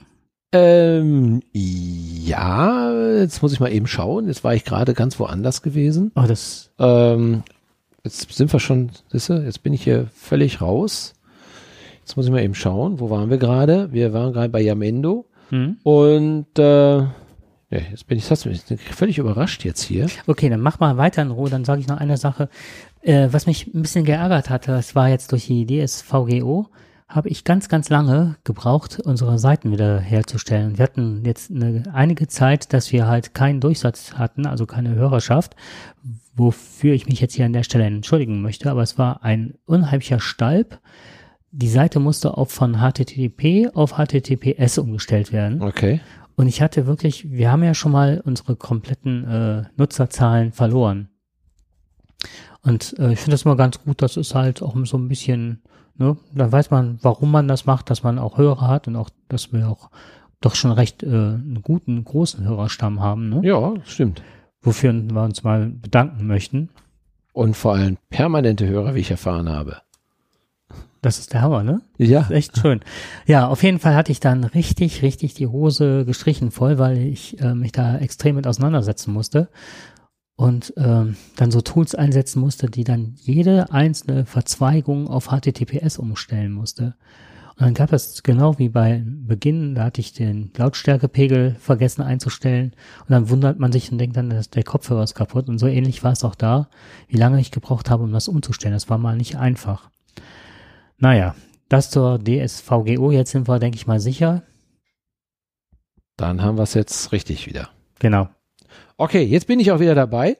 Ähm, 0.51 1.43
ja, 1.53 2.91
jetzt 3.18 3.43
muss 3.43 3.53
ich 3.53 3.61
mal 3.61 3.72
eben 3.72 3.87
schauen. 3.87 4.26
Jetzt 4.26 4.43
war 4.43 4.55
ich 4.57 4.64
gerade 4.64 4.93
ganz 4.93 5.20
woanders 5.20 5.62
gewesen. 5.62 6.11
Oh, 6.16 6.24
das, 6.26 6.72
Ähm, 6.80 7.45
jetzt 8.03 8.32
sind 8.32 8.53
wir 8.53 8.59
schon, 8.59 8.91
siehst 9.12 9.28
du, 9.28 9.34
jetzt 9.34 9.62
bin 9.62 9.72
ich 9.72 9.84
hier 9.84 10.09
völlig 10.14 10.61
raus. 10.61 11.12
Jetzt 12.07 12.16
muss 12.16 12.26
ich 12.26 12.30
mal 12.30 12.40
eben 12.40 12.54
schauen, 12.54 13.00
wo 13.00 13.11
waren 13.11 13.30
wir 13.30 13.36
gerade? 13.36 13.92
Wir 13.92 14.12
waren 14.12 14.32
gerade 14.32 14.48
bei 14.48 14.61
Yamendo 14.61 15.26
hm? 15.48 15.76
und 15.82 16.57
äh, 16.57 16.98
ja, 16.98 17.09
jetzt 17.68 18.07
bin 18.07 18.16
ich, 18.16 18.28
das 18.28 18.44
mich 18.44 18.62
völlig 18.92 19.18
überrascht 19.18 19.64
jetzt 19.64 19.82
hier. 19.82 20.07
Okay, 20.28 20.48
dann 20.48 20.61
mach 20.61 20.78
mal 20.78 20.96
weiter 20.98 21.22
in 21.22 21.32
Ruhe. 21.32 21.50
Dann 21.50 21.64
sage 21.64 21.80
ich 21.80 21.88
noch 21.88 21.96
eine 21.96 22.16
Sache, 22.16 22.48
äh, 23.02 23.26
was 23.32 23.46
mich 23.46 23.74
ein 23.74 23.82
bisschen 23.82 24.04
geärgert 24.04 24.50
hatte. 24.50 24.70
Das 24.70 24.94
war 24.94 25.09
jetzt 25.09 25.32
durch 25.32 25.46
die 25.46 25.66
DSVGO, 25.66 26.68
habe 27.09 27.28
ich 27.28 27.42
ganz, 27.42 27.68
ganz 27.68 27.88
lange 27.88 28.36
gebraucht, 28.44 29.00
unsere 29.00 29.40
Seiten 29.40 29.72
wieder 29.72 29.98
herzustellen. 29.98 30.78
Wir 30.78 30.84
hatten 30.84 31.24
jetzt 31.24 31.50
eine, 31.50 31.92
einige 31.92 32.28
Zeit, 32.28 32.72
dass 32.72 32.92
wir 32.92 33.09
halt 33.09 33.34
keinen 33.34 33.61
Durchsatz 33.61 34.12
hatten, 34.12 34.46
also 34.46 34.64
keine 34.64 34.94
Hörerschaft, 34.94 35.57
wofür 36.36 36.94
ich 36.94 37.09
mich 37.09 37.20
jetzt 37.20 37.34
hier 37.34 37.46
an 37.46 37.52
der 37.52 37.64
Stelle 37.64 37.86
entschuldigen 37.86 38.42
möchte. 38.42 38.70
Aber 38.70 38.82
es 38.82 38.96
war 38.96 39.24
ein 39.24 39.54
unheimlicher 39.66 40.20
Stalb. 40.20 40.78
Die 41.59 41.68
Seite 41.68 42.00
musste 42.00 42.36
auch 42.36 42.50
von 42.50 42.74
HTTP 42.74 43.70
auf 43.72 43.94
HTTPS 43.94 44.76
umgestellt 44.76 45.32
werden. 45.32 45.62
Okay. 45.62 46.00
Und 46.34 46.48
ich 46.48 46.61
hatte 46.61 46.86
wirklich, 46.86 47.30
wir 47.30 47.50
haben 47.50 47.62
ja 47.62 47.72
schon 47.72 47.92
mal 47.92 48.20
unsere 48.26 48.57
kompletten 48.57 49.24
äh, 49.24 49.62
Nutzerzahlen 49.78 50.52
verloren. 50.52 51.09
Und 52.62 52.94
äh, 52.98 53.12
ich 53.12 53.20
finde 53.20 53.30
das 53.30 53.44
immer 53.44 53.57
ganz 53.57 53.82
gut, 53.82 54.02
das 54.02 54.18
ist 54.18 54.34
halt 54.34 54.61
auch 54.61 54.76
so 54.84 54.98
ein 54.98 55.09
bisschen, 55.09 55.62
ne, 55.96 56.18
dann 56.34 56.52
weiß 56.52 56.70
man, 56.70 56.98
warum 57.00 57.30
man 57.30 57.48
das 57.48 57.64
macht, 57.64 57.88
dass 57.88 58.02
man 58.02 58.18
auch 58.18 58.36
Hörer 58.36 58.68
hat 58.68 58.86
und 58.86 58.96
auch, 58.96 59.09
dass 59.28 59.50
wir 59.54 59.66
auch 59.70 59.88
doch 60.42 60.57
schon 60.57 60.72
recht 60.72 61.02
äh, 61.02 61.07
einen 61.07 61.62
guten, 61.62 62.04
großen 62.04 62.44
Hörerstamm 62.44 63.00
haben, 63.00 63.30
ne? 63.30 63.40
Ja, 63.42 63.72
stimmt. 63.84 64.22
wofür 64.61 64.92
wir 64.92 65.22
uns 65.22 65.42
mal 65.42 65.70
bedanken 65.70 66.26
möchten. 66.26 66.68
Und 67.32 67.57
vor 67.57 67.76
allem 67.76 67.96
permanente 68.11 68.66
Hörer, 68.66 68.94
wie 68.94 69.00
ich 69.00 69.11
erfahren 69.11 69.48
habe. 69.48 69.78
Das 71.07 71.20
ist 71.20 71.32
der 71.32 71.40
Hammer, 71.40 71.62
ne? 71.62 71.82
Ja. 71.98 72.22
ist 72.22 72.32
echt 72.32 72.59
schön. 72.59 72.80
Ja, 73.26 73.46
auf 73.46 73.62
jeden 73.62 73.78
Fall 73.78 73.94
hatte 73.94 74.11
ich 74.11 74.18
dann 74.18 74.42
richtig, 74.42 75.02
richtig 75.02 75.34
die 75.34 75.46
Hose 75.46 76.04
gestrichen 76.04 76.50
voll, 76.50 76.78
weil 76.78 76.98
ich 76.98 77.40
äh, 77.40 77.54
mich 77.54 77.70
da 77.70 77.96
extrem 77.98 78.34
mit 78.34 78.44
auseinandersetzen 78.44 79.12
musste 79.12 79.48
und 80.34 80.74
ähm, 80.76 81.14
dann 81.36 81.52
so 81.52 81.61
Tools 81.61 81.94
einsetzen 81.94 82.40
musste, 82.40 82.68
die 82.68 82.82
dann 82.82 83.14
jede 83.22 83.70
einzelne 83.70 84.26
Verzweigung 84.26 85.07
auf 85.07 85.28
HTTPS 85.28 85.98
umstellen 86.00 86.50
musste. 86.50 86.96
Und 87.50 87.61
dann 87.61 87.74
gab 87.74 87.92
es 87.92 88.24
genau 88.24 88.59
wie 88.59 88.68
bei 88.68 89.04
Beginn, 89.07 89.76
da 89.76 89.84
hatte 89.84 90.00
ich 90.00 90.12
den 90.12 90.50
Lautstärkepegel 90.57 91.54
vergessen 91.61 92.02
einzustellen 92.02 92.72
und 93.02 93.11
dann 93.11 93.30
wundert 93.30 93.61
man 93.61 93.70
sich 93.70 93.92
und 93.92 93.98
denkt 93.98 94.16
dann, 94.16 94.30
dass 94.30 94.50
der 94.50 94.64
Kopfhörer 94.64 95.04
ist 95.04 95.14
kaputt 95.14 95.48
und 95.48 95.61
so 95.61 95.68
ähnlich 95.68 96.02
war 96.02 96.11
es 96.11 96.24
auch 96.24 96.34
da, 96.34 96.68
wie 97.07 97.16
lange 97.16 97.38
ich 97.40 97.52
gebraucht 97.52 97.90
habe, 97.90 98.02
um 98.02 98.12
das 98.12 98.26
umzustellen. 98.26 98.74
Das 98.74 98.90
war 98.90 98.98
mal 98.98 99.16
nicht 99.16 99.36
einfach. 99.36 99.88
Naja, 100.99 101.34
das 101.68 101.90
zur 101.90 102.18
DSVGO, 102.18 103.11
jetzt 103.11 103.32
sind 103.32 103.49
wir, 103.49 103.59
denke 103.59 103.76
ich 103.76 103.86
mal, 103.86 104.01
sicher. 104.01 104.42
Dann 106.16 106.42
haben 106.42 106.57
wir 106.57 106.62
es 106.62 106.74
jetzt 106.74 107.12
richtig 107.12 107.47
wieder. 107.47 107.70
Genau. 107.99 108.28
Okay, 108.97 109.22
jetzt 109.22 109.47
bin 109.47 109.61
ich 109.61 109.72
auch 109.72 109.80
wieder 109.80 109.94
dabei. 109.94 110.38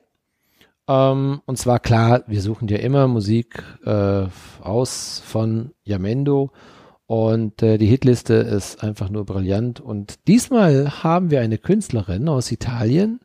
Ähm, 0.89 1.43
und 1.47 1.59
zwar 1.59 1.81
klar, 1.81 2.23
wir 2.27 2.41
suchen 2.41 2.69
ja 2.69 2.79
immer 2.79 3.09
Musik 3.09 3.63
äh, 3.85 4.27
aus 4.63 5.21
von 5.25 5.73
Yamendo 5.85 6.53
und 7.07 7.63
äh, 7.63 7.79
die 7.79 7.87
Hitliste 7.87 8.35
ist 8.35 8.83
einfach 8.83 9.11
nur 9.11 9.27
brillant. 9.27 9.81
Und 9.81 10.27
diesmal 10.27 11.03
haben 11.03 11.31
wir 11.31 11.41
eine 11.41 11.59
Künstlerin 11.59 12.29
aus 12.29 12.51
Italien, 12.51 13.21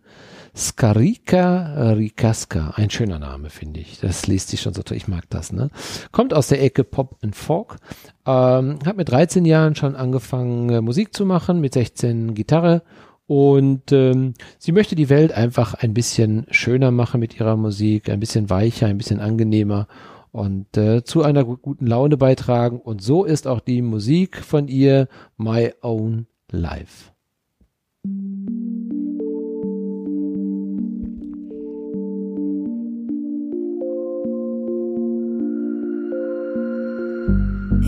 Scarica 0.56 1.92
Ricasca. 1.94 2.74
Ein 2.76 2.90
schöner 2.90 3.20
Name, 3.20 3.50
finde 3.50 3.80
ich. 3.80 4.00
Das 4.00 4.28
liest 4.28 4.50
sich 4.50 4.62
schon 4.62 4.74
so 4.74 4.82
toll. 4.84 4.98
Ich 4.98 5.08
mag 5.08 5.30
das, 5.30 5.52
ne? 5.54 5.70
Kommt 6.12 6.34
aus 6.34 6.48
der 6.48 6.62
Ecke 6.62 6.84
Pop 6.84 7.18
and 7.22 7.36
Folk. 7.36 7.78
Ähm, 8.26 8.80
hat 8.86 8.98
mit 8.98 9.10
13 9.10 9.46
Jahren 9.46 9.76
schon 9.76 9.96
angefangen, 9.96 10.70
äh, 10.70 10.82
Musik 10.82 11.14
zu 11.16 11.26
machen, 11.26 11.62
mit 11.62 11.74
16 11.74 12.34
Gitarre. 12.34 12.84
Und 13.28 13.92
ähm, 13.94 14.34
sie 14.60 14.74
möchte 14.74 14.96
die 14.96 15.10
Welt 15.10 15.32
einfach 15.32 15.74
ein 15.76 15.94
bisschen 15.94 16.46
schöner 16.52 16.92
machen 16.92 17.20
mit 17.22 17.40
ihrer 17.40 17.56
Musik, 17.56 18.10
ein 18.10 18.20
bisschen 18.20 18.50
weicher, 18.50 18.88
ein 18.88 18.98
bisschen 18.98 19.22
angenehmer 19.22 19.88
und 20.34 20.76
äh, 20.78 21.04
zu 21.06 21.24
einer 21.24 21.46
gu- 21.46 21.58
guten 21.58 21.88
Laune 21.88 22.18
beitragen. 22.18 22.80
Und 22.80 23.02
so 23.02 23.24
ist 23.24 23.48
auch 23.48 23.62
die 23.62 23.82
Musik 23.82 24.38
von 24.44 24.68
ihr 24.68 25.08
My 25.38 25.72
Own 25.82 26.28
Life. 26.52 27.12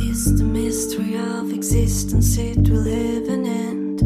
Is 0.09 0.37
the 0.37 0.43
mystery 0.43 1.15
of 1.15 1.51
existence, 1.51 2.37
it 2.37 2.69
will 2.69 2.83
have 2.83 3.27
an 3.29 3.45
end. 3.45 3.99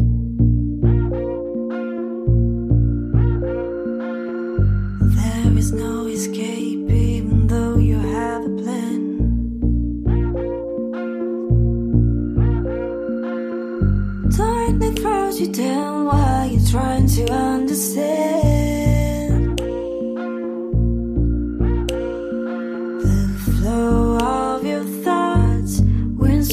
There 5.16 5.58
is 5.58 5.72
no 5.72 6.06
escape, 6.06 6.90
even 6.90 7.46
though 7.46 7.76
you 7.76 7.98
have 7.98 8.42
a 8.44 8.54
plan. 8.60 9.02
Darkness 14.36 14.98
throws 15.00 15.40
you 15.40 15.52
down 15.52 16.06
while 16.06 16.46
you're 16.48 16.70
trying 16.70 17.06
to 17.08 17.32
understand. 17.32 18.57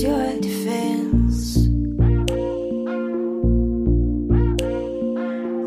Your 0.02 0.40
defense. 0.40 1.58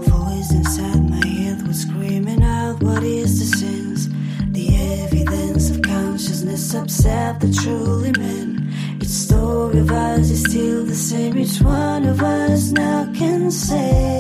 Voice 0.09 0.51
inside 0.53 1.11
my 1.11 1.27
head 1.27 1.67
was 1.67 1.83
screaming 1.83 2.43
out, 2.43 2.83
What 2.83 3.03
is 3.03 3.39
the 3.39 3.57
sense? 3.59 4.09
The 4.51 4.69
evidence 5.05 5.71
of 5.71 5.83
consciousness 5.83 6.75
upset 6.75 7.41
the 7.41 7.53
truly 7.53 8.13
men. 8.13 8.73
Each 9.01 9.09
story 9.09 9.79
of 9.79 9.91
is 10.19 10.41
still 10.41 10.85
the 10.85 10.95
same, 10.95 11.39
each 11.39 11.61
one 11.61 12.05
of 12.05 12.23
us 12.23 12.73
now 12.73 13.11
can 13.15 13.51
say. 13.51 14.18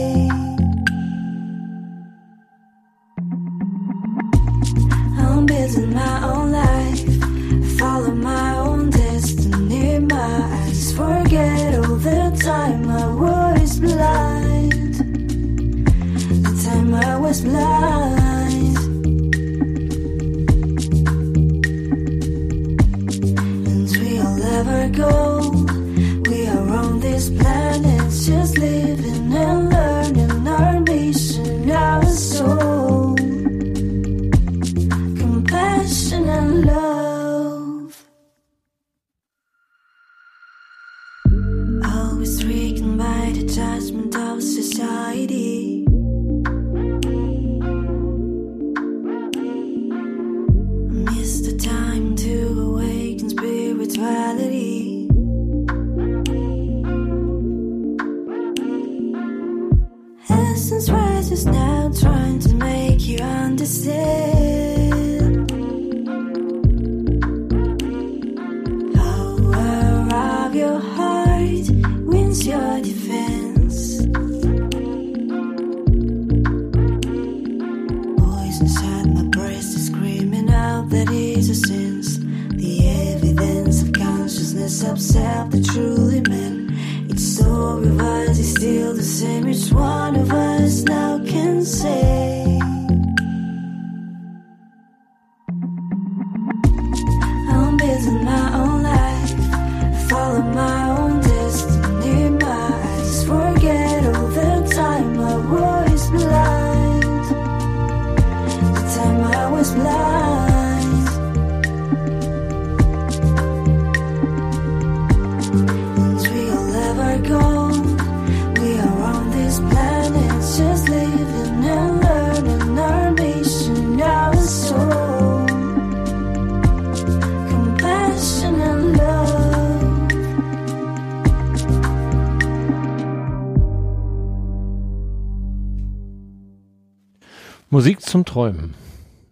Zum 138.18 138.24
Träumen. 138.24 138.74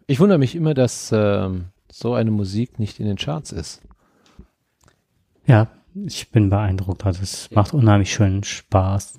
Ich 0.07 0.21
wundere 0.21 0.39
mich 0.39 0.55
immer, 0.55 0.73
dass 0.75 1.11
ähm, 1.13 1.67
so 1.91 2.15
eine 2.15 2.31
Musik 2.31 2.79
nicht 2.79 3.01
in 3.01 3.07
den 3.07 3.17
Charts 3.17 3.51
ist. 3.51 3.81
Ja, 5.47 5.67
ich 5.95 6.31
bin 6.31 6.51
beeindruckt. 6.51 7.05
Also 7.05 7.23
es 7.23 7.51
macht 7.51 7.75
unheimlich 7.75 8.13
schönen 8.13 8.45
Spaß. 8.45 9.19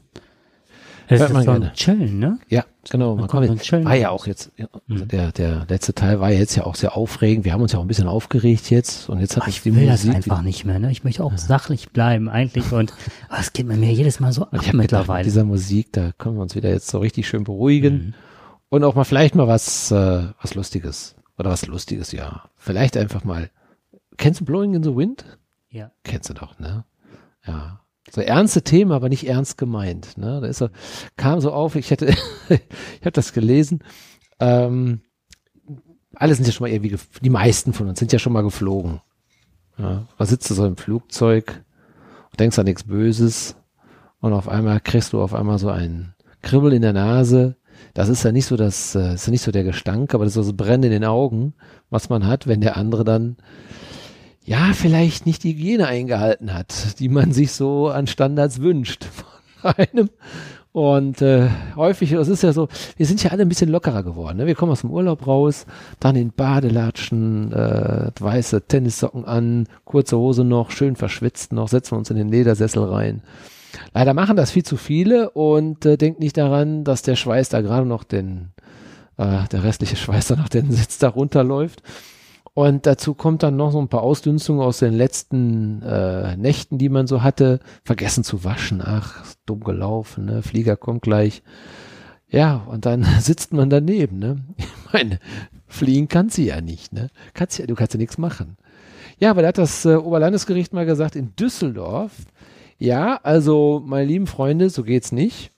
Es 1.09 1.19
Hört 1.19 1.29
ist 1.29 1.33
man 1.33 1.43
so 1.43 1.51
ein 1.51 1.61
gerne. 1.61 1.73
Chillen, 1.73 2.19
ne? 2.19 2.39
Ja, 2.49 2.65
genau. 2.89 3.11
Man 3.15 3.21
Man 3.21 3.27
kommt 3.29 3.65
schön- 3.65 3.85
war 3.85 3.95
ja 3.95 4.09
auch 4.09 4.27
jetzt, 4.27 4.51
ja, 4.57 4.67
also 4.89 5.03
Mhm. 5.05 5.07
der, 5.07 5.31
der 5.31 5.65
letzte 5.69 5.93
Teil 5.93 6.19
war 6.19 6.31
jetzt 6.31 6.55
ja 6.55 6.65
auch 6.65 6.75
sehr 6.75 6.95
aufregend. 6.97 7.43
Wir 7.45 7.53
haben 7.53 7.61
uns 7.61 7.71
ja 7.73 7.79
auch 7.79 7.83
ein 7.83 7.87
bisschen 7.87 8.07
aufgeregt 8.09 8.69
jetzt 8.69 9.09
und 9.09 9.19
jetzt 9.21 9.35
hat 9.37 9.43
Ach, 9.43 9.47
ich 9.49 9.61
die 9.61 9.73
will 9.75 9.85
das 9.87 10.03
Musik. 10.03 10.15
einfach 10.15 10.41
nicht 10.41 10.65
mehr, 10.65 10.79
ne? 10.79 10.91
Ich 10.91 11.03
möchte 11.05 11.23
auch 11.23 11.37
sachlich 11.37 11.91
bleiben 11.91 12.27
eigentlich 12.29 12.71
und 12.73 12.93
es 13.39 13.51
geht 13.53 13.67
mir 13.67 13.75
jedes 13.91 14.19
Mal 14.21 14.31
so 14.33 14.43
ab 14.43 14.49
ich 14.51 14.57
habe 14.59 14.63
gedacht, 14.65 14.73
mit 14.73 14.81
mittlerweile. 14.83 15.23
dieser 15.23 15.43
Musik, 15.45 15.93
da 15.93 16.11
können 16.17 16.35
wir 16.35 16.41
uns 16.41 16.55
wieder 16.55 16.69
jetzt 16.69 16.87
so 16.89 16.99
richtig 16.99 17.27
schön 17.27 17.43
beruhigen 17.45 17.93
Mhm. 18.07 18.13
Und 18.69 18.83
auch 18.83 18.95
mal 18.95 19.03
vielleicht 19.03 19.35
mal 19.35 19.47
was, 19.47 19.91
äh, 19.91 20.27
was 20.41 20.55
Lustiges. 20.55 21.15
Oder 21.37 21.51
was 21.51 21.67
Lustiges, 21.67 22.11
ja. 22.11 22.49
Vielleicht 22.55 22.97
einfach 22.97 23.23
mal. 23.23 23.49
Kennst 24.17 24.41
du 24.41 24.45
Blowing 24.45 24.73
in 24.73 24.83
the 24.83 24.95
Wind? 24.95 25.25
Ja. 25.69 25.91
Kennst 26.03 26.29
du 26.29 26.33
doch, 26.33 26.57
ne? 26.59 26.85
Ja. 27.45 27.81
So 28.09 28.21
ernste 28.21 28.61
Themen, 28.63 28.91
aber 28.91 29.09
nicht 29.09 29.27
ernst 29.27 29.57
gemeint. 29.57 30.17
Ne? 30.17 30.39
Da 30.41 30.47
ist 30.47 30.57
so, 30.59 30.69
kam 31.17 31.41
so 31.41 31.51
auf, 31.51 31.75
ich 31.75 31.91
hätte, 31.91 32.07
ich 32.49 33.01
habe 33.01 33.11
das 33.11 33.33
gelesen. 33.33 33.83
Ähm, 34.39 35.01
alle 36.15 36.33
sind 36.33 36.47
ja 36.47 36.53
schon 36.53 36.67
mal 36.67 36.73
irgendwie, 36.73 36.95
die 37.21 37.29
meisten 37.29 37.73
von 37.73 37.87
uns 37.87 37.99
sind 37.99 38.13
ja 38.13 38.19
schon 38.19 38.33
mal 38.33 38.43
geflogen. 38.43 39.01
Ja, 39.77 40.07
da 40.17 40.25
sitzt 40.25 40.49
du 40.49 40.55
so 40.55 40.65
im 40.65 40.77
Flugzeug 40.77 41.63
und 42.31 42.39
denkst 42.39 42.57
an 42.57 42.65
nichts 42.65 42.85
Böses 42.85 43.55
und 44.19 44.33
auf 44.33 44.49
einmal 44.49 44.79
kriegst 44.79 45.13
du 45.13 45.21
auf 45.21 45.35
einmal 45.35 45.59
so 45.59 45.69
ein 45.69 46.15
Kribbel 46.41 46.73
in 46.73 46.81
der 46.81 46.93
Nase. 46.93 47.55
Das 47.93 48.09
ist 48.09 48.23
ja 48.23 48.31
nicht 48.31 48.45
so 48.45 48.55
das, 48.55 48.95
äh, 48.95 49.15
ist 49.15 49.27
ja 49.27 49.31
nicht 49.31 49.41
so 49.41 49.51
der 49.51 49.63
Gestank, 49.63 50.13
aber 50.13 50.23
das 50.23 50.31
ist 50.31 50.45
so 50.45 50.51
das 50.51 50.57
Brennen 50.57 50.83
in 50.83 50.91
den 50.91 51.05
Augen, 51.05 51.53
was 51.89 52.09
man 52.09 52.27
hat, 52.27 52.47
wenn 52.47 52.61
der 52.61 52.77
andere 52.77 53.03
dann 53.03 53.37
ja, 54.47 54.71
vielleicht 54.73 55.25
nicht 55.25 55.43
die 55.43 55.51
Hygiene 55.51 55.87
eingehalten 55.87 56.53
hat, 56.53 56.99
die 56.99 57.09
man 57.09 57.33
sich 57.33 57.51
so 57.51 57.89
an 57.89 58.07
Standards 58.07 58.61
wünscht 58.61 59.03
von 59.03 59.73
einem. 59.75 60.09
Und 60.71 61.21
äh, 61.21 61.49
häufig, 61.75 62.13
es 62.13 62.27
ist 62.27 62.43
ja 62.43 62.53
so, 62.53 62.69
wir 62.95 63.05
sind 63.05 63.21
ja 63.23 63.31
alle 63.31 63.41
ein 63.41 63.49
bisschen 63.49 63.69
lockerer 63.69 64.03
geworden. 64.03 64.37
Ne? 64.37 64.45
Wir 64.45 64.55
kommen 64.55 64.71
aus 64.71 64.81
dem 64.81 64.91
Urlaub 64.91 65.25
raus, 65.25 65.65
dann 65.99 66.15
in 66.15 66.31
Badelatschen, 66.31 67.51
äh, 67.51 68.11
weiße 68.17 68.67
Tennissocken 68.67 69.25
an, 69.25 69.67
kurze 69.83 70.17
Hose 70.17 70.43
noch, 70.43 70.71
schön 70.71 70.95
verschwitzt 70.95 71.51
noch, 71.51 71.67
setzen 71.67 71.93
wir 71.93 71.97
uns 71.97 72.11
in 72.11 72.17
den 72.17 72.29
Ledersessel 72.29 72.83
rein. 72.83 73.23
Leider 73.93 74.13
machen 74.13 74.35
das 74.35 74.51
viel 74.51 74.63
zu 74.63 74.77
viele 74.77 75.29
und 75.31 75.85
äh, 75.85 75.97
denkt 75.97 76.19
nicht 76.19 76.37
daran, 76.37 76.83
dass 76.83 77.01
der 77.01 77.15
Schweiß 77.15 77.49
da 77.49 77.61
gerade 77.61 77.85
noch 77.87 78.03
den, 78.03 78.51
äh, 79.17 79.47
der 79.51 79.63
restliche 79.63 79.95
Schweiß 79.97 80.27
da 80.27 80.35
noch 80.35 80.49
den 80.49 80.71
Sitz 80.71 80.97
da 80.97 81.09
runterläuft. 81.09 81.81
Und 82.53 82.87
dazu 82.87 83.13
kommt 83.13 83.43
dann 83.43 83.55
noch 83.55 83.71
so 83.71 83.79
ein 83.79 83.87
paar 83.87 84.01
Ausdünstungen 84.01 84.61
aus 84.61 84.79
den 84.79 84.93
letzten 84.93 85.83
äh, 85.83 86.35
Nächten, 86.37 86.79
die 86.79 86.89
man 86.89 87.05
so 87.05 87.21
hatte. 87.21 87.59
Vergessen 87.83 88.23
zu 88.23 88.43
waschen. 88.43 88.81
Ach, 88.83 89.23
dumm 89.45 89.63
gelaufen, 89.63 90.25
ne? 90.25 90.41
Flieger 90.41 90.75
kommt 90.75 91.03
gleich. 91.03 91.43
Ja, 92.29 92.63
und 92.67 92.87
dann 92.87 93.03
sitzt 93.19 93.53
man 93.53 93.69
daneben, 93.69 94.17
ne? 94.17 94.37
Ich 94.57 94.93
meine, 94.93 95.19
fliegen 95.67 96.07
kann 96.07 96.29
sie 96.29 96.47
ja 96.47 96.61
nicht, 96.61 96.93
ne? 96.93 97.09
Kannst 97.35 97.59
ja, 97.59 97.67
du 97.67 97.75
kannst 97.75 97.93
ja 97.93 97.99
nichts 97.99 98.17
machen. 98.17 98.57
Ja, 99.19 99.31
aber 99.31 99.41
da 99.41 99.49
hat 99.49 99.57
das 99.57 99.85
äh, 99.85 99.95
Oberlandesgericht 99.95 100.73
mal 100.73 100.85
gesagt, 100.85 101.15
in 101.15 101.35
Düsseldorf, 101.35 102.13
ja, 102.77 103.19
also, 103.23 103.81
meine 103.85 104.05
lieben 104.05 104.27
Freunde, 104.27 104.69
so 104.69 104.83
geht's 104.83 105.11
nicht. 105.11 105.51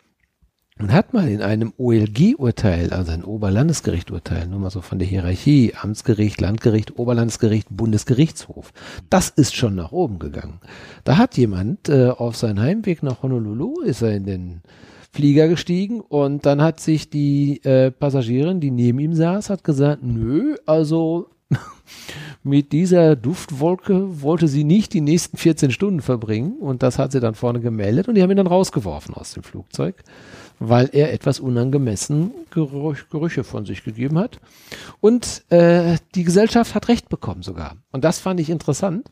Und 0.79 0.93
hat 0.93 1.13
mal 1.13 1.27
in 1.27 1.41
einem 1.41 1.73
OLG-Urteil, 1.77 2.93
also 2.93 3.11
ein 3.11 3.25
Oberlandesgericht-Urteil, 3.25 4.47
nur 4.47 4.59
mal 4.59 4.69
so 4.69 4.79
von 4.79 4.97
der 4.97 5.07
Hierarchie, 5.09 5.73
Amtsgericht, 5.75 6.39
Landgericht, 6.39 6.97
Oberlandesgericht, 6.97 7.67
Bundesgerichtshof, 7.69 8.71
das 9.09 9.27
ist 9.27 9.55
schon 9.55 9.75
nach 9.75 9.91
oben 9.91 10.19
gegangen. 10.19 10.61
Da 11.03 11.17
hat 11.17 11.35
jemand 11.35 11.89
äh, 11.89 12.07
auf 12.07 12.37
seinem 12.37 12.61
Heimweg 12.61 13.03
nach 13.03 13.23
Honolulu, 13.23 13.81
ist 13.81 14.01
er 14.01 14.13
in 14.13 14.25
den 14.25 14.61
Flieger 15.11 15.49
gestiegen 15.49 15.99
und 15.99 16.45
dann 16.45 16.61
hat 16.61 16.79
sich 16.79 17.09
die 17.09 17.61
äh, 17.65 17.91
Passagierin, 17.91 18.61
die 18.61 18.71
neben 18.71 18.99
ihm 18.99 19.13
saß, 19.13 19.49
hat 19.49 19.65
gesagt, 19.65 20.01
nö, 20.01 20.55
also 20.65 21.27
mit 22.43 22.71
dieser 22.71 23.15
Duftwolke 23.15 24.21
wollte 24.21 24.47
sie 24.47 24.63
nicht 24.63 24.93
die 24.93 25.01
nächsten 25.01 25.37
14 25.37 25.71
Stunden 25.71 26.01
verbringen 26.01 26.53
und 26.59 26.83
das 26.83 26.97
hat 26.97 27.11
sie 27.11 27.19
dann 27.19 27.35
vorne 27.35 27.59
gemeldet 27.59 28.07
und 28.07 28.15
die 28.15 28.21
haben 28.21 28.31
ihn 28.31 28.37
dann 28.37 28.47
rausgeworfen 28.47 29.13
aus 29.15 29.33
dem 29.33 29.43
Flugzeug, 29.43 29.95
weil 30.59 30.89
er 30.91 31.13
etwas 31.13 31.39
unangemessen 31.39 32.31
Gerüch, 32.51 33.09
Gerüche 33.09 33.43
von 33.43 33.65
sich 33.65 33.83
gegeben 33.83 34.17
hat. 34.17 34.39
Und 34.99 35.43
äh, 35.49 35.97
die 36.15 36.23
Gesellschaft 36.23 36.75
hat 36.75 36.87
Recht 36.87 37.09
bekommen 37.09 37.43
sogar. 37.43 37.77
Und 37.91 38.03
das 38.03 38.19
fand 38.19 38.39
ich 38.39 38.49
interessant. 38.49 39.09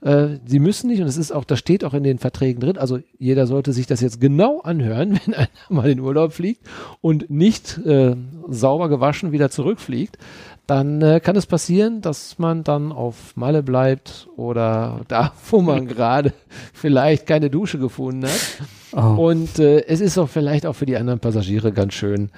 Äh, 0.00 0.38
sie 0.44 0.58
müssen 0.58 0.88
nicht, 0.88 1.00
und 1.00 1.08
es 1.08 1.16
ist 1.16 1.32
auch, 1.32 1.44
das 1.44 1.58
steht 1.58 1.84
auch 1.84 1.94
in 1.94 2.02
den 2.02 2.18
Verträgen 2.18 2.60
drin, 2.60 2.78
also 2.78 3.00
jeder 3.18 3.46
sollte 3.46 3.72
sich 3.72 3.86
das 3.86 4.00
jetzt 4.00 4.20
genau 4.20 4.60
anhören, 4.60 5.18
wenn 5.26 5.34
einer 5.34 5.48
mal 5.68 5.90
in 5.90 6.00
Urlaub 6.00 6.32
fliegt 6.32 6.66
und 7.00 7.30
nicht 7.30 7.78
äh, 7.78 8.14
sauber 8.48 8.88
gewaschen 8.88 9.32
wieder 9.32 9.50
zurückfliegt, 9.50 10.18
dann 10.66 11.00
äh, 11.00 11.20
kann 11.20 11.36
es 11.36 11.46
passieren, 11.46 12.00
dass 12.00 12.38
man 12.38 12.64
dann 12.64 12.90
auf 12.92 13.36
Malle 13.36 13.62
bleibt 13.62 14.28
oder 14.36 15.00
da, 15.08 15.32
wo 15.50 15.60
man 15.60 15.86
gerade 15.86 16.32
vielleicht 16.72 17.26
keine 17.26 17.50
Dusche 17.50 17.78
gefunden 17.78 18.26
hat. 18.26 18.62
Oh. 18.92 19.28
Und 19.28 19.58
äh, 19.58 19.84
es 19.86 20.00
ist 20.00 20.16
auch 20.18 20.28
vielleicht 20.28 20.66
auch 20.66 20.74
für 20.74 20.86
die 20.86 20.96
anderen 20.96 21.20
Passagiere 21.20 21.72
ganz 21.72 21.94
schön, 21.94 22.30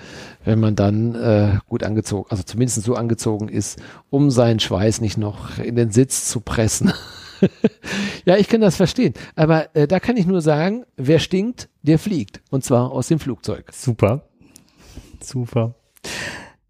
wenn 0.44 0.58
man 0.58 0.74
dann 0.74 1.14
äh, 1.14 1.58
gut 1.68 1.82
angezogen, 1.82 2.26
also 2.30 2.42
zumindest 2.42 2.82
so 2.82 2.94
angezogen 2.94 3.48
ist, 3.48 3.80
um 4.10 4.30
seinen 4.30 4.58
Schweiß 4.58 5.00
nicht 5.00 5.18
noch 5.18 5.58
in 5.58 5.76
den 5.76 5.90
Sitz 5.90 6.28
zu 6.28 6.40
pressen. 6.40 6.92
ja, 8.24 8.36
ich 8.36 8.48
kann 8.48 8.60
das 8.60 8.76
verstehen. 8.76 9.14
Aber 9.36 9.74
äh, 9.74 9.86
da 9.86 10.00
kann 10.00 10.16
ich 10.16 10.26
nur 10.26 10.40
sagen, 10.40 10.84
wer 10.96 11.18
stinkt, 11.18 11.68
der 11.82 11.98
fliegt. 11.98 12.40
Und 12.50 12.64
zwar 12.64 12.90
aus 12.90 13.08
dem 13.08 13.20
Flugzeug. 13.20 13.72
Super. 13.72 14.28
Super. 15.22 15.74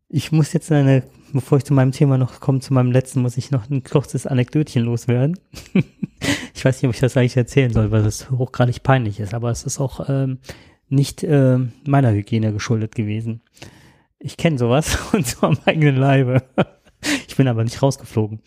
Ich 0.09 0.32
muss 0.32 0.52
jetzt 0.52 0.72
eine, 0.72 1.02
bevor 1.32 1.59
ich 1.59 1.64
zu 1.64 1.74
meinem 1.74 1.92
Thema 1.92 2.18
noch 2.18 2.40
komme, 2.40 2.60
zu 2.60 2.72
meinem 2.74 2.92
letzten, 2.92 3.22
muss 3.22 3.36
ich 3.36 3.50
noch 3.50 3.68
ein 3.70 3.82
kurzes 3.84 4.26
Anekdötchen 4.26 4.84
loswerden. 4.84 5.38
ich 6.55 6.64
weiß 6.64 6.82
nicht, 6.82 6.88
ob 6.88 6.94
ich 6.94 7.00
das 7.00 7.16
eigentlich 7.16 7.36
erzählen 7.36 7.72
soll, 7.72 7.90
weil 7.90 8.05
es 8.05 8.30
hochgradig 8.30 8.82
peinlich 8.82 9.20
ist, 9.20 9.34
aber 9.34 9.50
es 9.50 9.64
ist 9.64 9.80
auch 9.80 10.09
ähm, 10.09 10.38
nicht 10.88 11.22
äh, 11.22 11.59
meiner 11.86 12.12
Hygiene 12.12 12.52
geschuldet 12.52 12.94
gewesen. 12.94 13.42
Ich 14.18 14.36
kenne 14.36 14.59
sowas 14.59 14.98
und 15.12 15.26
zwar 15.26 15.50
am 15.50 15.59
eigenen 15.64 15.96
Leibe. 15.96 16.42
ich 17.26 17.36
bin 17.36 17.48
aber 17.48 17.64
nicht 17.64 17.82
rausgeflogen. 17.82 18.40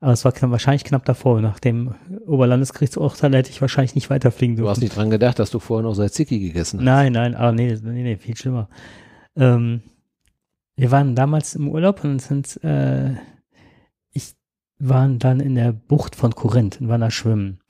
Aber 0.00 0.12
es 0.12 0.24
war 0.26 0.32
knapp, 0.32 0.50
wahrscheinlich 0.50 0.84
knapp 0.84 1.06
davor. 1.06 1.40
Nach 1.40 1.58
dem 1.58 1.94
Oberlandesgerichtsurteil 2.26 3.34
hätte 3.34 3.50
ich 3.50 3.62
wahrscheinlich 3.62 3.94
nicht 3.94 4.10
weiterfliegen 4.10 4.56
dürfen. 4.56 4.66
Du 4.66 4.70
hast 4.70 4.82
nicht 4.82 4.94
dran 4.94 5.08
gedacht, 5.08 5.38
dass 5.38 5.50
du 5.50 5.60
vorher 5.60 5.82
noch 5.82 5.94
Salziki 5.94 6.40
gegessen 6.40 6.80
hast. 6.80 6.84
Nein, 6.84 7.12
nein, 7.12 7.34
aber 7.34 7.52
nee, 7.52 7.74
nee, 7.82 8.02
nee, 8.02 8.16
viel 8.18 8.36
schlimmer. 8.36 8.68
Ähm, 9.34 9.80
wir 10.76 10.90
waren 10.90 11.14
damals 11.14 11.54
im 11.54 11.68
Urlaub 11.68 12.02
und 12.04 12.20
sind, 12.20 12.62
äh, 12.64 13.14
ich 14.12 14.34
waren 14.78 15.18
dann 15.18 15.40
in 15.40 15.54
der 15.54 15.72
Bucht 15.72 16.16
von 16.16 16.34
Korinth 16.34 16.80
und 16.80 16.88
waren 16.88 17.00
da 17.00 17.10
schwimmen. 17.10 17.60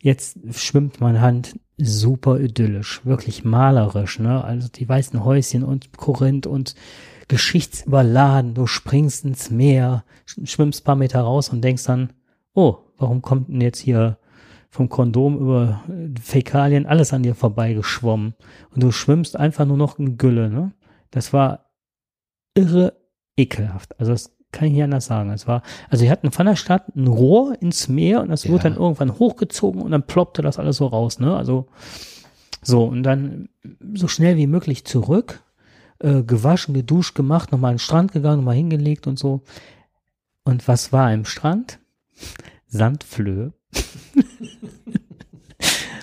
Jetzt 0.00 0.38
schwimmt 0.52 1.00
meine 1.00 1.22
Hand 1.22 1.58
super 1.78 2.38
idyllisch, 2.38 3.04
wirklich 3.04 3.44
malerisch, 3.44 4.18
ne? 4.18 4.44
Also 4.44 4.68
die 4.68 4.88
weißen 4.88 5.24
Häuschen 5.24 5.64
und 5.64 5.96
Korinth 5.96 6.46
und 6.46 6.74
geschichtsüberladen. 7.28 8.54
Du 8.54 8.66
springst 8.66 9.24
ins 9.24 9.50
Meer, 9.50 10.04
schwimmst 10.26 10.84
paar 10.84 10.96
Meter 10.96 11.22
raus 11.22 11.48
und 11.48 11.62
denkst 11.62 11.84
dann, 11.84 12.12
oh, 12.52 12.78
warum 12.98 13.22
kommt 13.22 13.48
denn 13.48 13.62
jetzt 13.62 13.80
hier 13.80 14.18
vom 14.68 14.88
Kondom 14.88 15.38
über 15.38 15.82
Fäkalien 16.20 16.86
alles 16.86 17.12
an 17.12 17.22
dir 17.22 17.34
vorbeigeschwommen? 17.34 18.34
Und 18.70 18.82
du 18.82 18.92
schwimmst 18.92 19.36
einfach 19.36 19.64
nur 19.64 19.78
noch 19.78 19.98
in 19.98 20.18
Gülle, 20.18 20.50
ne? 20.50 20.72
Das 21.10 21.32
war 21.32 21.63
irre 22.54 22.94
ekelhaft. 23.36 23.98
Also 23.98 24.12
das 24.12 24.30
kann 24.52 24.68
ich 24.68 24.74
nicht 24.74 24.84
anders 24.84 25.06
sagen. 25.06 25.30
Es 25.30 25.46
war, 25.48 25.62
also 25.90 26.04
wir 26.04 26.10
hatten 26.10 26.30
von 26.30 26.46
der 26.46 26.56
Stadt 26.56 26.94
ein 26.96 27.08
Rohr 27.08 27.60
ins 27.60 27.88
Meer 27.88 28.20
und 28.22 28.28
das 28.28 28.44
Ja. 28.44 28.50
wurde 28.52 28.64
dann 28.64 28.76
irgendwann 28.76 29.18
hochgezogen 29.18 29.82
und 29.82 29.90
dann 29.90 30.06
ploppte 30.06 30.42
das 30.42 30.58
alles 30.58 30.76
so 30.76 30.86
raus, 30.86 31.18
ne? 31.18 31.36
Also 31.36 31.66
so 32.62 32.84
und 32.84 33.02
dann 33.02 33.48
so 33.94 34.06
schnell 34.08 34.36
wie 34.36 34.46
möglich 34.46 34.84
zurück, 34.84 35.42
äh, 35.98 36.22
gewaschen, 36.22 36.72
geduscht, 36.74 37.14
gemacht, 37.16 37.50
nochmal 37.52 37.70
an 37.70 37.74
den 37.76 37.80
Strand 37.80 38.12
gegangen, 38.12 38.38
nochmal 38.38 38.54
hingelegt 38.54 39.06
und 39.06 39.18
so. 39.18 39.42
Und 40.44 40.68
was 40.68 40.92
war 40.92 41.12
im 41.12 41.24
Strand? 41.24 41.78
Sandflöhe. 42.68 43.52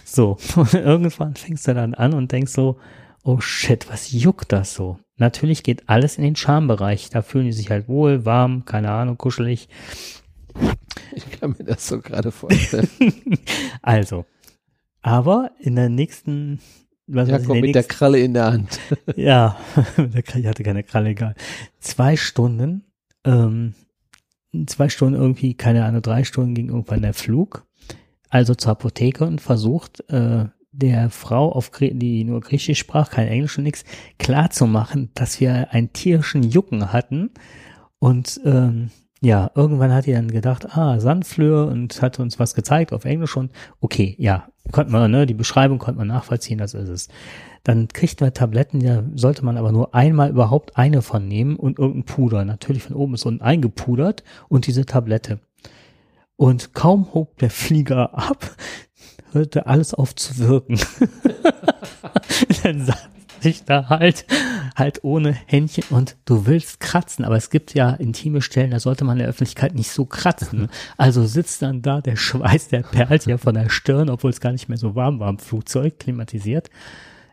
so, 0.03 0.37
und 0.55 0.73
irgendwann 0.73 1.35
fängst 1.35 1.67
du 1.67 1.73
dann 1.73 1.93
an 1.93 2.13
und 2.13 2.31
denkst 2.31 2.51
so, 2.51 2.77
oh 3.23 3.39
shit, 3.39 3.89
was 3.89 4.11
juckt 4.11 4.51
das 4.51 4.73
so? 4.73 4.97
Natürlich 5.21 5.61
geht 5.61 5.87
alles 5.87 6.17
in 6.17 6.23
den 6.23 6.35
Schambereich. 6.35 7.11
Da 7.11 7.21
fühlen 7.21 7.45
die 7.45 7.51
sich 7.51 7.69
halt 7.69 7.87
wohl, 7.87 8.25
warm, 8.25 8.65
keine 8.65 8.89
Ahnung, 8.89 9.19
kuschelig. 9.19 9.69
Ich 11.13 11.29
kann 11.39 11.51
mir 11.51 11.63
das 11.63 11.87
so 11.87 12.01
gerade 12.01 12.31
vorstellen. 12.31 12.89
Also, 13.83 14.25
aber 15.03 15.51
in 15.59 15.75
der 15.75 15.89
nächsten, 15.89 16.59
was 17.05 17.29
ja, 17.29 17.37
komm 17.37 17.59
mit 17.59 17.75
der 17.75 17.83
der 17.83 17.89
Kralle 17.89 18.19
in 18.19 18.33
der 18.33 18.51
Hand. 18.51 18.79
nächsten, 18.89 19.13
ja, 19.21 19.57
ich 20.35 20.47
hatte 20.47 20.63
keine 20.63 20.83
Kralle, 20.83 21.09
egal. 21.09 21.35
Zwei 21.79 22.17
Stunden, 22.17 22.85
ähm, 23.23 23.75
zwei 24.65 24.89
Stunden 24.89 25.21
irgendwie, 25.21 25.53
keine 25.53 25.85
Ahnung, 25.85 26.01
drei 26.01 26.23
Stunden 26.23 26.55
ging 26.55 26.69
irgendwann 26.69 27.03
der 27.03 27.13
Flug. 27.13 27.67
Also 28.29 28.55
zur 28.55 28.71
Apotheke 28.71 29.25
und 29.25 29.39
versucht, 29.39 30.03
äh, 30.09 30.45
der 30.71 31.09
Frau, 31.09 31.51
auf 31.51 31.69
die 31.69 32.23
nur 32.23 32.41
Griechisch 32.41 32.79
sprach, 32.79 33.09
kein 33.09 33.27
Englisch 33.27 33.57
und 33.57 33.65
nix, 33.65 33.83
klarzumachen, 34.19 35.11
dass 35.13 35.39
wir 35.39 35.71
einen 35.71 35.93
tierischen 35.93 36.43
Jucken 36.43 36.93
hatten. 36.93 37.31
Und 37.99 38.39
ähm, 38.45 38.89
ja, 39.23 39.51
irgendwann 39.53 39.93
hat 39.93 40.07
die 40.07 40.13
dann 40.13 40.31
gedacht, 40.31 40.75
ah, 40.75 40.99
Sandflöhe 40.99 41.67
und 41.67 42.01
hat 42.01 42.19
uns 42.19 42.39
was 42.39 42.55
gezeigt 42.55 42.91
auf 42.91 43.05
Englisch 43.05 43.37
und 43.37 43.51
okay, 43.79 44.15
ja, 44.17 44.47
konnte 44.71 44.91
man, 44.91 45.11
ne, 45.11 45.27
die 45.27 45.35
Beschreibung 45.35 45.77
konnte 45.77 45.99
man 45.99 46.07
nachvollziehen, 46.07 46.57
das 46.57 46.73
ist 46.73 46.89
es. 46.89 47.07
Dann 47.63 47.87
kriegt 47.87 48.21
man 48.21 48.33
Tabletten, 48.33 48.79
da 48.79 49.03
sollte 49.13 49.45
man 49.45 49.57
aber 49.57 49.71
nur 49.71 49.93
einmal 49.93 50.31
überhaupt 50.31 50.77
eine 50.77 51.03
von 51.03 51.27
nehmen 51.27 51.55
und 51.57 51.77
irgendein 51.77 52.05
Puder. 52.05 52.45
Natürlich 52.45 52.81
von 52.81 52.95
oben 52.95 53.11
bis 53.11 53.25
unten 53.25 53.43
eingepudert 53.43 54.23
und 54.49 54.65
diese 54.65 54.87
Tablette. 54.87 55.39
Und 56.35 56.73
kaum 56.73 57.13
hob 57.13 57.37
der 57.37 57.51
Flieger 57.51 58.17
ab, 58.17 58.55
hörte 59.33 59.67
alles 59.67 59.93
auf 59.93 60.15
zu 60.15 60.37
wirken. 60.37 60.79
dann 62.63 62.85
saß 62.85 63.09
ich 63.43 63.63
da 63.63 63.89
halt, 63.89 64.25
halt 64.75 65.03
ohne 65.03 65.31
Händchen 65.31 65.83
und 65.89 66.17
du 66.25 66.45
willst 66.45 66.79
kratzen, 66.79 67.25
aber 67.25 67.35
es 67.35 67.49
gibt 67.49 67.73
ja 67.73 67.91
intime 67.91 68.41
Stellen, 68.41 68.71
da 68.71 68.79
sollte 68.79 69.03
man 69.03 69.17
in 69.17 69.19
der 69.19 69.29
Öffentlichkeit 69.29 69.75
nicht 69.75 69.91
so 69.91 70.05
kratzen. 70.05 70.69
Also 70.97 71.25
sitzt 71.25 71.61
dann 71.61 71.81
da, 71.81 72.01
der 72.01 72.15
Schweiß, 72.15 72.69
der 72.69 72.81
perlt 72.81 73.25
ja 73.25 73.37
von 73.37 73.55
der 73.55 73.69
Stirn, 73.69 74.09
obwohl 74.09 74.31
es 74.31 74.41
gar 74.41 74.51
nicht 74.51 74.69
mehr 74.69 74.77
so 74.77 74.95
warm 74.95 75.19
war 75.19 75.29
im 75.29 75.39
Flugzeug, 75.39 75.99
klimatisiert. 75.99 76.69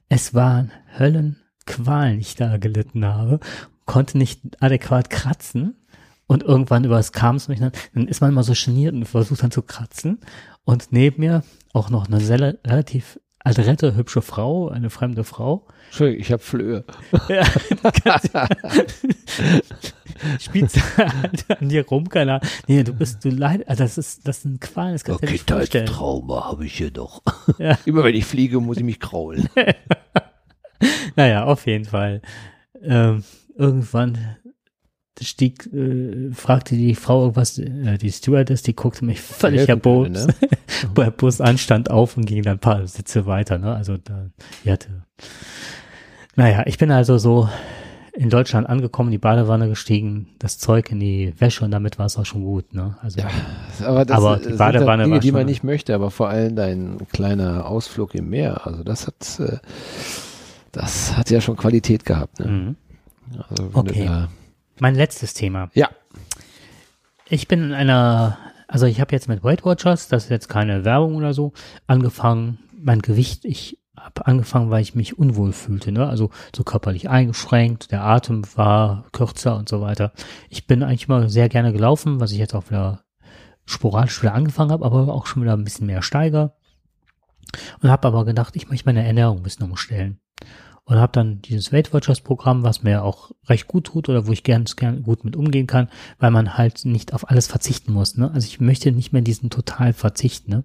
Es 0.09 0.35
waren 0.35 0.73
Höllenqualen, 0.99 2.17
die 2.17 2.23
ich 2.23 2.37
da 2.37 2.57
gelitten 2.57 3.05
habe, 3.05 3.41
konnte 3.85 4.19
nicht 4.19 4.41
adäquat 4.63 5.11
kratzen. 5.11 5.75
Und 6.27 6.43
irgendwann 6.43 6.85
über 6.85 6.97
das 6.97 7.13
kam 7.13 7.37
es 7.37 7.49
mich 7.49 7.59
dann, 7.59 7.73
dann 7.95 8.07
ist 8.07 8.21
man 8.21 8.31
immer 8.31 8.43
so 8.43 8.53
geniert 8.53 8.95
und 8.95 9.07
versucht 9.07 9.43
dann 9.43 9.51
zu 9.51 9.63
kratzen. 9.63 10.19
Und 10.69 10.93
neben 10.93 11.23
mir 11.23 11.43
auch 11.73 11.89
noch 11.89 12.09
eine 12.09 12.21
sehr, 12.21 12.59
relativ 12.67 13.19
adrette, 13.39 13.97
hübsche 13.97 14.21
Frau, 14.21 14.69
eine 14.69 14.91
fremde 14.91 15.25
Frau. 15.25 15.67
Entschuldigung, 15.87 16.21
ich 16.21 16.31
habe 16.31 16.43
Flöhe. 16.43 16.85
Ja, 17.31 17.47
spielt 20.39 20.71
halt 20.99 21.51
an 21.59 21.71
dir 21.71 21.87
rum, 21.87 22.11
keine 22.11 22.35
Ahnung. 22.35 22.47
Nee, 22.67 22.85
du 22.85 22.93
bist, 22.93 23.25
du 23.25 23.31
leid, 23.31 23.67
also 23.67 23.83
das 23.83 23.97
ist, 23.97 24.29
das 24.29 24.43
sind 24.43 24.61
Qualen, 24.61 24.93
das 24.93 25.05
kannst 25.05 25.23
du 25.23 25.27
dir 25.27 25.33
nicht 25.33 25.51
vorstellen. 25.51 25.87
Trauma 25.87 26.49
habe 26.49 26.67
ich 26.67 26.75
hier 26.75 26.91
doch. 26.91 27.23
Ja. 27.59 27.79
Immer 27.87 28.05
wenn 28.05 28.15
ich 28.15 28.27
fliege, 28.27 28.61
muss 28.61 28.77
ich 28.77 28.85
mich 28.85 29.01
kraulen. 29.01 29.49
Naja, 31.17 31.45
auf 31.45 31.67
jeden 31.67 31.87
Fall. 31.87 32.21
Ähm, 32.83 33.25
irgendwann 33.57 34.37
stieg, 35.27 35.67
äh, 35.73 36.31
fragte 36.33 36.75
die 36.77 36.95
Frau 36.95 37.23
irgendwas, 37.23 37.59
äh, 37.59 37.99
die 37.99 38.11
Stewardess, 38.13 38.63
die 38.63 38.75
guckte 38.77 39.05
mich 39.05 39.21
völlig 39.21 39.69
erbost, 39.69 40.11
ne? 40.13 40.27
bei 40.95 41.11
Bus 41.11 41.41
anstand 41.41 41.91
auf 41.91 42.17
und 42.17 42.25
ging 42.27 42.43
dann 42.43 42.55
ein 42.57 42.61
paar 42.61 42.87
Sitze 42.87 43.27
weiter, 43.27 43.59
ne? 43.59 43.75
Also 43.75 43.97
da, 43.97 44.27
die 44.65 44.71
hatte. 44.73 44.89
Naja, 46.37 46.63
ich 46.67 46.79
bin 46.79 46.91
also 46.91 47.19
so 47.19 47.49
in 48.13 48.31
Deutschland 48.31 48.69
angekommen, 48.69 49.11
die 49.13 49.19
Badewanne 49.19 49.69
gestiegen, 49.69 50.29
das 50.41 50.59
Zeug 50.59 50.91
in 50.91 50.99
die 50.99 51.33
Wäsche 51.39 51.65
und 51.65 51.71
damit 51.71 51.99
war 52.01 52.07
es 52.07 52.17
auch 52.17 52.27
schon 52.27 52.43
gut, 52.43 52.75
ne? 52.75 52.97
Also 53.01 53.21
Ja, 53.21 53.29
aber 53.87 54.05
das 54.05 54.17
Aber 54.17 54.37
die 54.39 54.53
Badewanne 54.55 55.05
Dinge, 55.05 55.15
war 55.15 55.21
die 55.21 55.33
man 55.33 55.41
schon- 55.43 55.47
nicht 55.47 55.65
möchte, 55.65 55.95
aber 55.95 56.11
vor 56.11 56.29
allem 56.29 56.57
dein 56.57 56.99
kleiner 57.13 57.67
Ausflug 57.67 58.15
im 58.17 58.31
Meer, 58.31 58.67
also 58.67 58.83
das 58.83 59.07
hat, 59.07 59.41
äh, 59.41 59.59
das 60.73 61.17
hat 61.17 61.31
ja 61.31 61.41
schon 61.41 61.57
Qualität 61.57 62.05
gehabt. 62.05 62.41
Ne? 62.41 62.47
mhm. 62.47 62.77
Also 63.51 63.71
Okay. 63.75 64.05
Da, 64.07 64.29
mein 64.81 64.95
letztes 64.95 65.35
Thema. 65.35 65.71
ja, 65.75 65.89
Ich 67.29 67.49
bin 67.49 67.63
in 67.63 67.73
einer, 67.75 68.39
also 68.67 68.87
ich 68.87 69.01
habe 69.01 69.13
jetzt 69.13 69.29
mit 69.29 69.45
Weight 69.45 69.65
Watchers, 69.65 70.09
das 70.09 70.25
ist 70.25 70.31
jetzt 70.31 70.49
keine 70.49 70.85
Werbung 70.85 71.17
oder 71.17 71.35
so, 71.35 71.53
angefangen, 71.87 72.59
mein 72.73 73.03
Gewicht, 73.03 73.45
ich 73.45 73.79
habe 73.99 74.27
angefangen, 74.27 74.71
weil 74.71 74.83
ich 74.83 74.95
mich 74.95 75.19
unwohl 75.19 75.53
fühlte, 75.53 75.93
ne? 75.93 76.09
Also 76.09 76.31
so 76.55 76.63
körperlich 76.63 77.09
eingeschränkt, 77.09 77.91
der 77.91 78.05
Atem 78.05 78.45
war 78.55 79.07
kürzer 79.13 79.57
und 79.57 79.69
so 79.69 79.81
weiter. 79.81 80.13
Ich 80.49 80.67
bin 80.67 80.83
eigentlich 80.83 81.09
mal 81.09 81.29
sehr 81.29 81.49
gerne 81.49 81.73
gelaufen, 81.73 82.21
was 82.21 82.33
ich 82.33 82.39
jetzt 82.39 82.55
auch 82.55 82.71
wieder 82.71 83.03
sporadisch 83.67 84.23
wieder 84.23 84.35
angefangen 84.35 84.71
habe, 84.71 84.85
aber 84.85 85.13
auch 85.13 85.27
schon 85.27 85.43
wieder 85.43 85.53
ein 85.55 85.65
bisschen 85.65 85.87
mehr 85.87 86.03
steiger. 86.03 86.55
Und 87.83 87.91
habe 87.91 88.09
aber 88.09 88.25
gedacht, 88.25 88.57
ich 88.57 88.69
möchte 88.69 88.87
meine 88.87 89.05
Ernährung 89.05 89.39
ein 89.39 89.43
bisschen 89.43 89.69
umstellen. 89.69 90.21
Und 90.89 90.97
habe 90.97 91.13
dann 91.13 91.43
dieses 91.43 91.71
Weight 91.71 91.93
Watchers 91.93 92.23
Programm, 92.23 92.63
was 92.63 92.83
mir 92.83 93.05
auch 93.05 93.31
recht 93.47 93.69
gut 93.69 93.85
tut 93.85 94.09
oder 94.09 94.27
wo 94.27 94.33
ich 94.33 94.43
gern, 94.43 94.65
gern 94.65 95.03
gut 95.03 95.23
mit 95.23 95.37
umgehen 95.37 95.67
kann, 95.67 95.89
weil 96.19 96.31
man 96.31 96.57
halt 96.57 96.87
nicht 96.87 97.13
auf 97.13 97.29
alles 97.29 97.47
verzichten 97.47 97.93
muss. 97.93 98.17
Ne? 98.17 98.31
Also 98.33 98.47
ich 98.47 98.59
möchte 98.59 98.91
nicht 98.91 99.13
mehr 99.13 99.21
diesen 99.21 99.51
total 99.51 99.93
Verzicht, 99.93 100.49
ne? 100.49 100.65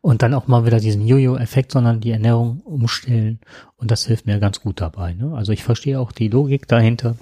Und 0.00 0.22
dann 0.22 0.32
auch 0.32 0.46
mal 0.46 0.64
wieder 0.64 0.80
diesen 0.80 1.06
Jojo-Effekt, 1.06 1.72
sondern 1.72 2.00
die 2.00 2.12
Ernährung 2.12 2.60
umstellen. 2.60 3.40
Und 3.76 3.90
das 3.90 4.06
hilft 4.06 4.24
mir 4.24 4.38
ganz 4.38 4.60
gut 4.60 4.80
dabei. 4.80 5.12
Ne? 5.12 5.34
Also 5.34 5.52
ich 5.52 5.62
verstehe 5.62 6.00
auch 6.00 6.12
die 6.12 6.28
Logik 6.28 6.68
dahinter. 6.68 7.16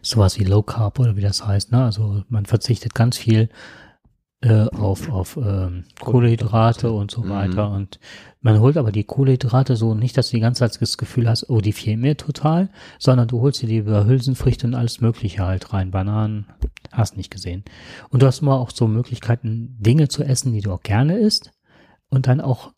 Sowas 0.00 0.38
wie 0.38 0.44
Low 0.44 0.62
Carb 0.62 1.00
oder 1.00 1.16
wie 1.16 1.22
das 1.22 1.44
heißt. 1.44 1.72
Ne? 1.72 1.82
Also 1.82 2.22
man 2.28 2.46
verzichtet 2.46 2.94
ganz 2.94 3.16
viel 3.16 3.48
äh, 4.42 4.66
auf, 4.68 5.10
auf 5.10 5.36
ähm, 5.36 5.84
Kohlehydrate 6.00 6.90
und 6.90 7.10
so 7.10 7.22
Mhm. 7.22 7.28
weiter. 7.30 7.70
Und 7.70 7.98
man 8.40 8.60
holt 8.60 8.76
aber 8.76 8.92
die 8.92 9.04
Kohlehydrate 9.04 9.76
so 9.76 9.94
nicht, 9.94 10.16
dass 10.16 10.30
du 10.30 10.36
die 10.36 10.40
ganze 10.42 10.60
Zeit 10.60 10.80
das 10.80 10.98
Gefühl 10.98 11.28
hast, 11.28 11.48
oh, 11.48 11.60
die 11.60 11.72
fehlen 11.72 12.00
mir 12.00 12.16
total, 12.16 12.68
sondern 12.98 13.28
du 13.28 13.40
holst 13.40 13.62
dir 13.62 13.66
die 13.68 13.78
über 13.78 14.04
Hülsenfrüchte 14.06 14.66
und 14.66 14.74
alles 14.74 15.00
Mögliche 15.00 15.44
halt 15.44 15.72
rein. 15.72 15.90
Bananen, 15.90 16.46
hast 16.92 17.16
nicht 17.16 17.30
gesehen. 17.30 17.64
Und 18.10 18.22
du 18.22 18.26
hast 18.26 18.42
immer 18.42 18.54
auch 18.60 18.70
so 18.70 18.86
Möglichkeiten, 18.88 19.76
Dinge 19.80 20.08
zu 20.08 20.22
essen, 20.22 20.52
die 20.52 20.60
du 20.60 20.72
auch 20.72 20.82
gerne 20.82 21.16
isst 21.18 21.50
und 22.10 22.26
dann 22.26 22.40
auch 22.40 22.72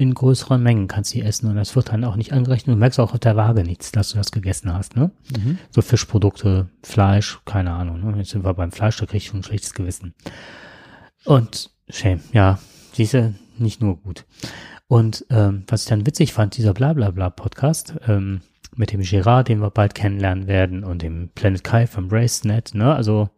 in 0.00 0.14
größeren 0.14 0.62
Mengen 0.62 0.86
kannst 0.86 1.12
du 1.12 1.18
die 1.18 1.24
essen 1.24 1.48
und 1.50 1.56
das 1.56 1.74
wird 1.74 1.88
dann 1.88 2.04
auch 2.04 2.14
nicht 2.14 2.32
angerechnet. 2.32 2.76
Du 2.76 2.78
merkst 2.78 3.00
auch 3.00 3.14
auf 3.14 3.18
der 3.18 3.34
Waage 3.34 3.64
nichts, 3.64 3.90
dass 3.90 4.10
du 4.10 4.16
das 4.18 4.30
gegessen 4.30 4.72
hast, 4.72 4.94
ne? 4.94 5.10
Mhm. 5.36 5.58
So 5.70 5.82
Fischprodukte, 5.82 6.68
Fleisch, 6.84 7.40
keine 7.44 7.72
Ahnung. 7.72 8.00
Ne? 8.12 8.18
Jetzt 8.18 8.30
sind 8.30 8.44
wir 8.44 8.54
beim 8.54 8.70
Fleisch, 8.70 8.96
da 8.98 9.06
krieg 9.06 9.16
ich 9.16 9.26
schon 9.26 9.40
ein 9.40 9.42
schlechtes 9.42 9.74
Gewissen. 9.74 10.14
Und 11.28 11.70
shame, 11.90 12.20
ja, 12.32 12.58
diese 12.96 13.34
nicht 13.58 13.82
nur 13.82 13.98
gut. 13.98 14.24
Und 14.86 15.26
ähm, 15.28 15.64
was 15.66 15.82
ich 15.82 15.88
dann 15.90 16.06
witzig 16.06 16.32
fand, 16.32 16.56
dieser 16.56 16.72
Blablabla-Podcast 16.72 17.96
ähm, 18.08 18.40
mit 18.76 18.94
dem 18.94 19.02
Gerard, 19.02 19.48
den 19.48 19.60
wir 19.60 19.68
bald 19.68 19.94
kennenlernen 19.94 20.46
werden, 20.46 20.84
und 20.84 21.02
dem 21.02 21.28
Planet 21.34 21.62
Kai 21.62 21.86
vom 21.86 22.08
BraceNet, 22.08 22.74
ne? 22.74 22.94
Also 22.94 23.28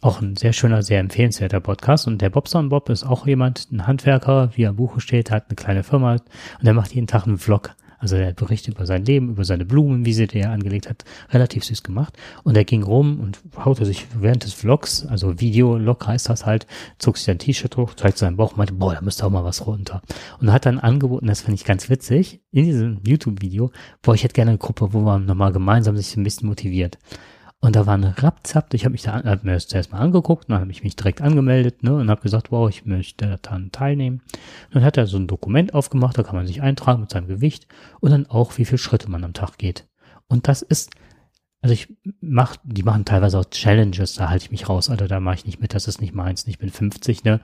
auch 0.00 0.22
ein 0.22 0.36
sehr 0.36 0.54
schöner, 0.54 0.82
sehr 0.82 1.00
empfehlenswerter 1.00 1.60
Podcast. 1.60 2.06
Und 2.06 2.22
der 2.22 2.30
Bobson 2.30 2.70
Bob 2.70 2.88
ist 2.88 3.04
auch 3.04 3.26
jemand, 3.26 3.70
ein 3.70 3.86
Handwerker, 3.86 4.56
wie 4.56 4.62
er 4.62 4.70
im 4.70 4.76
Buche 4.76 5.02
steht, 5.02 5.30
hat 5.30 5.50
eine 5.50 5.56
kleine 5.56 5.82
Firma 5.82 6.12
und 6.12 6.22
der 6.62 6.72
macht 6.72 6.94
jeden 6.94 7.06
Tag 7.06 7.26
einen 7.26 7.36
Vlog. 7.36 7.76
Also 7.98 8.16
er 8.16 8.32
berichtet 8.32 8.74
über 8.74 8.86
sein 8.86 9.04
Leben, 9.04 9.30
über 9.30 9.44
seine 9.44 9.64
Blumen, 9.64 10.04
wie 10.04 10.12
sie 10.12 10.26
der 10.26 10.50
angelegt 10.50 10.88
hat. 10.88 11.04
Relativ 11.30 11.64
süß 11.64 11.82
gemacht. 11.82 12.16
Und 12.42 12.56
er 12.56 12.64
ging 12.64 12.82
rum 12.82 13.20
und 13.20 13.40
haute 13.64 13.84
sich 13.84 14.06
während 14.18 14.44
des 14.44 14.52
Vlogs, 14.52 15.06
also 15.06 15.40
Video-Log 15.40 16.06
heißt 16.06 16.28
das 16.28 16.46
halt, 16.46 16.66
zog 16.98 17.16
sich 17.16 17.26
sein 17.26 17.38
T-Shirt 17.38 17.76
hoch, 17.76 17.94
zeigte 17.94 18.20
seinen 18.20 18.36
Bauch 18.36 18.52
und 18.52 18.58
meinte, 18.58 18.74
boah, 18.74 18.94
da 18.94 19.00
müsste 19.00 19.26
auch 19.26 19.30
mal 19.30 19.44
was 19.44 19.66
runter. 19.66 20.02
Und 20.40 20.52
hat 20.52 20.66
dann 20.66 20.78
angeboten, 20.78 21.26
das 21.26 21.42
finde 21.42 21.56
ich 21.56 21.64
ganz 21.64 21.88
witzig, 21.90 22.40
in 22.52 22.64
diesem 22.64 23.00
YouTube-Video, 23.06 23.70
boah, 24.02 24.14
ich 24.14 24.24
hätte 24.24 24.34
gerne 24.34 24.52
eine 24.52 24.58
Gruppe, 24.58 24.92
wo 24.92 25.00
man 25.00 25.26
nochmal 25.26 25.52
gemeinsam 25.52 25.96
sich 25.96 26.16
ein 26.16 26.24
bisschen 26.24 26.48
motiviert. 26.48 26.98
Und 27.64 27.76
da 27.76 27.86
war 27.86 27.94
eine 27.94 28.22
Rapzapp, 28.22 28.74
ich 28.74 28.84
habe 28.84 28.92
mich 28.92 29.04
da 29.04 29.24
hab 29.24 29.42
mir 29.42 29.54
das 29.54 29.68
zuerst 29.68 29.90
mal 29.90 29.98
angeguckt, 29.98 30.50
dann 30.50 30.60
habe 30.60 30.70
ich 30.70 30.84
mich 30.84 30.96
direkt 30.96 31.22
angemeldet 31.22 31.82
ne, 31.82 31.94
und 31.94 32.10
habe 32.10 32.20
gesagt, 32.20 32.52
wow, 32.52 32.68
ich 32.68 32.84
möchte 32.84 33.38
daran 33.40 33.72
teilnehmen. 33.72 34.20
Und 34.66 34.74
dann 34.74 34.84
hat 34.84 34.98
er 34.98 35.06
so 35.06 35.16
ein 35.16 35.26
Dokument 35.26 35.72
aufgemacht, 35.72 36.18
da 36.18 36.22
kann 36.22 36.36
man 36.36 36.46
sich 36.46 36.60
eintragen 36.60 37.00
mit 37.00 37.10
seinem 37.10 37.26
Gewicht 37.26 37.66
und 38.00 38.10
dann 38.10 38.26
auch, 38.26 38.58
wie 38.58 38.66
viele 38.66 38.76
Schritte 38.76 39.10
man 39.10 39.24
am 39.24 39.32
Tag 39.32 39.56
geht. 39.56 39.88
Und 40.28 40.46
das 40.46 40.60
ist, 40.60 40.90
also 41.62 41.72
ich 41.72 41.88
mach, 42.20 42.56
die 42.64 42.82
machen 42.82 43.06
teilweise 43.06 43.38
auch 43.38 43.46
Challenges, 43.46 44.16
da 44.16 44.28
halte 44.28 44.44
ich 44.44 44.50
mich 44.50 44.68
raus, 44.68 44.90
Alter, 44.90 45.08
da 45.08 45.18
mache 45.18 45.36
ich 45.36 45.46
nicht 45.46 45.62
mit, 45.62 45.72
das 45.72 45.88
ist 45.88 46.02
nicht 46.02 46.14
meins, 46.14 46.46
ich 46.46 46.58
bin 46.58 46.68
50, 46.68 47.24
ne. 47.24 47.40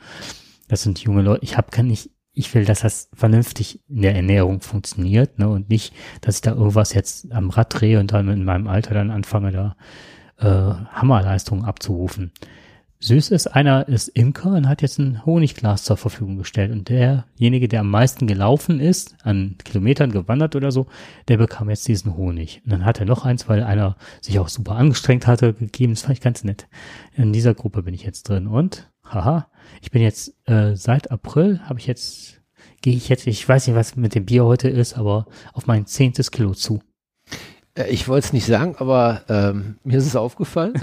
Das 0.69 0.83
sind 0.83 0.99
junge 0.99 1.23
Leute, 1.23 1.43
ich 1.45 1.57
habe 1.57 1.71
kann 1.71 1.87
nicht, 1.87 2.11
ich 2.35 2.55
will, 2.55 2.67
dass 2.67 2.81
das 2.81 3.09
vernünftig 3.15 3.81
in 3.89 4.03
der 4.03 4.15
Ernährung 4.15 4.61
funktioniert, 4.61 5.39
ne, 5.39 5.49
und 5.49 5.71
nicht, 5.71 5.95
dass 6.21 6.35
ich 6.35 6.43
da 6.43 6.51
irgendwas 6.53 6.93
jetzt 6.93 7.33
am 7.33 7.49
Rad 7.49 7.81
drehe 7.81 7.99
und 7.99 8.13
dann 8.13 8.29
in 8.29 8.45
meinem 8.45 8.69
Alter 8.69 8.93
dann 8.93 9.11
anfange, 9.11 9.51
da 9.51 9.77
äh, 10.41 10.47
Hammerleistungen 10.47 11.65
abzurufen. 11.65 12.33
Süß 13.03 13.31
ist, 13.31 13.47
einer 13.47 13.89
ist 13.89 14.09
Imker 14.09 14.53
und 14.53 14.69
hat 14.69 14.83
jetzt 14.83 14.99
ein 14.99 15.25
Honigglas 15.25 15.85
zur 15.85 15.97
Verfügung 15.97 16.37
gestellt. 16.37 16.71
Und 16.71 16.91
derjenige, 16.91 17.67
der 17.67 17.81
am 17.81 17.91
meisten 17.91 18.27
gelaufen 18.27 18.79
ist, 18.79 19.17
an 19.23 19.57
Kilometern 19.65 20.13
gewandert 20.13 20.55
oder 20.55 20.71
so, 20.71 20.87
der 21.29 21.39
bekam 21.39 21.71
jetzt 21.71 21.89
diesen 21.89 22.15
Honig. 22.15 22.61
Und 22.65 22.73
dann 22.73 22.85
hat 22.85 23.01
er 23.01 23.07
noch 23.07 23.25
eins, 23.25 23.49
weil 23.49 23.63
einer 23.63 23.97
sich 24.21 24.39
auch 24.39 24.49
super 24.49 24.77
angestrengt 24.77 25.27
hatte, 25.27 25.55
gegeben. 25.55 25.95
Das 25.95 26.03
fand 26.03 26.19
ich 26.19 26.21
ganz 26.23 26.45
nett. 26.45 26.69
In 27.17 27.33
dieser 27.33 27.55
Gruppe 27.55 27.83
bin 27.85 27.95
ich 27.95 28.03
jetzt 28.03 28.29
drin. 28.29 28.47
Und, 28.47 28.91
haha, 29.03 29.49
ich 29.81 29.91
bin 29.91 30.03
jetzt 30.03 30.35
äh, 30.47 30.77
seit 30.77 31.11
April, 31.11 31.61
habe 31.65 31.81
ich 31.81 31.87
jetzt, 31.87 32.43
gehe 32.83 32.95
ich 32.95 33.09
jetzt, 33.09 33.27
ich 33.27 33.49
weiß 33.49 33.67
nicht, 33.67 33.77
was 33.77 33.97
mit 33.97 34.15
dem 34.15 34.27
Bier 34.27 34.45
heute 34.45 34.69
ist, 34.69 34.99
aber 34.99 35.27
auf 35.55 35.67
mein 35.67 35.87
zehntes 35.87 36.31
Kilo 36.31 36.53
zu. 36.53 36.81
Äh, 37.81 37.91
Ich 37.91 38.09
wollte 38.09 38.27
es 38.27 38.33
nicht 38.33 38.47
sagen, 38.47 38.75
aber 38.79 39.23
ähm, 39.29 39.77
mir 39.85 39.99
ist 39.99 40.07
es 40.07 40.17
aufgefallen. 40.17 40.75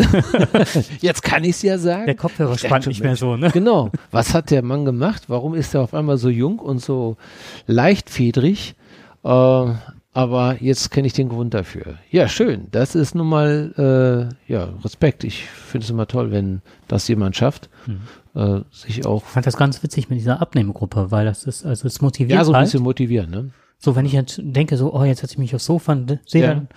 Jetzt 1.01 1.23
kann 1.23 1.43
ich 1.43 1.51
es 1.51 1.61
ja 1.61 1.77
sagen. 1.77 2.05
Der 2.05 2.15
Kopfhörer 2.15 2.53
Ich 2.53 2.59
spannt 2.61 2.73
dachte, 2.83 2.89
nicht 2.89 3.03
mehr 3.03 3.15
so, 3.15 3.37
ne? 3.37 3.49
Genau. 3.51 3.91
Was 4.11 4.33
hat 4.33 4.51
der 4.51 4.61
Mann 4.63 4.85
gemacht? 4.85 5.23
Warum 5.27 5.53
ist 5.53 5.73
er 5.75 5.81
auf 5.81 5.93
einmal 5.93 6.17
so 6.17 6.29
jung 6.29 6.59
und 6.59 6.79
so 6.81 7.17
leichtfedrig? 7.67 8.75
Äh, 9.23 9.65
aber 10.13 10.55
jetzt 10.61 10.89
kenne 10.89 11.05
ich 11.05 11.13
den 11.13 11.29
Grund 11.29 11.53
dafür. 11.53 11.95
Ja, 12.09 12.27
schön. 12.27 12.67
Das 12.71 12.95
ist 12.95 13.13
nun 13.13 13.27
mal, 13.29 14.29
äh, 14.49 14.51
ja, 14.51 14.69
Respekt. 14.83 15.23
Ich 15.23 15.43
finde 15.45 15.85
es 15.85 15.91
immer 15.91 16.07
toll, 16.07 16.31
wenn 16.31 16.61
das 16.87 17.07
jemand 17.07 17.35
schafft, 17.35 17.69
Hm. 17.85 17.99
äh, 18.35 18.61
sich 18.71 19.05
auch, 19.05 19.21
Ich 19.23 19.29
fand 19.29 19.45
das 19.45 19.57
ganz 19.57 19.83
witzig 19.83 20.09
mit 20.09 20.17
dieser 20.19 20.41
Abnehmgruppe, 20.41 21.11
weil 21.11 21.25
das 21.25 21.43
ist, 21.43 21.65
also 21.65 21.87
es 21.87 22.01
motiviert 22.01 22.39
ja, 22.39 22.43
so 22.45 22.51
ein 22.51 22.55
halt. 22.57 22.65
bisschen 22.65 22.81
motivieren, 22.83 23.29
ne? 23.29 23.49
So, 23.79 23.95
wenn 23.95 24.05
ich 24.05 24.13
jetzt 24.13 24.39
denke, 24.43 24.75
so, 24.77 24.93
oh, 24.93 25.03
jetzt 25.03 25.21
setze 25.21 25.33
ich 25.33 25.37
mich 25.39 25.53
aufs 25.55 25.65
Sofa 25.65 25.91
und 25.93 26.19
sehe 26.25 26.41
Ja. 26.41 26.47
dann, 26.55 26.67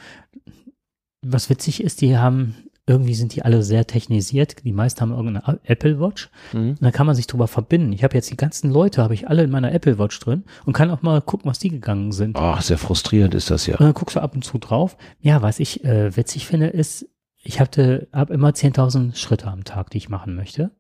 was 1.23 1.51
witzig 1.51 1.83
ist, 1.83 2.01
die 2.01 2.17
haben, 2.17 2.55
irgendwie 2.87 3.15
sind 3.15 3.35
die 3.35 3.43
alle 3.43 3.63
sehr 3.63 3.87
technisiert. 3.87 4.65
Die 4.65 4.73
meisten 4.73 5.01
haben 5.01 5.13
irgendeine 5.13 5.61
Apple 5.65 6.01
Watch. 6.01 6.31
Mhm. 6.53 6.71
Und 6.71 6.83
dann 6.83 6.93
kann 6.93 7.07
man 7.07 7.15
sich 7.15 7.27
drüber 7.27 7.47
verbinden. 7.47 7.93
Ich 7.93 8.03
habe 8.05 8.15
jetzt 8.15 8.31
die 8.31 8.37
ganzen 8.37 8.71
Leute, 8.71 9.03
habe 9.03 9.15
ich 9.15 9.29
alle 9.29 9.45
in 9.45 9.51
meiner 9.51 9.73
Apple 9.73 9.99
Watch 9.99 10.19
drin 10.19 10.45
und 10.65 10.73
kann 10.73 10.91
auch 10.91 11.03
mal 11.03 11.21
gucken, 11.21 11.49
was 11.51 11.59
die 11.59 11.69
gegangen 11.71 12.13
sind. 12.13 12.37
Ach, 12.37 12.61
sehr 12.63 12.79
frustrierend 12.79 13.35
ist 13.35 13.51
das 13.51 13.67
ja. 13.67 13.75
Und 13.77 13.85
dann 13.85 13.95
guckst 13.95 14.17
du 14.17 14.21
ab 14.21 14.35
und 14.35 14.45
zu 14.45 14.59
drauf. 14.59 14.97
Ja, 15.21 15.41
was 15.43 15.61
ich 15.61 15.85
äh, 15.85 16.17
witzig 16.17 16.47
finde, 16.47 16.67
ist, 16.69 17.07
ich 17.43 17.61
hatte 17.61 18.09
hab 18.13 18.31
immer 18.31 18.51
10.000 18.51 19.15
Schritte 19.15 19.47
am 19.47 19.65
Tag, 19.65 19.91
die 19.91 19.99
ich 19.99 20.09
machen 20.09 20.35
möchte. 20.35 20.71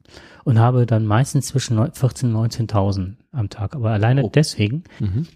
Und 0.44 0.58
habe 0.58 0.84
dann 0.86 1.06
meistens 1.06 1.46
zwischen 1.46 1.76
neun- 1.76 1.92
14.000 1.92 2.24
und 2.24 2.32
19.000 2.52 3.16
am 3.32 3.48
Tag. 3.50 3.74
Aber 3.76 3.90
alleine 3.90 4.24
Oh. 4.24 4.30
deswegen, 4.34 4.84
Mhm. 4.98 5.26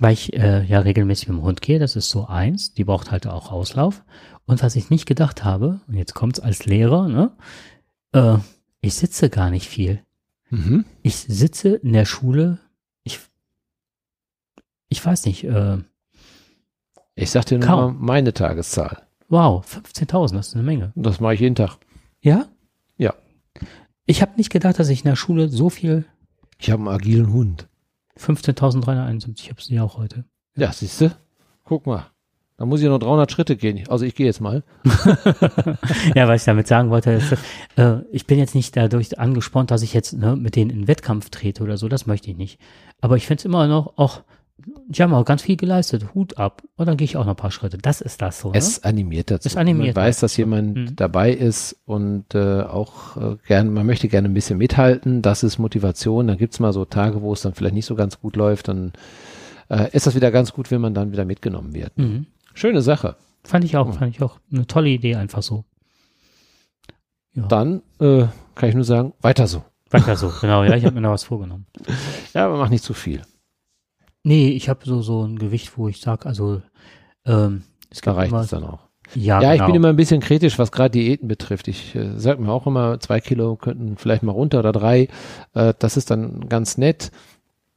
Weil 0.00 0.12
ich 0.12 0.32
äh, 0.34 0.62
ja 0.64 0.80
regelmäßig 0.80 1.28
mit 1.28 1.38
dem 1.38 1.42
Hund 1.42 1.60
gehe, 1.62 1.78
das 1.78 1.96
ist 1.96 2.10
so 2.10 2.26
eins, 2.26 2.74
die 2.74 2.84
braucht 2.84 3.10
halt 3.10 3.26
auch 3.26 3.50
Auslauf. 3.52 4.04
Und 4.46 4.62
was 4.62 4.76
ich 4.76 4.90
nicht 4.90 5.06
gedacht 5.06 5.44
habe, 5.44 5.80
und 5.88 5.94
jetzt 5.94 6.14
kommt's 6.14 6.40
als 6.40 6.64
Lehrer, 6.66 7.08
ne, 7.08 7.30
äh, 8.12 8.38
ich 8.80 8.94
sitze 8.94 9.28
gar 9.30 9.50
nicht 9.50 9.66
viel. 9.68 10.02
Mhm. 10.50 10.84
Ich 11.02 11.16
sitze 11.16 11.70
in 11.76 11.92
der 11.92 12.06
Schule, 12.06 12.58
ich, 13.02 13.18
ich 14.88 15.04
weiß 15.04 15.26
nicht, 15.26 15.44
äh, 15.44 15.78
Ich 17.14 17.30
sag 17.30 17.44
dir 17.46 17.58
nur 17.58 17.68
mal 17.68 17.92
meine 17.92 18.32
Tageszahl. 18.32 19.02
wow, 19.28 19.64
15.000, 19.66 20.34
das 20.34 20.48
ist 20.48 20.54
eine 20.54 20.62
Menge. 20.64 20.92
Und 20.94 21.04
das 21.04 21.20
mache 21.20 21.34
ich 21.34 21.40
jeden 21.40 21.54
Tag. 21.56 21.76
Ja? 22.22 22.46
Ja. 22.96 23.12
Ich 24.06 24.22
habe 24.22 24.32
nicht 24.36 24.50
gedacht, 24.50 24.78
dass 24.78 24.88
ich 24.88 25.00
in 25.04 25.10
der 25.10 25.16
Schule 25.16 25.48
so 25.50 25.68
viel, 25.68 26.06
Ich 26.58 26.70
habe 26.70 26.80
einen 26.80 26.88
agilen 26.94 27.30
Hund. 27.32 27.67
15.371, 28.18 29.40
ich 29.40 29.50
habe 29.50 29.62
sie 29.62 29.80
auch 29.80 29.96
heute. 29.96 30.24
Ja, 30.56 30.72
siehst 30.72 31.00
du? 31.00 31.10
Guck 31.64 31.86
mal. 31.86 32.06
Da 32.58 32.66
muss 32.66 32.80
ich 32.80 32.88
noch 32.88 32.98
300 32.98 33.30
Schritte 33.30 33.56
gehen. 33.56 33.88
Also 33.88 34.04
ich 34.04 34.16
gehe 34.16 34.26
jetzt 34.26 34.40
mal. 34.40 34.64
ja, 36.16 36.26
was 36.26 36.40
ich 36.42 36.44
damit 36.44 36.66
sagen 36.66 36.90
wollte, 36.90 37.12
ist, 37.12 37.36
äh, 37.76 37.98
ich 38.10 38.26
bin 38.26 38.36
jetzt 38.36 38.56
nicht 38.56 38.76
dadurch 38.76 39.16
angespornt, 39.16 39.70
dass 39.70 39.82
ich 39.82 39.94
jetzt 39.94 40.14
ne, 40.14 40.34
mit 40.34 40.56
denen 40.56 40.70
in 40.70 40.88
Wettkampf 40.88 41.30
trete 41.30 41.62
oder 41.62 41.76
so, 41.76 41.88
das 41.88 42.06
möchte 42.06 42.30
ich 42.30 42.36
nicht. 42.36 42.58
Aber 43.00 43.16
ich 43.16 43.28
finde 43.28 43.42
es 43.42 43.44
immer 43.44 43.68
noch, 43.68 43.96
auch, 43.96 44.22
die 44.88 45.02
haben 45.02 45.14
auch 45.14 45.24
ganz 45.24 45.42
viel 45.42 45.56
geleistet, 45.56 46.14
Hut 46.14 46.36
ab. 46.38 46.62
Und 46.76 46.86
dann 46.86 46.96
gehe 46.96 47.04
ich 47.04 47.16
auch 47.16 47.24
noch 47.24 47.32
ein 47.34 47.36
paar 47.36 47.50
Schritte. 47.50 47.78
Das 47.78 48.00
ist 48.00 48.20
das 48.22 48.40
so. 48.40 48.50
Ne? 48.50 48.58
Es 48.58 48.82
animiert 48.82 49.30
dazu. 49.30 49.46
Es 49.48 49.56
animiert 49.56 49.94
man 49.96 50.04
weiß, 50.04 50.20
dass 50.20 50.36
jemand 50.36 50.76
Mhm. 50.76 50.96
dabei 50.96 51.32
ist 51.32 51.76
und 51.86 52.34
äh, 52.34 52.62
auch 52.62 53.16
äh, 53.16 53.36
gern, 53.46 53.72
man 53.72 53.86
möchte 53.86 54.08
gerne 54.08 54.28
ein 54.28 54.34
bisschen 54.34 54.58
mithalten. 54.58 55.22
Das 55.22 55.42
ist 55.42 55.58
Motivation. 55.58 56.26
Dann 56.26 56.38
gibt's 56.38 56.58
mal 56.60 56.72
so 56.72 56.84
Tage, 56.84 57.22
wo 57.22 57.32
es 57.32 57.42
dann 57.42 57.54
vielleicht 57.54 57.74
nicht 57.74 57.86
so 57.86 57.94
ganz 57.94 58.20
gut 58.20 58.34
läuft. 58.36 58.68
Dann 58.68 58.92
äh, 59.70 59.88
ist 59.92 60.06
das 60.06 60.14
wieder 60.14 60.30
ganz 60.30 60.52
gut, 60.52 60.70
wenn 60.70 60.80
man 60.80 60.94
dann 60.94 61.12
wieder 61.12 61.24
mitgenommen 61.24 61.74
wird. 61.74 61.96
mhm. 61.96 62.26
Schöne 62.54 62.82
Sache. 62.82 63.14
Fand 63.44 63.64
ich 63.64 63.76
auch, 63.76 63.86
Mhm. 63.86 63.92
fand 63.92 64.14
ich 64.16 64.22
auch. 64.22 64.38
Eine 64.52 64.66
tolle 64.66 64.88
Idee, 64.88 65.14
einfach 65.14 65.42
so. 65.42 65.64
Ja, 67.34 67.46
Dann 67.46 67.82
äh, 68.00 68.24
kann 68.54 68.68
ich 68.68 68.74
nur 68.74 68.84
sagen, 68.84 69.12
weiter 69.20 69.46
so. 69.46 69.62
weiter 69.90 70.16
so, 70.16 70.32
genau. 70.40 70.64
Ja, 70.64 70.74
ich 70.74 70.84
habe 70.84 70.94
mir 70.96 71.02
da 71.02 71.10
was 71.10 71.22
vorgenommen. 71.24 71.66
Ja, 72.34 72.46
aber 72.46 72.56
mach 72.58 72.68
nicht 72.70 72.82
zu 72.84 72.94
viel. 72.94 73.22
Nee, 74.24 74.50
ich 74.50 74.68
habe 74.68 74.80
so, 74.84 75.02
so 75.02 75.24
ein 75.24 75.38
Gewicht, 75.38 75.76
wo 75.76 75.88
ich 75.88 76.00
sag, 76.00 76.26
also, 76.26 76.62
ähm, 77.24 77.62
es 77.90 78.00
Da 78.00 78.12
reicht 78.12 78.32
es 78.34 78.48
dann 78.48 78.64
auch. 78.64 78.88
Ja, 79.14 79.40
Ja, 79.40 79.52
ich 79.52 79.58
genau. 79.58 79.66
bin 79.66 79.74
immer 79.76 79.88
ein 79.88 79.96
bisschen 79.96 80.20
kritisch, 80.20 80.58
was 80.58 80.72
gerade 80.72 80.90
Diäten 80.90 81.28
betrifft. 81.28 81.68
Ich 81.68 81.94
äh, 81.94 82.18
sag 82.18 82.38
mir 82.38 82.52
auch 82.52 82.66
immer, 82.66 83.00
zwei 83.00 83.20
Kilo 83.20 83.56
könnten 83.56 83.96
vielleicht 83.96 84.22
mal 84.22 84.32
runter 84.32 84.58
oder 84.58 84.72
drei. 84.72 85.08
Äh, 85.54 85.72
das 85.78 85.96
ist 85.96 86.10
dann 86.10 86.48
ganz 86.48 86.76
nett. 86.76 87.10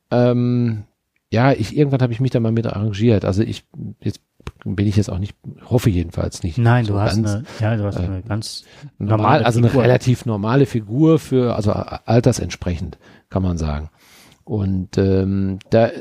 Ähm, 0.10 0.84
ja, 1.32 1.54
ich, 1.54 1.78
irgendwann 1.78 2.02
habe 2.02 2.12
ich 2.12 2.20
mich 2.20 2.32
da 2.32 2.42
mal 2.42 2.52
mit 2.52 2.68
arrangiert. 2.68 3.24
Also 3.24 3.44
ich, 3.44 3.64
jetzt 4.02 4.20
bin 4.66 4.86
ich 4.86 4.98
jetzt 4.98 5.10
auch 5.10 5.20
nicht, 5.20 5.36
hoffe 5.64 5.90
jedenfalls 5.90 6.44
nicht. 6.44 6.58
Nein, 6.58 6.84
so 6.86 6.94
du 6.94 7.00
hast 7.00 7.16
ganz 7.16 7.30
eine, 7.30 7.44
ja, 7.62 7.78
du 7.78 7.84
hast 7.86 7.96
äh, 7.96 8.04
eine 8.04 8.22
ganz 8.22 8.66
normal, 8.98 9.18
normale 9.18 9.46
also 9.46 9.60
eine 9.60 9.74
relativ 9.74 10.26
normale 10.26 10.66
Figur 10.66 11.20
für, 11.20 11.56
also 11.56 11.72
altersentsprechend, 11.72 12.98
kann 13.30 13.44
man 13.44 13.58
sagen. 13.58 13.90
Und 14.44 14.98
ähm, 14.98 15.60
da 15.70 15.92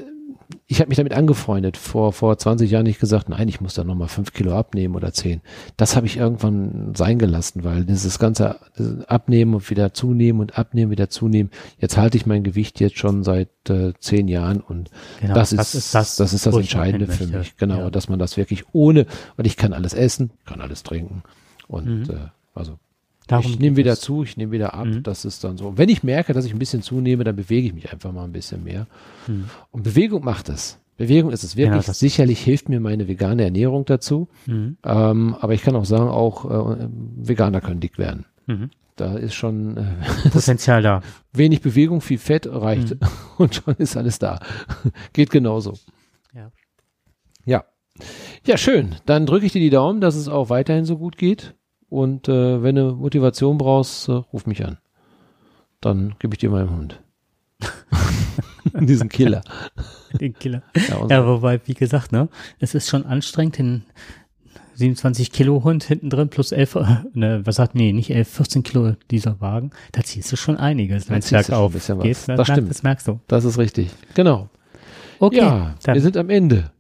ich 0.73 0.79
habe 0.81 0.89
mich 0.89 0.99
damit 0.99 1.15
angefreundet. 1.15 1.77
Vor, 1.77 2.13
vor 2.13 2.39
20 2.39 2.71
Jahren 2.71 2.85
nicht 2.85 3.01
gesagt, 3.01 3.29
nein, 3.29 3.49
ich 3.49 3.61
muss 3.61 3.75
da 3.75 3.83
nochmal 3.83 4.07
fünf 4.07 4.33
Kilo 4.33 4.57
abnehmen 4.57 4.95
oder 4.95 5.13
zehn. 5.13 5.41
Das 5.77 5.97
habe 5.97 6.07
ich 6.07 6.17
irgendwann 6.17 6.95
sein 6.95 7.19
gelassen, 7.19 7.65
weil 7.65 7.85
dieses 7.85 8.21
ganze 8.21 8.57
Abnehmen 9.09 9.55
und 9.55 9.69
wieder 9.69 9.93
zunehmen 9.93 10.41
und 10.41 10.57
abnehmen, 10.57 10.93
wieder 10.93 11.11
zunehmen. 11.11 11.51
Jetzt 11.79 11.97
halte 11.97 12.17
ich 12.17 12.25
mein 12.25 12.45
Gewicht 12.45 12.79
jetzt 12.79 12.99
schon 12.99 13.25
seit 13.25 13.49
äh, 13.69 13.95
zehn 13.99 14.29
Jahren 14.29 14.61
und 14.61 14.91
Genau, 15.21 15.35
das, 15.35 15.51
das 15.51 15.75
ist, 15.75 15.93
das, 15.95 16.15
das 16.17 16.33
ist 16.33 16.47
das 16.47 16.55
Entscheidende 16.57 17.09
für 17.09 17.27
mich. 17.27 17.57
Genau, 17.57 17.79
Ja. 17.81 17.91
dass 17.91 18.09
man 18.09 18.21
das 18.21 18.37
wirklich 18.37 18.65
ohne, 18.73 19.07
weil 19.37 19.47
ich 19.47 19.57
kann 19.57 19.73
alles 19.73 19.93
essen, 19.93 20.31
kann 20.47 20.61
alles 20.61 20.85
trinken 20.85 21.25
und 21.67 21.87
Mhm. 22.09 22.15
äh, 22.15 22.17
also 22.55 22.79
Darum 23.27 23.51
ich 23.51 23.59
nehme 23.59 23.77
wieder 23.77 23.93
es. 23.93 24.01
zu, 24.01 24.25
ich 24.25 24.37
nehme 24.37 24.53
wieder 24.53 24.75
ab. 24.75 24.87
Mhm. 24.87 25.03
Das 25.03 25.25
ist 25.25 25.45
dann 25.45 25.57
so. 25.57 25.69
Und 25.69 25.79
wenn 25.79 25.89
ich 25.89 26.03
merke, 26.03 26.33
dass 26.33 26.45
ich 26.45 26.53
ein 26.53 26.59
bisschen 26.59 26.83
zunehme, 26.83 27.23
dann 27.25 27.37
bewege 27.37 27.69
ich 27.69 27.75
mich 27.75 27.93
einfach 27.93 28.13
mal 28.13 28.25
ein 28.25 28.33
bisschen 28.33 28.65
mehr. 28.65 28.87
Mhm. 29.29 29.45
Und 29.71 29.83
Bewegung 29.85 30.25
macht 30.25 30.49
es. 30.49 30.79
Bewegung 30.97 31.31
ist 31.31 31.45
es 31.45 31.57
wirklich. 31.57 31.87
Ja, 31.87 31.95
Sicherlich 31.95 32.41
hilft 32.43 32.69
mir 32.69 32.81
meine 32.81 33.09
vegane 33.09 33.45
Ernährung 33.45 33.85
dazu. 33.87 34.29
Mhm. 34.47 34.77
Ähm, 34.85 35.37
aber 35.41 35.55
ich 35.55 35.63
kann 35.63 35.77
auch 35.77 35.85
sagen, 35.85 36.09
auch 36.09 36.45
äh, 36.79 36.89
Veganer 37.17 37.61
können 37.61 37.81
dick 37.81 37.97
werden. 37.99 38.27
Mhm. 38.47 38.71
Da 38.97 39.17
ist 39.17 39.35
schon 39.35 39.79
äh, 39.79 39.85
Potenzial 40.31 40.83
da. 40.83 41.01
wenig 41.33 41.63
Bewegung, 41.63 42.01
viel 42.03 42.19
Fett 42.19 42.47
reicht 42.47 42.97
und 43.39 43.55
schon 43.55 43.77
ist 43.77 43.97
alles 43.97 44.19
da. 44.19 44.41
Geht 45.15 45.31
genauso. 45.31 45.75
Ja. 46.35 46.51
Ja. 47.47 47.65
Ja, 48.45 48.57
schön. 48.59 48.95
Dann 49.07 49.25
drücke 49.25 49.47
ich 49.47 49.53
dir 49.53 49.61
die 49.61 49.71
Daumen, 49.71 50.01
dass 50.01 50.17
es 50.17 50.29
auch 50.29 50.51
weiterhin 50.51 50.85
so 50.85 50.99
gut 50.99 51.17
geht. 51.17 51.55
Und 51.91 52.29
äh, 52.29 52.63
wenn 52.63 52.77
du 52.77 52.93
Motivation 52.95 53.59
brauchst, 53.59 54.09
äh, 54.09 54.13
ruf 54.13 54.47
mich 54.47 54.65
an. 54.65 54.79
Dann 55.81 56.15
gebe 56.19 56.35
ich 56.35 56.39
dir 56.39 56.51
meinen 56.51 56.71
Hund. 56.71 57.01
Diesen 58.81 59.09
Killer. 59.09 59.43
Den 60.21 60.35
Killer. 60.35 60.63
Ja, 60.89 61.07
Ja, 61.09 61.27
wobei, 61.27 61.61
wie 61.67 61.75
gesagt, 61.75 62.13
ne, 62.13 62.29
es 62.59 62.75
ist 62.75 62.89
schon 62.89 63.05
anstrengend, 63.07 63.59
den 63.59 63.85
27 64.75 65.33
Kilo 65.33 65.63
Hund 65.65 65.85
hinten 65.85 66.09
drin 66.11 66.29
plus 66.31 66.53
11, 66.53 66.75
äh, 66.77 66.85
ne, 67.13 67.43
was 67.45 67.57
sagt, 67.57 67.75
nee, 67.75 67.93
nicht 67.93 68.11
11, 68.11 68.29
14 68.29 68.63
Kilo 68.63 68.95
dieser 69.11 69.41
Wagen. 69.41 69.71
Da 69.93 70.03
ziehst 70.03 70.31
du 70.33 70.37
schon 70.37 70.57
einiges, 70.57 71.07
Da 71.07 71.21
ziehst 71.21 71.49
du 71.49 71.55
ein 71.57 71.73
bisschen 71.73 71.99
was. 71.99 72.05
geht. 72.05 72.17
Das 72.17 72.29
merkst- 72.29 72.53
stimmt. 72.53 72.71
Das 72.71 72.83
merkst 72.83 73.09
du. 73.09 73.21
das 73.27 73.45
ist 73.45 73.59
richtig. 73.59 73.91
Genau. 74.15 74.49
Okay, 75.19 75.37
ja, 75.39 75.75
wir 75.85 76.01
sind 76.01 76.17
am 76.17 76.31
Ende. 76.31 76.71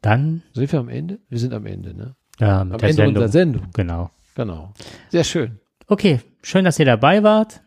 dann 0.00 0.42
Sind 0.52 0.70
wir 0.72 0.78
am 0.80 0.88
Ende? 0.88 1.18
Wir 1.28 1.38
sind 1.38 1.52
am 1.52 1.66
Ende, 1.66 1.94
ne? 1.94 2.14
Ja, 2.40 2.64
mit 2.64 2.74
Am 2.74 2.78
der 2.78 2.88
Ende 2.88 2.94
Sendung. 2.94 3.08
unserer 3.14 3.28
Sendung. 3.28 3.62
Genau. 3.74 4.10
Genau. 4.34 4.72
Sehr 5.10 5.24
schön. 5.24 5.58
Okay, 5.86 6.20
schön, 6.42 6.64
dass 6.64 6.78
ihr 6.78 6.86
dabei 6.86 7.22
wart 7.22 7.62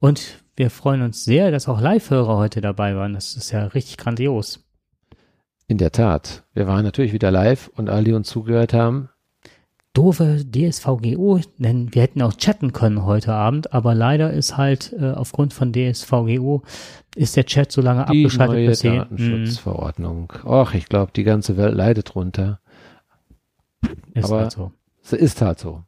und 0.00 0.38
wir 0.56 0.70
freuen 0.70 1.02
uns 1.02 1.24
sehr, 1.24 1.50
dass 1.50 1.68
auch 1.68 1.80
Live-Hörer 1.80 2.36
heute 2.36 2.60
dabei 2.60 2.94
waren. 2.96 3.14
Das 3.14 3.34
ist 3.34 3.50
ja 3.52 3.64
richtig 3.66 3.96
grandios. 3.96 4.64
In 5.68 5.78
der 5.78 5.92
Tat. 5.92 6.42
Wir 6.52 6.66
waren 6.66 6.84
natürlich 6.84 7.12
wieder 7.12 7.30
live 7.30 7.70
und 7.76 7.88
alle, 7.88 8.04
die 8.04 8.12
uns 8.12 8.28
zugehört 8.28 8.74
haben, 8.74 9.08
doofe 9.94 10.44
DSVGO, 10.44 11.40
denn 11.58 11.94
wir 11.94 12.02
hätten 12.02 12.22
auch 12.22 12.34
chatten 12.34 12.72
können 12.72 13.04
heute 13.04 13.32
Abend, 13.32 13.72
aber 13.72 13.94
leider 13.94 14.32
ist 14.32 14.56
halt 14.56 14.92
äh, 14.98 15.12
aufgrund 15.12 15.52
von 15.54 15.72
DSVGO 15.72 16.62
ist 17.16 17.36
der 17.36 17.44
Chat 17.46 17.72
so 17.72 17.80
lange 17.80 18.04
die 18.10 18.24
abgeschaltet, 18.24 18.56
neue 18.56 18.68
bis 18.68 18.84
Mhm. 18.84 18.96
Datenschutzverordnung. 18.96 20.32
Och, 20.44 20.74
ich 20.74 20.86
glaube, 20.86 21.12
die 21.14 21.24
ganze 21.24 21.56
Welt 21.56 21.74
leidet 21.74 22.14
drunter. 22.14 22.60
Ist 24.14 24.24
aber- 24.26 24.40
halt 24.40 24.52
so. 24.52 24.72
Es 25.02 25.12
ist 25.14 25.40
halt 25.42 25.58
so. 25.58 25.82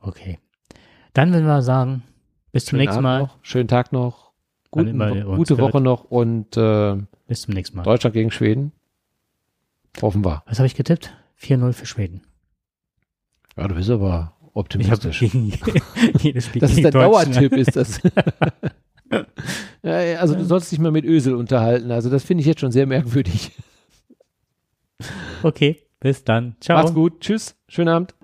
Okay. 0.00 0.38
Dann 1.12 1.32
würden 1.32 1.46
wir 1.46 1.62
sagen, 1.62 2.02
bis 2.52 2.64
zum 2.64 2.70
Schönen 2.76 2.84
nächsten 2.86 3.02
Mal. 3.02 3.20
Noch, 3.20 3.36
schönen 3.42 3.68
Tag 3.68 3.92
noch. 3.92 4.32
Guten, 4.70 4.98
gute 5.36 5.56
hört. 5.56 5.72
Woche 5.72 5.80
noch 5.80 6.04
und 6.04 6.56
äh, 6.56 6.96
Bis 7.26 7.42
zum 7.42 7.54
nächsten 7.54 7.76
Mal. 7.76 7.82
Deutschland 7.84 8.12
gegen 8.14 8.30
Schweden. 8.30 8.72
Hoffen 10.02 10.24
wir. 10.24 10.42
Was 10.46 10.58
habe 10.58 10.66
ich 10.66 10.74
getippt? 10.74 11.14
4-0 11.40 11.72
für 11.72 11.86
Schweden. 11.86 12.22
Ja, 13.56 13.66
du 13.66 13.74
bist 13.74 13.88
aber 13.90 14.34
Ich 14.42 14.48
optimistisch. 14.56 15.20
gegen 15.20 15.52
jedes 16.20 16.46
Spiel 16.46 16.60
Das 16.60 16.72
ist 16.72 16.82
der. 16.84 16.90
Dauertipp, 16.90 17.52
ist 17.52 17.76
das. 17.76 18.00
ja, 19.82 19.92
also 20.20 20.34
du 20.34 20.44
sollst 20.44 20.70
dich 20.70 20.78
mal 20.78 20.92
mit 20.92 21.04
Ösel 21.04 21.34
unterhalten. 21.34 21.90
Also 21.90 22.10
das 22.10 22.24
finde 22.24 22.42
ich 22.42 22.46
jetzt 22.46 22.60
schon 22.60 22.72
sehr 22.72 22.86
merkwürdig. 22.86 23.52
Okay, 25.42 25.86
bis 26.00 26.24
dann. 26.24 26.56
Ciao. 26.60 26.78
Macht's 26.78 26.94
gut. 26.94 27.20
Tschüss. 27.20 27.56
Schönen 27.68 27.88
Abend. 27.88 28.14